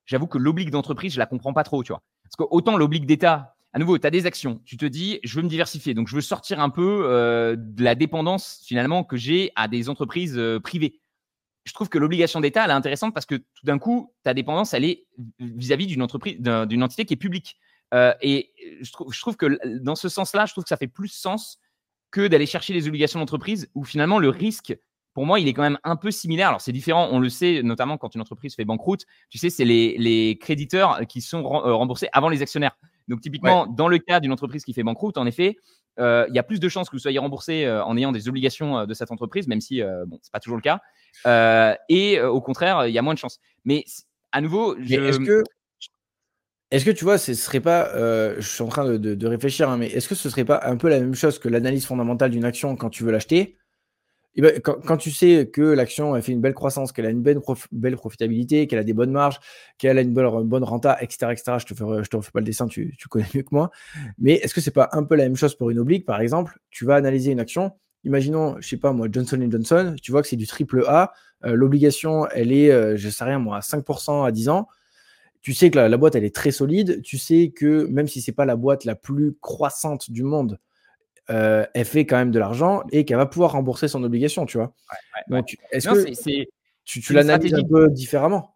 j'avoue 0.06 0.28
que 0.28 0.38
l'oblig 0.38 0.70
d'entreprise, 0.70 1.14
je 1.14 1.20
la 1.20 1.26
comprends 1.26 1.54
pas 1.54 1.64
trop, 1.64 1.84
tu 1.84 1.92
vois. 1.92 2.04
Parce 2.24 2.36
que 2.36 2.44
autant 2.54 2.78
l'oblig 2.78 3.06
d'État, 3.06 3.57
à 3.78 3.80
nouveau, 3.80 4.00
tu 4.00 4.08
as 4.08 4.10
des 4.10 4.26
actions. 4.26 4.60
Tu 4.66 4.76
te 4.76 4.88
dis, 4.88 5.20
je 5.24 5.36
veux 5.36 5.44
me 5.44 5.50
diversifier. 5.50 5.94
Donc, 5.94 6.08
je 6.08 6.16
veux 6.16 6.22
sortir 6.22 6.60
un 6.60 6.72
peu 6.72 7.04
euh, 7.06 7.56
de 7.56 7.84
la 7.84 7.94
dépendance 7.94 8.60
finalement 8.66 9.04
que 9.04 9.18
j'ai 9.18 9.52
à 9.56 9.68
des 9.68 9.88
entreprises 9.88 10.36
euh, 10.36 10.60
privées. 10.60 11.00
Je 11.64 11.74
trouve 11.74 11.88
que 11.88 12.00
l'obligation 12.00 12.42
d'État, 12.42 12.66
elle 12.66 12.72
est 12.72 12.74
intéressante 12.74 13.14
parce 13.14 13.28
que 13.28 13.36
tout 13.36 13.66
d'un 13.66 13.78
coup, 13.78 14.12
ta 14.24 14.34
dépendance, 14.34 14.74
elle 14.74 14.84
est 14.84 15.06
vis-à-vis 15.38 15.86
d'une 15.86 16.02
entreprise, 16.02 16.40
d'une 16.40 16.82
entité 16.82 17.06
qui 17.06 17.14
est 17.14 17.18
publique. 17.18 17.60
Euh, 17.94 18.16
et 18.20 18.52
je 18.82 18.92
trouve, 18.92 19.14
je 19.14 19.22
trouve 19.22 19.38
que 19.38 19.60
dans 19.84 19.96
ce 19.96 20.10
sens-là, 20.10 20.48
je 20.48 20.54
trouve 20.54 20.64
que 20.64 20.70
ça 20.70 20.78
fait 20.78 20.88
plus 20.88 21.10
sens 21.10 21.60
que 22.10 22.28
d'aller 22.28 22.48
chercher 22.48 22.74
les 22.74 22.88
obligations 22.88 23.20
d'entreprise 23.20 23.70
où 23.76 23.84
finalement 23.84 24.18
le 24.18 24.30
risque, 24.30 24.76
pour 25.18 25.26
moi, 25.26 25.40
il 25.40 25.48
est 25.48 25.54
quand 25.54 25.64
même 25.64 25.80
un 25.84 25.96
peu 25.96 26.12
similaire. 26.12 26.50
Alors, 26.50 26.62
c'est 26.62 26.72
différent, 26.72 27.10
on 27.12 27.18
le 27.18 27.30
sait, 27.30 27.64
notamment 27.64 27.98
quand 27.98 28.14
une 28.14 28.22
entreprise 28.22 28.54
fait 28.54 28.66
banqueroute. 28.66 29.06
Tu 29.32 29.40
sais, 29.40 29.50
c'est 29.50 29.66
les, 29.66 29.98
les 29.98 30.38
créditeurs 30.38 31.08
qui 31.10 31.22
sont 31.22 31.42
remboursés 31.42 32.08
avant 32.14 32.30
les 32.30 32.44
actionnaires. 32.44 32.78
Donc 33.08 33.22
typiquement, 33.22 33.66
dans 33.66 33.88
le 33.88 33.98
cas 33.98 34.20
d'une 34.20 34.32
entreprise 34.32 34.64
qui 34.64 34.74
fait 34.74 34.84
banqueroute, 34.84 35.18
en 35.18 35.26
effet, 35.26 35.58
euh, 36.00 36.28
il 36.30 36.36
y 36.36 36.38
a 36.38 36.44
plus 36.44 36.60
de 36.60 36.70
chances 36.70 36.88
que 36.88 36.96
vous 36.96 37.00
soyez 37.00 37.18
remboursé 37.18 37.66
euh, 37.66 37.84
en 37.84 37.98
ayant 37.98 38.12
des 38.12 38.30
obligations 38.30 38.78
euh, 38.78 38.86
de 38.86 38.94
cette 38.94 39.12
entreprise, 39.12 39.48
même 39.48 39.60
si 39.60 39.82
bon, 40.06 40.20
c'est 40.22 40.32
pas 40.32 40.40
toujours 40.40 40.60
le 40.60 40.62
cas. 40.62 40.82
et 41.90 42.22
au 42.22 42.40
contraire, 42.40 42.86
il 42.86 42.94
y 42.94 43.00
a 43.00 43.02
moins 43.02 43.16
de 43.16 43.20
chances. 43.20 43.40
Mais 43.66 43.86
à 44.32 44.40
nouveau, 44.40 44.78
est-ce 44.78 45.18
que 45.18 45.44
est-ce 46.70 46.86
que 46.86 46.92
tu 46.92 47.06
vois, 47.06 47.18
ce 47.18 47.34
serait 47.34 47.60
pas, 47.60 47.90
je 48.40 48.48
suis 48.48 48.62
en 48.62 48.68
train 48.68 48.86
de, 48.86 49.28
réfléchir, 49.28 49.68
hein, 49.68 49.78
mais 49.78 49.88
est-ce 49.88 50.08
que 50.08 50.14
ce 50.14 50.30
serait 50.30 50.46
pas 50.46 50.60
un 50.62 50.78
peu 50.78 50.90
la 50.90 51.00
même 51.00 51.16
chose 51.16 51.40
que 51.40 51.50
l'analyse 51.50 51.88
fondamentale 51.88 52.30
d'une 52.30 52.46
action 52.46 52.76
quand 52.76 52.92
tu 52.92 53.04
veux 53.04 53.12
l'acheter? 53.12 53.58
Eh 54.38 54.42
ben, 54.42 54.62
quand, 54.62 54.98
tu 54.98 55.10
sais 55.10 55.50
que 55.52 55.62
l'action 55.62 56.14
a 56.14 56.22
fait 56.22 56.32
une 56.32 56.42
belle 56.42 56.54
croissance, 56.54 56.92
qu'elle 56.92 57.08
a 57.08 57.10
une 57.10 57.24
belle, 57.24 57.42
profitabilité, 57.96 58.68
qu'elle 58.68 58.78
a 58.78 58.84
des 58.84 58.94
bonnes 58.94 59.12
marges, 59.12 59.40
qu'elle 59.80 59.98
a 59.98 60.02
une 60.02 60.14
bonne, 60.14 60.64
renta, 60.64 60.96
etc., 61.02 61.32
etc., 61.32 61.58
je 61.60 61.66
te 61.66 62.04
je 62.04 62.10
te 62.10 62.18
refais 62.18 62.32
pas 62.32 62.40
le 62.40 62.46
dessin, 62.46 62.68
tu, 62.68 62.96
connais 63.10 63.26
mieux 63.34 63.42
que 63.42 63.50
moi. 63.52 63.72
Mais 64.20 64.34
est-ce 64.34 64.54
que 64.54 64.62
c'est 64.62 64.72
pas 64.72 64.90
un 64.92 65.04
peu 65.04 65.16
la 65.16 65.24
même 65.24 65.36
chose 65.36 65.56
pour 65.56 65.72
une 65.72 65.80
oblique, 65.80 66.06
par 66.06 66.22
exemple 66.22 66.60
Tu 66.70 66.86
vas 66.86 66.96
analyser 66.96 67.32
une 67.32 67.40
action. 67.40 67.72
Imaginons, 68.04 68.56
je 68.60 68.68
sais 68.68 68.78
pas 68.78 68.94
moi, 68.94 69.08
Johnson 69.12 69.44
Johnson, 69.50 69.96
tu 70.02 70.12
vois 70.12 70.22
que 70.22 70.28
c'est 70.28 70.36
du 70.36 70.46
triple 70.46 70.84
A. 70.88 71.14
Euh, 71.46 71.56
l'obligation, 71.56 72.28
elle 72.28 72.52
est, 72.52 72.72
euh, 72.72 72.96
je 72.96 73.10
sais 73.10 73.24
rien 73.24 73.40
moi, 73.40 73.58
à 73.58 73.62
5% 73.62 74.24
à 74.24 74.32
10 74.32 74.50
ans. 74.50 74.68
Tu 75.42 75.54
sais 75.54 75.72
que 75.72 75.80
la, 75.80 75.98
boîte, 75.98 76.16
elle 76.16 76.26
est 76.26 76.36
très 76.36 76.52
solide. 76.52 77.02
Tu 77.02 77.18
sais 77.18 77.52
que 77.56 77.88
même 77.88 78.08
si 78.08 78.22
c'est 78.22 78.32
pas 78.34 78.46
la 78.46 78.56
boîte 78.56 78.86
la 78.86 78.96
plus 78.96 79.36
croissante 79.42 80.12
du 80.12 80.24
monde, 80.24 80.60
euh, 81.30 81.66
elle 81.74 81.86
fait 81.86 82.06
quand 82.06 82.18
même 82.18 82.32
de 82.32 82.40
l'argent 82.40 82.84
et 82.92 83.06
qu'elle 83.06 83.18
va 83.18 83.26
pouvoir 83.26 83.52
rembourser 83.52 83.88
son 83.88 84.04
obligation, 84.04 84.46
tu 84.46 84.58
vois. 84.58 84.74
est-ce 85.72 85.90
que 85.90 86.46
tu, 86.86 87.02
tu 87.02 87.14
l'analyses 87.14 87.54
un 87.54 87.64
peu 87.64 87.90
différemment? 87.90 88.54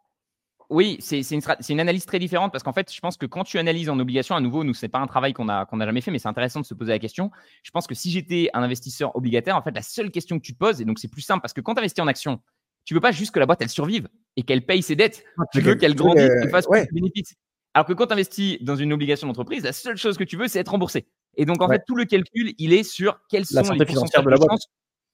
Oui, 0.70 0.98
c'est 1.02 1.20
une, 1.20 1.42
une, 1.68 1.80
analyse 1.82 2.06
très 2.06 2.18
différente 2.18 2.54
parce 2.54 2.64
qu'en 2.64 2.72
fait, 2.72 2.94
je 2.94 3.00
pense 3.02 3.18
que 3.18 3.26
quand 3.26 3.44
tu 3.44 3.60
analyses 3.60 3.90
en 3.90 4.00
obligation, 4.00 4.36
à 4.36 4.40
nouveau, 4.40 4.64
nous, 4.64 4.74
c'est 4.74 4.88
pas 4.88 5.00
un 5.00 5.08
travail 5.08 5.34
qu'on 5.34 5.50
a, 5.50 5.66
qu'on 5.66 5.82
a 5.82 5.86
jamais 5.86 6.00
fait, 6.00 6.12
mais 6.12 6.20
c'est 6.20 6.30
intéressant 6.30 6.62
de 6.62 6.66
se 6.66 6.74
poser 6.74 6.94
la 6.94 7.00
question. 7.00 7.30
Je 7.62 7.72
pense 7.72 7.88
que 7.88 7.94
si 7.94 8.10
j'étais 8.10 8.50
un 8.54 8.64
investisseur 8.64 9.14
obligataire, 9.18 9.58
en 9.58 9.62
fait, 9.62 9.72
la 9.72 9.82
seule 9.82 10.12
question 10.12 10.40
que 10.40 10.46
tu 10.46 10.54
te 10.54 10.58
poses, 10.58 10.80
et 10.80 10.86
donc 10.86 10.98
c'est 11.00 11.10
plus 11.10 11.24
simple 11.24 11.42
parce 11.42 11.52
que 11.52 11.60
quand 11.60 11.74
tu 11.74 11.80
investis 11.82 12.02
en 12.02 12.08
action, 12.08 12.40
tu 12.86 12.94
veux 12.94 13.02
pas 13.02 13.12
juste 13.12 13.32
que 13.32 13.40
la 13.40 13.46
boîte 13.46 13.62
elle 13.62 13.68
survive 13.68 14.08
et 14.38 14.44
qu'elle 14.44 14.66
paye 14.66 14.82
ses 14.82 14.96
dettes. 14.96 15.26
tu 15.52 15.60
veux 15.60 15.76
qu'elle 15.76 15.94
grandisse 15.94 16.32
et 16.42 16.48
fasse 16.48 16.68
plus 16.68 16.80
de 16.80 16.94
bénéfices. 16.94 17.36
Alors 17.74 17.86
que 17.86 17.92
quand 17.92 18.08
tu 18.08 18.14
investis 18.14 18.58
dans 18.62 18.78
une 18.78 18.94
obligation 18.94 19.28
d'entreprise, 19.28 19.64
la 19.64 19.74
seule 19.74 19.98
chose 19.98 20.18
que 20.18 20.24
tu 20.24 20.38
veux, 20.38 20.48
c'est 20.48 20.60
être 20.60 20.72
remboursé. 20.72 21.06
Et 21.36 21.46
donc, 21.46 21.62
en 21.62 21.68
fait, 21.68 21.84
tout 21.88 21.96
le 21.96 22.06
calcul, 22.06 22.54
il 22.58 22.74
est 22.74 22.84
sur 22.84 23.20
quelles 23.30 23.46
sont 23.46 23.62
les 23.74 23.86
financières 23.86 24.24
de 24.24 24.30
la 24.30 24.38
boîte 24.38 24.62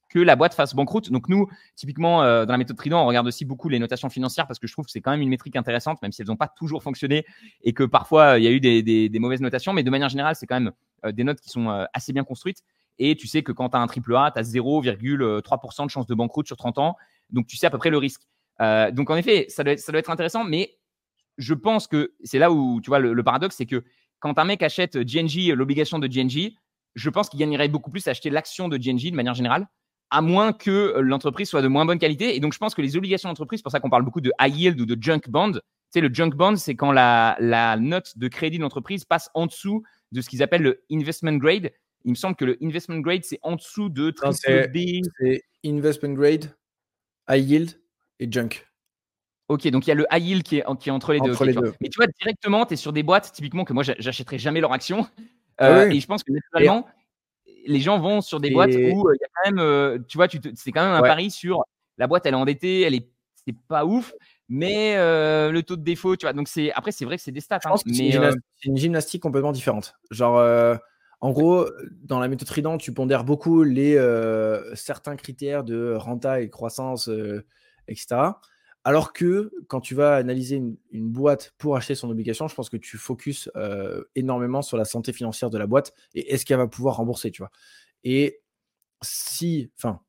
que 0.10 0.20
la 0.20 0.36
boîte 0.36 0.54
fasse 0.54 0.74
banqueroute. 0.74 1.12
Donc 1.12 1.30
nous, 1.30 1.48
typiquement 1.76 2.24
euh, 2.24 2.46
dans 2.46 2.54
la 2.54 2.58
méthode 2.58 2.78
Trident, 2.78 3.04
on 3.04 3.08
regarde 3.08 3.28
aussi 3.28 3.46
beaucoup 3.46 3.70
les 3.70 3.80
notations 3.80 4.10
financières 4.10 4.48
parce 4.48 4.60
que 4.60 4.68
je 4.68 4.74
trouve 4.74 4.86
que 4.86 4.92
c'est 4.92 5.02
quand 5.02 5.12
même 5.12 5.22
une 5.22 5.30
métrique 5.30 5.56
intéressante, 5.56 6.02
même 6.02 6.12
si 6.12 6.22
elles 6.22 6.28
n'ont 6.28 6.36
pas 6.36 6.48
toujours 6.48 6.84
fonctionné 6.84 7.26
et 7.64 7.74
que 7.74 7.84
parfois 7.84 8.40
il 8.40 8.44
y 8.44 8.48
a 8.48 8.52
eu 8.52 8.60
des, 8.60 9.20
mauvaises 9.20 9.42
notations. 9.42 9.74
Mais 9.74 9.84
de 9.84 9.90
manière 9.90 10.10
générale, 10.10 10.36
c'est 10.36 10.48
quand 10.48 10.60
même 10.60 10.72
euh, 11.06 11.12
des 11.12 11.24
notes 11.24 11.42
qui 11.42 11.50
sont 11.50 11.70
euh, 11.70 11.86
assez 11.94 12.14
bien 12.14 12.24
construites. 12.24 12.64
Et 13.00 13.16
tu 13.16 13.28
sais 13.28 13.44
que 13.44 13.52
quand 13.52 13.70
tu 13.70 13.78
as 13.78 13.80
un 13.80 13.88
triple 13.88 14.16
A, 14.16 14.32
tu 14.34 14.40
as 14.40 14.44
0,3% 14.44 15.86
de 15.86 15.90
chance 15.90 16.08
de 16.08 16.16
banqueroute 16.16 16.48
sur 16.48 16.58
30 16.58 16.80
ans. 16.80 16.96
Donc 17.30 17.48
tu 17.48 17.58
sais 17.58 17.68
à 17.68 17.70
peu 17.70 17.78
près 17.78 17.90
le 17.90 17.98
risque. 17.98 18.22
donc 18.60 19.10
en 19.10 19.16
effet, 19.18 19.46
ça 19.50 19.64
doit, 19.64 19.74
être, 19.74 19.80
ça 19.80 19.92
doit 19.92 20.00
être 20.00 20.10
intéressant, 20.10 20.44
mais 20.44 20.78
je 21.38 21.54
pense 21.54 21.86
que 21.86 22.14
c'est 22.24 22.40
là 22.40 22.52
où 22.52 22.82
tu 22.82 22.90
vois 22.90 22.98
le 22.98 23.24
paradoxe, 23.24 23.58
c'est 23.58 23.68
que 23.68 23.84
quand 24.20 24.38
un 24.40 24.46
mec 24.46 24.64
achète 24.64 24.98
GNG, 24.98 25.54
l'obligation 25.56 26.00
de 26.00 26.08
GNG, 26.08 26.54
je 26.96 27.10
pense 27.10 27.30
qu'il 27.30 27.40
gagnerait 27.40 27.68
beaucoup 27.68 27.92
plus 27.92 28.08
à 28.08 28.12
acheter 28.12 28.30
l'action 28.30 28.68
de 28.68 28.78
GNG 28.78 29.12
de 29.12 29.16
manière 29.16 29.36
générale, 29.36 29.68
à 30.10 30.22
moins 30.22 30.54
que 30.54 30.96
l'entreprise 31.00 31.50
soit 31.50 31.62
de 31.62 31.68
moins 31.68 31.86
bonne 31.86 32.00
qualité. 32.00 32.36
Et 32.36 32.40
donc, 32.40 32.54
je 32.54 32.58
pense 32.58 32.74
que 32.74 32.82
les 32.82 32.98
obligations 32.98 33.30
d'entreprise, 33.30 33.62
pour 33.62 33.72
ça 33.72 33.80
qu'on 33.80 33.90
parle 33.90 34.04
beaucoup 34.04 34.22
de 34.22 34.32
high 34.40 34.56
yield 34.56 34.82
ou 34.82 34.86
de 34.86 35.02
junk 35.02 35.30
bond, 35.30 35.54
tu 35.54 35.60
sais, 35.92 36.02
le 36.02 36.14
junk 36.14 36.32
bond, 36.32 36.56
c'est 36.56 36.76
quand 36.76 36.92
la, 36.92 37.78
note 37.80 38.18
de 38.18 38.28
crédit 38.28 38.58
de 38.58 38.64
l'entreprise 38.64 39.06
passe 39.06 39.30
en 39.34 39.46
dessous 39.46 39.84
de 40.12 40.22
ce 40.22 40.30
qu'ils 40.30 40.44
appellent 40.44 40.64
le 40.64 40.84
investment 40.92 41.38
grade. 41.38 41.72
Il 42.04 42.12
me 42.12 42.16
semble 42.16 42.36
que 42.36 42.46
le 42.46 42.58
investment 42.62 43.00
grade, 43.00 43.24
c'est 43.24 43.40
en 43.44 43.56
dessous 43.56 43.90
de 43.90 44.12
triple 44.12 44.72
B. 44.74 45.06
C'est 45.20 45.44
investment 45.66 46.14
grade, 46.14 46.56
high 47.30 47.44
yield 47.44 47.82
et 48.20 48.32
junk. 48.32 48.67
Ok, 49.50 49.66
donc 49.70 49.88
il 49.88 49.90
y 49.90 49.92
a 49.92 49.96
le 49.96 50.06
high 50.12 50.24
yield 50.24 50.44
qui 50.44 50.58
est, 50.58 50.66
qui 50.80 50.90
est 50.90 50.92
entre 50.92 51.14
les 51.14 51.20
deux. 51.22 51.34
Mais 51.80 51.90
tu 51.90 51.98
vois, 51.98 52.08
directement, 52.08 52.66
tu 52.66 52.74
es 52.74 52.78
sur 52.78 52.92
des 52.92 53.04
boîtes, 53.04 53.32
typiquement, 53.32 53.64
que 53.64 53.74
moi, 53.74 53.84
j'achèterai 53.84 54.38
jamais 54.38 54.60
leur 54.60 54.74
action. 54.74 55.08
Ah 55.58 55.70
euh, 55.70 55.90
et 55.90 56.00
je 56.00 56.06
pense 56.06 56.24
que 56.24 56.32
naturellement, 56.32 56.86
les 57.66 57.80
gens 57.80 58.00
vont 58.00 58.22
sur 58.22 58.40
des 58.40 58.52
boîtes 58.52 58.76
où 58.76 59.08
euh, 59.08 59.16
il 59.16 59.20
y 59.22 59.24
a 59.24 59.28
quand 59.34 59.52
même, 59.52 59.60
euh, 59.60 59.98
tu 60.08 60.18
vois, 60.18 60.28
c'est 60.56 60.72
quand 60.72 60.84
même 60.84 60.94
un 60.94 61.02
pari 61.02 61.32
sur 61.32 61.64
la 61.98 62.08
boîte, 62.08 62.26
elle 62.26 62.34
est 62.34 62.38
endettée, 62.38 62.82
elle 62.82 62.94
est, 62.94 63.10
c'est 63.46 63.56
pas 63.68 63.86
ouf, 63.86 64.14
mais 64.50 64.96
le 64.98 65.62
taux 65.62 65.78
de 65.78 65.84
défaut, 65.84 66.18
tu 66.18 66.26
vois. 66.26 66.34
Donc 66.34 66.50
c'est 66.50 66.74
après, 66.74 66.92
c'est 66.92 67.06
vrai 67.06 67.16
que 67.16 67.24
c'est 67.24 67.32
des 67.32 67.42
stats. 67.42 67.60
Hein, 67.66 67.76
mais 67.86 68.12
c'est 68.12 68.70
une, 68.70 68.78
gymnastique 68.78 69.22
complètement 69.22 69.54
différente. 69.54 69.96
Genre, 70.12 70.78
en 71.22 71.32
gros, 71.32 71.66
dans 72.04 72.20
la 72.20 72.28
méthode 72.28 72.48
Trident, 72.48 72.78
tu 72.78 72.94
pondères 72.94 73.24
beaucoup 73.24 73.64
les 73.64 73.98
certains 74.76 75.16
critères 75.16 75.64
de 75.64 75.96
renta 75.96 76.42
et 76.42 76.50
croissance, 76.50 77.10
etc. 77.88 78.34
Alors 78.88 79.12
que 79.12 79.52
quand 79.68 79.82
tu 79.82 79.96
vas 79.96 80.16
analyser 80.16 80.56
une, 80.56 81.10
boîte 81.10 81.54
pour 81.58 81.76
acheter 81.76 81.94
son 81.94 82.10
obligation, 82.10 82.48
je 82.48 82.56
pense 82.56 82.70
que 82.70 82.78
tu 82.78 82.98
focuses 82.98 83.52
euh, 83.58 84.02
énormément 84.16 84.62
sur 84.62 84.78
la 84.78 84.86
santé 84.86 85.12
financière 85.12 85.50
de 85.50 85.58
la 85.58 85.68
boîte 85.68 85.94
et 86.14 86.34
est-ce 86.34 86.46
qu'elle 86.46 86.56
va 86.56 86.70
pouvoir 86.70 86.96
rembourser, 86.96 87.30
tu 87.30 87.42
vois? 87.42 87.52
Et 88.06 88.40
si, 89.02 89.72
enfin, 89.78 90.00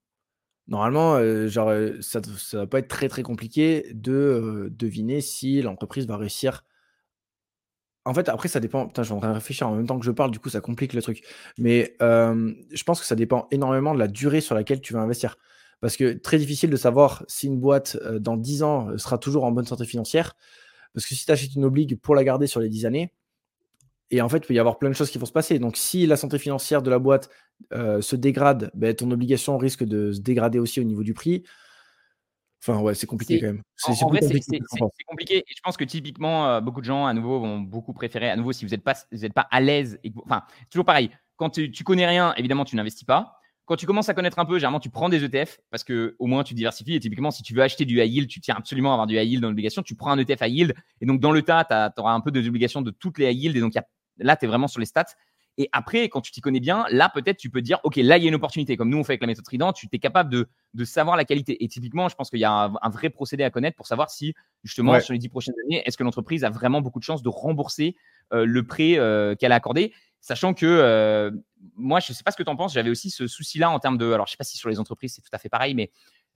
Normalement, 0.69 1.19
genre, 1.49 1.73
ça 2.03 2.21
ne 2.21 2.59
va 2.59 2.67
pas 2.69 2.79
être 2.79 2.89
très 2.89 3.09
très 3.09 3.25
compliqué 3.25 3.91
de 3.95 4.69
deviner 4.71 5.23
si 5.23 5.61
l'entreprise 5.63 6.07
va 6.07 6.17
réussir. 6.17 6.63
En 8.05 8.15
fait, 8.15 8.29
après, 8.29 8.49
ça 8.49 8.61
dépend. 8.61 8.87
Putain, 8.87 9.03
je 9.03 9.09
suis 9.09 9.15
en 9.15 9.21
de 9.21 9.35
réfléchir 9.35 9.69
en 9.69 9.75
même 9.75 9.87
temps 9.89 9.99
que 9.99 10.07
je 10.07 10.13
parle, 10.13 10.31
du 10.31 10.39
coup, 10.39 10.51
ça 10.51 10.61
complique 10.61 10.93
le 10.93 11.03
truc. 11.03 11.25
Mais 11.59 11.97
je 12.01 12.83
pense 12.85 13.01
que 13.01 13.07
ça 13.07 13.17
dépend 13.17 13.49
énormément 13.51 13.93
de 13.93 13.99
la 13.99 14.09
durée 14.09 14.41
sur 14.41 14.55
laquelle 14.55 14.81
tu 14.81 14.93
vas 14.93 15.01
investir. 15.01 15.37
Parce 15.81 15.97
que 15.97 16.13
très 16.13 16.39
difficile 16.39 16.71
de 16.71 16.77
savoir 16.77 17.25
si 17.29 17.47
une 17.47 17.61
boîte, 17.61 17.97
dans 18.19 18.37
10 18.37 18.63
ans, 18.63 18.99
sera 18.99 19.19
toujours 19.19 19.45
en 19.45 19.53
bonne 19.53 19.67
santé 19.67 19.85
financière. 19.85 20.35
Parce 20.95 21.07
que 21.07 21.15
si 21.15 21.25
tu 21.25 21.31
achètes 21.31 21.55
une 21.55 21.65
oblige 21.65 21.95
pour 21.97 22.15
la 22.15 22.25
garder 22.25 22.47
sur 22.47 22.61
les 22.61 22.69
10 22.69 22.87
années, 22.87 23.13
et 24.11 24.23
en 24.23 24.29
fait, 24.29 24.39
il 24.39 24.47
peut 24.47 24.55
y 24.55 24.59
avoir 24.59 24.79
plein 24.79 24.89
de 24.89 24.95
choses 24.95 25.11
qui 25.11 25.19
vont 25.19 25.27
se 25.27 25.33
passer. 25.33 25.59
Donc, 25.59 25.77
si 25.77 26.07
la 26.07 26.17
santé 26.17 26.39
financière 26.39 26.83
de 26.83 26.91
la 26.91 26.99
boîte 26.99 27.29
se 27.71 28.17
dégrade, 28.17 28.71
ben, 28.75 28.95
ton 28.95 29.11
obligation 29.11 29.59
risque 29.59 29.85
de 29.85 30.13
se 30.13 30.21
dégrader 30.21 30.59
aussi 30.59 30.81
au 30.81 30.85
niveau 30.85 31.03
du 31.03 31.15
prix. 31.15 31.45
Enfin, 32.61 32.81
ouais, 32.81 32.95
c'est 32.95 33.07
compliqué 33.07 33.39
quand 33.39 33.47
même. 33.47 33.63
C'est 33.77 33.93
compliqué, 34.01 34.61
compliqué. 35.07 35.37
Et 35.39 35.55
je 35.55 35.61
pense 35.63 35.77
que 35.77 35.85
typiquement, 35.85 36.61
beaucoup 36.61 36.81
de 36.81 36.87
gens, 36.87 37.07
à 37.07 37.15
nouveau, 37.15 37.39
vont 37.39 37.61
beaucoup 37.61 37.93
préférer, 37.93 38.31
à 38.31 38.37
nouveau, 38.37 38.53
si 38.53 38.65
vous 38.65 38.71
n'êtes 38.73 38.83
pas, 38.83 38.95
pas 39.35 39.47
à 39.51 39.61
l'aise, 39.61 40.01
enfin, 40.25 40.43
toujours 40.71 40.87
pareil. 40.87 41.11
Quand 41.37 41.51
tu, 41.51 41.71
tu 41.71 41.85
connais 41.85 42.07
rien, 42.07 42.35
évidemment, 42.37 42.65
tu 42.65 42.75
n'investis 42.75 43.05
pas 43.05 43.38
quand 43.69 43.77
tu 43.77 43.85
commences 43.85 44.09
à 44.09 44.15
connaître 44.15 44.39
un 44.39 44.47
peu, 44.47 44.55
généralement, 44.55 44.81
tu 44.81 44.89
prends 44.89 45.11
des 45.11 45.23
ETF 45.23 45.61
parce 45.71 45.85
que 45.85 46.17
au 46.19 46.27
moins 46.27 46.43
tu 46.43 46.55
diversifies. 46.55 46.95
Et 46.95 47.01
typiquement, 47.01 47.31
si 47.31 47.43
tu 47.43 47.53
veux 47.53 47.63
acheter 47.63 47.85
du 47.85 48.01
high 48.01 48.11
yield, 48.11 48.29
tu 48.29 48.41
tiens 48.41 48.55
absolument 48.57 48.91
à 48.91 48.93
avoir 48.95 49.07
du 49.07 49.17
high 49.17 49.29
yield 49.29 49.43
dans 49.43 49.49
l'obligation. 49.51 49.83
Tu 49.83 49.95
prends 49.95 50.11
un 50.11 50.19
ETF 50.19 50.41
high 50.41 50.55
yield. 50.55 50.75
Et 51.03 51.07
donc, 51.07 51.21
dans 51.21 51.33
le 51.33 51.43
tas, 51.43 51.65
tu 51.65 52.01
auras 52.01 52.13
un 52.13 52.21
peu 52.21 52.31
des 52.31 52.49
obligations 52.49 52.81
de 52.81 52.91
toutes 52.91 53.19
les 53.19 53.31
high 53.31 53.37
yield. 53.37 53.57
Et 53.57 53.61
donc, 53.61 53.75
là, 54.17 54.37
tu 54.37 54.47
es 54.47 54.49
vraiment 54.49 54.69
sur 54.69 54.81
les 54.81 54.87
stats. 54.87 55.05
Et 55.59 55.69
après, 55.73 56.09
quand 56.09 56.23
tu 56.23 56.33
t'y 56.33 56.41
connais 56.41 56.61
bien, 56.61 56.87
là, 56.91 57.11
peut-être, 57.13 57.37
tu 57.37 57.51
peux 57.51 57.61
dire, 57.61 57.79
OK, 57.83 57.97
là, 57.97 58.17
il 58.17 58.23
y 58.23 58.27
a 58.27 58.29
une 58.29 58.37
opportunité. 58.37 58.79
Comme 58.79 58.89
nous, 58.89 58.97
on 58.97 59.05
fait 59.05 59.13
avec 59.13 59.21
la 59.21 59.27
méthode 59.27 59.45
Trident, 59.45 59.75
tu 59.75 59.87
es 59.93 59.99
capable 59.99 60.31
de, 60.31 60.85
savoir 60.85 61.19
la 61.19 61.27
qualité. 61.27 61.63
Et 61.63 61.69
typiquement, 61.69 62.09
je 62.09 62.15
pense 62.15 62.31
qu'il 62.31 62.39
y 62.39 62.45
a 62.45 62.73
un, 62.81 62.91
vrai 62.91 63.11
procédé 63.11 63.45
à 63.45 63.51
connaître 63.51 63.77
pour 63.77 63.87
savoir 63.87 64.09
si, 64.09 64.33
justement, 64.65 64.99
sur 65.01 65.13
les 65.13 65.19
dix 65.19 65.29
prochaines 65.29 65.57
années, 65.67 65.83
est-ce 65.85 65.99
que 65.99 66.05
l'entreprise 66.05 66.43
a 66.45 66.51
vraiment 66.51 66.81
beaucoup 66.81 67.01
de 67.01 67.05
chances 67.05 67.23
de 67.23 67.29
rembourser 67.29 67.97
euh, 68.33 68.47
le 68.47 68.67
prêt 68.67 68.99
euh, 68.99 69.35
qu'elle 69.35 69.53
a 69.53 69.57
accordé 69.57 69.93
Sachant 70.21 70.53
que 70.53 70.67
euh, 70.67 71.31
moi, 71.77 72.01
je 72.01 72.13
ne 72.13 72.15
sais 72.15 72.25
pas 72.25 72.31
ce 72.31 72.37
que 72.37 72.43
tu 72.43 72.51
en 72.51 72.57
penses, 72.57 72.73
j'avais 72.73 72.91
aussi 72.91 73.11
ce 73.11 73.27
souci-là 73.27 73.71
en 73.71 73.79
termes 73.79 73.99
de. 73.99 74.13
Alors, 74.13 74.27
je 74.27 74.31
ne 74.31 74.33
sais 74.33 74.37
pas 74.37 74.45
si 74.45 74.59
sur 74.59 74.69
les 74.69 74.81
entreprises, 74.81 75.15
c'est 75.15 75.23
tout 75.23 75.31
à 75.33 75.39
fait 75.39 75.49
pareil, 75.49 75.75
mais 75.75 75.91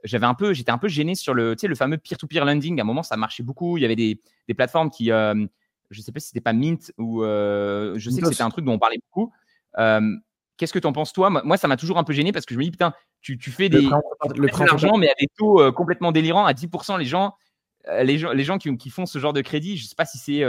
j'avais 0.05 0.26
un 0.26 0.35
peu, 0.35 0.53
j'étais 0.53 0.70
un 0.70 0.78
peu 0.78 0.89
gêné 0.89 1.14
sur 1.14 1.35
le, 1.35 1.57
le 1.61 1.74
fameux 1.74 1.99
peer-to-peer 1.99 2.45
lending. 2.45 2.78
À 2.78 2.83
un 2.83 2.87
moment, 2.87 3.03
ça 3.03 3.16
marchait 3.16 3.43
beaucoup. 3.43 3.76
Il 3.78 3.83
y 3.83 3.85
avait 3.85 3.97
des, 3.97 4.20
plateformes 4.57 4.91
qui, 4.91 5.11
euh, 5.11 5.35
je 5.91 5.99
ne 5.99 6.03
sais 6.03 6.12
pas 6.12 6.20
si 6.20 6.28
c'était 6.28 6.41
pas 6.41 6.53
Mint 6.53 6.93
ou 6.99 7.24
euh, 7.24 7.95
je 7.97 8.11
sais 8.11 8.20
que 8.20 8.28
c'était 8.28 8.43
un 8.43 8.51
truc 8.51 8.64
dont 8.64 8.74
on 8.74 8.78
parlait 8.78 9.01
beaucoup. 9.11 9.33
Qu'est-ce 10.59 10.72
que 10.72 10.78
tu 10.78 10.87
en 10.87 10.93
penses, 10.93 11.12
toi? 11.12 11.28
Moi, 11.30 11.57
ça 11.57 11.66
m'a 11.66 11.76
toujours 11.76 11.99
un 11.99 12.05
peu 12.05 12.12
gêné 12.12 12.30
parce 12.30 12.47
que 12.47 12.55
je 12.55 12.59
me 12.59 12.64
dis, 12.64 12.70
putain, 12.70 12.95
tu, 13.20 13.37
fais 13.51 13.68
des, 13.68 13.89
le 14.37 14.49
prêt 14.49 14.64
d'argent, 14.64 14.97
mais 14.97 15.11
à 15.11 15.14
des 15.18 15.28
taux 15.37 15.72
complètement 15.72 16.12
délirants, 16.12 16.45
à 16.45 16.53
10%. 16.53 16.99
Les 16.99 17.05
gens, 17.05 17.35
les 18.03 18.16
gens, 18.16 18.33
les 18.33 18.45
gens 18.45 18.59
qui, 18.59 18.76
qui, 18.76 18.91
font 18.91 19.07
ce 19.07 19.18
genre 19.18 19.33
de 19.33 19.41
crédit, 19.41 19.76
je 19.76 19.85
ne 19.85 19.89
sais 19.89 19.97
pas 19.97 20.05
si 20.05 20.18
c'est 20.18 20.45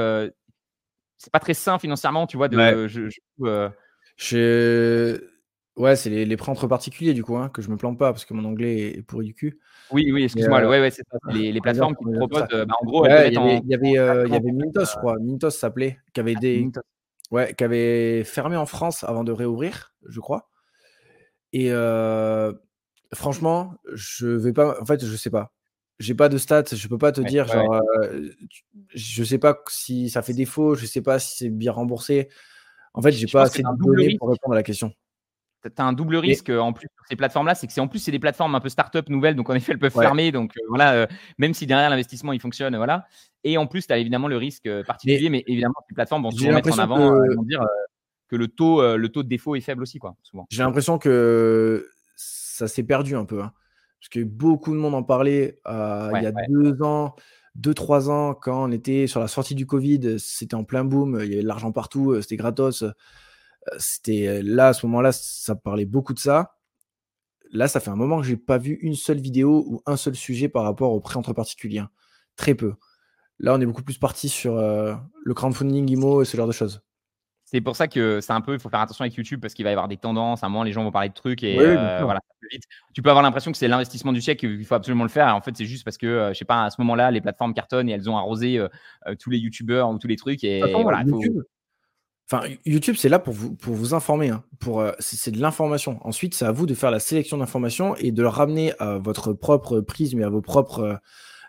c'est 1.24 1.32
pas 1.32 1.40
très 1.40 1.54
sain 1.54 1.80
financièrement, 1.80 2.28
tu 2.28 2.36
vois. 2.36 2.50
De, 2.50 2.58
euh, 2.58 2.88
je, 4.18 5.20
Ouais, 5.76 5.96
c'est 5.96 6.10
les, 6.10 6.38
prêts 6.38 6.52
entre 6.52 6.68
particuliers, 6.68 7.16
du 7.16 7.24
coup, 7.24 7.36
hein, 7.36 7.50
que 7.50 7.64
je 7.64 7.70
me 7.70 7.78
plante 7.78 7.98
pas 7.98 8.12
parce 8.12 8.26
que 8.26 8.36
mon 8.36 8.46
anglais 8.46 8.98
est 8.98 9.02
pourri 9.02 9.26
du 9.26 9.34
cul. 9.34 9.58
Oui, 9.92 10.12
oui, 10.12 10.26
excuse-moi. 10.26 10.62
Euh, 10.62 10.70
ouais, 10.70 10.80
ouais, 10.80 10.92
c'est 10.92 11.02
ça. 11.10 11.18
Les, 11.32 11.60
plateformes 11.62 11.96
qui 11.96 12.04
proposent, 12.04 12.44
euh, 12.54 12.66
bah, 12.66 12.76
en 12.80 12.86
gros, 12.86 13.08
il 13.08 13.10
y 13.10 13.14
avait, 13.14 13.58
il 13.64 13.70
y 13.70 13.74
avait, 13.74 13.92
y 13.94 13.98
avait 14.36 14.52
Mintos, 14.52 14.86
je 14.86 14.98
crois. 14.98 15.18
Mintos 15.20 15.50
s'appelait, 15.50 15.98
qui 16.14 16.20
avait 16.20 16.36
ah, 16.38 16.42
des. 16.42 16.70
Ouais, 17.32 17.56
qui 17.56 17.64
avait 17.64 18.24
fermé 18.24 18.56
en 18.56 18.68
France 18.68 19.04
avant 19.04 19.24
de 19.24 19.32
réouvrir, 19.32 19.96
je 20.08 20.20
crois. 20.20 20.50
Et 21.54 21.70
franchement, 23.14 23.74
je 23.94 24.28
vais 24.28 24.54
pas. 24.54 24.80
En 24.80 24.86
fait, 24.86 25.04
je 25.04 25.16
sais 25.16 25.32
pas 25.32 25.54
j'ai 26.00 26.16
pas 26.16 26.30
de 26.30 26.38
stats, 26.38 26.64
je 26.74 26.88
peux 26.88 26.98
pas 26.98 27.12
te 27.12 27.22
dire, 27.22 27.48
genre, 27.48 27.82
je 28.94 29.24
sais 29.24 29.38
pas 29.38 29.62
si 29.68 30.10
ça 30.10 30.22
fait 30.22 30.34
défaut, 30.34 30.76
je 30.76 30.86
sais 30.86 31.02
pas 31.02 31.20
si 31.20 31.38
c'est 31.38 31.50
bien 31.50 31.72
remboursé. 31.72 32.30
En 32.94 33.02
fait, 33.02 33.12
j'ai 33.12 33.28
pas 33.28 33.44
assez 33.44 33.64
de 33.64 33.78
données 33.78 34.18
pour 34.18 34.30
répondre 34.30 34.54
à 34.54 34.56
la 34.56 34.64
question. 34.64 34.94
Tu 35.64 35.70
as 35.78 35.86
un 35.86 35.94
double 35.94 36.18
risque 36.18 36.50
en 36.50 36.74
plus 36.74 36.88
sur 36.94 37.06
ces 37.08 37.16
plateformes-là, 37.16 37.56
c'est 37.56 37.68
que 37.68 37.74
c'est 37.74 37.80
en 37.80 37.88
plus 37.88 38.00
c'est 38.00 38.12
des 38.12 38.20
plateformes 38.20 38.54
un 38.54 38.60
peu 38.60 38.68
start-up 38.68 39.08
nouvelles, 39.08 39.36
donc 39.36 39.50
en 39.50 39.54
effet 39.54 39.72
elles 39.72 39.80
peuvent 39.80 39.94
fermer, 39.94 40.32
donc 40.34 40.52
voilà, 40.68 41.08
même 41.38 41.54
si 41.54 41.66
derrière 41.66 41.90
l'investissement 41.90 42.34
il 42.34 42.42
fonctionne, 42.42 42.76
voilà. 42.76 43.06
Et 43.46 43.58
en 43.58 43.66
plus 43.66 43.88
tu 43.88 43.94
as 43.94 43.98
évidemment 43.98 44.28
le 44.28 44.36
risque 44.36 44.70
particulier, 44.84 45.30
mais, 45.30 45.44
évidemment 45.48 45.76
ces 45.88 45.96
plateformes 45.96 46.24
vont 46.24 46.32
toujours 46.32 46.52
mettre 46.52 46.74
en 46.74 46.80
avant, 46.80 46.98
que... 46.98 47.36
vont 47.36 47.44
dire 47.44 47.66
que 48.28 48.36
le 48.36 48.50
taux, 48.50 48.98
le 48.98 49.10
taux 49.10 49.24
de 49.24 49.30
défaut 49.30 49.56
est 49.56 49.62
faible 49.62 49.84
aussi, 49.84 50.00
quoi, 50.00 50.18
souvent. 50.22 50.46
J'ai 50.50 50.64
l'impression 50.64 50.98
que 50.98 51.88
ça 52.18 52.68
s'est 52.68 52.84
perdu 52.84 53.16
un 53.16 53.24
peu. 53.24 53.42
Hein 53.42 53.54
parce 54.04 54.10
que 54.10 54.20
beaucoup 54.22 54.72
de 54.72 54.78
monde 54.78 54.96
en 54.96 55.04
parlait 55.04 55.62
euh, 55.66 56.12
il 56.16 56.24
y 56.24 56.26
a 56.26 56.34
deux 56.50 56.84
ans, 56.84 57.16
deux, 57.56 57.74
trois 57.74 58.10
ans, 58.10 58.34
quand 58.34 58.66
on 58.68 58.72
était 58.74 59.08
sur 59.08 59.22
la 59.22 59.30
sortie 59.30 59.56
du 59.56 59.66
Covid, 59.66 60.20
c'était 60.20 60.56
en 60.56 60.66
plein 60.66 60.84
boom, 60.84 61.22
il 61.22 61.30
y 61.30 61.34
avait 61.36 61.42
de 61.42 61.48
l'argent 61.48 61.72
partout, 61.72 62.22
c'était 62.22 62.36
gratos. 62.36 62.84
C'était 63.78 64.44
là, 64.44 64.68
à 64.68 64.74
ce 64.74 64.86
moment-là, 64.88 65.14
ça 65.14 65.56
parlait 65.56 65.86
beaucoup 65.86 66.14
de 66.14 66.20
ça. 66.20 66.58
Là, 67.54 67.70
ça 67.70 67.80
fait 67.80 67.92
un 67.92 67.96
moment 67.96 68.20
que 68.20 68.28
j'ai 68.28 68.36
pas 68.36 68.58
vu 68.58 68.74
une 68.82 68.96
seule 68.96 69.22
vidéo 69.22 69.64
ou 69.70 69.82
un 69.86 69.96
seul 69.96 70.16
sujet 70.16 70.50
par 70.50 70.64
rapport 70.64 70.92
au 70.92 71.00
prêt 71.00 71.16
entre 71.16 71.32
particuliers. 71.32 71.86
Très 72.36 72.56
peu. 72.56 72.74
Là, 73.40 73.54
on 73.54 73.62
est 73.62 73.66
beaucoup 73.66 73.84
plus 73.84 73.98
parti 73.98 74.28
sur 74.28 74.58
le 74.58 75.34
crowdfunding, 75.34 75.90
IMO 75.90 76.24
et 76.24 76.26
ce 76.26 76.36
genre 76.36 76.48
de 76.48 76.52
choses. 76.52 76.82
C'est 77.54 77.62
pour 77.62 77.76
ça 77.76 77.88
que 77.88 78.20
c'est 78.20 78.34
un 78.34 78.42
peu, 78.42 78.54
il 78.54 78.60
faut 78.60 78.70
faire 78.70 78.80
attention 78.80 79.04
avec 79.04 79.14
YouTube 79.14 79.40
parce 79.40 79.54
qu'il 79.54 79.64
va 79.64 79.70
y 79.70 79.74
avoir 79.74 79.88
des 79.88 79.98
tendances. 79.98 80.44
À 80.44 80.48
un 80.48 80.50
moment, 80.50 80.64
les 80.64 80.72
gens 80.72 80.84
vont 80.84 80.92
parler 80.92 81.10
de 81.10 81.14
trucs 81.14 81.44
et 81.44 81.60
euh, 81.60 82.02
voilà. 82.02 82.20
Tu 82.96 83.04
peux 83.04 83.12
avoir 83.12 83.22
l'impression 83.22 83.52
que 83.52 83.58
c'est 83.60 83.68
l'investissement 83.68 84.12
du 84.12 84.22
siècle, 84.22 84.48
qu'il 84.48 84.66
faut 84.66 84.74
absolument 84.74 85.04
le 85.04 85.10
faire. 85.10 85.28
Et 85.28 85.32
en 85.32 85.40
fait, 85.40 85.56
c'est 85.56 85.68
juste 85.68 85.84
parce 85.84 86.00
que, 86.00 86.08
euh, 86.08 86.34
je 86.34 86.40
sais 86.40 86.46
pas, 86.46 86.64
à 86.64 86.72
ce 86.72 86.82
moment-là, 86.82 87.12
les 87.12 87.22
plateformes 87.22 87.54
cartonnent 87.54 87.90
et 87.90 87.92
elles 87.92 88.10
ont 88.10 88.18
arrosé 88.18 88.58
euh, 88.58 88.68
tous 89.20 89.30
les 89.30 89.38
YouTubeurs 89.38 89.88
ou 89.92 90.00
tous 90.00 90.08
les 90.08 90.16
trucs. 90.16 90.44
Et 90.44 90.62
voilà, 90.82 91.04
YouTube, 91.04 91.44
enfin, 92.32 92.42
YouTube 92.66 92.96
c'est 92.98 93.08
là 93.08 93.20
pour 93.20 93.36
vous, 93.36 93.54
pour 93.54 93.76
vous 93.76 93.94
informer. 93.94 94.32
Hein. 94.32 94.44
pour, 94.60 94.84
c'est 94.98 95.30
de 95.30 95.40
l'information. 95.40 96.00
Ensuite, 96.02 96.34
c'est 96.34 96.46
à 96.46 96.52
vous 96.52 96.66
de 96.66 96.74
faire 96.74 96.90
la 96.90 97.00
sélection 97.00 97.38
d'informations 97.38 97.96
et 97.98 98.12
de 98.12 98.24
le 98.24 98.30
ramener 98.30 98.74
à 98.80 98.98
votre 98.98 99.32
propre 99.32 99.80
prisme 99.80 100.20
et 100.20 100.24
à 100.24 100.30
vos 100.30 100.42
propres 100.42 101.00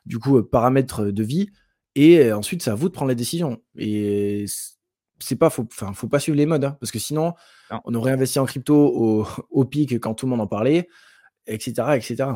du 0.04 0.18
coup, 0.18 0.42
paramètres 0.42 1.06
de 1.06 1.22
vie. 1.22 1.48
Et 1.94 2.30
ensuite, 2.30 2.62
c'est 2.62 2.70
à 2.70 2.74
vous 2.74 2.90
de 2.90 2.92
prendre 2.92 3.08
les 3.08 3.14
décisions. 3.14 3.62
Et 3.78 4.44
c'est 5.18 5.36
pas, 5.36 5.50
faut, 5.50 5.66
enfin, 5.70 5.92
faut 5.92 6.08
pas 6.08 6.18
suivre 6.18 6.36
les 6.36 6.46
modes, 6.46 6.64
hein, 6.64 6.76
parce 6.80 6.92
que 6.92 6.98
sinon, 6.98 7.34
on 7.84 7.94
aurait 7.94 8.12
investi 8.12 8.38
en 8.38 8.44
crypto 8.44 8.74
au, 8.74 9.26
au, 9.50 9.64
pic 9.64 9.92
quand 10.00 10.14
tout 10.14 10.26
le 10.26 10.30
monde 10.30 10.40
en 10.40 10.46
parlait, 10.46 10.88
etc., 11.46 11.96
etc. 11.96 12.34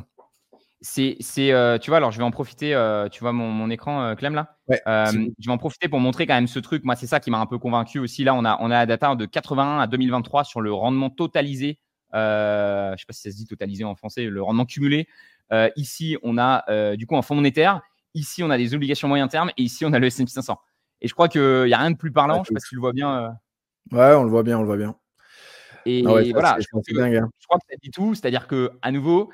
C'est, 0.80 1.16
c'est 1.18 1.50
euh, 1.50 1.76
tu 1.78 1.90
vois, 1.90 1.96
alors 1.96 2.12
je 2.12 2.18
vais 2.18 2.24
en 2.24 2.30
profiter, 2.30 2.72
euh, 2.72 3.08
tu 3.08 3.20
vois 3.20 3.32
mon, 3.32 3.50
mon 3.50 3.68
écran, 3.68 4.00
euh, 4.02 4.14
Clem, 4.14 4.34
là 4.34 4.56
Je 4.68 5.46
vais 5.46 5.52
en 5.52 5.58
profiter 5.58 5.88
pour 5.88 5.98
montrer 5.98 6.26
quand 6.26 6.34
même 6.34 6.46
ce 6.46 6.60
truc. 6.60 6.84
Moi, 6.84 6.94
c'est 6.94 7.08
ça 7.08 7.18
qui 7.18 7.30
m'a 7.32 7.40
un 7.40 7.46
peu 7.46 7.58
convaincu 7.58 7.98
aussi. 7.98 8.22
Là, 8.22 8.34
on 8.34 8.44
a, 8.44 8.56
on 8.60 8.66
a 8.66 8.74
la 8.74 8.86
data 8.86 9.16
de 9.16 9.26
81 9.26 9.80
à 9.80 9.86
2023 9.88 10.44
sur 10.44 10.60
le 10.60 10.72
rendement 10.72 11.10
totalisé. 11.10 11.80
je 12.12 12.94
sais 12.96 13.06
pas 13.06 13.12
si 13.12 13.22
ça 13.22 13.30
se 13.32 13.36
dit 13.36 13.46
totalisé 13.46 13.82
en 13.82 13.96
français, 13.96 14.24
le 14.26 14.40
rendement 14.40 14.66
cumulé. 14.66 15.08
ici, 15.74 16.16
on 16.22 16.38
a 16.38 16.94
du 16.94 17.06
coup 17.06 17.16
un 17.16 17.22
fonds 17.22 17.34
monétaire. 17.34 17.80
Ici, 18.14 18.42
on 18.44 18.50
a 18.50 18.56
des 18.56 18.74
obligations 18.74 19.08
moyen 19.08 19.26
terme. 19.26 19.50
Et 19.56 19.62
ici, 19.62 19.84
on 19.84 19.92
a 19.92 19.98
le 19.98 20.06
S&P 20.06 20.28
500. 20.28 20.58
Et 21.00 21.08
je 21.08 21.14
crois 21.14 21.28
qu'il 21.28 21.64
n'y 21.64 21.72
a 21.72 21.78
rien 21.78 21.90
de 21.90 21.96
plus 21.96 22.12
parlant. 22.12 22.36
je 22.36 22.40
ne 22.40 22.44
sais 22.46 22.54
pas 22.54 22.60
si 22.60 22.68
tu 22.68 22.74
le 22.74 22.80
vois 22.80 22.92
bien. 22.92 23.18
Euh. 23.18 23.28
Ouais, 23.96 24.14
on 24.14 24.24
le 24.24 24.30
voit 24.30 24.42
bien, 24.42 24.58
on 24.58 24.62
le 24.62 24.66
voit 24.66 24.76
bien. 24.76 24.96
Et 25.86 26.02
ah 26.06 26.10
voilà, 26.32 26.56
je, 26.60 26.66
crois 26.66 26.82
que, 26.82 26.98
hein. 27.00 27.28
je, 27.38 27.46
crois 27.46 27.58
que, 27.58 27.64
ça 27.70 27.76
dit 27.82 27.90
tout. 27.90 28.14
C'est-à-dire 28.14 28.46
que, 28.46 28.72
à 28.82 28.90
nouveau, 28.90 29.30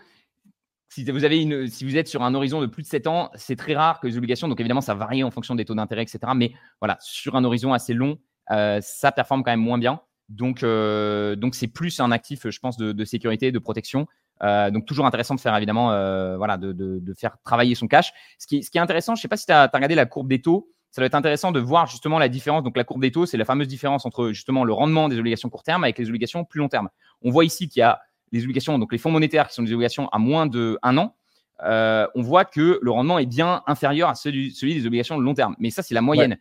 si 0.88 1.04
vous, 1.10 1.24
avez 1.24 1.42
une, 1.42 1.66
si 1.66 1.84
vous 1.84 1.96
êtes 1.96 2.06
sur 2.06 2.22
un 2.22 2.34
horizon 2.34 2.60
de 2.60 2.66
plus 2.66 2.82
de 2.82 2.88
7 2.88 3.06
ans, 3.06 3.30
c'est 3.34 3.56
très 3.56 3.74
rare 3.74 3.98
que 3.98 4.06
les 4.06 4.16
obligations, 4.16 4.46
donc 4.46 4.60
évidemment, 4.60 4.80
ça 4.80 4.94
varie 4.94 5.24
en 5.24 5.30
fonction 5.30 5.54
des 5.54 5.64
taux 5.64 5.74
d'intérêt, 5.74 6.02
etc. 6.02 6.20
Mais 6.36 6.52
voilà, 6.80 6.96
sur 7.00 7.34
un 7.34 7.44
horizon 7.44 7.72
assez 7.72 7.94
long, 7.94 8.18
euh, 8.52 8.78
ça 8.80 9.10
performe 9.10 9.42
quand 9.42 9.50
même 9.50 9.60
moins 9.60 9.78
bien. 9.78 10.00
Donc, 10.28 10.62
euh, 10.62 11.34
donc 11.34 11.54
c'est 11.54 11.66
plus 11.66 11.98
un 11.98 12.12
actif, 12.12 12.48
je 12.48 12.58
pense, 12.60 12.76
de, 12.76 13.04
sécurité, 13.04 13.50
de 13.50 13.58
protection. 13.58 14.06
donc, 14.40 14.86
toujours 14.86 15.06
intéressant 15.06 15.34
de 15.34 15.40
faire, 15.40 15.56
évidemment, 15.56 15.88
voilà, 16.36 16.56
de, 16.58 16.72
de, 16.72 17.14
faire 17.14 17.36
travailler 17.42 17.74
son 17.74 17.88
cash. 17.88 18.12
Ce 18.38 18.46
qui, 18.46 18.62
ce 18.62 18.70
qui 18.70 18.78
est 18.78 18.82
intéressant, 18.82 19.16
je 19.16 19.20
ne 19.20 19.22
sais 19.22 19.28
pas 19.28 19.36
si 19.36 19.46
tu 19.46 19.52
as, 19.52 19.68
regardé 19.72 19.96
la 19.96 20.06
courbe 20.06 20.28
des 20.28 20.40
taux 20.40 20.70
ça 20.94 21.02
va 21.02 21.06
être 21.06 21.16
intéressant 21.16 21.50
de 21.50 21.58
voir 21.58 21.88
justement 21.88 22.20
la 22.20 22.28
différence. 22.28 22.62
Donc, 22.62 22.76
la 22.76 22.84
courbe 22.84 23.00
des 23.00 23.10
taux, 23.10 23.26
c'est 23.26 23.36
la 23.36 23.44
fameuse 23.44 23.66
différence 23.66 24.06
entre 24.06 24.28
justement 24.28 24.62
le 24.62 24.72
rendement 24.72 25.08
des 25.08 25.18
obligations 25.18 25.50
court 25.50 25.64
terme 25.64 25.82
avec 25.82 25.98
les 25.98 26.08
obligations 26.08 26.44
plus 26.44 26.60
long 26.60 26.68
terme. 26.68 26.88
On 27.22 27.32
voit 27.32 27.44
ici 27.44 27.68
qu'il 27.68 27.80
y 27.80 27.82
a 27.82 28.00
les 28.30 28.44
obligations, 28.44 28.78
donc 28.78 28.92
les 28.92 28.98
fonds 28.98 29.10
monétaires 29.10 29.48
qui 29.48 29.54
sont 29.54 29.64
des 29.64 29.72
obligations 29.72 30.08
à 30.10 30.18
moins 30.18 30.46
de 30.46 30.78
un 30.84 30.96
an. 30.96 31.16
Euh, 31.64 32.06
on 32.14 32.22
voit 32.22 32.44
que 32.44 32.78
le 32.80 32.90
rendement 32.92 33.18
est 33.18 33.26
bien 33.26 33.64
inférieur 33.66 34.08
à 34.08 34.14
celui, 34.14 34.52
des 34.52 34.86
obligations 34.86 35.18
de 35.18 35.24
long 35.24 35.34
terme. 35.34 35.56
Mais 35.58 35.70
ça, 35.70 35.82
c'est 35.82 35.94
la 35.94 36.00
moyenne. 36.00 36.38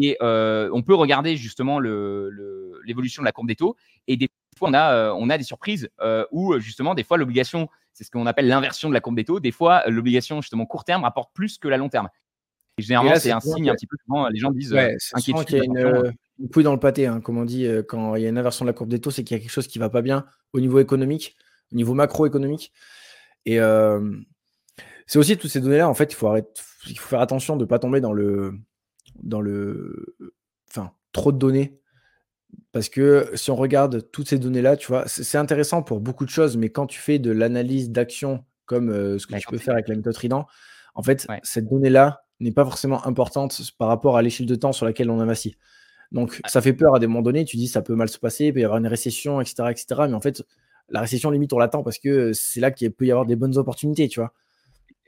Et 0.00 0.16
euh, 0.22 0.70
on 0.72 0.82
peut 0.82 0.94
regarder 0.94 1.36
justement 1.36 1.80
l'évolution 1.80 3.22
de 3.22 3.24
la 3.24 3.32
courbe 3.32 3.48
des 3.48 3.56
taux. 3.56 3.74
Et 4.06 4.16
des 4.16 4.28
fois, 4.56 4.68
on 4.68 4.74
a, 4.74 4.92
euh, 4.92 5.14
on 5.18 5.30
a 5.30 5.36
des 5.36 5.42
surprises 5.42 5.90
où 6.30 6.56
justement, 6.60 6.94
des 6.94 7.02
fois, 7.02 7.16
l'obligation, 7.16 7.68
c'est 7.92 8.04
ce 8.04 8.12
qu'on 8.12 8.26
appelle 8.26 8.46
l'inversion 8.46 8.88
de 8.88 8.94
la 8.94 9.00
courbe 9.00 9.16
des 9.16 9.24
taux. 9.24 9.40
Des 9.40 9.50
fois, 9.50 9.82
l'obligation 9.88 10.40
justement 10.42 10.64
court 10.64 10.84
terme 10.84 11.02
rapporte 11.02 11.34
plus 11.34 11.58
que 11.58 11.66
la 11.66 11.76
long 11.76 11.88
terme 11.88 12.08
généralement, 12.78 13.16
c'est 13.16 13.30
un 13.30 13.40
signe 13.40 13.70
un 13.70 13.74
petit 13.74 13.86
peu 13.86 13.96
souvent, 14.04 14.28
les 14.28 14.38
gens 14.38 14.50
disent 14.50 14.72
ouais, 14.72 14.94
euh, 14.94 15.42
qu'il 15.44 15.56
y 15.56 15.60
a 15.60 15.64
une, 15.64 16.12
une, 16.38 16.48
couille 16.50 16.64
dans 16.64 16.72
le 16.72 16.80
pâté, 16.80 17.06
hein, 17.06 17.20
comme 17.20 17.38
on 17.38 17.44
dit, 17.44 17.66
euh, 17.66 17.82
quand 17.82 18.16
il 18.16 18.22
y 18.22 18.26
a 18.26 18.28
une 18.28 18.38
inversion 18.38 18.64
de 18.64 18.70
la 18.70 18.74
courbe 18.74 18.90
des 18.90 19.00
taux, 19.00 19.10
c'est 19.10 19.24
qu'il 19.24 19.36
y 19.36 19.40
a 19.40 19.42
quelque 19.42 19.52
chose 19.52 19.66
qui 19.66 19.78
ne 19.78 19.84
va 19.84 19.90
pas 19.90 20.02
bien 20.02 20.26
au 20.52 20.60
niveau 20.60 20.78
économique, 20.78 21.36
au 21.72 21.76
niveau 21.76 21.94
macroéconomique. 21.94 22.72
Et 23.46 23.58
c'est 25.06 25.18
aussi 25.18 25.36
toutes 25.36 25.50
ces 25.50 25.60
données-là, 25.60 25.88
en 25.88 25.94
fait, 25.94 26.12
il 26.12 26.16
faut, 26.16 26.26
arrêter, 26.26 26.50
il 26.88 26.98
faut 26.98 27.08
faire 27.08 27.20
attention 27.20 27.56
de 27.56 27.62
ne 27.62 27.68
pas 27.68 27.78
tomber 27.78 28.00
dans 28.00 28.12
le, 28.12 28.54
dans 29.22 29.40
le. 29.40 30.16
Enfin, 30.68 30.92
trop 31.12 31.32
de 31.32 31.38
données. 31.38 31.78
Parce 32.72 32.88
que 32.88 33.30
si 33.34 33.50
on 33.50 33.56
regarde 33.56 34.10
toutes 34.10 34.28
ces 34.28 34.38
données-là, 34.38 34.76
tu 34.76 34.88
vois, 34.88 35.04
c'est 35.06 35.38
intéressant 35.38 35.82
pour 35.82 36.00
beaucoup 36.00 36.24
de 36.24 36.30
choses, 36.30 36.56
mais 36.56 36.70
quand 36.70 36.86
tu 36.86 36.98
fais 36.98 37.18
de 37.18 37.30
l'analyse 37.30 37.90
d'action 37.90 38.44
comme 38.64 39.18
ce 39.18 39.26
que 39.26 39.36
tu 39.36 39.46
peux 39.48 39.58
faire 39.58 39.74
avec 39.74 39.88
la 39.88 39.94
méthode 39.94 40.14
Trident, 40.14 40.46
en 40.94 41.02
fait, 41.02 41.26
cette 41.44 41.68
donnée-là 41.68 42.25
n'est 42.40 42.52
pas 42.52 42.64
forcément 42.64 43.06
importante 43.06 43.60
par 43.78 43.88
rapport 43.88 44.16
à 44.16 44.22
l'échelle 44.22 44.46
de 44.46 44.54
temps 44.54 44.72
sur 44.72 44.86
laquelle 44.86 45.10
on 45.10 45.20
investit. 45.20 45.56
Donc, 46.12 46.40
ça 46.46 46.60
fait 46.60 46.72
peur 46.72 46.94
à 46.94 46.98
des 46.98 47.06
moments 47.06 47.22
donnés. 47.22 47.44
Tu 47.44 47.56
dis, 47.56 47.68
ça 47.68 47.82
peut 47.82 47.94
mal 47.94 48.08
se 48.08 48.18
passer, 48.18 48.46
il 48.46 48.52
peut 48.52 48.60
y 48.60 48.64
avoir 48.64 48.78
une 48.78 48.86
récession, 48.86 49.40
etc., 49.40 49.64
etc. 49.70 49.86
Mais 50.08 50.14
en 50.14 50.20
fait, 50.20 50.44
la 50.88 51.00
récession, 51.00 51.30
limite, 51.30 51.52
on 51.52 51.58
l'attend 51.58 51.82
parce 51.82 51.98
que 51.98 52.32
c'est 52.32 52.60
là 52.60 52.70
qu'il 52.70 52.90
peut 52.92 53.06
y 53.06 53.10
avoir 53.10 53.26
des 53.26 53.36
bonnes 53.36 53.56
opportunités, 53.58 54.08
tu 54.08 54.20
vois. 54.20 54.32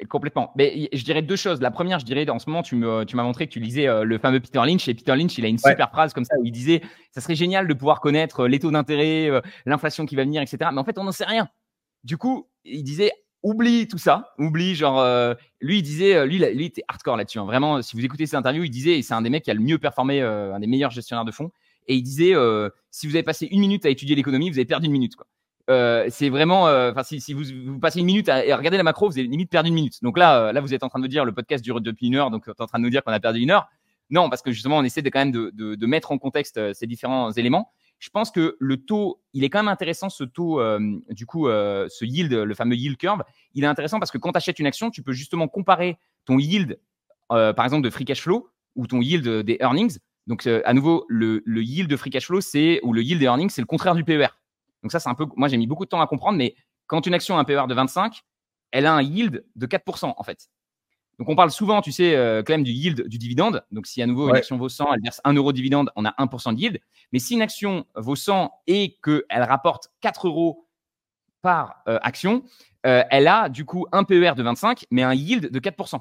Complètement. 0.09 0.53
Mais 0.57 0.89
je 0.93 1.05
dirais 1.05 1.22
deux 1.22 1.35
choses. 1.35 1.61
La 1.61 1.72
première, 1.72 1.99
je 1.99 2.05
dirais, 2.05 2.29
en 2.31 2.39
ce 2.39 2.49
moment, 2.49 2.62
tu 2.62 2.76
m'as 2.76 3.05
tu 3.05 3.16
montré 3.16 3.49
que 3.49 3.53
tu 3.53 3.59
lisais 3.59 3.89
euh, 3.89 4.05
le 4.05 4.18
fameux 4.18 4.39
Peter 4.39 4.61
Lynch. 4.64 4.87
Et 4.87 4.95
Peter 4.95 5.16
Lynch, 5.16 5.37
il 5.39 5.45
a 5.45 5.49
une 5.49 5.59
super 5.59 5.91
phrase 5.91 6.12
comme 6.12 6.24
ça 6.24 6.37
où 6.39 6.45
il 6.45 6.53
disait 6.53 6.83
Ça 7.11 7.20
serait 7.20 7.35
génial 7.35 7.66
de 7.66 7.74
pouvoir 7.74 8.01
connaître 8.01 8.41
euh, 8.41 8.49
les 8.49 8.61
taux 8.61 8.70
d'intérêt, 8.70 9.29
euh, 9.29 9.41
l'inflation 9.66 10.07
qui 10.07 10.14
va 10.14 10.22
venir, 10.22 10.41
etc. 10.41 10.70
Mais 10.72 10.79
en 10.79 10.85
fait, 10.85 10.99
on 10.99 11.05
n'en 11.05 11.11
sait 11.11 11.24
rien. 11.24 11.49
Du 12.05 12.16
coup, 12.16 12.49
il 12.64 12.85
disait 12.85 13.11
Oublie 13.43 13.86
tout 13.89 13.99
ça. 13.99 14.34
Oublie, 14.39 14.74
genre, 14.74 15.05
lui, 15.61 15.78
il 15.78 15.82
disait, 15.82 16.26
lui, 16.26 16.39
lui, 16.39 16.47
il 16.55 16.62
était 16.62 16.82
hardcore 16.89 17.16
là-dessus. 17.16 17.39
Hein. 17.39 17.45
Vraiment, 17.45 17.82
si 17.82 17.97
vous 17.97 18.05
écoutez 18.05 18.26
cette 18.26 18.39
interview, 18.39 18.64
il 18.64 18.70
disait, 18.70 19.01
c'est 19.03 19.14
un 19.14 19.22
des 19.22 19.30
mecs 19.30 19.45
qui 19.45 19.51
a 19.51 19.55
le 19.55 19.61
mieux 19.61 19.78
performé, 19.78 20.20
un 20.20 20.59
des 20.59 20.66
meilleurs 20.66 20.91
gestionnaires 20.91 21.24
de 21.24 21.32
fonds. 21.32 21.51
Et 21.86 21.95
il 21.95 22.03
disait 22.03 22.34
Si 22.91 23.07
vous 23.07 23.14
avez 23.14 23.22
passé 23.22 23.47
une 23.51 23.61
minute 23.61 23.86
à 23.86 23.91
étudier 23.91 24.16
l'économie, 24.16 24.51
vous 24.51 24.59
avez 24.59 24.64
perdu 24.64 24.86
une 24.86 24.93
minute. 24.93 25.14
Quoi. 25.16 25.26
Euh, 25.68 26.07
c'est 26.09 26.30
vraiment, 26.30 26.66
euh, 26.66 26.91
enfin, 26.93 27.03
si, 27.03 27.20
si 27.20 27.34
vous, 27.34 27.45
vous, 27.66 27.78
passez 27.78 28.01
une 28.01 28.07
minute 28.07 28.28
à, 28.28 28.41
regarder 28.57 28.78
la 28.78 28.82
macro, 28.82 29.09
vous 29.09 29.18
avez 29.18 29.28
limite 29.28 29.51
perdu 29.51 29.68
une 29.68 29.74
minute. 29.74 30.03
Donc 30.03 30.16
là, 30.16 30.49
euh, 30.49 30.53
là, 30.53 30.61
vous 30.61 30.72
êtes 30.72 30.82
en 30.82 30.89
train 30.89 30.99
de 30.99 31.05
me 31.05 31.09
dire, 31.09 31.24
le 31.24 31.32
podcast 31.32 31.62
dure 31.62 31.80
depuis 31.80 32.07
une 32.07 32.16
heure, 32.16 32.30
donc 32.30 32.47
vous 32.47 32.51
êtes 32.51 32.61
en 32.61 32.66
train 32.66 32.78
de 32.78 32.84
nous 32.84 32.91
dire 32.91 33.05
qu'on 33.05 33.12
a 33.12 33.20
perdu 33.20 33.41
une 33.41 33.51
heure. 33.51 33.68
Non, 34.11 34.30
parce 34.30 34.41
que 34.41 34.51
justement, 34.51 34.78
on 34.78 34.84
essaie 34.84 35.03
de 35.03 35.11
quand 35.11 35.18
même 35.18 35.32
de, 35.32 35.51
de, 35.53 35.74
de 35.74 35.86
mettre 35.86 36.12
en 36.12 36.18
contexte 36.18 36.72
ces 36.72 36.86
différents 36.86 37.30
éléments. 37.32 37.70
Je 37.99 38.11
pense 38.11 38.31
que 38.31 38.57
le 38.61 38.77
taux, 38.77 39.21
il 39.33 39.45
est 39.45 39.51
quand 39.51 39.59
même 39.59 39.69
intéressant, 39.69 40.09
ce 40.09 40.25
taux, 40.25 40.61
du 41.11 41.27
coup, 41.27 41.47
ce 41.49 42.05
yield, 42.05 42.33
le 42.33 42.55
fameux 42.55 42.77
yield 42.77 42.97
curve. 42.97 43.25
Il 43.55 43.65
est 43.65 43.67
intéressant 43.67 43.99
parce 43.99 44.11
que 44.11 44.19
quand 44.19 44.33
tu 44.33 44.37
achètes 44.37 44.59
une 44.59 44.67
action, 44.67 44.91
tu 44.91 45.03
peux 45.03 45.13
justement 45.13 45.49
comparer 45.49 45.99
ton 46.25 46.39
yield, 46.39 46.79
par 47.29 47.65
exemple, 47.65 47.83
de 47.83 47.91
free 47.91 48.05
cash 48.05 48.23
flow 48.23 48.51
ou 48.77 48.87
ton 48.87 49.01
yield 49.01 49.27
des 49.29 49.57
earnings. 49.61 49.99
Donc, 50.29 50.47
à 50.47 50.73
nouveau, 50.75 51.07
le, 51.09 51.43
le 51.45 51.63
yield 51.63 51.91
de 51.91 51.97
free 51.97 52.11
cash 52.11 52.27
flow, 52.27 52.41
c'est, 52.41 52.81
ou 52.85 52.93
le 52.93 53.03
yield 53.03 53.19
des 53.19 53.27
earnings, 53.27 53.51
c'est 53.51 53.63
le 53.63 53.67
contraire 53.67 53.95
du 53.95 54.05
PER. 54.05 54.29
Donc 54.83 54.93
ça, 54.93 55.01
c'est 55.01 55.09
un 55.09 55.15
peu, 55.15 55.27
moi 55.37 55.49
j'ai 55.49 55.57
mis 55.57 55.67
beaucoup 55.67 55.85
de 55.85 55.89
temps 55.89 56.01
à 56.01 56.07
comprendre, 56.07 56.39
mais 56.39 56.55
quand 56.87 57.07
une 57.07 57.15
action 57.15 57.37
a 57.37 57.41
un 57.41 57.45
PER 57.45 57.65
de 57.69 57.75
25, 57.75 58.23
elle 58.71 58.87
a 58.87 58.95
un 58.95 59.03
yield 59.03 59.45
de 59.57 59.67
4% 59.67 60.15
en 60.17 60.23
fait. 60.23 60.49
Donc 61.19 61.29
on 61.29 61.35
parle 61.35 61.51
souvent, 61.51 61.81
tu 61.81 61.91
sais, 61.91 62.14
euh, 62.14 62.43
quand 62.45 62.53
même 62.53 62.62
du 62.62 62.71
yield 62.71 63.09
du 63.09 63.19
dividende. 63.19 63.64
Donc 63.73 63.87
si 63.87 64.01
à 64.03 64.07
nouveau 64.07 64.29
une 64.29 64.37
action 64.37 64.57
vaut 64.57 64.69
100, 64.69 64.95
elle 64.95 65.01
verse 65.03 65.21
1 65.25 65.33
euro 65.35 65.53
de 65.53 65.57
dividende, 65.57 65.91
on 65.97 66.05
a 66.05 66.14
1% 66.19 66.55
de 66.55 66.61
yield. 66.61 66.81
Mais 67.12 67.19
si 67.19 67.35
une 67.35 67.43
action 67.43 67.87
vaut 67.97 68.14
100 68.14 68.53
et 68.69 68.97
qu'elle 69.03 69.43
rapporte 69.43 69.91
4 70.01 70.29
euros 70.29 70.69
par 71.43 71.83
euh, 71.89 71.99
action, 72.03 72.45
euh, 72.87 73.03
elle 73.11 73.27
a 73.27 73.49
du 73.49 73.64
coup 73.64 73.87
un 73.91 74.05
PER 74.05 74.35
de 74.37 74.43
25, 74.43 74.85
mais 74.91 75.03
un 75.03 75.14
yield 75.14 75.51
de 75.51 75.59
4%. 75.61 76.01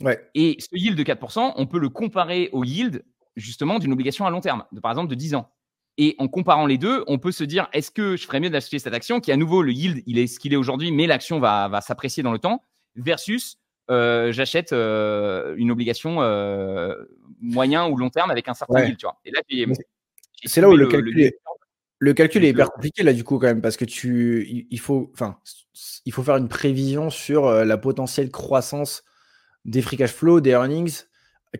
Ouais. 0.00 0.28
Et 0.34 0.56
ce 0.58 0.76
yield 0.76 0.98
de 0.98 1.04
4%, 1.04 1.52
on 1.56 1.66
peut 1.66 1.78
le 1.78 1.88
comparer 1.88 2.48
au 2.52 2.64
yield 2.64 3.04
justement 3.36 3.78
d'une 3.78 3.92
obligation 3.92 4.26
à 4.26 4.30
long 4.30 4.40
terme, 4.40 4.64
de, 4.72 4.80
par 4.80 4.90
exemple 4.90 5.10
de 5.10 5.14
10 5.14 5.36
ans. 5.36 5.48
Et 5.96 6.16
en 6.18 6.26
comparant 6.26 6.66
les 6.66 6.78
deux, 6.78 7.04
on 7.06 7.18
peut 7.18 7.32
se 7.32 7.44
dire 7.44 7.68
est-ce 7.72 7.90
que 7.90 8.16
je 8.16 8.26
ferais 8.26 8.40
mieux 8.40 8.50
d'acheter 8.50 8.78
cette 8.78 8.94
action 8.94 9.20
qui, 9.20 9.30
à 9.30 9.36
nouveau, 9.36 9.62
le 9.62 9.72
yield, 9.72 10.02
il 10.06 10.18
est 10.18 10.26
ce 10.26 10.40
qu'il 10.40 10.52
est 10.52 10.56
aujourd'hui, 10.56 10.90
mais 10.90 11.06
l'action 11.06 11.38
va, 11.38 11.68
va 11.68 11.80
s'apprécier 11.80 12.22
dans 12.22 12.32
le 12.32 12.38
temps, 12.38 12.64
versus 12.96 13.59
j'achète 13.90 14.72
euh, 14.72 15.54
une 15.56 15.70
obligation 15.70 16.22
euh, 16.22 16.94
moyen 17.40 17.88
ou 17.88 17.96
long 17.96 18.10
terme 18.10 18.30
avec 18.30 18.48
un 18.48 18.54
certain 18.54 18.84
yield. 18.84 18.96
Tu 18.96 19.06
vois. 19.06 19.18
Et 19.24 19.30
là, 19.30 19.40
c'est 20.44 20.60
là 20.60 20.68
où 20.68 20.76
le, 20.76 20.86
calcul, 20.86 21.20
est, 21.20 21.38
le 21.98 22.14
calcul 22.14 22.44
est 22.44 22.50
hyper 22.50 22.70
compliqué 22.70 23.02
là 23.02 23.12
du 23.12 23.24
coup 23.24 23.38
quand 23.38 23.46
même 23.46 23.60
parce 23.60 23.76
que 23.76 23.84
tu 23.84 24.66
il 24.70 24.80
faut 24.80 25.10
enfin 25.12 25.38
il 26.06 26.12
faut 26.12 26.22
faire 26.22 26.36
une 26.36 26.48
prévision 26.48 27.10
sur 27.10 27.50
la 27.50 27.76
potentielle 27.76 28.30
croissance 28.30 29.04
des 29.66 29.82
free 29.82 29.98
cash 29.98 30.12
flow, 30.12 30.40
des 30.40 30.50
earnings 30.50 31.02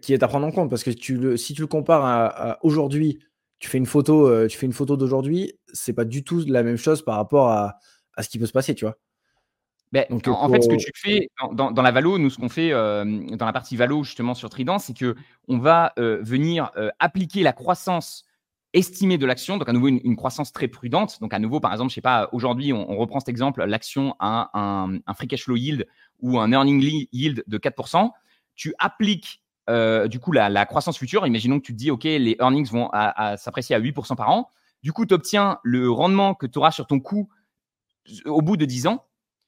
qui 0.01 0.14
est 0.14 0.22
à 0.22 0.28
prendre 0.28 0.47
en 0.47 0.51
compte 0.51 0.70
parce 0.70 0.83
que 0.83 0.91
tu 0.91 1.18
le, 1.18 1.37
si 1.37 1.53
tu 1.53 1.61
le 1.61 1.66
compares 1.66 2.05
à 2.05 2.59
aujourd'hui 2.62 3.20
tu 3.61 3.68
fais 3.68 3.78
une 3.78 3.87
photo, 3.87 4.26
euh, 4.26 4.49
tu 4.49 4.59
fais 4.59 4.66
une 4.66 4.72
photo 4.72 4.97
d'aujourd'hui, 4.97 5.53
c'est 5.72 5.93
pas 5.93 6.07
du 6.07 6.24
tout 6.24 6.43
la 6.49 6.62
même 6.62 6.78
chose 6.78 7.03
par 7.03 7.16
rapport 7.16 7.51
à, 7.51 7.78
ce 8.20 8.28
qui 8.28 8.39
peut 8.39 8.47
se 8.47 8.53
passer, 8.53 8.74
tu 8.74 8.85
vois. 8.85 8.99
Ben, 9.93 10.07
Donc, 10.09 10.28
en, 10.28 10.49
fait, 10.49 10.62
ce 10.62 10.68
que 10.68 10.76
tu 10.76 10.91
fais 10.95 11.28
dans, 11.53 11.70
la 11.70 11.91
valo, 11.91 12.16
nous, 12.18 12.30
ce 12.30 12.38
qu'on 12.38 12.49
fait 12.49 12.72
euh, 12.72 13.05
dans 13.36 13.47
la 13.47 13.53
partie 13.53 13.76
valo 13.76 14.05
justement 14.05 14.34
sur 14.34 14.49
Trident, 14.49 14.78
c'est 14.78 14.95
que 14.95 15.16
on 15.49 15.59
va 15.59 15.93
euh, 15.99 16.20
venir 16.22 16.70
appliquer 17.01 17.43
la 17.43 17.53
croissance 17.53 18.24
estimée 18.72 19.18
de 19.18 19.26
l'action, 19.26 19.57
donc 19.57 19.68
à 19.68 19.72
nouveau 19.72 19.88
une, 19.88 20.14
croissance 20.14 20.53
très 20.53 20.68
prudente. 20.68 21.20
Donc 21.20 21.34
à 21.34 21.41
nouveau, 21.41 21.59
par 21.59 21.72
exemple, 21.72 21.91
je 21.91 21.97
sais 21.97 22.01
pas, 22.01 22.28
aujourd'hui, 22.30 22.72
on, 22.72 22.97
reprend 22.97 23.18
cet 23.18 23.30
exemple, 23.30 23.64
l'action 23.64 24.14
a 24.20 24.51
un, 24.55 25.01
un, 25.05 25.14
free 25.14 25.26
cash 25.26 25.43
flow 25.43 25.57
yield 25.57 25.88
ou 26.20 26.38
un 26.38 26.53
earning 26.53 26.80
yield 27.11 27.43
de 27.49 27.59
4%. 27.59 28.11
Tu 28.55 28.74
appliques 28.78 29.43
du 30.09 30.20
coup, 30.20 30.30
la, 30.30 30.66
croissance 30.66 30.99
future, 30.99 31.26
imaginons 31.26 31.59
que 31.59 31.66
tu 31.66 31.72
te 31.72 31.78
dis, 31.78 31.91
OK, 31.91 32.05
les 32.05 32.36
earnings 32.41 32.68
vont 32.68 32.91
s'apprécier 33.36 33.74
à 33.74 33.80
8% 33.80 34.14
par 34.14 34.30
an. 34.30 34.51
Du 34.82 34.93
coup, 34.93 35.05
tu 35.05 35.14
obtiens 35.14 35.59
le 35.62 35.91
rendement 35.91 36.34
que 36.34 36.47
tu 36.47 36.59
auras 36.59 36.70
sur 36.70 36.86
ton 36.86 37.01
coût 37.01 37.28
au 38.24 38.41
bout 38.41 38.57
de 38.57 38.64
10 38.64 38.86
ans. 38.86 39.05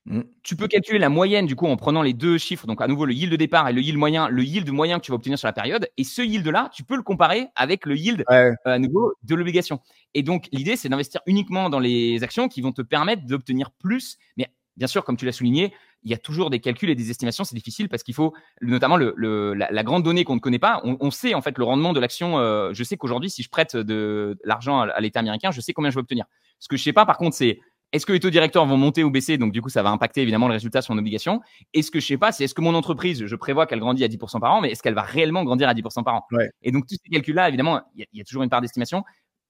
Mm. 0.07 0.23
Tu 0.43 0.57
peux 0.57 0.67
calculer 0.67 0.99
la 0.99 1.09
moyenne, 1.09 1.47
du 1.47 1.55
coup, 1.55 1.67
en 1.67 1.77
prenant 1.77 2.03
les 2.03 2.13
deux 2.13 2.37
chiffres, 2.39 2.67
donc 2.67 2.81
à 2.81 2.89
nouveau 2.89 3.07
le 3.07 3.13
yield 3.13 3.31
de 3.31 3.37
départ 3.37 3.69
et 3.69 3.73
le 3.73 3.81
yield 3.81 3.97
moyen, 3.97 4.29
le 4.29 4.43
yield 4.43 4.69
moyen 4.71 4.99
que 4.99 5.05
tu 5.05 5.13
vas 5.13 5.17
obtenir 5.17 5.39
sur 5.39 5.47
la 5.47 5.53
période. 5.53 5.89
Et 5.97 6.05
ce 6.05 6.23
yield-là, 6.23 6.71
tu 6.73 6.83
peux 6.83 6.97
le 6.97 7.03
comparer 7.03 7.47
avec 7.55 7.87
le 7.87 7.97
yield 7.97 8.25
euh, 8.31 8.53
à 8.65 8.79
nouveau 8.79 9.13
de 9.23 9.35
l'obligation. 9.35 9.81
Et 10.15 10.23
donc, 10.23 10.49
l'idée, 10.53 10.77
c'est 10.77 10.89
d'investir 10.89 11.21
uniquement 11.27 11.71
dans 11.71 11.81
les 11.81 12.23
actions 12.23 12.49
qui 12.49 12.61
vont 12.61 12.73
te 12.73 12.83
permettre 12.83 13.25
d'obtenir 13.27 13.71
plus. 13.71 14.19
Mais 14.37 14.49
bien 14.77 14.89
sûr, 14.89 15.05
comme 15.05 15.17
tu 15.17 15.25
l'as 15.25 15.33
souligné, 15.33 15.73
il 16.05 16.11
y 16.11 16.15
a 16.15 16.19
toujours 16.19 16.51
des 16.51 16.59
calculs 16.59 16.91
et 16.91 16.95
des 16.97 17.11
estimations. 17.11 17.45
C'est 17.45 17.55
difficile 17.55 17.89
parce 17.89 18.03
qu'il 18.03 18.15
faut, 18.15 18.35
notamment 18.61 18.97
le, 18.97 19.15
la, 19.55 19.83
grande 19.85 20.03
donnée 20.03 20.25
qu'on 20.25 20.35
ne 20.35 20.41
connaît 20.41 20.59
pas. 20.59 20.81
On, 20.85 21.11
sait 21.13 21.35
en 21.35 21.43
fait 21.43 21.57
le 21.59 21.65
rendement 21.65 21.93
de 21.93 22.01
l'action. 22.01 22.39
Euh, 22.39 22.71
je 22.73 22.83
sais 22.83 22.97
qu'aujourd'hui, 22.97 23.31
si 23.31 23.43
je 23.43 23.49
prête 23.49 23.77
de, 23.77 24.37
l'argent 24.45 24.81
à, 24.81 25.01
l'État 25.01 25.21
américain, 25.21 25.53
je 25.53 25.61
sais 25.61 25.73
combien 25.73 25.91
je 25.91 25.95
vais 25.95 26.01
obtenir. 26.01 26.25
Ce 26.59 26.69
que 26.69 26.77
je 26.77 26.83
sais 26.83 26.93
pas, 26.93 27.07
par 27.07 27.19
contre, 27.19 27.37
c'est 27.37 27.61
est-ce 27.93 28.07
que 28.07 28.13
les 28.13 28.21
taux 28.21 28.31
directeurs 28.31 28.67
vont 28.67 28.77
monter 28.77 29.05
ou 29.05 29.11
baisser? 29.11 29.39
Donc, 29.39 29.53
du 29.53 29.61
coup, 29.61 29.69
ça 29.69 29.83
va 29.83 29.91
impacter 29.91 30.23
évidemment 30.23 30.49
le 30.49 30.55
résultat 30.55 30.83
sur 30.83 30.95
mon 30.95 31.01
obligation. 31.01 31.41
Et 31.75 31.83
ce 31.83 31.91
que 31.91 32.01
je 32.01 32.07
sais 32.07 32.17
pas, 32.17 32.33
c'est 32.33 32.45
est-ce 32.45 32.55
que 32.55 32.63
mon 32.63 32.75
entreprise, 32.75 33.27
je 33.27 33.37
prévois 33.37 33.67
qu'elle 33.67 33.81
grandit 33.81 34.05
à 34.05 34.09
10% 34.09 34.41
par 34.41 34.53
an, 34.53 34.61
mais 34.61 34.71
est-ce 34.71 34.83
qu'elle 34.83 34.95
va 34.95 35.03
réellement 35.03 35.45
grandir 35.45 35.69
à 35.69 35.75
10% 35.75 36.03
par 36.03 36.15
an? 36.15 36.27
Et 36.63 36.73
donc, 36.73 36.87
tous 36.87 36.97
ces 37.03 37.11
calculs-là, 37.11 37.49
évidemment, 37.49 37.83
il 37.95 38.07
y, 38.13 38.21
a 38.21 38.25
toujours 38.25 38.43
une 38.43 38.51
part 38.51 38.61
d'estimation, 38.61 39.05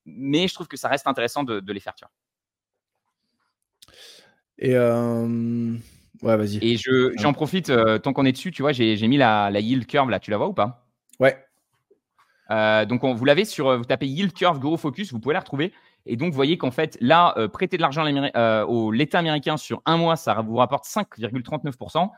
mais 0.06 0.48
je 0.48 0.54
trouve 0.54 0.68
que 0.68 0.76
ça 0.76 0.88
reste 0.88 1.06
intéressant 1.06 1.44
de, 1.44 1.72
les 1.72 1.80
faire. 1.80 1.94
Tu 1.94 2.04
vois. 2.04 2.10
Et 4.58 4.76
euh, 4.76 5.76
Ouais, 6.22 6.36
vas-y. 6.36 6.58
Et 6.62 6.76
je, 6.76 7.12
j'en 7.18 7.32
profite, 7.32 7.70
euh, 7.70 7.98
tant 7.98 8.12
qu'on 8.12 8.24
est 8.24 8.32
dessus, 8.32 8.52
tu 8.52 8.62
vois, 8.62 8.72
j'ai, 8.72 8.96
mis 9.08 9.16
la, 9.16 9.50
la, 9.50 9.60
yield 9.60 9.86
curve 9.86 10.08
là, 10.08 10.20
tu 10.20 10.30
la 10.30 10.36
vois 10.36 10.46
ou 10.48 10.52
pas? 10.52 10.86
Ouais. 11.18 11.36
Euh, 12.50 12.84
donc, 12.84 13.02
on, 13.02 13.14
vous 13.14 13.24
l'avez 13.24 13.44
sur, 13.44 13.76
vous 13.76 13.84
tapez 13.84 14.06
yield 14.06 14.32
curve 14.32 14.60
Grow 14.60 14.76
Focus, 14.76 15.12
vous 15.12 15.18
pouvez 15.18 15.32
la 15.32 15.40
retrouver. 15.40 15.72
Et 16.06 16.16
donc, 16.16 16.30
vous 16.30 16.36
voyez 16.36 16.58
qu'en 16.58 16.70
fait, 16.70 16.98
là, 17.00 17.34
prêter 17.52 17.76
de 17.76 17.82
l'argent 17.82 18.04
au 18.66 18.90
l'État 18.90 19.18
américain 19.18 19.56
sur 19.56 19.82
un 19.86 19.96
mois, 19.96 20.16
ça 20.16 20.34
vous 20.40 20.56
rapporte 20.56 20.84
5,39%. 20.86 22.10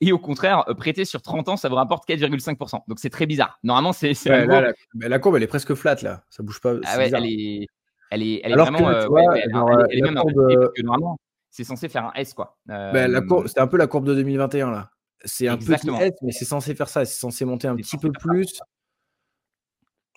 Et 0.00 0.10
au 0.10 0.18
contraire, 0.18 0.64
prêter 0.76 1.04
sur 1.04 1.22
30 1.22 1.48
ans, 1.48 1.56
ça 1.56 1.68
vous 1.68 1.76
rapporte 1.76 2.08
4,5%. 2.08 2.80
Donc, 2.88 2.98
c'est 2.98 3.10
très 3.10 3.26
bizarre. 3.26 3.58
Normalement, 3.62 3.92
c'est. 3.92 4.12
la, 4.24 5.18
courbe, 5.18 5.36
elle 5.36 5.42
est 5.44 5.46
presque 5.46 5.74
flat, 5.74 5.96
là. 6.02 6.24
Ça 6.28 6.42
bouge 6.42 6.60
pas. 6.60 6.74
Ah 6.84 6.98
ouais, 6.98 7.10
elle 7.14 7.26
est, 7.26 7.66
elle 8.10 8.22
est, 8.22 8.40
elle 8.44 8.52
est 8.52 8.56
vraiment. 8.56 8.90
elle, 8.90 9.98
est 9.98 10.02
même 10.02 10.14
que 10.14 10.82
normalement, 10.82 11.18
c'est 11.50 11.64
censé 11.64 11.88
faire 11.88 12.06
un 12.06 12.12
S, 12.14 12.34
quoi. 12.34 12.58
Ben, 12.66 13.22
c'était 13.46 13.60
un 13.60 13.66
peu 13.66 13.76
la 13.76 13.86
courbe 13.86 14.06
de 14.06 14.14
2021, 14.14 14.70
là. 14.70 14.90
C'est 15.24 15.46
un 15.46 15.56
petit 15.56 15.72
S, 15.72 16.14
mais 16.22 16.32
c'est 16.32 16.44
censé 16.44 16.74
faire 16.74 16.88
ça. 16.88 17.04
C'est 17.04 17.20
censé 17.20 17.44
monter 17.44 17.68
un 17.68 17.76
petit 17.76 17.96
peu 17.96 18.10
plus. 18.10 18.58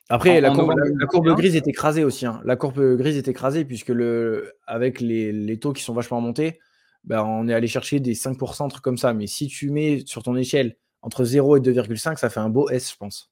Après, 0.09 0.39
la, 0.39 0.51
courbe, 0.51 1.35
grise 1.35 1.55
est 1.55 1.67
écrasée 1.67 2.03
aussi. 2.03 2.25
Hein. 2.25 2.41
La 2.45 2.55
courbe 2.55 2.95
grise 2.95 3.17
est 3.17 3.27
écrasée 3.27 3.65
puisque 3.65 3.89
le, 3.89 4.53
avec 4.67 5.01
les, 5.01 5.59
taux 5.59 5.73
qui 5.73 5.81
sont 5.81 5.93
vachement 5.93 6.21
montés, 6.21 6.59
ben, 7.03 7.23
on 7.23 7.47
est 7.47 7.53
allé 7.53 7.67
chercher 7.67 7.99
des 7.99 8.13
5%, 8.13 8.69
trucs 8.69 8.83
comme 8.83 8.97
ça. 8.97 9.13
Mais 9.13 9.25
si 9.25 9.47
tu 9.47 9.71
mets 9.71 10.03
sur 10.05 10.21
ton 10.21 10.35
échelle 10.35 10.77
entre 11.01 11.23
0 11.23 11.57
et 11.57 11.59
2,5, 11.59 12.17
ça 12.17 12.29
fait 12.29 12.39
un 12.39 12.49
beau 12.49 12.69
S, 12.69 12.91
je 12.91 12.97
pense. 12.97 13.31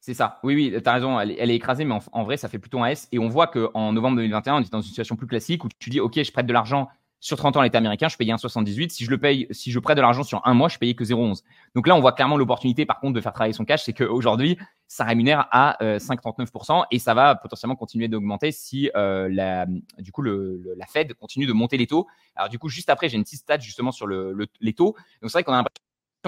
C'est 0.00 0.14
ça. 0.14 0.38
Oui, 0.42 0.54
oui, 0.54 0.82
tu 0.82 0.88
as 0.88 0.92
raison. 0.92 1.18
Elle, 1.18 1.50
est 1.50 1.56
écrasée, 1.56 1.84
mais 1.84 1.98
en, 2.12 2.24
vrai, 2.24 2.36
ça 2.36 2.48
fait 2.48 2.58
plutôt 2.58 2.80
un 2.80 2.86
S. 2.86 3.08
Et 3.12 3.18
on 3.18 3.28
voit 3.28 3.46
qu'en 3.48 3.92
novembre 3.92 4.16
2021, 4.16 4.54
on 4.54 4.60
est 4.60 4.70
dans 4.70 4.80
une 4.80 4.86
situation 4.86 5.16
plus 5.16 5.26
classique 5.26 5.64
où 5.64 5.68
tu 5.78 5.90
dis, 5.90 6.00
OK, 6.00 6.20
je 6.22 6.32
prête 6.32 6.46
de 6.46 6.52
l'argent 6.52 6.88
Sur 7.20 7.38
30 7.38 7.56
ans, 7.56 7.62
l'état 7.62 7.78
américain, 7.78 8.08
je 8.08 8.16
payais 8.16 8.32
1,78. 8.32 8.90
Si 8.90 9.04
je 9.04 9.10
le 9.10 9.18
paye, 9.18 9.46
si 9.50 9.72
je 9.72 9.78
prête 9.78 9.96
de 9.96 10.02
l'argent 10.02 10.22
sur 10.22 10.46
un 10.46 10.54
mois, 10.54 10.68
je 10.68 10.78
payais 10.78 10.94
que 10.94 11.02
0,11. 11.02 11.42
Donc 11.74 11.86
là, 11.86 11.96
on 11.96 12.00
voit 12.00 12.12
clairement 12.12 12.36
l'opportunité, 12.36 12.84
par 12.86 13.00
contre, 13.00 13.14
de 13.14 13.20
faire 13.20 13.32
travailler 13.32 13.54
son 13.54 13.64
cash, 13.64 13.82
c'est 13.84 13.94
qu'aujourd'hui, 13.94 14.58
ça 14.86 15.04
rémunère 15.04 15.48
à 15.50 15.76
5,39% 15.80 16.84
et 16.90 16.98
ça 16.98 17.14
va 17.14 17.34
potentiellement 17.34 17.74
continuer 17.74 18.08
d'augmenter 18.08 18.52
si 18.52 18.90
la, 18.94 19.66
du 19.98 20.12
coup, 20.12 20.22
la 20.22 20.86
Fed 20.86 21.14
continue 21.14 21.46
de 21.46 21.52
monter 21.52 21.76
les 21.76 21.86
taux. 21.86 22.06
Alors 22.36 22.48
du 22.48 22.58
coup, 22.58 22.68
juste 22.68 22.90
après, 22.90 23.08
j'ai 23.08 23.16
une 23.16 23.24
petite 23.24 23.40
stat 23.40 23.58
justement 23.58 23.92
sur 23.92 24.06
le, 24.06 24.36
les 24.60 24.72
taux. 24.74 24.94
Donc 25.22 25.30
c'est 25.30 25.38
vrai 25.38 25.44
qu'on 25.44 25.52
a 25.52 25.56
l'impression 25.56 25.80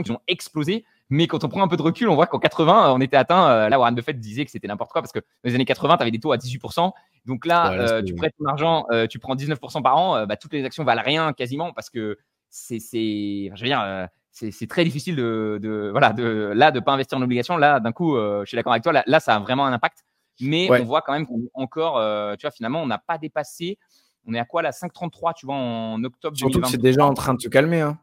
qu'ils 0.03 0.13
ont 0.13 0.21
explosé. 0.27 0.85
Mais 1.11 1.27
quand 1.27 1.43
on 1.43 1.49
prend 1.49 1.63
un 1.63 1.69
peu 1.69 1.77
de 1.77 1.83
recul, 1.83 2.09
on 2.09 2.15
voit 2.15 2.27
qu'en 2.27 2.39
80, 2.39 2.93
on 2.93 3.01
était 3.01 3.17
atteint. 3.17 3.49
Euh, 3.49 3.69
là, 3.69 3.79
Warren 3.79 3.95
Buffett 3.95 4.19
disait 4.19 4.45
que 4.45 4.51
c'était 4.51 4.69
n'importe 4.69 4.93
quoi 4.93 5.01
parce 5.01 5.13
que 5.13 5.21
dans 5.21 5.25
les 5.45 5.55
années 5.55 5.65
80, 5.65 5.97
tu 5.97 6.03
avais 6.03 6.11
des 6.11 6.21
taux 6.21 6.33
à 6.33 6.37
18%. 6.37 6.93
Donc 7.29 7.45
là, 7.45 7.73
euh, 7.73 8.03
tu 8.03 8.15
prêtes 8.15 8.33
ton 8.39 8.47
argent, 8.47 8.87
euh, 8.91 9.07
tu 9.07 9.19
prends 9.19 9.37
19% 9.37 9.83
par 9.83 9.97
an, 9.99 10.27
bah, 10.27 10.37
toutes 10.37 10.55
les 10.55 10.65
actions 10.65 10.83
valent 10.83 11.03
rien 11.05 11.33
quasiment 11.35 11.73
parce 11.73 11.91
que 11.91 12.19
c'est, 12.49 12.79
je 12.81 13.61
veux 13.61 13.67
dire, 13.67 14.09
c'est 14.33 14.67
très 14.69 14.83
difficile 14.83 15.15
de, 15.15 15.59
de, 15.63 15.91
voilà, 15.91 16.15
de 16.15 16.53
là 16.55 16.71
de 16.71 16.81
pas 16.81 16.93
investir 16.93 17.19
en 17.19 17.23
obligation. 17.23 17.59
Là, 17.59 17.81
d'un 17.81 17.93
coup, 17.93 18.17
je 18.17 18.45
suis 18.47 18.57
d'accord 18.57 18.73
avec 18.73 18.83
toi. 18.83 19.03
Là, 19.07 19.21
ça 19.21 19.37
a 19.37 19.39
vraiment 19.39 19.67
un 19.67 19.73
impact. 19.73 20.05
Mais 20.41 20.69
on 20.71 20.85
voit 20.85 21.03
quand 21.03 21.13
même 21.13 21.27
qu'encore, 21.27 22.01
tu 22.39 22.47
vois, 22.47 22.51
finalement, 22.51 22.83
on 22.83 22.87
n'a 22.87 22.99
pas 22.99 23.19
dépassé. 23.19 23.79
On 24.27 24.35
est 24.35 24.39
à 24.39 24.45
quoi 24.45 24.63
là 24.63 24.71
5,33, 24.71 25.35
tu 25.35 25.47
vois, 25.47 25.55
en 25.55 26.03
octobre 26.05 26.37
Surtout 26.37 26.61
que 26.61 26.69
c'est 26.69 26.81
déjà 26.81 27.05
en 27.05 27.15
train 27.15 27.35
de 27.35 27.41
se 27.41 27.49
calmer. 27.49 27.83
Hein. 27.83 27.99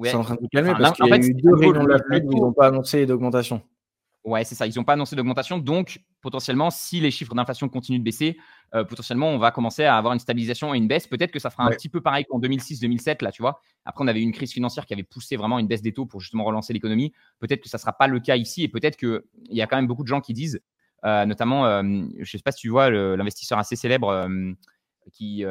C'est 0.00 0.14
en 0.14 0.22
train 0.22 0.34
de 0.36 0.40
se 0.40 0.48
calmer 0.52 0.72
parce 0.78 0.92
qu'il 0.92 1.06
y 1.06 1.12
a 1.12 1.16
eu 1.16 1.34
deux 1.34 1.54
réunions 1.54 1.82
de 1.82 1.88
la 1.88 1.98
Fed 1.98 2.24
où 2.24 2.32
ils 2.32 2.40
n'ont 2.40 2.52
pas 2.52 2.68
annoncé 2.68 3.04
d'augmentation. 3.04 3.62
Ouais, 4.24 4.44
c'est 4.44 4.54
ça. 4.54 4.66
Ils 4.66 4.74
n'ont 4.76 4.84
pas 4.84 4.94
annoncé 4.94 5.16
d'augmentation. 5.16 5.58
Donc, 5.58 6.00
potentiellement, 6.20 6.70
si 6.70 7.00
les 7.00 7.10
chiffres 7.10 7.34
d'inflation 7.34 7.68
continuent 7.68 8.00
de 8.00 8.04
baisser, 8.04 8.36
euh, 8.74 8.84
potentiellement, 8.84 9.28
on 9.28 9.38
va 9.38 9.50
commencer 9.50 9.84
à 9.84 9.96
avoir 9.96 10.12
une 10.12 10.18
stabilisation 10.18 10.74
et 10.74 10.78
une 10.78 10.88
baisse. 10.88 11.06
Peut-être 11.06 11.30
que 11.30 11.38
ça 11.38 11.50
fera 11.50 11.64
un 11.64 11.70
petit 11.70 11.88
peu 11.88 12.00
pareil 12.00 12.24
qu'en 12.24 12.38
2006-2007, 12.40 13.22
là, 13.22 13.32
tu 13.32 13.42
vois. 13.42 13.60
Après, 13.84 14.04
on 14.04 14.08
avait 14.08 14.20
une 14.20 14.32
crise 14.32 14.52
financière 14.52 14.86
qui 14.86 14.92
avait 14.92 15.04
poussé 15.04 15.36
vraiment 15.36 15.58
une 15.58 15.66
baisse 15.66 15.82
des 15.82 15.92
taux 15.92 16.04
pour 16.04 16.20
justement 16.20 16.44
relancer 16.44 16.72
l'économie. 16.72 17.12
Peut-être 17.38 17.62
que 17.62 17.68
ça 17.68 17.78
ne 17.78 17.80
sera 17.80 17.92
pas 17.92 18.06
le 18.06 18.20
cas 18.20 18.36
ici 18.36 18.64
et 18.64 18.68
peut-être 18.68 18.96
qu'il 18.96 19.22
y 19.50 19.62
a 19.62 19.66
quand 19.66 19.76
même 19.76 19.86
beaucoup 19.86 20.02
de 20.02 20.08
gens 20.08 20.20
qui 20.20 20.34
disent, 20.34 20.60
euh, 21.04 21.24
notamment, 21.24 21.64
euh, 21.66 21.82
je 21.82 22.20
ne 22.20 22.24
sais 22.24 22.38
pas 22.38 22.52
si 22.52 22.62
tu 22.62 22.68
vois 22.68 22.90
l'investisseur 22.90 23.58
assez 23.58 23.76
célèbre 23.76 24.28
qui, 25.12 25.44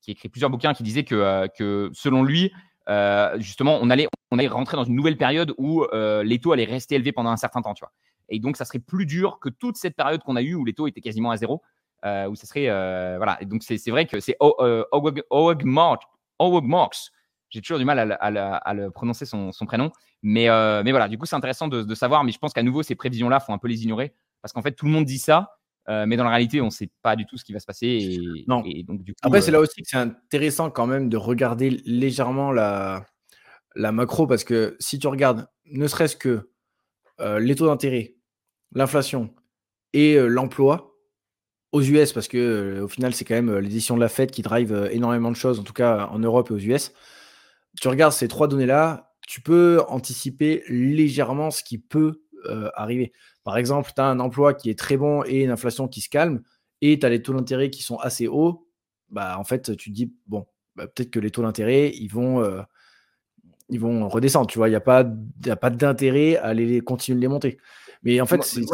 qui 0.00 0.10
écrit 0.10 0.28
plusieurs 0.28 0.50
bouquins 0.50 0.72
qui 0.72 0.84
disait 0.84 1.04
que, 1.04 1.48
que 1.58 1.90
selon 1.92 2.22
lui, 2.22 2.52
justement, 3.38 3.78
on 3.80 3.90
allait, 3.90 4.08
on 4.30 4.38
allait 4.38 4.48
rentrer 4.48 4.76
dans 4.76 4.84
une 4.84 4.94
nouvelle 4.94 5.16
période 5.16 5.54
où 5.58 5.84
euh, 5.84 6.22
les 6.22 6.38
taux 6.38 6.52
allaient 6.52 6.64
rester 6.64 6.94
élevés 6.94 7.12
pendant 7.12 7.30
un 7.30 7.36
certain 7.36 7.62
temps, 7.62 7.74
tu 7.74 7.84
vois. 7.84 7.92
Et 8.28 8.40
donc, 8.40 8.56
ça 8.56 8.64
serait 8.64 8.78
plus 8.78 9.06
dur 9.06 9.38
que 9.40 9.48
toute 9.48 9.76
cette 9.76 9.96
période 9.96 10.22
qu'on 10.22 10.36
a 10.36 10.42
eue 10.42 10.54
où 10.54 10.64
les 10.64 10.74
taux 10.74 10.86
étaient 10.86 11.00
quasiment 11.00 11.30
à 11.30 11.36
zéro, 11.36 11.62
euh, 12.04 12.28
où 12.28 12.34
ça 12.34 12.46
serait, 12.46 12.66
voilà. 13.16 13.38
Et 13.40 13.46
donc, 13.46 13.62
c'est 13.62 13.90
vrai 13.90 14.06
que 14.06 14.20
c'est 14.20 14.36
Howard 14.40 15.64
Marks. 16.64 17.10
J'ai 17.50 17.62
toujours 17.62 17.78
du 17.78 17.86
mal 17.86 18.18
à, 18.20 18.74
le 18.74 18.90
prononcer 18.90 19.24
son, 19.24 19.50
prénom, 19.66 19.90
mais, 20.22 20.48
mais 20.82 20.90
voilà. 20.90 21.08
Du 21.08 21.16
coup, 21.16 21.24
c'est 21.26 21.36
intéressant 21.36 21.68
de, 21.68 21.82
de, 21.82 21.94
savoir. 21.94 22.24
Mais 22.24 22.32
je 22.32 22.38
pense 22.38 22.52
qu'à 22.52 22.62
nouveau, 22.62 22.82
ces 22.82 22.94
prévisions-là, 22.94 23.40
faut 23.40 23.52
un 23.52 23.58
peu 23.58 23.68
les 23.68 23.84
ignorer 23.84 24.14
parce 24.42 24.52
qu'en 24.52 24.62
fait, 24.62 24.72
tout 24.72 24.86
le 24.86 24.92
monde 24.92 25.04
dit 25.04 25.18
ça. 25.18 25.57
Euh, 25.88 26.04
mais 26.06 26.16
dans 26.16 26.24
la 26.24 26.30
réalité, 26.30 26.60
on 26.60 26.66
ne 26.66 26.70
sait 26.70 26.90
pas 27.02 27.16
du 27.16 27.24
tout 27.24 27.38
ce 27.38 27.44
qui 27.44 27.52
va 27.52 27.60
se 27.60 27.66
passer. 27.66 27.86
Et, 27.86 28.44
non. 28.46 28.62
donc, 28.86 29.02
du 29.02 29.14
coup, 29.14 29.18
Après, 29.22 29.40
c'est 29.40 29.50
là 29.50 29.58
euh, 29.58 29.62
aussi 29.62 29.82
que 29.82 29.88
c'est 29.88 29.96
intéressant 29.96 30.70
quand 30.70 30.86
même 30.86 31.08
de 31.08 31.16
regarder 31.16 31.70
légèrement 31.86 32.52
la, 32.52 33.06
la 33.74 33.90
macro, 33.90 34.26
parce 34.26 34.44
que 34.44 34.76
si 34.80 34.98
tu 34.98 35.06
regardes 35.08 35.48
ne 35.66 35.86
serait-ce 35.86 36.16
que 36.16 36.50
euh, 37.20 37.38
les 37.38 37.54
taux 37.54 37.66
d'intérêt, 37.66 38.16
l'inflation 38.72 39.34
et 39.94 40.18
l'emploi 40.18 40.94
aux 41.72 41.82
US, 41.82 42.12
parce 42.12 42.28
que 42.28 42.80
au 42.82 42.88
final, 42.88 43.14
c'est 43.14 43.24
quand 43.24 43.34
même 43.34 43.58
l'édition 43.58 43.96
de 43.96 44.00
la 44.00 44.08
Fed 44.08 44.30
qui 44.30 44.42
drive 44.42 44.88
énormément 44.92 45.30
de 45.30 45.36
choses, 45.36 45.58
en 45.58 45.62
tout 45.62 45.72
cas 45.72 46.06
en 46.10 46.18
Europe 46.18 46.50
et 46.50 46.54
aux 46.54 46.58
US. 46.58 46.92
Tu 47.80 47.88
regardes 47.88 48.12
ces 48.12 48.28
trois 48.28 48.48
données-là, 48.48 49.14
tu 49.26 49.40
peux 49.40 49.82
anticiper 49.88 50.64
légèrement 50.68 51.50
ce 51.50 51.62
qui 51.62 51.78
peut 51.78 52.22
arriver. 52.74 53.12
Par 53.44 53.56
exemple, 53.56 53.90
tu 53.94 54.00
as 54.00 54.06
un 54.06 54.20
emploi 54.20 54.54
qui 54.54 54.70
est 54.70 54.78
très 54.78 54.96
bon 54.96 55.22
et 55.24 55.44
une 55.44 55.50
inflation 55.50 55.88
qui 55.88 56.00
se 56.00 56.08
calme, 56.08 56.42
et 56.80 56.98
tu 56.98 57.06
as 57.06 57.08
les 57.08 57.22
taux 57.22 57.34
d'intérêt 57.34 57.70
qui 57.70 57.82
sont 57.82 57.96
assez 57.96 58.26
hauts, 58.28 58.68
bah, 59.10 59.38
en 59.38 59.44
fait, 59.44 59.76
tu 59.76 59.90
te 59.90 59.94
dis, 59.94 60.12
bon, 60.26 60.46
bah, 60.76 60.86
peut-être 60.86 61.10
que 61.10 61.18
les 61.18 61.30
taux 61.30 61.42
d'intérêt, 61.42 61.90
ils 61.94 62.08
vont, 62.08 62.42
euh, 62.42 62.62
ils 63.68 63.80
vont 63.80 64.08
redescendre. 64.08 64.46
Tu 64.46 64.58
vois, 64.58 64.68
il 64.68 64.72
n'y 64.72 64.76
a 64.76 64.80
pas, 64.80 65.04
pas 65.04 65.70
d'intérêt 65.70 66.36
à 66.36 66.54
les, 66.54 66.80
continuer 66.80 67.16
de 67.16 67.22
les 67.22 67.28
monter. 67.28 67.58
Mais 68.02 68.20
en 68.20 68.26
fait, 68.26 68.42
c'est. 68.42 68.64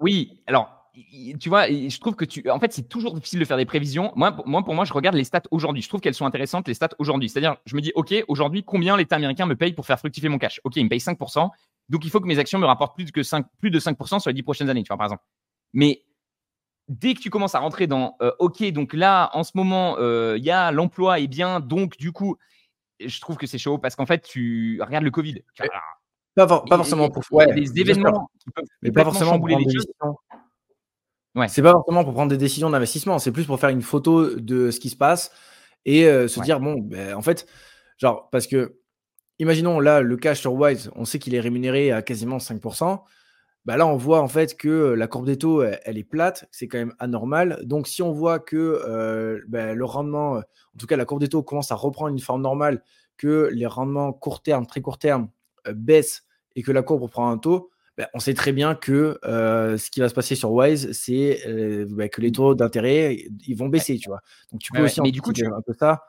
Oui, 0.00 0.42
alors, 0.46 0.92
tu 1.40 1.48
vois, 1.48 1.66
je 1.66 1.98
trouve 1.98 2.14
que 2.14 2.24
tu. 2.24 2.48
En 2.48 2.60
fait, 2.60 2.72
c'est 2.72 2.88
toujours 2.88 3.14
difficile 3.14 3.40
de 3.40 3.44
faire 3.44 3.56
des 3.56 3.64
prévisions. 3.64 4.12
Moi, 4.14 4.32
pour 4.32 4.46
moi, 4.46 4.64
pour 4.64 4.74
moi 4.74 4.84
je 4.84 4.92
regarde 4.92 5.16
les 5.16 5.24
stats 5.24 5.42
aujourd'hui. 5.50 5.82
Je 5.82 5.88
trouve 5.88 6.00
qu'elles 6.00 6.14
sont 6.14 6.26
intéressantes, 6.26 6.68
les 6.68 6.74
stats 6.74 6.90
aujourd'hui. 6.98 7.28
C'est-à-dire, 7.28 7.56
je 7.66 7.74
me 7.74 7.80
dis, 7.80 7.90
OK, 7.96 8.14
aujourd'hui, 8.28 8.62
combien 8.62 8.96
l'État 8.96 9.16
américain 9.16 9.46
me 9.46 9.56
paye 9.56 9.72
pour 9.72 9.86
faire 9.86 9.98
fructifier 9.98 10.28
mon 10.28 10.38
cash? 10.38 10.60
OK, 10.62 10.76
il 10.76 10.84
me 10.84 10.88
paye 10.88 11.00
5%. 11.00 11.50
Donc, 11.88 12.04
il 12.04 12.10
faut 12.10 12.20
que 12.20 12.26
mes 12.26 12.38
actions 12.38 12.58
me 12.58 12.66
rapportent 12.66 12.94
plus, 12.96 13.10
que 13.10 13.22
5, 13.22 13.46
plus 13.60 13.70
de 13.70 13.80
5% 13.80 14.20
sur 14.20 14.30
les 14.30 14.34
10 14.34 14.42
prochaines 14.42 14.68
années, 14.68 14.82
tu 14.82 14.88
vois, 14.88 14.98
par 14.98 15.06
exemple. 15.06 15.22
Mais 15.72 16.02
dès 16.88 17.14
que 17.14 17.20
tu 17.20 17.30
commences 17.30 17.54
à 17.54 17.60
rentrer 17.60 17.86
dans 17.86 18.16
euh, 18.22 18.32
OK, 18.38 18.62
donc 18.72 18.92
là, 18.94 19.30
en 19.34 19.44
ce 19.44 19.52
moment, 19.54 19.96
euh, 19.98 20.36
il 20.38 20.44
y 20.44 20.50
a 20.50 20.72
l'emploi 20.72 21.20
est 21.20 21.26
bien, 21.26 21.60
donc 21.60 21.96
du 21.96 22.12
coup, 22.12 22.36
je 23.00 23.20
trouve 23.20 23.36
que 23.36 23.46
c'est 23.46 23.58
chaud 23.58 23.78
parce 23.78 23.94
qu'en 23.94 24.06
fait, 24.06 24.22
tu 24.22 24.80
regardes 24.82 25.04
le 25.04 25.10
Covid. 25.10 25.42
pas, 26.34 26.48
forcément 26.48 27.10
pour 27.10 27.22
ouais, 27.30 27.52
des 27.54 27.78
événements 27.78 28.30
qui 28.38 28.50
peuvent 28.50 28.64
mais 28.82 28.90
pas 28.90 29.04
forcément 29.04 29.32
chambouler 29.32 29.56
les 29.56 29.72
choses. 29.72 29.86
Ouais. 31.34 31.48
C'est 31.48 31.62
pas 31.62 31.72
forcément 31.72 32.04
pour 32.04 32.14
prendre 32.14 32.30
des 32.30 32.38
décisions 32.38 32.70
d'investissement, 32.70 33.18
c'est 33.18 33.32
plus 33.32 33.44
pour 33.44 33.60
faire 33.60 33.68
une 33.68 33.82
photo 33.82 34.34
de 34.34 34.70
ce 34.70 34.80
qui 34.80 34.88
se 34.88 34.96
passe 34.96 35.30
et 35.84 36.06
euh, 36.06 36.26
se 36.26 36.40
dire 36.40 36.58
bon, 36.58 36.80
ben, 36.80 37.14
en 37.14 37.22
fait, 37.22 37.46
genre 37.98 38.28
parce 38.30 38.46
que 38.46 38.80
imaginons 39.38 39.80
là 39.80 40.00
le 40.00 40.16
cash 40.16 40.40
sur 40.40 40.54
Wise, 40.54 40.90
on 40.94 41.04
sait 41.04 41.18
qu'il 41.18 41.34
est 41.34 41.40
rémunéré 41.40 41.92
à 41.92 42.02
quasiment 42.02 42.38
5%. 42.38 43.00
Bah 43.68 43.76
là, 43.76 43.86
on 43.86 43.98
voit 43.98 44.22
en 44.22 44.28
fait 44.28 44.56
que 44.56 44.94
la 44.94 45.06
courbe 45.08 45.26
des 45.26 45.36
taux, 45.36 45.62
elle, 45.62 45.98
est 45.98 46.04
plate, 46.04 46.48
c'est 46.50 46.68
quand 46.68 46.78
même 46.78 46.94
anormal. 46.98 47.60
Donc, 47.64 47.86
si 47.86 48.00
on 48.00 48.12
voit 48.12 48.38
que 48.38 48.56
euh, 48.56 49.42
bah, 49.46 49.74
le 49.74 49.84
rendement, 49.84 50.36
en 50.36 50.78
tout 50.78 50.86
cas 50.86 50.96
la 50.96 51.04
courbe 51.04 51.20
des 51.20 51.28
taux 51.28 51.42
commence 51.42 51.70
à 51.70 51.74
reprendre 51.74 52.10
une 52.10 52.18
forme 52.18 52.40
normale, 52.40 52.82
que 53.18 53.50
les 53.52 53.66
rendements 53.66 54.12
court 54.14 54.40
terme, 54.40 54.64
très 54.64 54.80
court 54.80 54.96
terme, 54.96 55.28
euh, 55.66 55.74
baissent 55.76 56.24
et 56.56 56.62
que 56.62 56.72
la 56.72 56.82
courbe 56.82 57.02
reprend 57.02 57.30
un 57.30 57.36
taux, 57.36 57.68
bah, 57.98 58.08
on 58.14 58.20
sait 58.20 58.32
très 58.32 58.52
bien 58.52 58.74
que 58.74 59.18
euh, 59.26 59.76
ce 59.76 59.90
qui 59.90 60.00
va 60.00 60.08
se 60.08 60.14
passer 60.14 60.34
sur 60.34 60.50
Wise, 60.52 60.92
c'est 60.92 61.40
que 61.44 62.20
les 62.22 62.32
taux 62.32 62.54
d'intérêt, 62.54 63.18
ils 63.46 63.54
vont 63.54 63.68
baisser, 63.68 63.98
tu 63.98 64.08
vois. 64.08 64.20
Donc, 64.50 64.62
tu 64.62 64.72
peux 64.72 64.82
aussi 64.82 65.02
mais 65.02 65.10
du 65.10 65.20
coup, 65.20 65.34
tu... 65.34 65.44
un 65.44 65.60
peu 65.60 65.74
ça. 65.78 66.04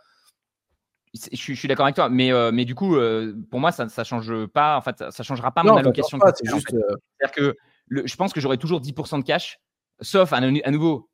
Je, 1.16 1.53
suis 1.53 1.68
d'accord 1.68 1.86
avec 1.86 1.95
toi, 1.95 2.07
mais, 2.07 2.32
euh, 2.32 2.51
mais 2.51 2.66
du 2.66 2.76
coup, 2.76 2.95
euh, 2.95 3.34
pour 3.49 3.60
moi, 3.60 3.72
ça 3.72 3.86
ne 3.86 4.03
change 4.03 4.45
pas. 4.47 4.78
En 4.78 4.82
fait, 4.82 5.03
ça 5.10 5.24
changera 5.24 5.51
pas 5.51 5.64
mon 5.64 5.76
allocation. 5.76 6.20
C'est-à-dire 6.20 7.32
que 7.34 7.55
je 7.89 8.16
pense 8.16 8.32
que 8.32 8.39
j'aurai 8.39 8.57
toujours 8.57 8.80
10% 8.80 9.20
de 9.20 9.24
cash, 9.24 9.60
sauf 10.01 10.34
à, 10.34 10.39
nouveau, 10.72 11.10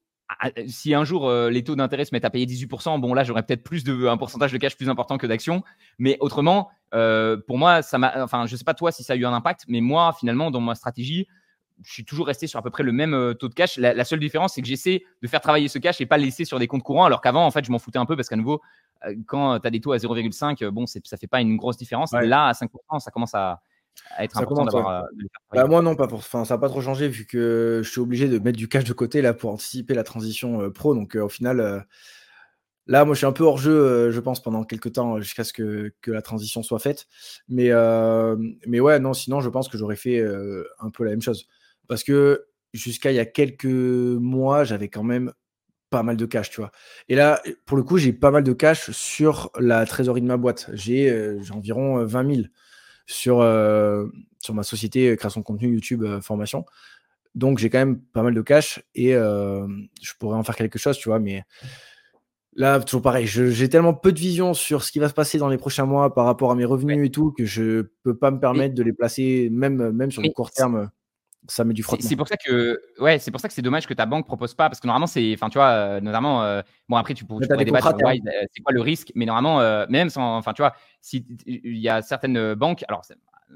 si 0.67 0.93
un 0.93 1.05
jour 1.05 1.29
euh, 1.29 1.49
les 1.49 1.63
taux 1.63 1.77
d'intérêt 1.77 2.03
se 2.03 2.13
mettent 2.13 2.25
à 2.25 2.29
payer 2.29 2.45
18%, 2.45 2.99
bon 2.99 3.13
là, 3.13 3.23
j'aurais 3.23 3.43
peut-être 3.43 3.63
plus 3.63 3.85
de 3.85 4.07
un 4.07 4.17
pourcentage 4.17 4.51
de 4.51 4.57
cash 4.57 4.75
plus 4.75 4.89
important 4.89 5.17
que 5.17 5.27
d'actions. 5.27 5.63
Mais 5.97 6.17
autrement, 6.19 6.71
pour 6.91 7.57
moi, 7.57 7.81
ça 7.81 7.97
m'a. 7.97 8.21
Enfin, 8.21 8.47
je 8.47 8.55
sais 8.57 8.65
pas 8.65 8.73
toi 8.73 8.91
si 8.91 9.03
ça 9.03 9.13
a 9.13 9.15
eu 9.15 9.25
un 9.25 9.33
impact, 9.33 9.63
mais 9.69 9.79
moi, 9.79 10.13
finalement, 10.19 10.51
dans 10.51 10.59
ma 10.59 10.75
stratégie, 10.75 11.25
je 11.83 11.91
suis 11.91 12.05
toujours 12.05 12.27
resté 12.27 12.47
sur 12.47 12.59
à 12.59 12.63
peu 12.63 12.69
près 12.69 12.83
le 12.83 12.91
même 12.91 13.33
taux 13.39 13.47
de 13.47 13.53
cash. 13.53 13.77
La, 13.77 14.03
seule 14.03 14.19
différence, 14.19 14.55
c'est 14.55 14.61
que 14.61 14.67
j'essaie 14.67 15.03
de 15.21 15.27
faire 15.29 15.39
travailler 15.39 15.69
ce 15.69 15.79
cash 15.79 16.01
et 16.01 16.05
pas 16.05 16.17
le 16.17 16.25
laisser 16.25 16.43
sur 16.43 16.59
des 16.59 16.67
comptes 16.67 16.83
courants, 16.83 17.05
alors 17.05 17.21
qu'avant, 17.21 17.45
en 17.45 17.51
fait, 17.51 17.63
je 17.63 17.71
m'en 17.71 17.79
foutais 17.79 17.99
un 17.99 18.05
peu 18.05 18.17
parce 18.17 18.27
qu'à 18.27 18.35
nouveau, 18.35 18.55
euh, 18.55 18.59
quand 19.25 19.59
tu 19.59 19.67
as 19.67 19.71
des 19.71 19.81
taux 19.81 19.91
à 19.91 19.97
0,5, 19.97 20.63
euh, 20.63 20.71
bon, 20.71 20.85
ça 20.85 21.17
fait 21.17 21.27
pas 21.27 21.41
une 21.41 21.57
grosse 21.57 21.77
différence. 21.77 22.11
Là, 22.13 22.47
à 22.47 22.53
5%, 22.53 22.99
ça 22.99 23.11
commence 23.11 23.33
à, 23.33 23.61
être 24.19 24.37
important 24.37 24.65
d'avoir. 24.65 24.89
Euh, 24.89 25.07
bah, 25.53 25.65
moi, 25.67 25.81
non, 25.81 25.95
pas 25.95 26.07
pour... 26.07 26.19
enfin, 26.19 26.45
ça 26.45 26.55
n'a 26.55 26.57
pas 26.59 26.69
trop 26.69 26.81
changé 26.81 27.07
vu 27.07 27.25
que 27.25 27.81
je 27.83 27.89
suis 27.89 28.01
obligé 28.01 28.27
de 28.27 28.39
mettre 28.39 28.57
du 28.57 28.67
cash 28.67 28.83
de 28.83 28.93
côté 28.93 29.21
là 29.21 29.33
pour 29.33 29.51
anticiper 29.51 29.93
la 29.93 30.03
transition 30.03 30.69
pro. 30.71 30.93
Donc, 30.93 31.15
au 31.15 31.29
final, 31.29 31.85
là, 32.87 33.05
moi, 33.05 33.13
je 33.13 33.19
suis 33.19 33.27
un 33.27 33.31
peu 33.31 33.43
hors 33.43 33.57
jeu, 33.57 34.11
je 34.11 34.19
pense, 34.19 34.41
pendant 34.41 34.63
quelques 34.63 34.93
temps 34.93 35.19
jusqu'à 35.19 35.43
ce 35.43 35.53
que, 35.53 35.93
que, 36.01 36.11
la 36.11 36.21
transition 36.21 36.63
soit 36.63 36.79
faite. 36.79 37.07
Mais, 37.47 37.71
mais 38.67 38.79
ouais, 38.79 38.99
non, 38.99 39.13
sinon, 39.13 39.41
je 39.41 39.49
pense 39.49 39.69
que 39.69 39.77
j'aurais 39.77 39.95
fait 39.95 40.23
un 40.79 40.89
peu 40.89 41.03
la 41.03 41.11
même 41.11 41.21
chose. 41.21 41.47
Parce 41.87 42.03
que 42.03 42.45
jusqu'à 42.73 43.11
il 43.11 43.15
y 43.15 43.19
a 43.19 43.25
quelques 43.25 43.65
mois, 43.65 44.63
j'avais 44.63 44.89
quand 44.89 45.03
même 45.03 45.31
pas 45.89 46.03
mal 46.03 46.17
de 46.17 46.25
cash, 46.25 46.49
tu 46.49 46.61
vois. 46.61 46.71
Et 47.09 47.15
là, 47.15 47.41
pour 47.65 47.77
le 47.77 47.83
coup, 47.83 47.97
j'ai 47.97 48.13
pas 48.13 48.31
mal 48.31 48.43
de 48.43 48.53
cash 48.53 48.91
sur 48.91 49.51
la 49.59 49.85
trésorerie 49.85 50.21
de 50.21 50.27
ma 50.27 50.37
boîte. 50.37 50.69
J'ai 50.73 51.09
euh, 51.09 51.39
environ 51.51 52.03
20 52.03 52.25
euh, 52.25 52.35
000 52.35 52.47
sur, 53.05 53.41
euh, 53.41 54.07
sur 54.39 54.53
ma 54.53 54.63
société 54.63 55.15
création 55.15 55.41
de 55.41 55.45
contenu 55.45 55.73
YouTube 55.73 56.03
formation. 56.21 56.65
Donc, 57.35 57.59
j'ai 57.59 57.69
quand 57.69 57.79
même 57.79 58.01
pas 58.01 58.23
mal 58.23 58.33
de 58.33 58.41
cash 58.41 58.81
et 58.95 59.11
je 59.11 60.13
pourrais 60.19 60.37
en 60.37 60.43
faire 60.43 60.55
quelque 60.55 60.79
chose, 60.79 60.97
tu 60.97 61.09
vois. 61.09 61.19
Mais 61.19 61.43
là, 62.53 62.79
toujours 62.79 63.01
pareil, 63.01 63.27
j'ai 63.27 63.69
tellement 63.69 63.93
peu 63.93 64.13
de 64.13 64.19
vision 64.19 64.53
sur 64.53 64.83
ce 64.83 64.91
qui 64.91 64.99
va 64.99 65.09
se 65.09 65.13
passer 65.13 65.37
dans 65.37 65.49
les 65.49 65.57
prochains 65.57 65.85
mois 65.85 66.13
par 66.13 66.25
rapport 66.25 66.51
à 66.51 66.55
mes 66.55 66.65
revenus 66.65 67.05
et 67.05 67.11
tout 67.11 67.31
que 67.31 67.45
je 67.45 67.87
peux 68.03 68.17
pas 68.17 68.31
me 68.31 68.39
permettre 68.39 68.73
de 68.73 68.83
les 68.83 68.93
placer, 68.93 69.49
même, 69.51 69.91
même 69.91 70.11
sur 70.11 70.21
le 70.21 70.29
court 70.29 70.51
terme 70.51 70.89
ça 71.47 71.63
met 71.63 71.73
du 71.73 71.83
frottement. 71.83 72.07
C'est 72.07 72.15
pour 72.15 72.27
ça 72.27 72.37
que, 72.37 72.79
ouais, 72.99 73.19
c'est 73.19 73.31
pour 73.31 73.39
ça 73.39 73.47
que 73.47 73.53
c'est 73.53 73.61
dommage 73.61 73.87
que 73.87 73.93
ta 73.93 74.05
banque 74.05 74.25
propose 74.25 74.53
pas, 74.53 74.69
parce 74.69 74.79
que 74.79 74.87
normalement 74.87 75.07
c'est, 75.07 75.33
enfin, 75.33 75.49
tu 75.49 75.57
vois, 75.57 75.69
euh, 75.69 76.01
notamment, 76.01 76.43
euh, 76.43 76.61
bon 76.89 76.97
après 76.97 77.13
tu, 77.13 77.25
pourrais 77.25 77.47
débattre 77.47 77.87
euh, 77.87 78.13
c'est 78.51 78.61
quoi 78.61 78.73
le 78.73 78.81
risque, 78.81 79.11
mais 79.15 79.25
normalement, 79.25 79.85
même 79.89 80.09
sans, 80.09 80.37
enfin, 80.37 80.53
tu 80.53 80.61
vois, 80.61 80.73
si 81.01 81.25
il 81.45 81.77
y 81.77 81.89
a 81.89 82.01
certaines 82.01 82.53
banques, 82.55 82.83
alors 82.87 83.03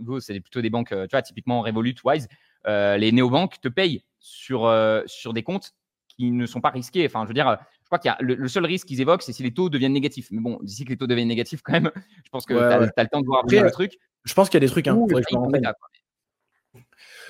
vous 0.02 0.20
c'est 0.20 0.40
plutôt 0.40 0.62
des 0.62 0.70
banques, 0.70 0.90
tu 0.90 1.08
vois, 1.12 1.22
typiquement 1.22 1.62
Revolut, 1.62 1.96
Wise, 2.04 2.28
les 2.66 3.12
néobanques 3.12 3.60
te 3.62 3.68
payent 3.68 4.04
sur 4.20 4.72
sur 5.06 5.34
des 5.34 5.44
comptes 5.44 5.74
qui 6.08 6.32
ne 6.32 6.46
sont 6.46 6.60
pas 6.60 6.70
risqués. 6.70 7.06
Enfin, 7.06 7.24
je 7.24 7.30
veux 7.30 7.34
dire, 7.34 7.58
je 7.82 7.86
crois 7.86 8.00
qu'il 8.00 8.10
y 8.10 8.14
a 8.14 8.18
le, 8.20 8.48
seul 8.48 8.66
risque 8.66 8.88
qu'ils 8.88 9.02
évoquent, 9.02 9.24
c'est 9.24 9.34
si 9.34 9.42
les 9.42 9.54
taux 9.54 9.70
deviennent 9.70 9.94
négatifs. 9.94 10.28
Mais 10.32 10.42
bon, 10.42 10.60
d'ici 10.62 10.84
que 10.86 10.90
les 10.90 10.98
taux 10.98 11.08
deviennent 11.08 11.30
négatifs, 11.30 11.62
quand 11.64 11.74
même, 11.74 11.92
je 12.26 12.30
pense 12.30 12.46
que 12.46 12.54
tu 12.54 12.60
as, 12.60 12.80
le 12.80 13.10
temps 13.10 13.22
de 13.22 13.26
voir 13.26 13.42
après, 13.44 13.62
le 13.62 13.72
truc. 13.72 13.98
Je 14.26 14.34
pense 14.34 14.50
qu'il 14.50 14.62
y 14.62 14.64
a 14.64 14.68
des 14.68 14.72
trucs. 14.72 14.88
Hein, 14.88 15.00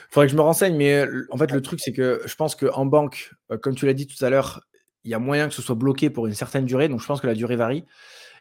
faudrait 0.09 0.27
que 0.27 0.31
je 0.31 0.37
me 0.37 0.41
renseigne, 0.41 0.75
mais 0.75 1.05
en 1.29 1.37
fait, 1.37 1.51
le 1.51 1.61
truc, 1.61 1.79
c'est 1.79 1.91
que 1.91 2.21
je 2.25 2.35
pense 2.35 2.55
qu'en 2.55 2.85
banque, 2.85 3.31
comme 3.61 3.75
tu 3.75 3.85
l'as 3.85 3.93
dit 3.93 4.07
tout 4.07 4.23
à 4.23 4.29
l'heure, 4.29 4.61
il 5.03 5.11
y 5.11 5.13
a 5.13 5.19
moyen 5.19 5.47
que 5.47 5.53
ce 5.53 5.61
soit 5.61 5.75
bloqué 5.75 6.09
pour 6.09 6.27
une 6.27 6.33
certaine 6.33 6.65
durée. 6.65 6.89
Donc, 6.89 7.01
je 7.01 7.05
pense 7.05 7.21
que 7.21 7.27
la 7.27 7.35
durée 7.35 7.55
varie. 7.55 7.85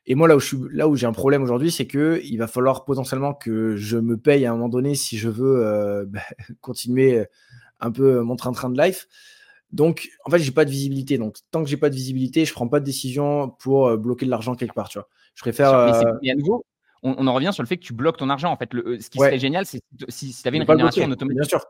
Et 0.06 0.14
moi, 0.14 0.26
là 0.26 0.36
où, 0.36 0.40
je 0.40 0.46
suis, 0.46 0.58
là 0.72 0.88
où 0.88 0.96
j'ai 0.96 1.06
un 1.06 1.12
problème 1.12 1.42
aujourd'hui, 1.42 1.70
c'est 1.70 1.86
qu'il 1.86 2.38
va 2.38 2.46
falloir 2.46 2.84
potentiellement 2.84 3.34
que 3.34 3.76
je 3.76 3.98
me 3.98 4.16
paye 4.16 4.46
à 4.46 4.50
un 4.50 4.54
moment 4.54 4.68
donné 4.68 4.94
si 4.94 5.18
je 5.18 5.28
veux 5.28 6.06
bah, 6.08 6.20
continuer 6.60 7.26
un 7.80 7.92
peu 7.92 8.20
mon 8.20 8.36
train-train 8.36 8.70
de 8.70 8.80
life. 8.80 9.06
Donc, 9.70 10.08
en 10.24 10.30
fait, 10.30 10.38
j'ai 10.38 10.50
pas 10.50 10.64
de 10.64 10.70
visibilité. 10.70 11.18
Donc, 11.18 11.36
tant 11.50 11.62
que 11.62 11.68
j'ai 11.68 11.76
pas 11.76 11.90
de 11.90 11.94
visibilité, 11.94 12.46
je 12.46 12.52
prends 12.54 12.68
pas 12.68 12.80
de 12.80 12.86
décision 12.86 13.50
pour 13.50 13.96
bloquer 13.98 14.24
de 14.24 14.30
l'argent 14.30 14.54
quelque 14.54 14.74
part. 14.74 14.88
Tu 14.88 14.98
vois. 14.98 15.08
Je 15.34 15.42
préfère. 15.42 16.18
Mais, 16.22 16.34
on, 17.02 17.26
en 17.26 17.34
revient 17.34 17.50
sur 17.52 17.62
le 17.62 17.68
fait 17.68 17.76
que 17.76 17.84
tu 17.84 17.92
bloques 17.92 18.16
ton 18.16 18.30
argent. 18.30 18.50
En 18.50 18.56
fait, 18.56 18.72
le, 18.74 19.00
ce 19.00 19.10
qui 19.10 19.18
serait 19.18 19.38
génial, 19.38 19.66
c'est 19.66 19.80
si, 20.08 20.34
tu 20.34 20.48
avais 20.48 20.56
une 20.56 20.64
rémunération 20.64 21.04
automatique. 21.04 21.38
Bien 21.38 21.48
sûr. 21.48 21.64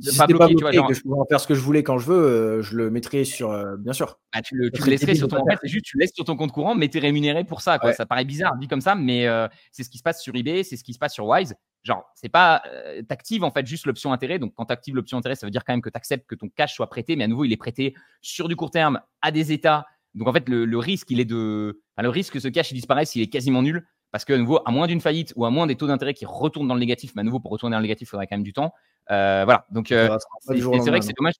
si 0.00 0.16
pas 0.16 0.26
bloqué, 0.26 0.54
tu 0.54 0.62
vois, 0.62 0.72
genre... 0.72 0.88
que 0.88 0.94
je 0.94 1.02
pouvais 1.02 1.18
en 1.18 1.24
faire 1.26 1.40
ce 1.40 1.46
que 1.46 1.54
je 1.54 1.60
voulais 1.60 1.82
quand 1.82 1.98
je 1.98 2.06
veux, 2.06 2.22
euh, 2.22 2.62
je 2.62 2.76
le 2.76 2.90
mettrais 2.90 3.24
sur, 3.24 3.50
euh, 3.50 3.76
bien 3.76 3.92
sûr. 3.92 4.18
Bah, 4.32 4.40
tu 4.42 4.56
le, 4.56 4.70
tu 4.70 4.88
laisserais 4.88 5.14
sur 5.14 5.28
ton, 5.28 5.38
en 5.38 5.44
fait, 5.46 5.58
juste 5.64 5.84
tu 5.84 5.98
laisses 5.98 6.14
sur 6.14 6.24
ton 6.24 6.36
compte 6.36 6.52
courant, 6.52 6.74
mais 6.74 6.88
tu 6.88 6.98
es 6.98 7.00
rémunéré 7.00 7.44
pour 7.44 7.60
ça. 7.60 7.78
Quoi. 7.78 7.92
Ça 7.92 8.06
paraît 8.06 8.24
bizarre 8.24 8.56
dit 8.56 8.68
comme 8.68 8.80
ça, 8.80 8.94
mais 8.94 9.26
euh, 9.26 9.48
c'est 9.72 9.82
ce 9.82 9.90
qui 9.90 9.98
se 9.98 10.02
passe 10.02 10.22
sur 10.22 10.34
eBay, 10.34 10.62
c'est 10.62 10.76
ce 10.76 10.84
qui 10.84 10.94
se 10.94 10.98
passe 10.98 11.14
sur 11.14 11.26
Wise. 11.26 11.54
Genre, 11.82 12.04
c'est 12.14 12.28
pas, 12.28 12.62
t'actives 13.08 13.42
en 13.42 13.50
fait 13.50 13.66
juste 13.66 13.86
l'option 13.86 14.12
intérêt. 14.12 14.38
Donc, 14.38 14.52
quand 14.54 14.66
tu 14.66 14.72
actives 14.72 14.94
l'option 14.94 15.16
intérêt, 15.16 15.34
ça 15.34 15.46
veut 15.46 15.50
dire 15.50 15.64
quand 15.64 15.72
même 15.72 15.80
que 15.80 15.88
tu 15.88 15.96
acceptes 15.96 16.26
que 16.26 16.34
ton 16.34 16.48
cash 16.50 16.74
soit 16.74 16.90
prêté, 16.90 17.16
mais 17.16 17.24
à 17.24 17.28
nouveau, 17.28 17.44
il 17.44 17.52
est 17.52 17.56
prêté 17.56 17.94
sur 18.20 18.48
du 18.48 18.56
court 18.56 18.70
terme 18.70 19.00
à 19.22 19.30
des 19.30 19.52
États. 19.52 19.86
Donc, 20.14 20.28
en 20.28 20.32
fait, 20.32 20.48
le, 20.48 20.78
risque, 20.78 21.10
il 21.10 21.20
est 21.20 21.24
de, 21.24 21.80
enfin, 21.94 22.02
le 22.02 22.08
risque 22.08 22.34
que 22.34 22.40
ce 22.40 22.48
cash 22.48 22.70
il 22.72 22.74
disparaisse, 22.74 23.14
il 23.14 23.22
est 23.22 23.28
quasiment 23.28 23.62
nul. 23.62 23.86
Parce 24.12 24.24
que, 24.24 24.32
à 24.32 24.38
nouveau, 24.38 24.60
à 24.64 24.70
moins 24.70 24.86
d'une 24.86 25.00
faillite 25.00 25.32
ou 25.36 25.44
à 25.44 25.50
moins 25.50 25.66
des 25.66 25.76
taux 25.76 25.86
d'intérêt 25.86 26.14
qui 26.14 26.26
retournent 26.26 26.66
dans 26.66 26.74
le 26.74 26.80
négatif, 26.80 27.12
mais 27.14 27.20
à 27.20 27.24
nouveau, 27.24 27.38
pour 27.38 27.50
retourner 27.50 27.74
dans 27.74 27.78
le 27.78 27.84
négatif, 27.84 28.08
il 28.08 28.10
faudrait 28.10 28.26
quand 28.26 28.36
même 28.36 28.42
du 28.42 28.52
temps. 28.52 28.74
Euh, 29.10 29.42
voilà. 29.44 29.66
Donc, 29.70 29.92
euh, 29.92 30.16
c'est 30.40 30.60
vrai 30.60 30.98
que 30.98 31.04
c'est 31.04 31.16
dommage 31.16 31.34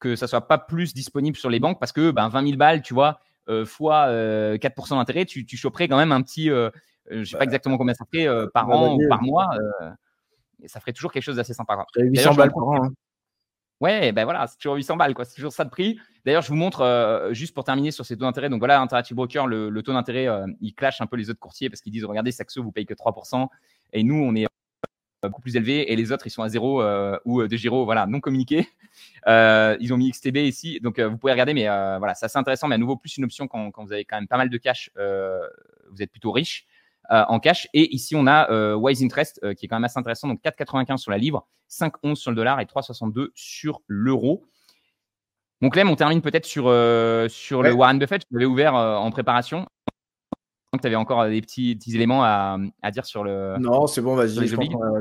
que 0.00 0.16
ça 0.16 0.26
soit 0.26 0.48
pas 0.48 0.56
plus 0.56 0.94
disponible 0.94 1.36
sur 1.36 1.50
les 1.50 1.60
banques 1.60 1.78
parce 1.78 1.92
que 1.92 2.10
ben, 2.10 2.28
20 2.28 2.46
000 2.46 2.56
balles, 2.56 2.80
tu 2.80 2.94
vois, 2.94 3.20
euh, 3.48 3.66
fois 3.66 4.08
4% 4.08 4.96
d'intérêt, 4.96 5.26
tu, 5.26 5.44
tu 5.44 5.56
choperais 5.58 5.88
quand 5.88 5.98
même 5.98 6.10
un 6.10 6.22
petit, 6.22 6.46
je 6.46 6.70
ne 7.10 7.24
sais 7.24 7.36
pas 7.36 7.44
exactement 7.44 7.76
combien 7.76 7.94
ça 7.94 8.06
ferait 8.10 8.26
par 8.54 8.68
an 8.70 8.96
ou 8.96 9.08
par 9.08 9.22
mois. 9.22 9.50
et 10.62 10.68
ça 10.68 10.80
ferait 10.80 10.92
toujours 10.92 11.12
quelque 11.12 11.22
chose 11.22 11.36
d'assez 11.36 11.52
sympa. 11.52 11.84
800 11.96 12.34
balles 12.34 12.50
par 12.50 12.66
an. 12.66 12.84
Hein. 12.84 12.90
Ouais, 13.80 14.12
ben 14.12 14.24
voilà, 14.24 14.46
c'est 14.46 14.56
toujours 14.58 14.74
800 14.74 14.96
balles, 14.96 15.14
quoi. 15.14 15.24
C'est 15.24 15.34
toujours 15.34 15.52
ça 15.52 15.64
de 15.64 15.70
prix. 15.70 15.98
D'ailleurs, 16.26 16.42
je 16.42 16.48
vous 16.48 16.54
montre, 16.54 16.82
euh, 16.82 17.32
juste 17.32 17.54
pour 17.54 17.64
terminer 17.64 17.90
sur 17.90 18.04
ces 18.04 18.14
taux 18.16 18.24
d'intérêt. 18.26 18.50
Donc 18.50 18.58
voilà, 18.58 18.78
Interactive 18.80 19.16
Broker, 19.16 19.46
le, 19.46 19.70
le 19.70 19.82
taux 19.82 19.94
d'intérêt, 19.94 20.26
euh, 20.28 20.46
il 20.60 20.74
clash 20.74 21.00
un 21.00 21.06
peu 21.06 21.16
les 21.16 21.30
autres 21.30 21.40
courtiers 21.40 21.70
parce 21.70 21.80
qu'ils 21.80 21.92
disent, 21.92 22.04
regardez, 22.04 22.30
Saxo, 22.30 22.62
vous 22.62 22.72
payez 22.72 22.84
que 22.84 22.92
3%. 22.92 23.48
Et 23.94 24.02
nous, 24.02 24.16
on 24.16 24.34
est 24.34 24.44
euh, 24.44 25.28
beaucoup 25.28 25.40
plus 25.40 25.56
élevé 25.56 25.90
et 25.90 25.96
les 25.96 26.12
autres, 26.12 26.26
ils 26.26 26.30
sont 26.30 26.42
à 26.42 26.50
zéro 26.50 26.82
ou 27.24 27.46
de 27.46 27.56
Giro, 27.56 27.86
voilà, 27.86 28.06
non 28.06 28.20
communiqué. 28.20 28.68
ils 29.26 29.92
ont 29.92 29.96
mis 29.96 30.10
XTB 30.10 30.36
ici. 30.38 30.80
Donc, 30.80 31.00
vous 31.00 31.16
pouvez 31.16 31.32
regarder, 31.32 31.54
mais 31.54 31.64
voilà, 31.64 32.14
c'est 32.14 32.26
assez 32.26 32.38
intéressant. 32.38 32.68
Mais 32.68 32.74
à 32.74 32.78
nouveau, 32.78 32.96
plus 32.96 33.16
une 33.16 33.24
option 33.24 33.48
quand, 33.48 33.70
quand 33.70 33.84
vous 33.84 33.92
avez 33.92 34.04
quand 34.04 34.16
même 34.16 34.28
pas 34.28 34.36
mal 34.36 34.50
de 34.50 34.58
cash, 34.58 34.90
vous 34.96 36.02
êtes 36.02 36.10
plutôt 36.10 36.32
riche. 36.32 36.66
Euh, 37.12 37.24
en 37.26 37.40
cash. 37.40 37.68
Et 37.74 37.92
ici, 37.92 38.14
on 38.14 38.26
a 38.28 38.48
euh, 38.52 38.74
Wise 38.74 39.02
Interest 39.02 39.40
euh, 39.42 39.52
qui 39.52 39.66
est 39.66 39.68
quand 39.68 39.76
même 39.76 39.84
assez 39.84 39.98
intéressant. 39.98 40.28
Donc 40.28 40.40
4,95 40.44 40.98
sur 40.98 41.10
la 41.10 41.18
livre, 41.18 41.48
5,11 41.68 42.14
sur 42.14 42.30
le 42.30 42.36
dollar 42.36 42.60
et 42.60 42.64
3,62 42.66 43.30
sur 43.34 43.80
l'euro. 43.88 44.46
Donc 45.60 45.72
Clem, 45.72 45.90
on 45.90 45.96
termine 45.96 46.22
peut-être 46.22 46.46
sur, 46.46 46.64
sur 47.28 47.62
le 47.62 47.72
Warren 47.72 47.98
Buffett. 47.98 48.22
Tu 48.22 48.32
l'avais 48.32 48.46
ouvert 48.46 48.74
en 48.74 49.10
préparation. 49.10 49.66
Donc, 50.72 50.82
tu 50.82 50.86
avais 50.86 50.96
encore 50.96 51.26
des 51.26 51.40
petits, 51.40 51.74
petits 51.74 51.96
éléments 51.96 52.22
à, 52.22 52.56
à, 52.80 52.90
dire 52.92 53.04
sur 53.04 53.24
le. 53.24 53.56
Non, 53.58 53.88
c'est 53.88 54.00
bon, 54.00 54.14
vas-y. 54.14 54.48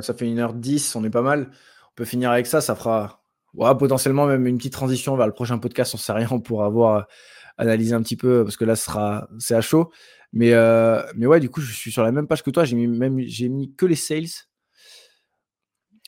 ça 0.01 0.13
fait 0.15 0.25
1h10, 0.25 0.97
on 0.97 1.03
est 1.03 1.11
pas 1.11 1.21
mal. 1.21 1.51
On 1.91 1.95
peut 1.95 2.05
finir 2.05 2.31
avec 2.31 2.47
ça. 2.47 2.59
Ça 2.59 2.75
fera 2.75 3.21
ouais, 3.53 3.73
potentiellement 3.77 4.25
même 4.25 4.47
une 4.47 4.57
petite 4.57 4.73
transition 4.73 5.15
vers 5.15 5.27
le 5.27 5.33
prochain 5.33 5.59
podcast. 5.59 5.93
On 5.93 5.97
ne 5.97 6.01
sait 6.01 6.11
rien. 6.11 6.27
On 6.31 6.41
pourra 6.41 6.65
avoir 6.65 7.05
analysé 7.57 7.93
un 7.93 8.01
petit 8.01 8.17
peu 8.17 8.43
parce 8.43 8.57
que 8.57 8.65
là, 8.65 8.75
ce 8.75 8.85
sera, 8.85 9.29
c'est 9.37 9.55
à 9.55 9.61
chaud. 9.61 9.91
Mais, 10.31 10.53
euh, 10.53 11.01
mais 11.15 11.25
ouais, 11.25 11.39
du 11.39 11.49
coup, 11.49 11.61
je 11.61 11.73
suis 11.73 11.91
sur 11.91 12.03
la 12.03 12.11
même 12.11 12.27
page 12.27 12.43
que 12.43 12.51
toi. 12.51 12.65
J'ai 12.65 12.75
mis, 12.75 12.87
même, 12.87 13.19
j'ai 13.21 13.49
mis 13.49 13.73
que 13.75 13.85
les 13.85 13.95
sales. 13.95 14.27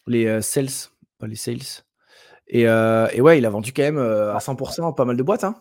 Les 0.08 0.26
euh, 0.26 0.42
sales, 0.42 0.90
pas 1.20 1.28
les 1.28 1.36
sales. 1.36 1.84
Et, 2.48 2.68
euh, 2.68 3.08
et, 3.14 3.22
ouais, 3.22 3.38
il 3.38 3.46
a 3.46 3.50
vendu 3.50 3.72
quand 3.74 3.84
même 3.84 3.98
à 3.98 4.38
100% 4.40 4.94
pas 4.96 5.06
mal 5.06 5.18
de 5.18 5.24
boîtes. 5.24 5.44
Hein, 5.44 5.56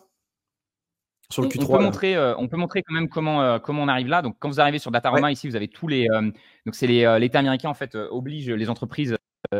sur 1.31 1.41
le 1.41 1.47
Q3. 1.47 1.63
On 1.63 1.77
peut, 1.77 1.83
montrer, 1.83 2.33
on 2.37 2.47
peut 2.49 2.57
montrer 2.57 2.83
quand 2.83 2.93
même 2.93 3.07
comment, 3.07 3.59
comment 3.59 3.83
on 3.83 3.87
arrive 3.87 4.07
là. 4.07 4.21
Donc, 4.21 4.35
quand 4.39 4.49
vous 4.49 4.59
arrivez 4.59 4.79
sur 4.79 4.91
Dataroma, 4.91 5.31
ici, 5.31 5.47
vous 5.47 5.55
avez 5.55 5.69
tous 5.69 5.87
les. 5.87 6.07
donc, 6.65 6.75
c'est 6.75 6.87
l'État 6.87 7.39
américain, 7.39 7.69
en 7.69 7.73
fait, 7.73 7.95
oblige 7.95 8.49
les 8.49 8.69
entreprises 8.69 9.15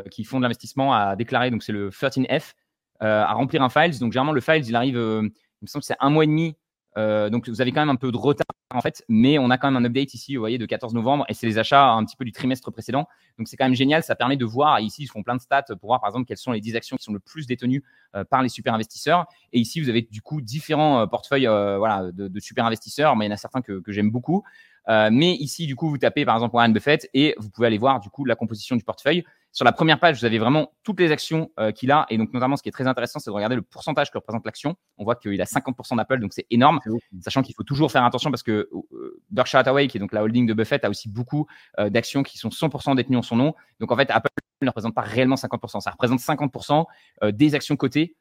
qui 0.09 0.25
font 0.25 0.37
de 0.37 0.43
l'investissement 0.43 0.93
à 0.93 1.15
déclarer, 1.15 1.49
donc 1.49 1.63
c'est 1.63 1.71
le 1.71 1.89
13F, 1.89 2.53
à 2.99 3.33
remplir 3.33 3.61
un 3.63 3.69
files. 3.69 3.97
Donc, 3.99 4.11
généralement, 4.11 4.33
le 4.33 4.41
files, 4.41 4.67
il 4.67 4.75
arrive, 4.75 4.95
il 4.95 5.31
me 5.61 5.67
semble 5.67 5.81
que 5.81 5.87
c'est 5.87 5.95
un 6.01 6.09
mois 6.09 6.25
et 6.25 6.27
demi 6.27 6.57
euh, 6.97 7.29
donc 7.29 7.47
vous 7.47 7.61
avez 7.61 7.71
quand 7.71 7.81
même 7.81 7.89
un 7.89 7.95
peu 7.95 8.11
de 8.11 8.17
retard 8.17 8.45
en 8.73 8.81
fait, 8.81 9.03
mais 9.07 9.37
on 9.39 9.49
a 9.49 9.57
quand 9.57 9.69
même 9.71 9.83
un 9.83 9.87
update 9.87 10.13
ici, 10.13 10.35
vous 10.35 10.41
voyez, 10.41 10.57
de 10.57 10.65
14 10.65 10.93
novembre 10.93 11.25
et 11.29 11.33
c'est 11.33 11.47
les 11.47 11.57
achats 11.57 11.91
un 11.91 12.03
petit 12.05 12.15
peu 12.15 12.25
du 12.25 12.31
trimestre 12.31 12.71
précédent. 12.71 13.07
Donc 13.37 13.47
c'est 13.47 13.57
quand 13.57 13.65
même 13.65 13.75
génial, 13.75 14.03
ça 14.03 14.15
permet 14.15 14.37
de 14.37 14.45
voir. 14.45 14.79
Ici, 14.79 15.03
ils 15.03 15.07
font 15.07 15.23
plein 15.23 15.35
de 15.35 15.41
stats 15.41 15.63
pour 15.79 15.87
voir 15.87 16.01
par 16.01 16.09
exemple 16.09 16.25
quelles 16.25 16.37
sont 16.37 16.51
les 16.51 16.61
10 16.61 16.75
actions 16.75 16.97
qui 16.97 17.03
sont 17.03 17.13
le 17.13 17.19
plus 17.19 17.47
détenues 17.47 17.83
euh, 18.15 18.23
par 18.23 18.41
les 18.41 18.49
super 18.49 18.73
investisseurs. 18.73 19.25
Et 19.53 19.59
ici, 19.59 19.81
vous 19.81 19.89
avez 19.89 20.01
du 20.01 20.21
coup 20.21 20.41
différents 20.41 21.01
euh, 21.01 21.05
portefeuilles 21.05 21.47
voilà, 21.47 22.11
de, 22.11 22.39
super 22.39 22.65
investisseurs. 22.65 23.15
mais 23.15 23.25
il 23.25 23.29
y 23.29 23.31
en 23.31 23.35
a 23.35 23.37
certains 23.37 23.61
que, 23.61 23.79
que 23.79 23.91
j'aime 23.91 24.11
beaucoup. 24.11 24.43
mais 24.87 25.33
ici, 25.35 25.67
du 25.67 25.75
coup, 25.75 25.89
vous 25.89 25.97
tapez 25.97 26.25
par 26.25 26.35
exemple 26.35 26.55
Warren 26.55 26.73
Buffett 26.73 27.09
et 27.13 27.35
vous 27.37 27.49
pouvez 27.49 27.67
aller 27.67 27.77
voir 27.77 27.99
du 27.99 28.09
coup 28.09 28.25
la 28.25 28.35
composition 28.35 28.75
du 28.75 28.83
portefeuille. 28.83 29.23
Sur 29.53 29.65
la 29.65 29.73
première 29.73 29.99
page, 29.99 30.17
vous 30.19 30.25
avez 30.25 30.39
vraiment 30.39 30.71
toutes 30.83 30.99
les 31.01 31.11
actions 31.11 31.51
euh, 31.59 31.71
qu'il 31.71 31.91
a. 31.91 32.05
Et 32.09 32.17
donc, 32.17 32.31
notamment, 32.33 32.55
ce 32.55 32.63
qui 32.63 32.69
est 32.69 32.71
très 32.71 32.87
intéressant, 32.87 33.19
c'est 33.19 33.29
de 33.29 33.35
regarder 33.35 33.57
le 33.57 33.61
pourcentage 33.61 34.09
que 34.09 34.17
représente 34.17 34.45
l'action. 34.45 34.77
On 34.97 35.03
voit 35.03 35.15
qu'il 35.15 35.41
a 35.41 35.45
50% 35.45 35.97
d'Apple, 35.97 36.19
donc 36.19 36.31
c'est 36.33 36.45
énorme. 36.49 36.79
Sachant 37.19 37.41
qu'il 37.41 37.53
faut 37.53 37.63
toujours 37.63 37.91
faire 37.91 38.05
attention 38.05 38.31
parce 38.31 38.43
que 38.43 38.69
euh, 38.93 39.21
Berkshire 39.29 39.59
Hathaway, 39.59 39.87
qui 39.87 39.97
est 39.97 39.99
donc 39.99 40.13
la 40.13 40.23
holding 40.23 40.45
de 40.45 40.53
Buffett, 40.53 40.85
a 40.85 40.89
aussi 40.89 41.09
beaucoup 41.09 41.47
euh, 41.79 41.89
d'actions 41.89 42.23
qui 42.23 42.37
sont 42.37 42.47
100% 42.47 42.95
détenues 42.95 43.17
en 43.17 43.21
son 43.21 43.35
nom. 43.35 43.53
Donc, 43.81 43.91
en 43.91 43.97
fait, 43.97 44.09
Apple 44.09 44.29
ne 44.61 44.69
représente 44.69 44.95
pas 44.95 45.01
réellement 45.01 45.35
50%. 45.35 45.81
Ça 45.81 45.91
représente 45.91 46.19
50% 46.19 46.85
des 47.33 47.55
actions 47.55 47.75
cotées 47.75 48.15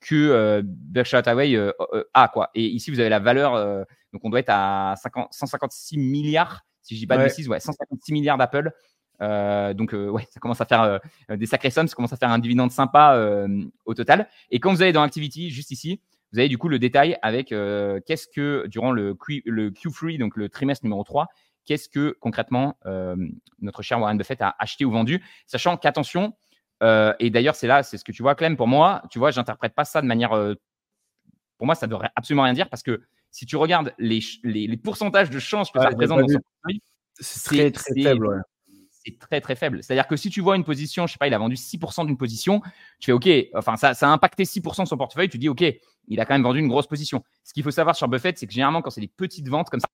que 0.00 0.60
Berkshire 0.64 1.20
Hathaway 1.20 1.56
a. 2.14 2.28
Quoi. 2.28 2.50
Et 2.54 2.64
ici, 2.64 2.90
vous 2.90 3.00
avez 3.00 3.08
la 3.10 3.20
valeur. 3.20 3.86
donc, 4.12 4.24
on 4.24 4.30
doit 4.30 4.40
être 4.40 4.50
à 4.50 4.94
156 4.96 5.98
milliards, 5.98 6.62
si 6.82 6.94
je 6.94 7.00
dis 7.00 7.06
pas 7.06 7.16
de 7.16 7.24
bêtises, 7.24 7.48
ouais, 7.48 7.60
156 7.60 8.12
milliards 8.12 8.38
d'Apple. 8.38 8.72
Euh, 9.22 9.74
donc, 9.74 9.94
euh, 9.94 10.08
ouais, 10.08 10.26
ça 10.30 10.40
commence 10.40 10.60
à 10.60 10.64
faire 10.64 10.82
euh, 10.82 11.36
des 11.36 11.46
sacrées 11.46 11.70
sommes, 11.70 11.88
ça 11.88 11.94
commence 11.94 12.12
à 12.12 12.16
faire 12.16 12.30
un 12.30 12.38
dividende 12.38 12.70
sympa 12.70 13.18
au 13.84 13.94
total. 13.94 14.28
Et 14.50 14.60
quand 14.60 14.72
vous 14.72 14.82
allez 14.82 14.92
dans 14.92 15.02
Activity, 15.02 15.50
juste 15.50 15.70
ici, 15.70 16.00
vous 16.32 16.38
avez 16.38 16.48
du 16.48 16.58
coup 16.58 16.68
le 16.68 16.78
détail 16.78 17.16
avec 17.22 17.48
qu'est-ce 17.48 18.26
que, 18.28 18.66
durant 18.66 18.92
le, 18.92 19.14
Q, 19.14 19.42
le 19.46 19.70
Q3, 19.70 20.18
donc 20.18 20.36
le 20.36 20.48
trimestre 20.48 20.84
numéro 20.84 21.04
3, 21.04 21.28
qu'est-ce 21.64 21.88
que 21.88 22.16
concrètement 22.20 22.76
notre 23.60 23.82
cher 23.82 24.00
Warren 24.00 24.18
Buffett 24.18 24.40
a 24.42 24.54
acheté 24.58 24.84
ou 24.84 24.90
vendu, 24.90 25.22
sachant 25.46 25.76
qu'attention, 25.76 26.34
et 26.82 27.30
d'ailleurs, 27.30 27.54
c'est 27.54 27.66
là, 27.66 27.82
c'est 27.82 27.98
ce 27.98 28.04
que 28.04 28.12
tu 28.12 28.22
vois, 28.22 28.34
Clem, 28.34 28.56
pour 28.56 28.68
moi, 28.68 29.02
tu 29.10 29.18
vois, 29.18 29.30
j'interprète 29.30 29.74
pas 29.74 29.84
ça 29.84 30.02
de 30.02 30.06
manière. 30.06 30.30
pour 30.30 31.66
moi, 31.66 31.74
ça 31.74 31.86
ne 31.86 31.90
devrait 31.92 32.10
absolument 32.16 32.42
rien 32.42 32.52
dire 32.52 32.68
parce 32.68 32.82
que 32.82 33.02
si 33.30 33.46
tu 33.46 33.56
regardes 33.56 33.92
les, 33.98 34.20
les, 34.44 34.76
pourcentages 34.76 35.30
de 35.30 35.40
chances 35.40 35.70
que 35.70 35.80
ça 35.80 35.88
représente 35.88 36.20
dans 36.20 36.28
son 36.28 36.38
portefeuille, 36.38 36.80
c'est 37.18 37.44
très, 37.44 37.70
très 37.70 38.02
faible. 38.02 38.26
Ouais 38.28 38.36
c'est 39.04 39.18
très 39.18 39.40
très 39.40 39.56
faible. 39.56 39.82
C'est-à-dire 39.82 40.06
que 40.06 40.16
si 40.16 40.30
tu 40.30 40.40
vois 40.40 40.56
une 40.56 40.64
position, 40.64 41.06
je 41.06 41.12
sais 41.12 41.18
pas, 41.18 41.26
il 41.26 41.34
a 41.34 41.38
vendu 41.38 41.56
6% 41.56 42.06
d'une 42.06 42.16
position, 42.16 42.60
tu 42.98 43.06
fais 43.06 43.12
OK, 43.12 43.28
enfin 43.54 43.76
ça, 43.76 43.90
a 43.90 44.06
impacté 44.06 44.44
6% 44.44 44.84
de 44.84 44.88
son 44.88 44.96
portefeuille, 44.96 45.28
tu 45.28 45.38
dis 45.38 45.48
OK, 45.48 45.62
il 46.08 46.20
a 46.20 46.24
quand 46.24 46.34
même 46.34 46.42
vendu 46.42 46.60
une 46.60 46.68
grosse 46.68 46.86
position. 46.86 47.22
Ce 47.44 47.52
qu'il 47.52 47.62
faut 47.62 47.70
savoir 47.70 47.96
sur 47.96 48.08
Buffett, 48.08 48.38
c'est 48.38 48.46
que 48.46 48.52
généralement 48.52 48.82
quand 48.82 48.90
c'est 48.90 49.00
des 49.00 49.08
petites 49.08 49.48
ventes 49.48 49.70
comme 49.70 49.80
ça, 49.80 49.88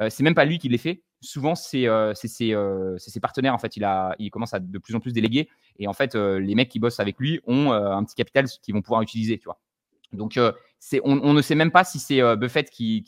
euh, 0.00 0.10
c'est 0.10 0.22
même 0.22 0.34
pas 0.34 0.44
lui 0.44 0.58
qui 0.58 0.68
les 0.68 0.78
fait. 0.78 1.02
Souvent 1.20 1.54
c'est 1.54 1.88
euh, 1.88 2.12
euh, 2.40 2.98
ses 2.98 3.20
partenaires 3.20 3.54
en 3.54 3.58
fait. 3.58 3.76
Il 3.76 3.84
a, 3.84 4.14
il 4.18 4.30
commence 4.30 4.54
à 4.54 4.60
de 4.60 4.78
plus 4.78 4.94
en 4.94 5.00
plus 5.00 5.12
déléguer 5.12 5.48
et 5.78 5.88
en 5.88 5.92
fait 5.92 6.14
les 6.14 6.54
mecs 6.54 6.68
qui 6.68 6.78
bossent 6.78 7.00
avec 7.00 7.18
lui 7.18 7.40
ont 7.46 7.72
un 7.72 8.04
petit 8.04 8.14
capital 8.14 8.46
qu'ils 8.62 8.74
vont 8.74 8.82
pouvoir 8.82 9.02
utiliser, 9.02 9.38
tu 9.38 9.44
vois. 9.44 9.60
Donc 10.12 10.38
c'est, 10.78 11.00
on, 11.04 11.20
on, 11.22 11.34
ne 11.34 11.42
sait 11.42 11.54
même 11.54 11.70
pas 11.70 11.84
si 11.84 11.98
c'est 11.98 12.36
Buffett 12.36 12.70
qui, 12.70 13.02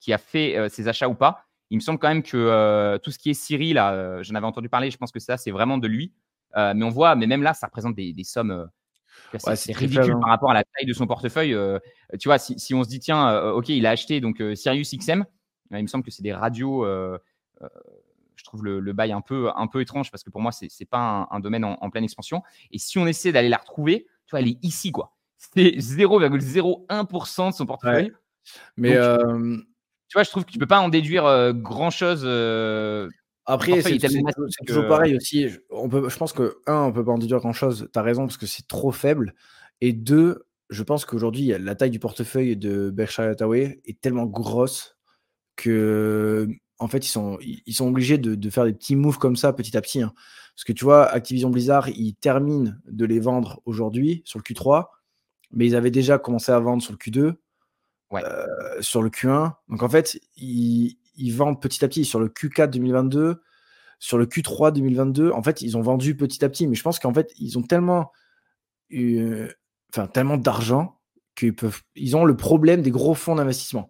qui 0.00 0.12
a 0.12 0.18
fait 0.18 0.68
ses 0.68 0.86
achats 0.88 1.08
ou 1.08 1.14
pas 1.14 1.46
il 1.74 1.78
me 1.78 1.80
semble 1.80 1.98
quand 1.98 2.08
même 2.08 2.22
que 2.22 2.36
euh, 2.36 2.98
tout 2.98 3.10
ce 3.10 3.18
qui 3.18 3.30
est 3.30 3.34
Siri, 3.34 3.72
là, 3.72 3.92
euh, 3.92 4.22
j'en 4.22 4.36
avais 4.36 4.46
entendu 4.46 4.68
parler, 4.68 4.92
je 4.92 4.96
pense 4.96 5.10
que 5.10 5.18
ça, 5.18 5.36
c'est 5.36 5.50
vraiment 5.50 5.76
de 5.76 5.88
lui. 5.88 6.12
mais 6.56 6.84
on 6.84 6.88
voit, 6.88 7.16
mais 7.16 7.26
même 7.26 7.42
là, 7.42 7.52
ça 7.52 7.66
représente 7.66 7.96
des, 7.96 8.14
sommes. 8.22 8.68
c'est 9.38 9.72
ridicule 9.72 10.12
hein. 10.12 10.20
par 10.20 10.28
rapport 10.28 10.52
à 10.52 10.54
la 10.54 10.62
taille 10.62 10.86
de 10.86 10.92
son 10.92 11.08
portefeuille. 11.08 11.56
tu 12.20 12.28
vois, 12.28 12.38
si, 12.38 12.56
si, 12.60 12.74
on 12.74 12.84
se 12.84 12.88
dit, 12.88 13.00
tiens, 13.00 13.50
ok, 13.50 13.70
il 13.70 13.86
a 13.86 13.90
acheté 13.90 14.20
donc 14.20 14.40
Sirius 14.54 14.94
XM, 14.94 15.24
il 15.72 15.82
me 15.82 15.88
semble 15.88 16.04
que 16.04 16.12
c'est 16.12 16.22
des 16.22 16.32
radios 16.32 16.86
je 18.36 18.44
trouve 18.44 18.64
le, 18.64 18.92
bail 18.92 19.10
un 19.10 19.20
peu, 19.20 19.50
un 19.56 19.66
peu 19.66 19.80
étrange 19.80 20.12
parce 20.12 20.22
que 20.22 20.30
pour 20.30 20.40
moi, 20.40 20.52
ce 20.52 20.64
n'est 20.64 20.86
pas 20.86 21.26
un, 21.28 21.40
domaine 21.40 21.64
en, 21.64 21.90
pleine 21.90 22.04
expansion. 22.04 22.42
Et 22.70 22.78
si 22.78 22.98
on 22.98 23.06
essaie 23.06 23.32
d'aller 23.32 23.48
la 23.48 23.56
retrouver, 23.56 24.06
tu 24.26 24.30
vois, 24.30 24.40
elle 24.40 24.48
est 24.48 24.62
ici, 24.62 24.92
quoi. 24.92 25.16
C'est 25.38 25.76
0,01% 25.76 27.50
de 27.50 27.54
son 27.54 27.66
portefeuille. 27.66 28.12
Mais 28.76 28.94
euh, 28.94 29.56
tu 30.14 30.18
vois, 30.18 30.22
je 30.22 30.30
trouve 30.30 30.44
que 30.44 30.52
tu 30.52 30.60
peux 30.60 30.66
pas 30.66 30.78
en 30.78 30.88
déduire 30.88 31.26
euh, 31.26 31.52
grand 31.52 31.90
chose. 31.90 32.22
Euh, 32.22 33.08
après, 33.46 33.82
c'est 33.82 33.98
toujours 34.64 34.86
pareil 34.86 35.16
aussi. 35.16 35.48
On 35.70 35.88
peut, 35.88 36.08
je 36.08 36.16
pense 36.16 36.32
que, 36.32 36.58
un, 36.68 36.82
on 36.82 36.92
peut 36.92 37.04
pas 37.04 37.10
en 37.10 37.18
déduire 37.18 37.40
grand 37.40 37.52
chose. 37.52 37.88
Tu 37.92 37.98
as 37.98 38.02
raison, 38.02 38.22
parce 38.22 38.36
que 38.36 38.46
c'est 38.46 38.68
trop 38.68 38.92
faible. 38.92 39.34
Et 39.80 39.92
deux, 39.92 40.46
je 40.70 40.84
pense 40.84 41.04
qu'aujourd'hui, 41.04 41.52
la 41.58 41.74
taille 41.74 41.90
du 41.90 41.98
portefeuille 41.98 42.56
de 42.56 42.90
Berkshire 42.90 43.24
Hathaway 43.24 43.80
est 43.86 44.00
tellement 44.00 44.26
grosse 44.26 44.96
que 45.56 46.46
en 46.78 46.86
fait, 46.86 47.04
ils 47.04 47.10
sont, 47.10 47.36
ils 47.40 47.74
sont 47.74 47.88
obligés 47.88 48.16
de, 48.18 48.50
faire 48.50 48.66
des 48.66 48.72
petits 48.72 48.94
moves 48.94 49.18
comme 49.18 49.34
ça 49.34 49.52
petit 49.52 49.76
à 49.76 49.80
petit. 49.80 50.00
Hein. 50.00 50.12
Parce 50.54 50.62
que 50.62 50.72
tu 50.72 50.84
vois, 50.84 51.06
Activision 51.06 51.50
Blizzard, 51.50 51.88
ils 51.88 52.14
terminent 52.14 52.72
de 52.86 53.04
les 53.04 53.18
vendre 53.18 53.60
aujourd'hui 53.64 54.22
sur 54.24 54.38
le 54.38 54.44
Q3, 54.44 54.86
mais 55.50 55.66
ils 55.66 55.74
avaient 55.74 55.90
déjà 55.90 56.20
commencé 56.20 56.52
à 56.52 56.60
vendre 56.60 56.84
sur 56.84 56.92
le 56.92 56.98
Q2, 56.98 57.34
euh, 58.16 58.46
sur 58.80 59.02
le 59.02 59.10
Q1. 59.10 59.52
Donc 59.68 59.82
en 59.82 59.88
fait, 59.88 60.20
ils, 60.36 60.96
vendent 61.32 61.60
petit 61.60 61.84
à 61.84 61.88
petit 61.88 62.04
sur 62.04 62.20
le 62.20 62.28
Q4 62.28 62.70
2022, 62.70 63.42
sur 63.98 64.18
le 64.18 64.26
Q3 64.26 64.72
2022. 64.72 65.30
En 65.30 65.42
fait, 65.42 65.62
ils 65.62 65.76
ont 65.76 65.82
vendu 65.82 66.16
petit 66.16 66.44
à 66.44 66.48
petit, 66.48 66.66
mais 66.66 66.74
je 66.74 66.82
pense 66.82 66.98
qu'en 66.98 67.14
fait, 67.14 67.32
ils 67.38 67.58
ont 67.58 67.62
tellement, 67.62 68.12
enfin, 68.92 70.06
tellement 70.12 70.36
d'argent 70.36 71.00
qu'ils 71.36 71.54
peuvent, 71.54 71.82
ils 71.96 72.16
ont 72.16 72.24
le 72.24 72.36
problème 72.36 72.82
des 72.82 72.90
gros 72.90 73.14
fonds 73.14 73.34
d'investissement 73.34 73.88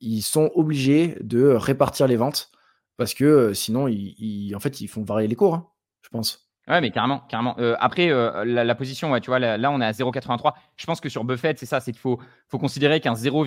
ils 0.00 0.22
sont 0.22 0.50
obligés 0.54 1.16
de 1.20 1.46
répartir 1.48 2.06
les 2.06 2.16
ventes 2.16 2.50
parce 2.96 3.14
que 3.14 3.24
euh, 3.24 3.54
sinon, 3.54 3.88
ils, 3.88 4.54
en 4.54 4.60
fait, 4.60 4.80
ils 4.80 4.88
font 4.88 5.02
varier 5.02 5.28
les 5.28 5.34
cours, 5.34 5.54
hein, 5.54 5.68
je 6.02 6.08
pense. 6.08 6.41
Ouais, 6.68 6.80
mais 6.80 6.92
carrément, 6.92 7.20
carrément. 7.28 7.56
Euh, 7.58 7.74
après, 7.80 8.10
euh, 8.10 8.44
la, 8.44 8.74
position, 8.76 9.10
ouais, 9.10 9.20
tu 9.20 9.30
vois, 9.30 9.40
là, 9.40 9.70
on 9.72 9.80
est 9.80 9.84
à 9.84 9.90
0,83. 9.90 10.54
Je 10.76 10.86
pense 10.86 11.00
que 11.00 11.08
sur 11.08 11.24
Buffett, 11.24 11.58
c'est 11.58 11.66
ça, 11.66 11.80
c'est 11.80 11.90
qu'il 11.90 12.00
faut, 12.00 12.20
faut 12.48 12.58
considérer 12.58 13.00
qu'un 13.00 13.16
0, 13.16 13.46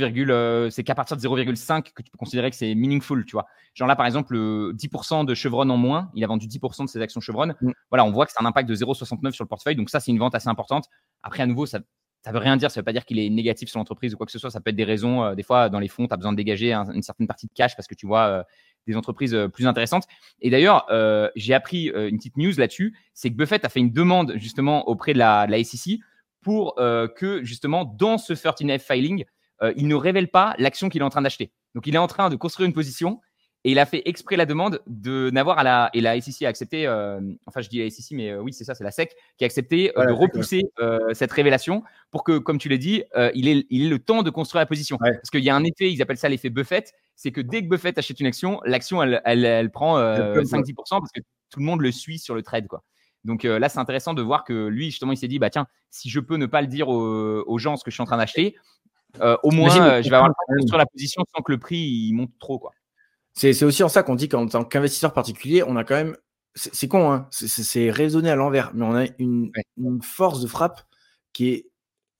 c'est 0.69 0.83
qu'à 0.83 0.95
partir 0.95 1.15
de 1.15 1.21
0,5 1.21 1.93
que 1.93 2.03
tu 2.03 2.11
peux 2.11 2.17
considérer 2.17 2.49
que 2.49 2.57
c'est 2.57 2.75
meaningful, 2.75 3.25
tu 3.25 3.31
vois. 3.31 3.45
Genre 3.73 3.87
là, 3.87 3.95
par 3.95 4.05
exemple, 4.05 4.35
10% 4.35 5.23
de 5.23 5.33
Chevron 5.33 5.69
en 5.69 5.77
moins, 5.77 6.09
il 6.13 6.25
a 6.25 6.27
vendu 6.27 6.47
10% 6.47 6.83
de 6.83 6.89
ses 6.89 7.01
actions 7.01 7.21
Chevron. 7.21 7.53
Mm. 7.61 7.71
Voilà, 7.89 8.03
on 8.03 8.11
voit 8.11 8.25
que 8.25 8.33
c'est 8.33 8.43
un 8.43 8.45
impact 8.45 8.67
de 8.67 8.75
0,69 8.75 9.31
sur 9.31 9.45
le 9.45 9.47
portefeuille. 9.47 9.77
Donc 9.77 9.89
ça, 9.89 10.01
c'est 10.01 10.11
une 10.11 10.19
vente 10.19 10.35
assez 10.35 10.49
importante. 10.49 10.89
Après, 11.23 11.41
à 11.41 11.45
nouveau, 11.45 11.65
ça, 11.65 11.79
ça 12.25 12.31
veut 12.31 12.39
rien 12.39 12.57
dire. 12.57 12.71
Ça 12.71 12.79
veut 12.79 12.83
pas 12.83 12.91
dire 12.91 13.05
qu'il 13.05 13.19
est 13.19 13.29
négatif 13.29 13.69
sur 13.69 13.77
l'entreprise 13.77 14.15
ou 14.15 14.17
quoi 14.17 14.25
que 14.25 14.31
ce 14.31 14.39
soit. 14.39 14.49
Ça 14.49 14.59
peut 14.59 14.71
être 14.71 14.75
des 14.75 14.83
raisons. 14.83 15.23
Euh, 15.23 15.35
des 15.35 15.43
fois, 15.43 15.69
dans 15.69 15.77
les 15.77 15.87
fonds, 15.87 16.07
tu 16.07 16.13
as 16.13 16.17
besoin 16.17 16.31
de 16.31 16.37
dégager 16.37 16.73
une 16.73 17.03
certaine 17.03 17.27
partie 17.27 17.45
de 17.45 17.51
cash 17.53 17.75
parce 17.75 17.87
que 17.87 17.93
tu 17.93 18.07
vois 18.07 18.25
euh, 18.25 18.43
des 18.87 18.97
entreprises 18.97 19.35
euh, 19.35 19.47
plus 19.47 19.67
intéressantes. 19.67 20.05
Et 20.41 20.49
d'ailleurs, 20.49 20.87
j'ai 21.35 21.53
appris 21.53 21.85
une 21.85 22.17
petite 22.17 22.37
news 22.37 22.53
là-dessus. 22.57 22.97
C'est 23.13 23.29
que 23.29 23.35
Buffett 23.35 23.63
a 23.63 23.69
fait 23.69 23.79
une 23.79 23.91
demande 23.91 24.33
justement 24.37 24.87
auprès 24.89 25.13
de 25.13 25.19
la, 25.19 25.47
SEC 25.63 25.99
pour 26.41 26.75
que 26.75 27.43
justement 27.43 27.85
dans 27.85 28.17
ce 28.17 28.33
13F 28.33 28.79
filing, 28.79 29.25
il 29.75 29.87
ne 29.87 29.95
révèle 29.95 30.29
pas 30.29 30.55
l'action 30.57 30.89
qu'il 30.89 31.01
est 31.01 31.05
en 31.05 31.09
train 31.09 31.21
d'acheter. 31.21 31.51
Donc, 31.75 31.87
il 31.87 31.95
est 31.95 31.99
en 31.99 32.07
train 32.07 32.29
de 32.29 32.35
construire 32.35 32.67
une 32.67 32.73
position 32.73 33.21
et 33.65 33.71
il 33.71 33.79
a 33.79 33.87
fait 33.87 34.03
exprès 34.05 34.35
la 34.35 34.45
demande 34.45 34.79
de 34.85 35.31
n'avoir 35.31 35.57
à 35.57 35.63
la 35.63 35.89
et 35.95 35.99
la 35.99 36.21
SEC 36.21 36.43
a 36.43 36.49
accepté. 36.49 36.85
Euh, 36.85 37.19
enfin, 37.47 37.61
je 37.61 37.67
dis 37.67 37.79
la 37.79 37.89
SEC, 37.89 38.11
mais 38.11 38.29
euh, 38.29 38.39
oui, 38.39 38.53
c'est 38.53 38.63
ça, 38.63 38.75
c'est 38.75 38.83
la 38.83 38.91
SEC 38.91 39.15
qui 39.39 39.43
a 39.43 39.47
accepté 39.47 39.91
euh, 39.97 40.05
de 40.05 40.11
repousser 40.11 40.61
cette 41.13 41.31
révélation 41.31 41.83
pour 42.11 42.23
que, 42.23 42.37
comme 42.37 42.59
tu 42.59 42.69
l'as 42.69 42.77
dit, 42.77 43.03
il 43.33 43.47
ait 43.47 43.65
il 43.71 43.89
le 43.89 43.97
temps 43.97 44.21
de 44.21 44.29
construire 44.29 44.61
la 44.61 44.67
position. 44.67 44.97
Parce 44.99 45.31
qu'il 45.31 45.43
y 45.43 45.49
a 45.49 45.55
un 45.55 45.63
effet, 45.63 45.91
ils 45.91 45.99
appellent 46.03 46.17
ça 46.17 46.29
l'effet 46.29 46.51
Buffett, 46.51 46.93
c'est 47.15 47.31
que 47.31 47.41
dès 47.41 47.63
que 47.63 47.67
Buffett 47.67 47.97
achète 47.97 48.19
une 48.19 48.27
action, 48.27 48.61
l'action 48.65 49.01
elle, 49.01 49.19
elle, 49.25 49.71
prend 49.71 49.97
5-10% 49.97 50.73
parce 50.75 51.11
que 51.11 51.21
tout 51.49 51.59
le 51.59 51.65
monde 51.65 51.81
le 51.81 51.91
suit 51.91 52.19
sur 52.19 52.35
le 52.35 52.43
trade, 52.43 52.67
quoi. 52.67 52.83
Donc 53.23 53.43
là, 53.45 53.67
c'est 53.67 53.79
intéressant 53.79 54.13
de 54.13 54.21
voir 54.21 54.43
que 54.43 54.67
lui, 54.67 54.91
justement, 54.91 55.11
il 55.11 55.17
s'est 55.17 55.27
dit, 55.27 55.39
bah 55.39 55.49
tiens, 55.49 55.65
si 55.89 56.11
je 56.11 56.19
peux 56.19 56.37
ne 56.37 56.45
pas 56.45 56.61
le 56.61 56.67
dire 56.67 56.87
aux, 56.87 57.57
gens 57.57 57.77
ce 57.77 57.83
que 57.83 57.89
je 57.89 57.95
suis 57.95 58.03
en 58.03 58.05
train 58.05 58.17
d'acheter, 58.17 58.55
au 59.19 59.49
moins, 59.49 60.01
je 60.03 60.09
vais 60.09 60.15
avoir 60.15 60.27
le 60.27 60.35
temps 60.35 60.53
de 60.53 60.59
construire 60.59 60.77
la 60.77 60.85
position 60.85 61.23
sans 61.35 61.41
que 61.41 61.51
le 61.51 61.57
prix 61.57 61.79
il 61.79 62.13
monte 62.13 62.29
trop, 62.37 62.59
quoi. 62.59 62.71
C'est 63.35 63.63
aussi 63.63 63.83
en 63.83 63.89
ça 63.89 64.01
qu'on 64.01 64.15
dit 64.15 64.29
qu'en 64.29 64.47
tant 64.47 64.63
qu'investisseur 64.63 65.13
particulier, 65.13 65.63
on 65.63 65.75
a 65.75 65.83
quand 65.83 65.95
même. 65.95 66.15
C'est 66.55 66.87
con, 66.87 67.11
hein 67.11 67.27
c'est 67.31 67.91
raisonné 67.91 68.29
à 68.29 68.35
l'envers, 68.35 68.71
mais 68.73 68.85
on 68.85 68.95
a 68.95 69.05
une, 69.19 69.51
force 70.01 70.41
de 70.41 70.47
frappe 70.47 70.81
qui 71.33 71.49
est 71.49 71.69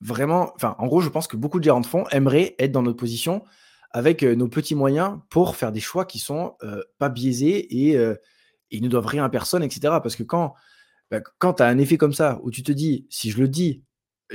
vraiment. 0.01 0.51
Enfin, 0.55 0.75
en 0.77 0.87
gros, 0.87 0.99
je 0.99 1.09
pense 1.09 1.27
que 1.27 1.37
beaucoup 1.37 1.59
de 1.59 1.63
gérants 1.63 1.79
de 1.79 1.85
fonds 1.85 2.05
aimeraient 2.09 2.55
être 2.59 2.73
dans 2.73 2.81
notre 2.81 2.97
position 2.97 3.43
avec 3.91 4.23
euh, 4.23 4.35
nos 4.35 4.49
petits 4.49 4.75
moyens 4.75 5.19
pour 5.29 5.55
faire 5.55 5.71
des 5.71 5.79
choix 5.79 6.03
qui 6.03 6.19
sont 6.19 6.55
euh, 6.63 6.83
pas 6.97 7.07
biaisés 7.07 7.87
et, 7.87 7.97
euh, 7.97 8.15
ils 8.71 8.83
ne 8.83 8.89
doivent 8.89 9.05
rien 9.05 9.23
à 9.23 9.29
personne, 9.29 9.63
etc. 9.63 9.99
Parce 10.03 10.17
que 10.17 10.23
quand, 10.23 10.53
bah, 11.11 11.21
quand 11.39 11.53
tu 11.55 11.63
as 11.63 11.67
un 11.67 11.77
effet 11.77 11.97
comme 11.97 12.13
ça 12.13 12.39
où 12.43 12.51
tu 12.51 12.61
te 12.61 12.73
dis, 12.73 13.07
si 13.09 13.31
je 13.31 13.39
le 13.39 13.47
dis, 13.47 13.83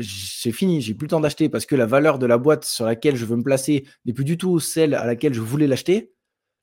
c'est 0.02 0.52
fini, 0.52 0.80
j'ai 0.80 0.94
plus 0.94 1.06
le 1.06 1.10
temps 1.10 1.20
d'acheter 1.20 1.50
parce 1.50 1.66
que 1.66 1.76
la 1.76 1.84
valeur 1.84 2.18
de 2.18 2.26
la 2.26 2.38
boîte 2.38 2.64
sur 2.64 2.86
laquelle 2.86 3.16
je 3.16 3.26
veux 3.26 3.36
me 3.36 3.42
placer 3.42 3.86
n'est 4.06 4.14
plus 4.14 4.24
du 4.24 4.38
tout 4.38 4.60
celle 4.60 4.94
à 4.94 5.04
laquelle 5.04 5.34
je 5.34 5.40
voulais 5.40 5.66
l'acheter 5.66 6.14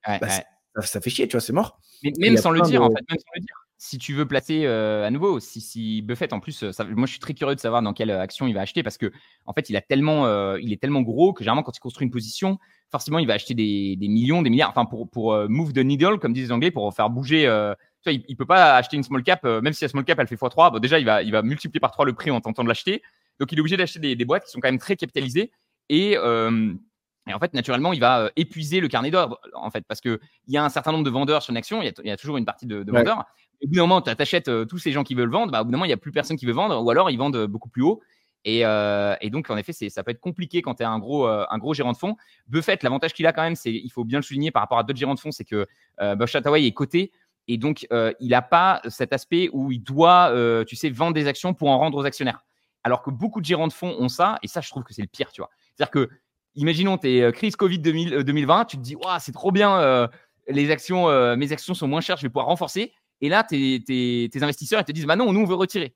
bah, 0.08 0.86
ça, 0.86 1.02
fait 1.02 1.10
chier, 1.10 1.28
tu 1.28 1.34
vois, 1.34 1.42
c'est 1.42 1.54
mort. 1.54 1.80
Mais 2.04 2.12
même 2.18 2.38
sans 2.38 2.52
le 2.52 2.62
dire, 2.62 2.84
en 2.84 2.90
fait, 2.90 3.02
même 3.10 3.20
sans 3.20 3.32
le 3.36 3.42
dire. 3.42 3.56
Si 3.80 4.00
tu 4.00 4.14
veux 4.14 4.26
placer 4.26 4.66
euh, 4.66 5.06
à 5.06 5.12
nouveau, 5.12 5.40
si, 5.40 5.62
si 5.62 6.02
Buffett 6.02 6.34
en 6.34 6.40
plus, 6.40 6.72
ça, 6.72 6.84
moi 6.84 7.06
je 7.06 7.12
suis 7.12 7.20
très 7.20 7.36
curieux 7.36 7.54
de 7.54 7.60
savoir 7.60 7.84
dans 7.84 7.94
quelle 7.94 8.10
euh, 8.10 8.20
action 8.20 8.48
il 8.48 8.54
va 8.56 8.62
acheter 8.62 8.82
parce 8.82 8.98
que 8.98 9.12
en 9.46 9.54
fait 9.54 9.70
il 9.70 9.76
a 9.76 9.82
tellement, 9.82 10.26
euh, 10.26 10.58
il 10.60 10.74
est 10.74 10.82
tellement 10.82 11.04
gros 11.04 11.32
que 11.32 11.44
généralement 11.44 11.62
quand 11.62 11.78
il 11.78 11.80
construit 11.80 12.04
une 12.04 12.12
position, 12.12 12.58
forcément 12.90 13.20
il 13.20 13.28
va 13.28 13.36
acheter 13.36 13.54
des, 13.54 13.96
des 13.96 14.08
millions, 14.08 14.42
des 14.42 14.50
milliards, 14.50 14.72
enfin 14.72 14.86
pour 14.86 15.08
pour 15.08 15.38
move 15.48 15.74
the 15.74 15.78
needle 15.78 16.18
comme 16.18 16.34
disent 16.34 16.48
les 16.48 16.52
Anglais, 16.52 16.72
pour 16.72 16.92
faire 16.92 17.12
bouger. 17.12 17.44
tu 17.44 18.10
vois, 18.10 18.14
il, 18.14 18.24
il, 18.28 18.36
peut 18.36 18.48
pas 18.48 18.78
acheter 18.78 18.98
une 18.98 19.04
small 19.04 19.22
cap, 19.22 19.44
même 19.44 19.74
si 19.74 19.84
la 19.84 19.90
small 19.90 20.06
cap 20.06 20.18
elle 20.20 20.28
fait 20.28 20.36
x3, 20.36 20.72
bon, 20.72 20.80
déjà 20.80 20.98
il 20.98 21.06
va 21.06 21.22
il 21.22 21.32
va 21.32 21.44
multiplier 21.44 21.80
par 21.80 21.92
3 21.92 22.06
le 22.06 22.14
prix 22.14 22.32
en 22.32 22.42
tentant 22.42 22.64
de 22.64 22.70
l'acheter. 22.70 23.04
Donc 23.40 23.52
il 23.52 23.60
est 23.60 23.62
obligé 23.62 23.78
d'acheter 23.78 24.00
des, 24.00 24.16
des, 24.16 24.26
boîtes 24.26 24.46
qui 24.46 24.50
sont 24.50 24.60
quand 24.60 24.70
même 24.70 24.80
très 24.80 24.96
capitalisées 24.96 25.52
et 25.90 26.18
et 27.28 27.34
en 27.34 27.40
fait, 27.40 27.54
naturellement, 27.54 27.94
il 27.94 28.00
va 28.00 28.22
euh, 28.22 28.30
épuiser 28.36 28.80
le 28.80 28.88
carnet 28.88 29.12
d'ordre, 29.12 29.40
en 29.54 29.70
fait, 29.70 29.84
parce 29.88 30.02
qu'il 30.02 30.20
y 30.48 30.58
a 30.58 30.64
un 30.64 30.70
certain 30.70 30.92
nombre 30.92 31.04
de 31.04 31.10
vendeurs 31.10 31.42
sur 31.42 31.52
une 31.52 31.58
action, 31.58 31.82
il 31.82 31.94
y 32.04 32.12
a, 32.12 32.18
toujours 32.18 32.38
une 32.38 32.46
partie 32.46 32.66
de, 32.66 32.84
vendeurs. 32.90 33.26
au 33.64 33.68
bout 33.68 33.76
d'un 33.76 33.82
moment, 33.82 34.02
tu 34.02 34.10
achètes 34.18 34.48
euh, 34.48 34.66
tous 34.66 34.78
ces 34.78 34.92
gens 34.92 35.04
qui 35.04 35.16
veulent 35.16 35.30
vendre, 35.30 35.52
bah, 35.52 35.62
au 35.62 35.66
bout 35.66 35.72
d'un 35.72 35.78
moment, 35.78 35.86
il 35.86 35.90
n'y 35.90 35.94
a 35.94 35.98
plus 35.98 36.12
personne 36.12 36.38
qui 36.38 36.46
veut 36.46 36.54
vendre, 36.54 36.82
ou 36.84 36.90
alors 36.90 37.10
ils 37.10 37.18
vendent 37.18 37.36
euh, 37.36 37.48
beaucoup 37.48 37.70
plus 37.70 37.84
haut. 37.84 38.02
Et, 38.46 38.64
donc, 39.30 39.50
en 39.50 39.58
effet, 39.58 39.74
ça 39.74 40.04
peut 40.04 40.12
être 40.12 40.22
compliqué 40.22 40.62
quand 40.62 40.76
tu 40.76 40.84
es 40.84 40.86
un 40.86 41.00
gros, 41.00 41.28
un 41.28 41.58
gros 41.58 41.74
gérant 41.74 41.92
de 41.92 41.98
fonds. 41.98 42.16
Buffett, 42.48 42.82
l'avantage 42.82 43.14
qu'il 43.14 43.28
a 43.28 43.34
quand 43.34 43.42
même, 43.42 43.58
c'est, 43.58 43.74
il 43.74 43.90
faut 43.90 44.06
bien 44.06 44.20
le 44.20 44.24
souligner 44.24 44.52
par 44.52 44.62
rapport 44.62 44.80
à 44.80 44.84
d'autres 44.84 44.98
gérants 44.98 45.16
de 45.16 45.20
fonds, 45.20 45.32
c'est 45.32 45.44
que 45.44 45.68
Bush 46.16 46.34
Hathaway 46.34 46.66
est 46.66 46.72
coté. 46.72 47.12
Et 47.50 47.58
donc, 47.58 47.86
il 47.92 48.30
n'a 48.30 48.42
pas 48.42 48.82
cet 48.88 49.12
aspect 49.12 49.50
où 49.52 49.70
il 49.74 49.84
doit, 49.84 50.32
tu 50.66 50.78
sais, 50.78 50.90
vendre 50.90 51.14
des 51.14 51.28
actions 51.28 51.54
pour 51.54 51.68
en 51.68 51.78
rendre 51.78 51.98
aux 51.98 52.06
actionnaires. 52.06 52.46
Alors 52.86 53.02
que 53.02 53.10
beaucoup 53.10 53.42
de 53.42 53.46
gérants 53.46 53.68
de 53.68 53.74
fonds 53.74 53.98
ont 54.00 54.08
ça, 54.08 54.40
et 54.44 54.48
ça, 54.48 54.62
je 54.62 54.70
trouve 54.70 54.84
que 54.84 54.94
c'est 54.94 55.02
le 55.02 55.10
pire, 55.10 55.30
tu 55.34 55.42
vois. 55.42 55.50
C'est-à-dire 55.76 55.92
que 55.92 56.10
imaginons, 56.58 56.98
tu 56.98 57.10
es 57.10 57.22
euh, 57.22 57.32
crise 57.32 57.56
Covid 57.56 57.80
2020, 57.80 58.62
euh, 58.62 58.66
tu 58.66 58.78
te 58.78 58.82
dis, 58.82 58.98
c'est 59.20 59.32
trop 59.32 59.52
bien, 59.52 59.80
euh, 59.80 60.08
les 60.50 60.72
actions, 60.72 61.08
mes 61.36 61.52
actions 61.52 61.74
sont 61.74 61.88
moins 61.88 62.02
chères, 62.02 62.18
je 62.18 62.24
vais 62.24 62.30
pouvoir 62.30 62.48
renforcer. 62.48 62.94
Et 63.22 63.30
là, 63.30 63.44
tes, 63.44 64.30
investisseurs, 64.42 64.82
ils 64.82 64.86
te 64.86 64.92
disent, 64.92 65.06
bah 65.06 65.16
non, 65.16 65.32
nous, 65.32 65.42
on 65.42 65.46
veut 65.46 65.56
retirer. 65.56 65.96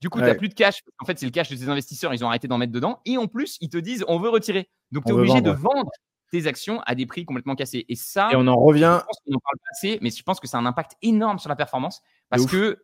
Du 0.00 0.08
coup, 0.08 0.18
tu 0.18 0.24
n'as 0.24 0.34
plus 0.34 0.48
de 0.48 0.54
cash. 0.54 0.82
En 0.98 1.04
fait, 1.04 1.18
c'est 1.18 1.26
le 1.26 1.32
cash 1.32 1.50
de 1.50 1.56
tes 1.56 1.68
investisseurs, 1.68 2.14
ils 2.14 2.24
ont 2.24 2.28
arrêté 2.28 2.48
d'en 2.48 2.56
mettre 2.56 2.72
dedans. 2.72 3.00
Et 3.04 3.18
en 3.18 3.26
plus, 3.26 3.58
ils 3.60 3.68
te 3.68 3.76
disent, 3.76 4.04
on 4.08 4.18
veut 4.18 4.30
retirer. 4.30 4.70
Donc, 4.92 5.04
tu 5.04 5.10
es 5.10 5.14
obligé 5.14 5.42
de 5.42 5.50
vendre 5.50 5.90
tes 6.30 6.46
actions 6.46 6.80
à 6.86 6.94
des 6.94 7.04
prix 7.06 7.26
complètement 7.26 7.54
cassés. 7.54 7.84
Et 7.88 7.96
ça, 7.96 8.30
et 8.32 8.36
on 8.36 8.46
en 8.46 8.56
revient. 8.56 9.00
Je 9.00 9.04
pense 9.04 9.18
qu'on 9.26 9.34
en 9.34 9.40
parle 9.40 9.58
pas 9.58 9.70
assez, 9.72 9.98
mais 10.00 10.10
je 10.10 10.22
pense 10.22 10.40
que 10.40 10.46
c'est 10.46 10.56
un 10.56 10.64
impact 10.64 10.92
énorme 11.02 11.38
sur 11.38 11.48
la 11.48 11.56
performance 11.56 12.00
parce 12.30 12.46
que 12.46 12.78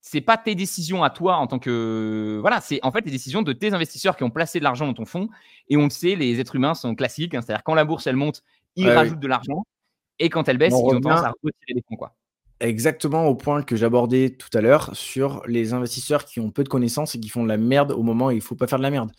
c'est 0.00 0.20
pas 0.20 0.36
tes 0.36 0.54
décisions 0.54 1.04
à 1.04 1.10
toi 1.10 1.36
en 1.36 1.46
tant 1.46 1.58
que 1.58 2.38
voilà, 2.40 2.60
c'est 2.60 2.80
en 2.82 2.90
fait 2.90 3.04
les 3.04 3.10
décisions 3.10 3.42
de 3.42 3.52
tes 3.52 3.72
investisseurs 3.74 4.16
qui 4.16 4.24
ont 4.24 4.30
placé 4.30 4.58
de 4.58 4.64
l'argent 4.64 4.86
dans 4.86 4.94
ton 4.94 5.04
fonds. 5.04 5.28
Et 5.68 5.76
on 5.76 5.84
le 5.84 5.90
sait, 5.90 6.16
les 6.16 6.40
êtres 6.40 6.56
humains 6.56 6.74
sont 6.74 6.94
classiques, 6.94 7.34
hein. 7.34 7.42
c'est-à-dire 7.42 7.62
quand 7.64 7.74
la 7.74 7.84
bourse 7.84 8.06
elle 8.06 8.16
monte, 8.16 8.42
ils 8.76 8.88
rajoutent 8.88 9.20
de 9.20 9.28
l'argent, 9.28 9.66
et 10.18 10.30
quand 10.30 10.48
elle 10.48 10.58
baisse, 10.58 10.72
ils 10.72 10.94
ont 10.96 11.00
tendance 11.00 11.24
à 11.24 11.32
retirer 11.42 11.74
des 11.74 11.82
fonds 11.88 11.96
quoi. 11.96 12.14
Exactement 12.60 13.26
au 13.26 13.34
point 13.34 13.62
que 13.62 13.74
j'abordais 13.74 14.30
tout 14.30 14.50
à 14.52 14.60
l'heure 14.60 14.94
sur 14.94 15.42
les 15.46 15.72
investisseurs 15.72 16.26
qui 16.26 16.40
ont 16.40 16.50
peu 16.50 16.62
de 16.62 16.68
connaissances 16.68 17.14
et 17.14 17.20
qui 17.20 17.30
font 17.30 17.42
de 17.42 17.48
la 17.48 17.56
merde 17.56 17.92
au 17.92 18.02
moment 18.02 18.26
où 18.26 18.30
il 18.32 18.42
faut 18.42 18.54
pas 18.54 18.66
faire 18.66 18.78
de 18.78 18.82
la 18.82 18.90
merde. 18.90 19.12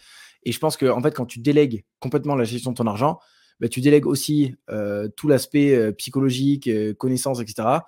Et 0.44 0.52
je 0.52 0.60
pense 0.60 0.78
que 0.78 0.86
en 0.86 1.02
fait, 1.02 1.16
quand 1.16 1.26
tu 1.26 1.40
délègues 1.40 1.84
complètement 2.00 2.36
la 2.36 2.44
gestion 2.44 2.72
de 2.72 2.76
ton 2.76 2.86
argent, 2.86 3.20
bah, 3.60 3.68
tu 3.68 3.82
délègues 3.82 4.06
aussi 4.06 4.56
euh, 4.70 5.08
tout 5.16 5.28
l'aspect 5.28 5.76
euh, 5.76 5.92
psychologique, 5.92 6.68
euh, 6.68 6.94
connaissances, 6.94 7.42
etc 7.42 7.80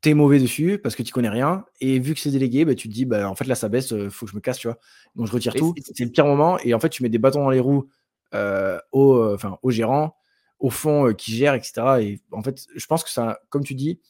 t'es 0.00 0.14
mauvais 0.14 0.38
dessus 0.38 0.78
parce 0.78 0.94
que 0.94 1.02
tu 1.02 1.12
connais 1.12 1.28
rien. 1.28 1.64
Et 1.80 1.98
vu 1.98 2.14
que 2.14 2.20
c'est 2.20 2.30
délégué, 2.30 2.64
bah, 2.64 2.74
tu 2.74 2.88
te 2.88 2.92
dis, 2.94 3.04
bah, 3.04 3.28
en 3.28 3.34
fait, 3.34 3.44
là, 3.44 3.54
ça 3.54 3.68
baisse, 3.68 3.92
euh, 3.92 4.08
faut 4.10 4.26
que 4.26 4.32
je 4.32 4.36
me 4.36 4.40
casse, 4.40 4.58
tu 4.58 4.68
vois. 4.68 4.78
Donc, 5.14 5.26
je 5.26 5.32
retire 5.32 5.54
tout. 5.54 5.74
C'est 5.94 6.04
le 6.04 6.10
pire 6.10 6.26
moment. 6.26 6.58
Et 6.64 6.74
en 6.74 6.80
fait, 6.80 6.88
tu 6.88 7.02
mets 7.02 7.08
des 7.08 7.18
bâtons 7.18 7.42
dans 7.42 7.50
les 7.50 7.60
roues 7.60 7.88
euh, 8.34 8.78
au, 8.92 9.14
euh, 9.14 9.34
enfin, 9.34 9.58
au 9.62 9.70
gérant, 9.70 10.16
au 10.58 10.70
fond 10.70 11.12
qui 11.14 11.32
gère, 11.32 11.54
etc. 11.54 11.82
Et 12.00 12.20
en 12.32 12.42
fait, 12.42 12.66
je 12.74 12.86
pense 12.86 13.04
que 13.04 13.10
ça, 13.10 13.40
comme 13.50 13.64
tu 13.64 13.74
dis, 13.74 14.00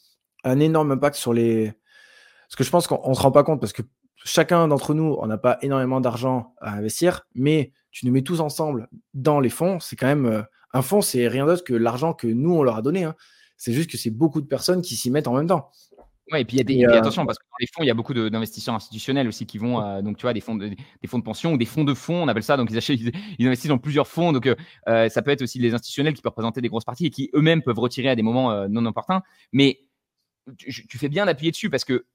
un 0.44 0.60
énorme 0.60 0.92
impact 0.92 1.16
sur 1.16 1.32
les, 1.32 1.72
Parce 2.48 2.56
que 2.56 2.64
je 2.64 2.70
pense 2.70 2.86
qu'on 2.86 3.08
ne 3.08 3.14
se 3.14 3.20
rend 3.20 3.32
pas 3.32 3.44
compte 3.44 3.60
parce 3.60 3.72
que 3.72 3.82
chacun 4.24 4.68
d'entre 4.68 4.94
nous, 4.94 5.16
on 5.20 5.26
n'a 5.26 5.38
pas 5.38 5.58
énormément 5.62 6.00
d'argent 6.00 6.54
à 6.60 6.72
investir, 6.72 7.26
mais 7.34 7.72
tu 7.90 8.06
nous 8.06 8.12
mets 8.12 8.22
tous 8.22 8.40
ensemble 8.40 8.88
dans 9.14 9.40
les 9.40 9.50
fonds, 9.50 9.80
c'est 9.80 9.96
quand 9.96 10.06
même. 10.06 10.26
Euh, 10.26 10.42
un 10.72 10.82
fonds, 10.82 11.00
c'est 11.00 11.26
rien 11.26 11.46
d'autre 11.46 11.64
que 11.64 11.74
l'argent 11.74 12.14
que 12.14 12.28
nous, 12.28 12.54
on 12.54 12.62
leur 12.62 12.76
a 12.76 12.82
donné. 12.82 13.02
Hein. 13.02 13.16
C'est 13.60 13.74
juste 13.74 13.90
que 13.90 13.98
c'est 13.98 14.10
beaucoup 14.10 14.40
de 14.40 14.46
personnes 14.46 14.80
qui 14.80 14.96
s'y 14.96 15.10
mettent 15.10 15.28
en 15.28 15.34
même 15.34 15.46
temps. 15.46 15.70
Ouais, 16.32 16.40
et 16.40 16.44
puis 16.46 16.56
il 16.56 16.58
y 16.58 16.62
a 16.62 16.64
des, 16.64 16.82
euh, 16.86 16.98
attention, 16.98 17.26
parce 17.26 17.38
que 17.38 17.44
dans 17.44 17.56
les 17.60 17.66
fonds, 17.66 17.82
il 17.82 17.88
y 17.88 17.90
a 17.90 17.94
beaucoup 17.94 18.14
d'investisseurs 18.14 18.74
institutionnels 18.74 19.28
aussi 19.28 19.44
qui 19.44 19.58
vont, 19.58 19.84
euh, 19.84 20.00
donc 20.00 20.16
tu 20.16 20.22
vois, 20.22 20.32
des 20.32 20.40
fonds, 20.40 20.54
de, 20.54 20.68
des 20.68 21.08
fonds 21.08 21.18
de 21.18 21.24
pension 21.24 21.52
ou 21.52 21.58
des 21.58 21.66
fonds 21.66 21.84
de 21.84 21.92
fonds, 21.92 22.22
on 22.22 22.28
appelle 22.28 22.42
ça. 22.42 22.56
Donc 22.56 22.70
ils, 22.70 22.78
achètent, 22.78 22.98
ils, 23.38 23.46
investissent 23.46 23.68
dans 23.68 23.76
plusieurs 23.76 24.08
fonds. 24.08 24.32
Donc 24.32 24.48
ça 24.86 25.22
peut 25.22 25.30
être 25.30 25.42
aussi 25.42 25.58
les 25.58 25.74
institutionnels 25.74 26.14
qui 26.14 26.22
peuvent 26.22 26.30
représenter 26.30 26.62
des 26.62 26.70
grosses 26.70 26.86
parties 26.86 27.04
et 27.04 27.10
qui 27.10 27.28
eux-mêmes 27.34 27.60
peuvent 27.60 27.78
retirer 27.78 28.08
à 28.08 28.16
des 28.16 28.22
moments 28.22 28.66
non 28.66 28.86
opportuns. 28.86 29.20
Mais 29.52 29.80
tu, 30.56 30.86
tu 30.86 30.96
fais 30.96 31.10
bien 31.10 31.26
d'appuyer 31.26 31.50
dessus 31.50 31.68
parce 31.68 31.84
que 31.84 32.06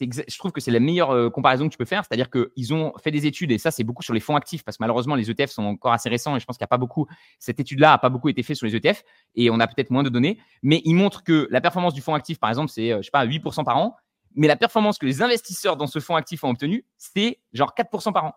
je 0.00 0.38
trouve 0.38 0.52
que 0.52 0.60
c'est 0.60 0.70
la 0.70 0.80
meilleure 0.80 1.10
euh, 1.10 1.30
comparaison 1.30 1.66
que 1.66 1.72
tu 1.72 1.78
peux 1.78 1.84
faire. 1.84 2.04
C'est-à-dire 2.04 2.30
qu'ils 2.30 2.72
ont 2.74 2.92
fait 3.02 3.10
des 3.10 3.26
études, 3.26 3.50
et 3.50 3.58
ça, 3.58 3.70
c'est 3.70 3.84
beaucoup 3.84 4.02
sur 4.02 4.14
les 4.14 4.20
fonds 4.20 4.36
actifs, 4.36 4.64
parce 4.64 4.76
que 4.76 4.82
malheureusement, 4.82 5.14
les 5.14 5.30
ETF 5.30 5.50
sont 5.50 5.64
encore 5.64 5.92
assez 5.92 6.08
récents, 6.08 6.36
et 6.36 6.40
je 6.40 6.44
pense 6.44 6.56
qu'il 6.56 6.62
n'y 6.62 6.68
a 6.68 6.68
pas 6.68 6.78
beaucoup, 6.78 7.06
cette 7.38 7.60
étude-là 7.60 7.90
n'a 7.90 7.98
pas 7.98 8.08
beaucoup 8.08 8.28
été 8.28 8.42
faite 8.42 8.56
sur 8.56 8.66
les 8.66 8.76
ETF, 8.76 9.02
et 9.34 9.50
on 9.50 9.60
a 9.60 9.66
peut-être 9.66 9.90
moins 9.90 10.02
de 10.02 10.08
données, 10.08 10.38
mais 10.62 10.80
ils 10.84 10.94
montrent 10.94 11.24
que 11.24 11.48
la 11.50 11.60
performance 11.60 11.94
du 11.94 12.00
fonds 12.00 12.14
actif, 12.14 12.38
par 12.38 12.50
exemple, 12.50 12.70
c'est, 12.70 12.92
euh, 12.92 12.98
je 12.98 13.02
sais 13.02 13.10
pas, 13.10 13.24
8% 13.26 13.64
par 13.64 13.76
an, 13.76 13.96
mais 14.34 14.46
la 14.46 14.56
performance 14.56 14.98
que 14.98 15.06
les 15.06 15.22
investisseurs 15.22 15.76
dans 15.76 15.86
ce 15.86 15.98
fonds 15.98 16.16
actif 16.16 16.42
ont 16.44 16.50
obtenue, 16.50 16.86
c'est 16.96 17.40
genre 17.52 17.74
4% 17.74 18.12
par 18.12 18.24
an. 18.24 18.34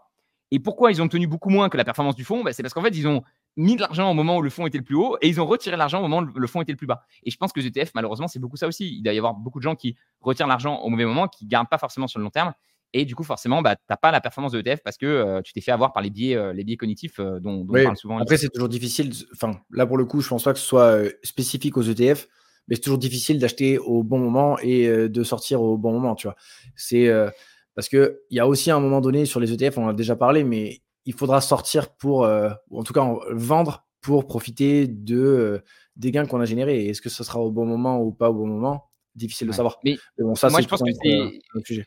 Et 0.51 0.59
pourquoi 0.59 0.91
ils 0.91 1.01
ont 1.01 1.05
obtenu 1.05 1.27
beaucoup 1.27 1.49
moins 1.49 1.69
que 1.69 1.77
la 1.77 1.83
performance 1.83 2.15
du 2.15 2.23
fonds? 2.23 2.43
Bah, 2.43 2.53
C'est 2.53 2.63
parce 2.63 2.73
qu'en 2.73 2.81
fait, 2.81 2.95
ils 2.95 3.07
ont 3.07 3.23
mis 3.57 3.75
de 3.75 3.81
l'argent 3.81 4.09
au 4.11 4.13
moment 4.13 4.37
où 4.37 4.41
le 4.41 4.49
fonds 4.49 4.67
était 4.67 4.77
le 4.77 4.83
plus 4.83 4.95
haut 4.95 5.17
et 5.21 5.27
ils 5.27 5.39
ont 5.39 5.45
retiré 5.45 5.77
l'argent 5.77 5.99
au 5.99 6.07
moment 6.07 6.19
où 6.19 6.39
le 6.39 6.47
fonds 6.47 6.61
était 6.61 6.71
le 6.71 6.77
plus 6.77 6.87
bas. 6.87 7.03
Et 7.23 7.31
je 7.31 7.37
pense 7.37 7.53
que 7.53 7.59
les 7.59 7.67
ETF, 7.67 7.91
malheureusement, 7.95 8.27
c'est 8.27 8.39
beaucoup 8.39 8.57
ça 8.57 8.67
aussi. 8.67 8.97
Il 8.97 9.03
doit 9.03 9.13
y 9.13 9.17
avoir 9.17 9.33
beaucoup 9.33 9.59
de 9.59 9.63
gens 9.63 9.75
qui 9.75 9.95
retirent 10.21 10.47
l'argent 10.47 10.77
au 10.79 10.89
mauvais 10.89 11.05
moment, 11.05 11.27
qui 11.27 11.45
ne 11.45 11.49
gardent 11.49 11.69
pas 11.69 11.77
forcément 11.77 12.07
sur 12.07 12.19
le 12.19 12.23
long 12.23 12.31
terme. 12.31 12.53
Et 12.93 13.03
du 13.03 13.13
coup, 13.13 13.23
forcément, 13.23 13.61
bah, 13.61 13.75
tu 13.75 13.81
n'as 13.89 13.97
pas 13.97 14.11
la 14.11 14.21
performance 14.21 14.53
de 14.53 14.59
ETF 14.59 14.81
parce 14.83 14.97
que 14.97 15.05
euh, 15.05 15.41
tu 15.41 15.51
t'es 15.51 15.61
fait 15.61 15.71
avoir 15.71 15.91
par 15.91 16.01
les 16.01 16.09
biais, 16.09 16.35
euh, 16.35 16.53
les 16.53 16.63
biais 16.63 16.77
cognitifs 16.77 17.19
euh, 17.19 17.39
dont, 17.41 17.65
on 17.69 17.83
parle 17.83 17.97
souvent. 17.97 18.19
Après, 18.19 18.37
c'est 18.37 18.49
toujours 18.49 18.69
difficile. 18.69 19.11
Enfin, 19.33 19.59
là, 19.71 19.85
pour 19.85 19.97
le 19.97 20.05
coup, 20.05 20.21
je 20.21 20.29
pense 20.29 20.43
pas 20.43 20.53
que 20.53 20.59
ce 20.59 20.65
soit 20.65 21.01
spécifique 21.23 21.75
aux 21.77 21.81
ETF, 21.81 22.27
mais 22.67 22.75
c'est 22.75 22.81
toujours 22.81 22.97
difficile 22.97 23.37
d'acheter 23.37 23.79
au 23.79 24.03
bon 24.03 24.17
moment 24.17 24.57
et 24.59 24.87
de 24.87 25.23
sortir 25.23 25.61
au 25.61 25.77
bon 25.77 25.91
moment. 25.91 26.15
Tu 26.15 26.27
vois, 26.27 26.37
c'est 26.75 27.11
parce 27.75 27.89
qu'il 27.89 28.15
y 28.31 28.39
a 28.39 28.47
aussi 28.47 28.71
un 28.71 28.79
moment 28.79 29.01
donné 29.01 29.25
sur 29.25 29.41
les 29.41 29.51
ETF, 29.51 29.77
on 29.77 29.85
en 29.85 29.89
a 29.89 29.93
déjà 29.93 30.15
parlé, 30.15 30.45
mais 30.45 30.79
il 31.05 31.13
faudra 31.13 31.41
sortir 31.41 31.95
pour, 31.95 32.21
ou 32.69 32.79
en 32.79 32.83
tout 32.83 32.93
cas 32.93 33.07
vendre 33.31 33.85
pour 34.05 34.27
profiter 34.27 34.87
de, 34.87 35.63
des 35.95 36.11
gains 36.11 36.27
qu'on 36.27 36.39
a 36.39 36.45
générés. 36.45 36.87
Est-ce 36.87 37.01
que 37.01 37.09
ce 37.09 37.23
sera 37.23 37.39
au 37.39 37.51
bon 37.51 37.65
moment 37.65 37.99
ou 37.99 38.11
pas 38.11 38.29
au 38.29 38.35
bon 38.35 38.45
moment? 38.45 38.91
Difficile 39.15 39.47
de 39.47 39.53
savoir. 39.53 39.79
Mais, 39.83 39.97
bon, 40.19 40.35
ça, 40.35 40.49
moi, 40.49 40.61
je 40.61 40.67
pense 40.67 40.81
que 40.83 40.91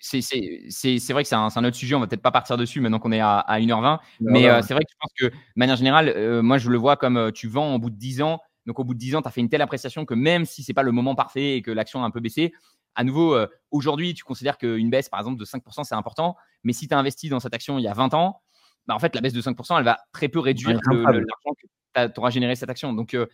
c'est 0.01 1.12
vrai 1.12 1.23
que 1.23 1.28
c'est 1.28 1.35
un, 1.36 1.49
un, 1.55 1.65
autre 1.65 1.77
sujet. 1.77 1.95
On 1.95 2.01
va 2.01 2.09
peut-être 2.09 2.23
pas 2.23 2.32
partir 2.32 2.57
dessus 2.57 2.81
maintenant 2.81 2.99
qu'on 2.99 3.12
est 3.12 3.20
à, 3.20 3.45
1h20. 3.49 3.99
Mais 4.20 4.45
c'est 4.62 4.74
vrai 4.74 4.82
que 4.82 4.90
je 4.90 4.97
pense 4.99 5.12
que, 5.16 5.27
de 5.27 5.32
manière 5.55 5.77
générale, 5.77 6.43
moi, 6.43 6.59
je 6.59 6.70
le 6.70 6.78
vois 6.78 6.97
comme 6.97 7.31
tu 7.32 7.47
vends 7.47 7.74
au 7.74 7.78
bout 7.78 7.90
de 7.90 7.97
10 7.97 8.23
ans. 8.23 8.40
Donc, 8.66 8.81
au 8.81 8.85
bout 8.85 8.95
de 8.95 8.99
10 8.99 9.15
ans, 9.16 9.23
tu 9.23 9.28
as 9.28 9.31
fait 9.31 9.40
une 9.40 9.49
telle 9.49 9.62
appréciation 9.62 10.05
que 10.05 10.15
même 10.15 10.45
si 10.45 10.65
c'est 10.65 10.74
pas 10.74 10.82
le 10.82 10.90
moment 10.90 11.15
parfait 11.15 11.57
et 11.57 11.62
que 11.62 11.70
l'action 11.70 12.03
a 12.03 12.07
un 12.07 12.11
peu 12.11 12.20
baissé, 12.20 12.53
à 12.97 13.05
nouveau, 13.05 13.39
aujourd'hui, 13.70 14.15
tu 14.15 14.24
considères 14.24 14.59
qu'une 14.59 14.90
baisse, 14.90 15.09
par 15.09 15.20
exemple, 15.20 15.39
de 15.39 15.45
5%, 15.45 15.85
c'est 15.85 15.95
important. 15.95 16.35
Mais 16.65 16.73
si 16.73 16.89
tu 16.89 16.95
as 16.95 16.99
investi 16.99 17.28
dans 17.28 17.39
cette 17.39 17.55
action 17.55 17.78
il 17.78 17.82
y 17.82 17.89
a 17.89 17.95
20 17.95 18.15
ans, 18.15 18.40
bah, 18.89 18.94
en 18.94 18.98
fait, 18.98 19.15
la 19.15 19.20
baisse 19.20 19.35
de 19.35 19.43
5%, 19.43 19.78
elle 19.78 19.85
va 19.85 19.98
très 20.12 20.28
peu 20.28 20.40
réduire 20.40 20.81
l'argent 20.90 21.55
que 21.94 22.06
tu 22.12 22.20
auras 22.20 22.31
généré 22.31 22.56
cette 22.56 22.70
action. 22.70 22.94
Donc, 22.94 23.12
euh, 23.12 23.27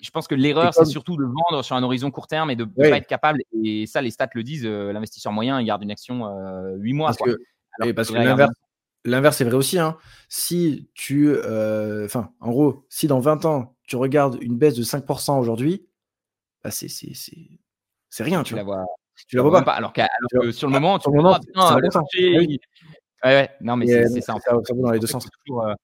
je 0.00 0.08
pense 0.10 0.28
que 0.28 0.36
l'erreur, 0.36 0.72
c'est 0.72 0.84
surtout 0.84 1.16
de 1.16 1.24
vendre 1.24 1.64
sur 1.64 1.74
un 1.74 1.82
horizon 1.82 2.12
court 2.12 2.28
terme 2.28 2.50
et 2.50 2.56
de 2.56 2.64
ne 2.64 2.90
pas 2.90 2.96
être 2.96 3.08
capable. 3.08 3.40
Et 3.64 3.86
ça, 3.86 4.00
les 4.00 4.12
stats 4.12 4.28
le 4.34 4.44
disent, 4.44 4.64
euh, 4.64 4.92
l'investisseur 4.92 5.32
moyen, 5.32 5.60
il 5.60 5.66
garde 5.66 5.82
une 5.82 5.90
action 5.90 6.28
8 6.76 6.92
euh, 6.92 6.94
mois. 6.94 7.08
Parce 7.08 7.18
que, 7.18 7.92
parce 7.92 8.10
que 8.10 8.14
l'inverse, 9.04 9.40
est 9.40 9.44
vrai 9.44 9.56
aussi. 9.56 9.80
Hein. 9.80 9.96
Si 10.28 10.88
tu. 10.94 11.34
Enfin, 12.04 12.30
en 12.40 12.50
gros, 12.50 12.86
si 12.88 13.08
dans 13.08 13.18
20 13.18 13.46
ans, 13.46 13.76
tu 13.88 13.96
regardes 13.96 14.38
une 14.40 14.56
baisse 14.56 14.74
de 14.74 14.84
5% 14.84 15.40
aujourd'hui, 15.40 15.88
bah 16.62 16.70
c'est 16.70 18.22
rien. 18.22 18.44
Tu, 18.44 18.50
tu 18.50 18.56
la 18.56 18.62
vois. 18.62 18.84
Tu 19.28 19.36
la 19.36 19.42
vois 19.42 19.62
pas. 19.62 19.72
Alors, 19.72 19.92
que 19.92 20.52
sur 20.52 20.68
le 20.68 20.72
moment, 20.72 21.00
tu 21.00 21.10
moment, 21.10 21.38
Ouais, 23.24 23.50
non, 23.60 23.76
mais 23.76 23.86
c'est 23.86 24.20
ça. 24.20 24.34
Ça, 24.34 24.56
ça 24.64 24.74
dans 24.74 24.90
les 24.90 24.98
deux 24.98 25.06
sens. 25.06 25.26
Toujours, 25.44 25.66
euh, 25.66 25.74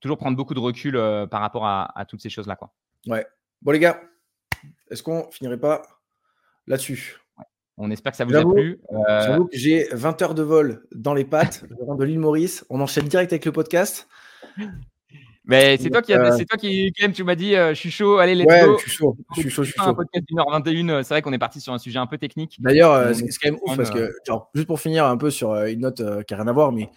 toujours 0.00 0.18
prendre 0.18 0.36
beaucoup 0.36 0.54
de 0.54 0.60
recul 0.60 0.96
euh, 0.96 1.26
par 1.26 1.40
rapport 1.40 1.66
à, 1.66 1.98
à, 1.98 2.04
toutes 2.04 2.20
ces 2.20 2.30
choses-là. 2.30 2.56
Quoi. 2.56 2.72
Ouais. 3.06 3.26
Bon, 3.62 3.72
les 3.72 3.78
gars, 3.78 4.00
est-ce 4.90 5.02
qu'on 5.02 5.30
finirait 5.30 5.58
pas 5.58 5.82
là-dessus? 6.66 7.20
On 7.78 7.90
espère 7.90 8.12
que 8.12 8.16
ça 8.16 8.24
vous 8.24 8.34
a 8.34 8.42
plu. 8.42 8.80
Euh... 8.90 9.20
J'avoue 9.26 9.46
que 9.46 9.56
j'ai 9.56 9.88
20 9.92 10.22
heures 10.22 10.34
de 10.34 10.42
vol 10.42 10.86
dans 10.92 11.12
les 11.12 11.24
pattes. 11.24 11.64
je 11.68 11.84
rentre 11.84 11.98
de 11.98 12.04
l'île 12.04 12.18
Maurice. 12.18 12.64
On 12.70 12.80
enchaîne 12.80 13.06
direct 13.06 13.32
avec 13.32 13.44
le 13.44 13.52
podcast. 13.52 14.08
Mais 15.46 15.76
c'est 15.76 15.90
toi 15.90 16.02
qui, 16.02 16.12
euh, 16.12 16.36
c'est 16.36 16.44
toi 16.44 16.58
qui, 16.58 16.92
Clem, 16.92 17.12
tu 17.12 17.22
m'as 17.22 17.36
dit, 17.36 17.54
euh, 17.54 17.68
je 17.70 17.78
suis 17.78 17.90
chaud, 17.90 18.18
allez, 18.18 18.34
let's 18.34 18.46
ouais, 18.46 18.66
Je 18.78 18.82
suis 18.82 18.90
chaud, 18.90 19.16
je 19.36 19.40
suis 19.40 19.50
chaud, 19.50 19.62
je 19.62 19.70
suis 19.70 19.80
chaud. 19.80 19.88
Un 19.88 19.94
podcast 19.94 20.26
d'une 20.26 20.40
heure 20.40 20.50
21, 20.50 21.04
c'est 21.04 21.14
vrai 21.14 21.22
qu'on 21.22 21.32
est 21.32 21.38
parti 21.38 21.60
sur 21.60 21.72
un 21.72 21.78
sujet 21.78 22.00
un 22.00 22.08
peu 22.08 22.18
technique. 22.18 22.56
D'ailleurs, 22.58 22.92
euh, 22.92 23.12
c'est 23.14 23.28
quand 23.40 23.52
même 23.52 23.60
ouf 23.64 23.76
parce 23.76 23.90
que, 23.90 24.12
genre, 24.26 24.50
juste 24.54 24.66
pour 24.66 24.80
finir 24.80 25.06
un 25.06 25.16
peu 25.16 25.30
sur 25.30 25.54
une 25.54 25.80
note 25.80 26.02
qui 26.24 26.34
n'a 26.34 26.42
rien 26.42 26.48
à 26.48 26.52
voir, 26.52 26.72
mais 26.72 26.90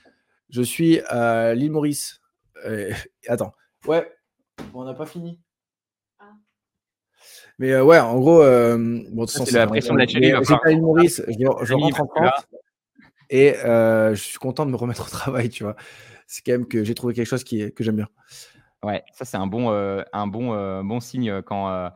je 0.50 0.64
suis 0.64 1.00
à 1.02 1.54
l'île 1.54 1.72
Maurice. 1.72 2.22
attends, 3.28 3.54
ouais, 3.86 4.12
on 4.74 4.84
n'a 4.84 4.96
pas 4.96 5.06
fini. 5.06 5.40
Ah. 6.20 6.26
Mais 7.60 7.80
ouais, 7.80 8.00
en 8.00 8.18
gros, 8.20 8.40
bon, 8.40 9.28
c'est 9.28 9.52
la 9.52 9.68
pression 9.68 9.94
de 9.94 10.00
la 10.00 10.08
chérie. 10.08 10.34
J'étais 10.40 10.54
à 10.54 10.70
l'île 10.70 10.82
Maurice, 10.82 11.22
je, 11.28 11.66
je 11.66 11.74
rentre 11.76 12.02
en 12.02 12.08
France 12.08 12.48
et 13.30 13.54
je 13.64 14.16
suis 14.20 14.40
content 14.40 14.66
de 14.66 14.72
me 14.72 14.76
remettre 14.76 15.06
au 15.06 15.10
travail, 15.12 15.50
tu 15.50 15.64
vois 15.64 15.76
c'est 16.30 16.44
quand 16.46 16.52
même 16.52 16.68
que 16.68 16.84
j'ai 16.84 16.94
trouvé 16.94 17.14
quelque 17.14 17.28
chose 17.28 17.44
qui 17.44 17.74
que 17.74 17.84
j'aime 17.84 17.96
bien. 17.98 18.08
Ouais, 18.84 19.04
ça 19.12 19.26
c'est 19.26 19.36
un 19.36 19.48
bon, 19.48 19.72
euh, 19.72 20.04
un 20.14 20.28
bon, 20.28 20.54
euh, 20.54 20.84
bon 20.84 21.00
signe 21.02 21.30
euh, 21.30 21.42
quand, 21.42 21.92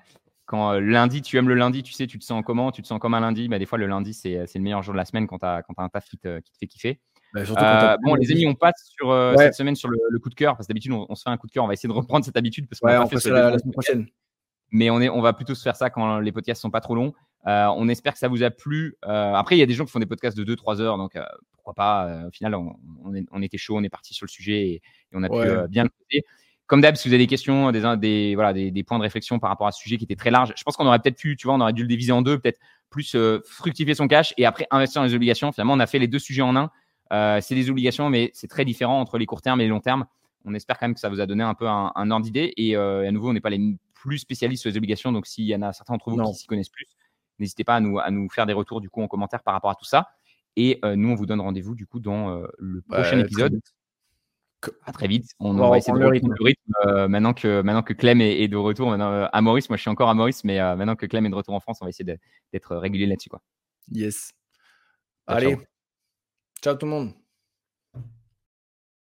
quand 0.46 0.74
lundi, 0.74 1.22
tu 1.22 1.38
aimes 1.38 1.48
le 1.48 1.56
lundi, 1.56 1.84
tu 1.84 1.94
sais, 1.94 2.08
tu 2.08 2.20
te 2.20 2.26
sens 2.26 2.44
comment, 2.46 2.72
tu 2.72 2.82
te 2.82 2.88
sens 2.88 3.00
comme 3.00 3.14
un 3.14 3.22
lundi. 3.22 3.48
Bah, 3.48 3.60
des 3.60 3.66
fois, 3.66 3.78
le 3.78 3.86
lundi, 3.86 4.14
c'est 4.14 4.44
le 4.56 4.62
meilleur 4.62 4.82
jour 4.82 4.94
de 4.94 4.98
la 4.98 5.06
semaine 5.06 5.28
quand 5.28 5.40
tu 5.40 5.46
as, 5.46 5.58
as, 5.58 5.64
un 5.78 5.90
taf 5.90 6.06
qui 6.10 6.18
te, 6.18 6.40
qui 6.40 6.52
te 6.52 6.58
fait 6.58 6.68
kiffer. 6.68 7.00
Bah, 7.34 7.98
bon, 8.04 8.16
les 8.16 8.32
amis, 8.32 8.48
on 8.48 8.56
passe 8.56 8.92
sur 9.00 9.16
cette 9.38 9.54
semaine 9.54 9.76
sur 9.76 9.90
le, 9.90 10.20
coup 10.20 10.30
de 10.30 10.36
cœur 10.36 10.58
parce 10.58 10.68
que 10.68 10.74
d'habitude, 10.74 10.94
on, 10.94 11.16
se 11.16 11.22
fait 11.22 11.30
un 11.30 11.38
coup 11.38 11.48
de 11.48 11.52
cœur. 11.52 11.64
On 11.64 11.68
va 11.68 11.74
essayer 11.74 11.88
de 11.88 11.94
reprendre 11.94 12.26
cette 12.26 12.38
habitude 12.38 12.68
parce 12.68 12.80
qu'on 12.80 13.08
fait 13.08 13.20
ça 13.20 13.30
la, 13.30 13.60
semaine 13.60 13.72
prochaine. 13.72 14.08
Mais 14.72 14.90
on, 14.90 15.00
est, 15.00 15.10
on 15.10 15.22
va 15.22 15.34
plutôt 15.34 15.54
se 15.54 15.62
faire 15.62 15.76
ça 15.76 15.92
quand 15.92 16.20
les 16.20 16.32
podcasts 16.32 16.62
sont 16.62 16.72
pas 16.72 16.82
trop 16.82 16.96
longs. 16.96 17.14
On 17.46 17.88
espère 17.90 18.14
que 18.14 18.20
ça 18.20 18.28
vous 18.28 18.44
a 18.44 18.50
plu. 18.52 18.96
après, 19.02 19.56
il 19.56 19.60
y 19.60 19.64
a 19.64 19.66
des 19.66 19.74
gens 19.74 19.86
qui 19.86 19.92
font 19.92 20.00
des 20.00 20.06
podcasts 20.06 20.38
de 20.38 20.44
2-3 20.44 20.82
heures, 20.82 20.98
donc 20.98 21.16
pourquoi 21.64 21.74
pas. 21.74 22.08
Euh, 22.08 22.28
au 22.28 22.32
final, 22.32 22.56
on, 22.56 23.42
était 23.42 23.58
chaud, 23.58 23.78
on 23.78 23.84
est 23.84 23.90
parti 23.90 24.14
sur 24.14 24.26
le 24.26 24.30
sujet 24.30 24.68
et, 24.68 24.82
on 25.14 25.24
a 25.24 25.30
pu 25.30 25.36
euh, 25.36 25.68
bien 25.68 25.84
le 25.84 25.90
poser. 25.90 26.24
Comme 26.68 26.82
d'hab, 26.82 26.96
si 26.96 27.08
vous 27.08 27.14
avez 27.14 27.24
des 27.24 27.28
questions, 27.28 27.72
des, 27.72 27.82
des, 27.98 28.36
voilà, 28.36 28.54
des, 28.54 28.84
points 28.84 28.98
de 28.98 29.04
réflexion 29.04 29.40
par 29.40 29.50
rapport 29.50 29.68
à 29.68 29.72
ce 29.72 29.80
sujet 29.80 29.98
qui 29.98 30.04
était 30.06 30.16
très 30.16 30.32
large, 30.32 30.54
je 30.56 30.64
pense 30.64 30.76
qu'on 30.76 30.86
aurait 30.86 31.00
peut-être 31.00 31.18
pu, 31.18 31.36
tu 31.36 31.48
vois, 31.48 31.56
on 31.56 31.62
aurait 31.62 31.74
dû 31.74 31.84
le 31.84 31.88
diviser 31.88 32.12
en 32.12 32.22
deux, 32.22 32.40
peut-être 32.40 32.60
plus 32.90 33.16
euh, 33.16 33.40
fructifier 33.46 33.96
son 33.96 34.08
cash 34.08 34.34
et 34.38 34.46
après 34.46 34.68
investir 34.72 35.02
dans 35.02 35.08
les 35.08 35.16
obligations. 35.16 35.52
Finalement, 35.52 35.74
on 35.74 35.80
a 35.80 35.88
fait 35.88 36.00
les 36.00 36.08
deux 36.08 36.20
sujets 36.20 36.42
en 36.42 36.56
un. 36.56 36.70
c'est 37.42 37.56
des 37.56 37.70
obligations, 37.70 38.10
mais 38.10 38.32
c'est 38.34 38.48
très 38.48 38.66
différent 38.66 39.00
entre 39.00 39.18
les 39.18 39.26
courts 39.26 39.42
termes 39.42 39.62
et 39.62 39.64
les 39.64 39.70
longs 39.70 39.80
termes. 39.80 40.06
On 40.46 40.54
espère 40.54 40.78
quand 40.78 40.88
même 40.88 40.94
que 40.94 41.00
ça 41.00 41.10
vous 41.10 41.22
a 41.22 41.26
donné 41.26 41.44
un 41.44 41.54
peu 41.54 41.68
un, 41.68 42.12
ordre 42.12 42.26
d'idée. 42.26 42.54
Et 42.58 42.76
à 42.76 43.12
nouveau, 43.12 43.30
on 43.30 43.34
n'est 43.34 43.42
pas 43.42 43.50
les 43.50 43.78
plus 43.94 44.18
spécialistes 44.18 44.62
sur 44.62 44.70
les 44.70 44.78
obligations. 44.78 45.12
Donc, 45.12 45.28
s'il 45.28 45.46
y 45.46 45.56
en 45.56 45.62
a 45.62 45.72
certains 45.74 45.94
d'entre 45.94 46.12
vous 46.12 46.22
qui 46.24 46.34
s'y 46.34 46.48
connaissent 46.48 46.70
plus, 46.70 46.88
n'hésitez 47.40 47.64
pas 47.64 47.76
à 47.76 47.80
nous, 47.80 48.00
à 48.00 48.12
nous 48.12 48.30
faire 48.30 48.46
des 48.46 48.54
retours 48.54 48.82
du 48.82 48.90
coup 48.90 49.02
en 49.02 49.08
commentaire 49.08 49.44
par 49.44 49.54
rapport 49.54 49.72
à 49.72 49.76
tout 49.76 49.86
ça. 49.86 50.10
Et 50.56 50.80
nous, 50.84 51.10
on 51.10 51.16
vous 51.16 51.26
donne 51.26 51.42
rendez-vous 51.42 51.74
du 51.74 51.88
coup 51.88 52.00
dans 52.00 52.44
le 52.60 52.82
prochain 52.82 53.20
épisode. 53.20 53.60
À 54.86 54.94
très 54.94 55.08
vite. 55.08 55.26
On, 55.40 55.54
va 55.54 55.78
essayer 55.78 55.94
de 55.94 56.00
le 56.00 56.08
rythme, 56.08 56.34
le 56.38 56.44
rythme 56.44 57.08
maintenant, 57.08 57.34
que, 57.34 57.62
maintenant 57.62 57.82
que 57.82 57.94
Clem 57.94 58.22
est, 58.22 58.48
de 58.48 58.56
retour 58.56 58.90
maintenant, 58.90 59.28
à 59.32 59.42
Maurice. 59.42 59.68
Moi, 59.70 59.78
je 59.78 59.82
suis 59.82 59.90
encore 59.90 60.10
à 60.10 60.14
Maurice, 60.14 60.44
mais 60.44 60.60
maintenant 60.60 60.96
que 60.96 61.08
Clem 61.08 61.26
est 61.26 61.30
de 61.30 61.36
retour 61.36 61.56
en 61.56 61.60
France, 61.60 61.80
on 61.82 61.86
va 61.86 61.90
essayer 61.90 62.18
d'être 62.54 62.76
régulier 62.76 63.08
là-dessus. 63.08 63.30
Quoi. 63.30 63.42
Yes. 63.92 64.32
Allez. 65.26 65.58
ciao 66.62 66.76
tout 66.76 66.86
le 66.86 66.92
monde. 66.92 67.14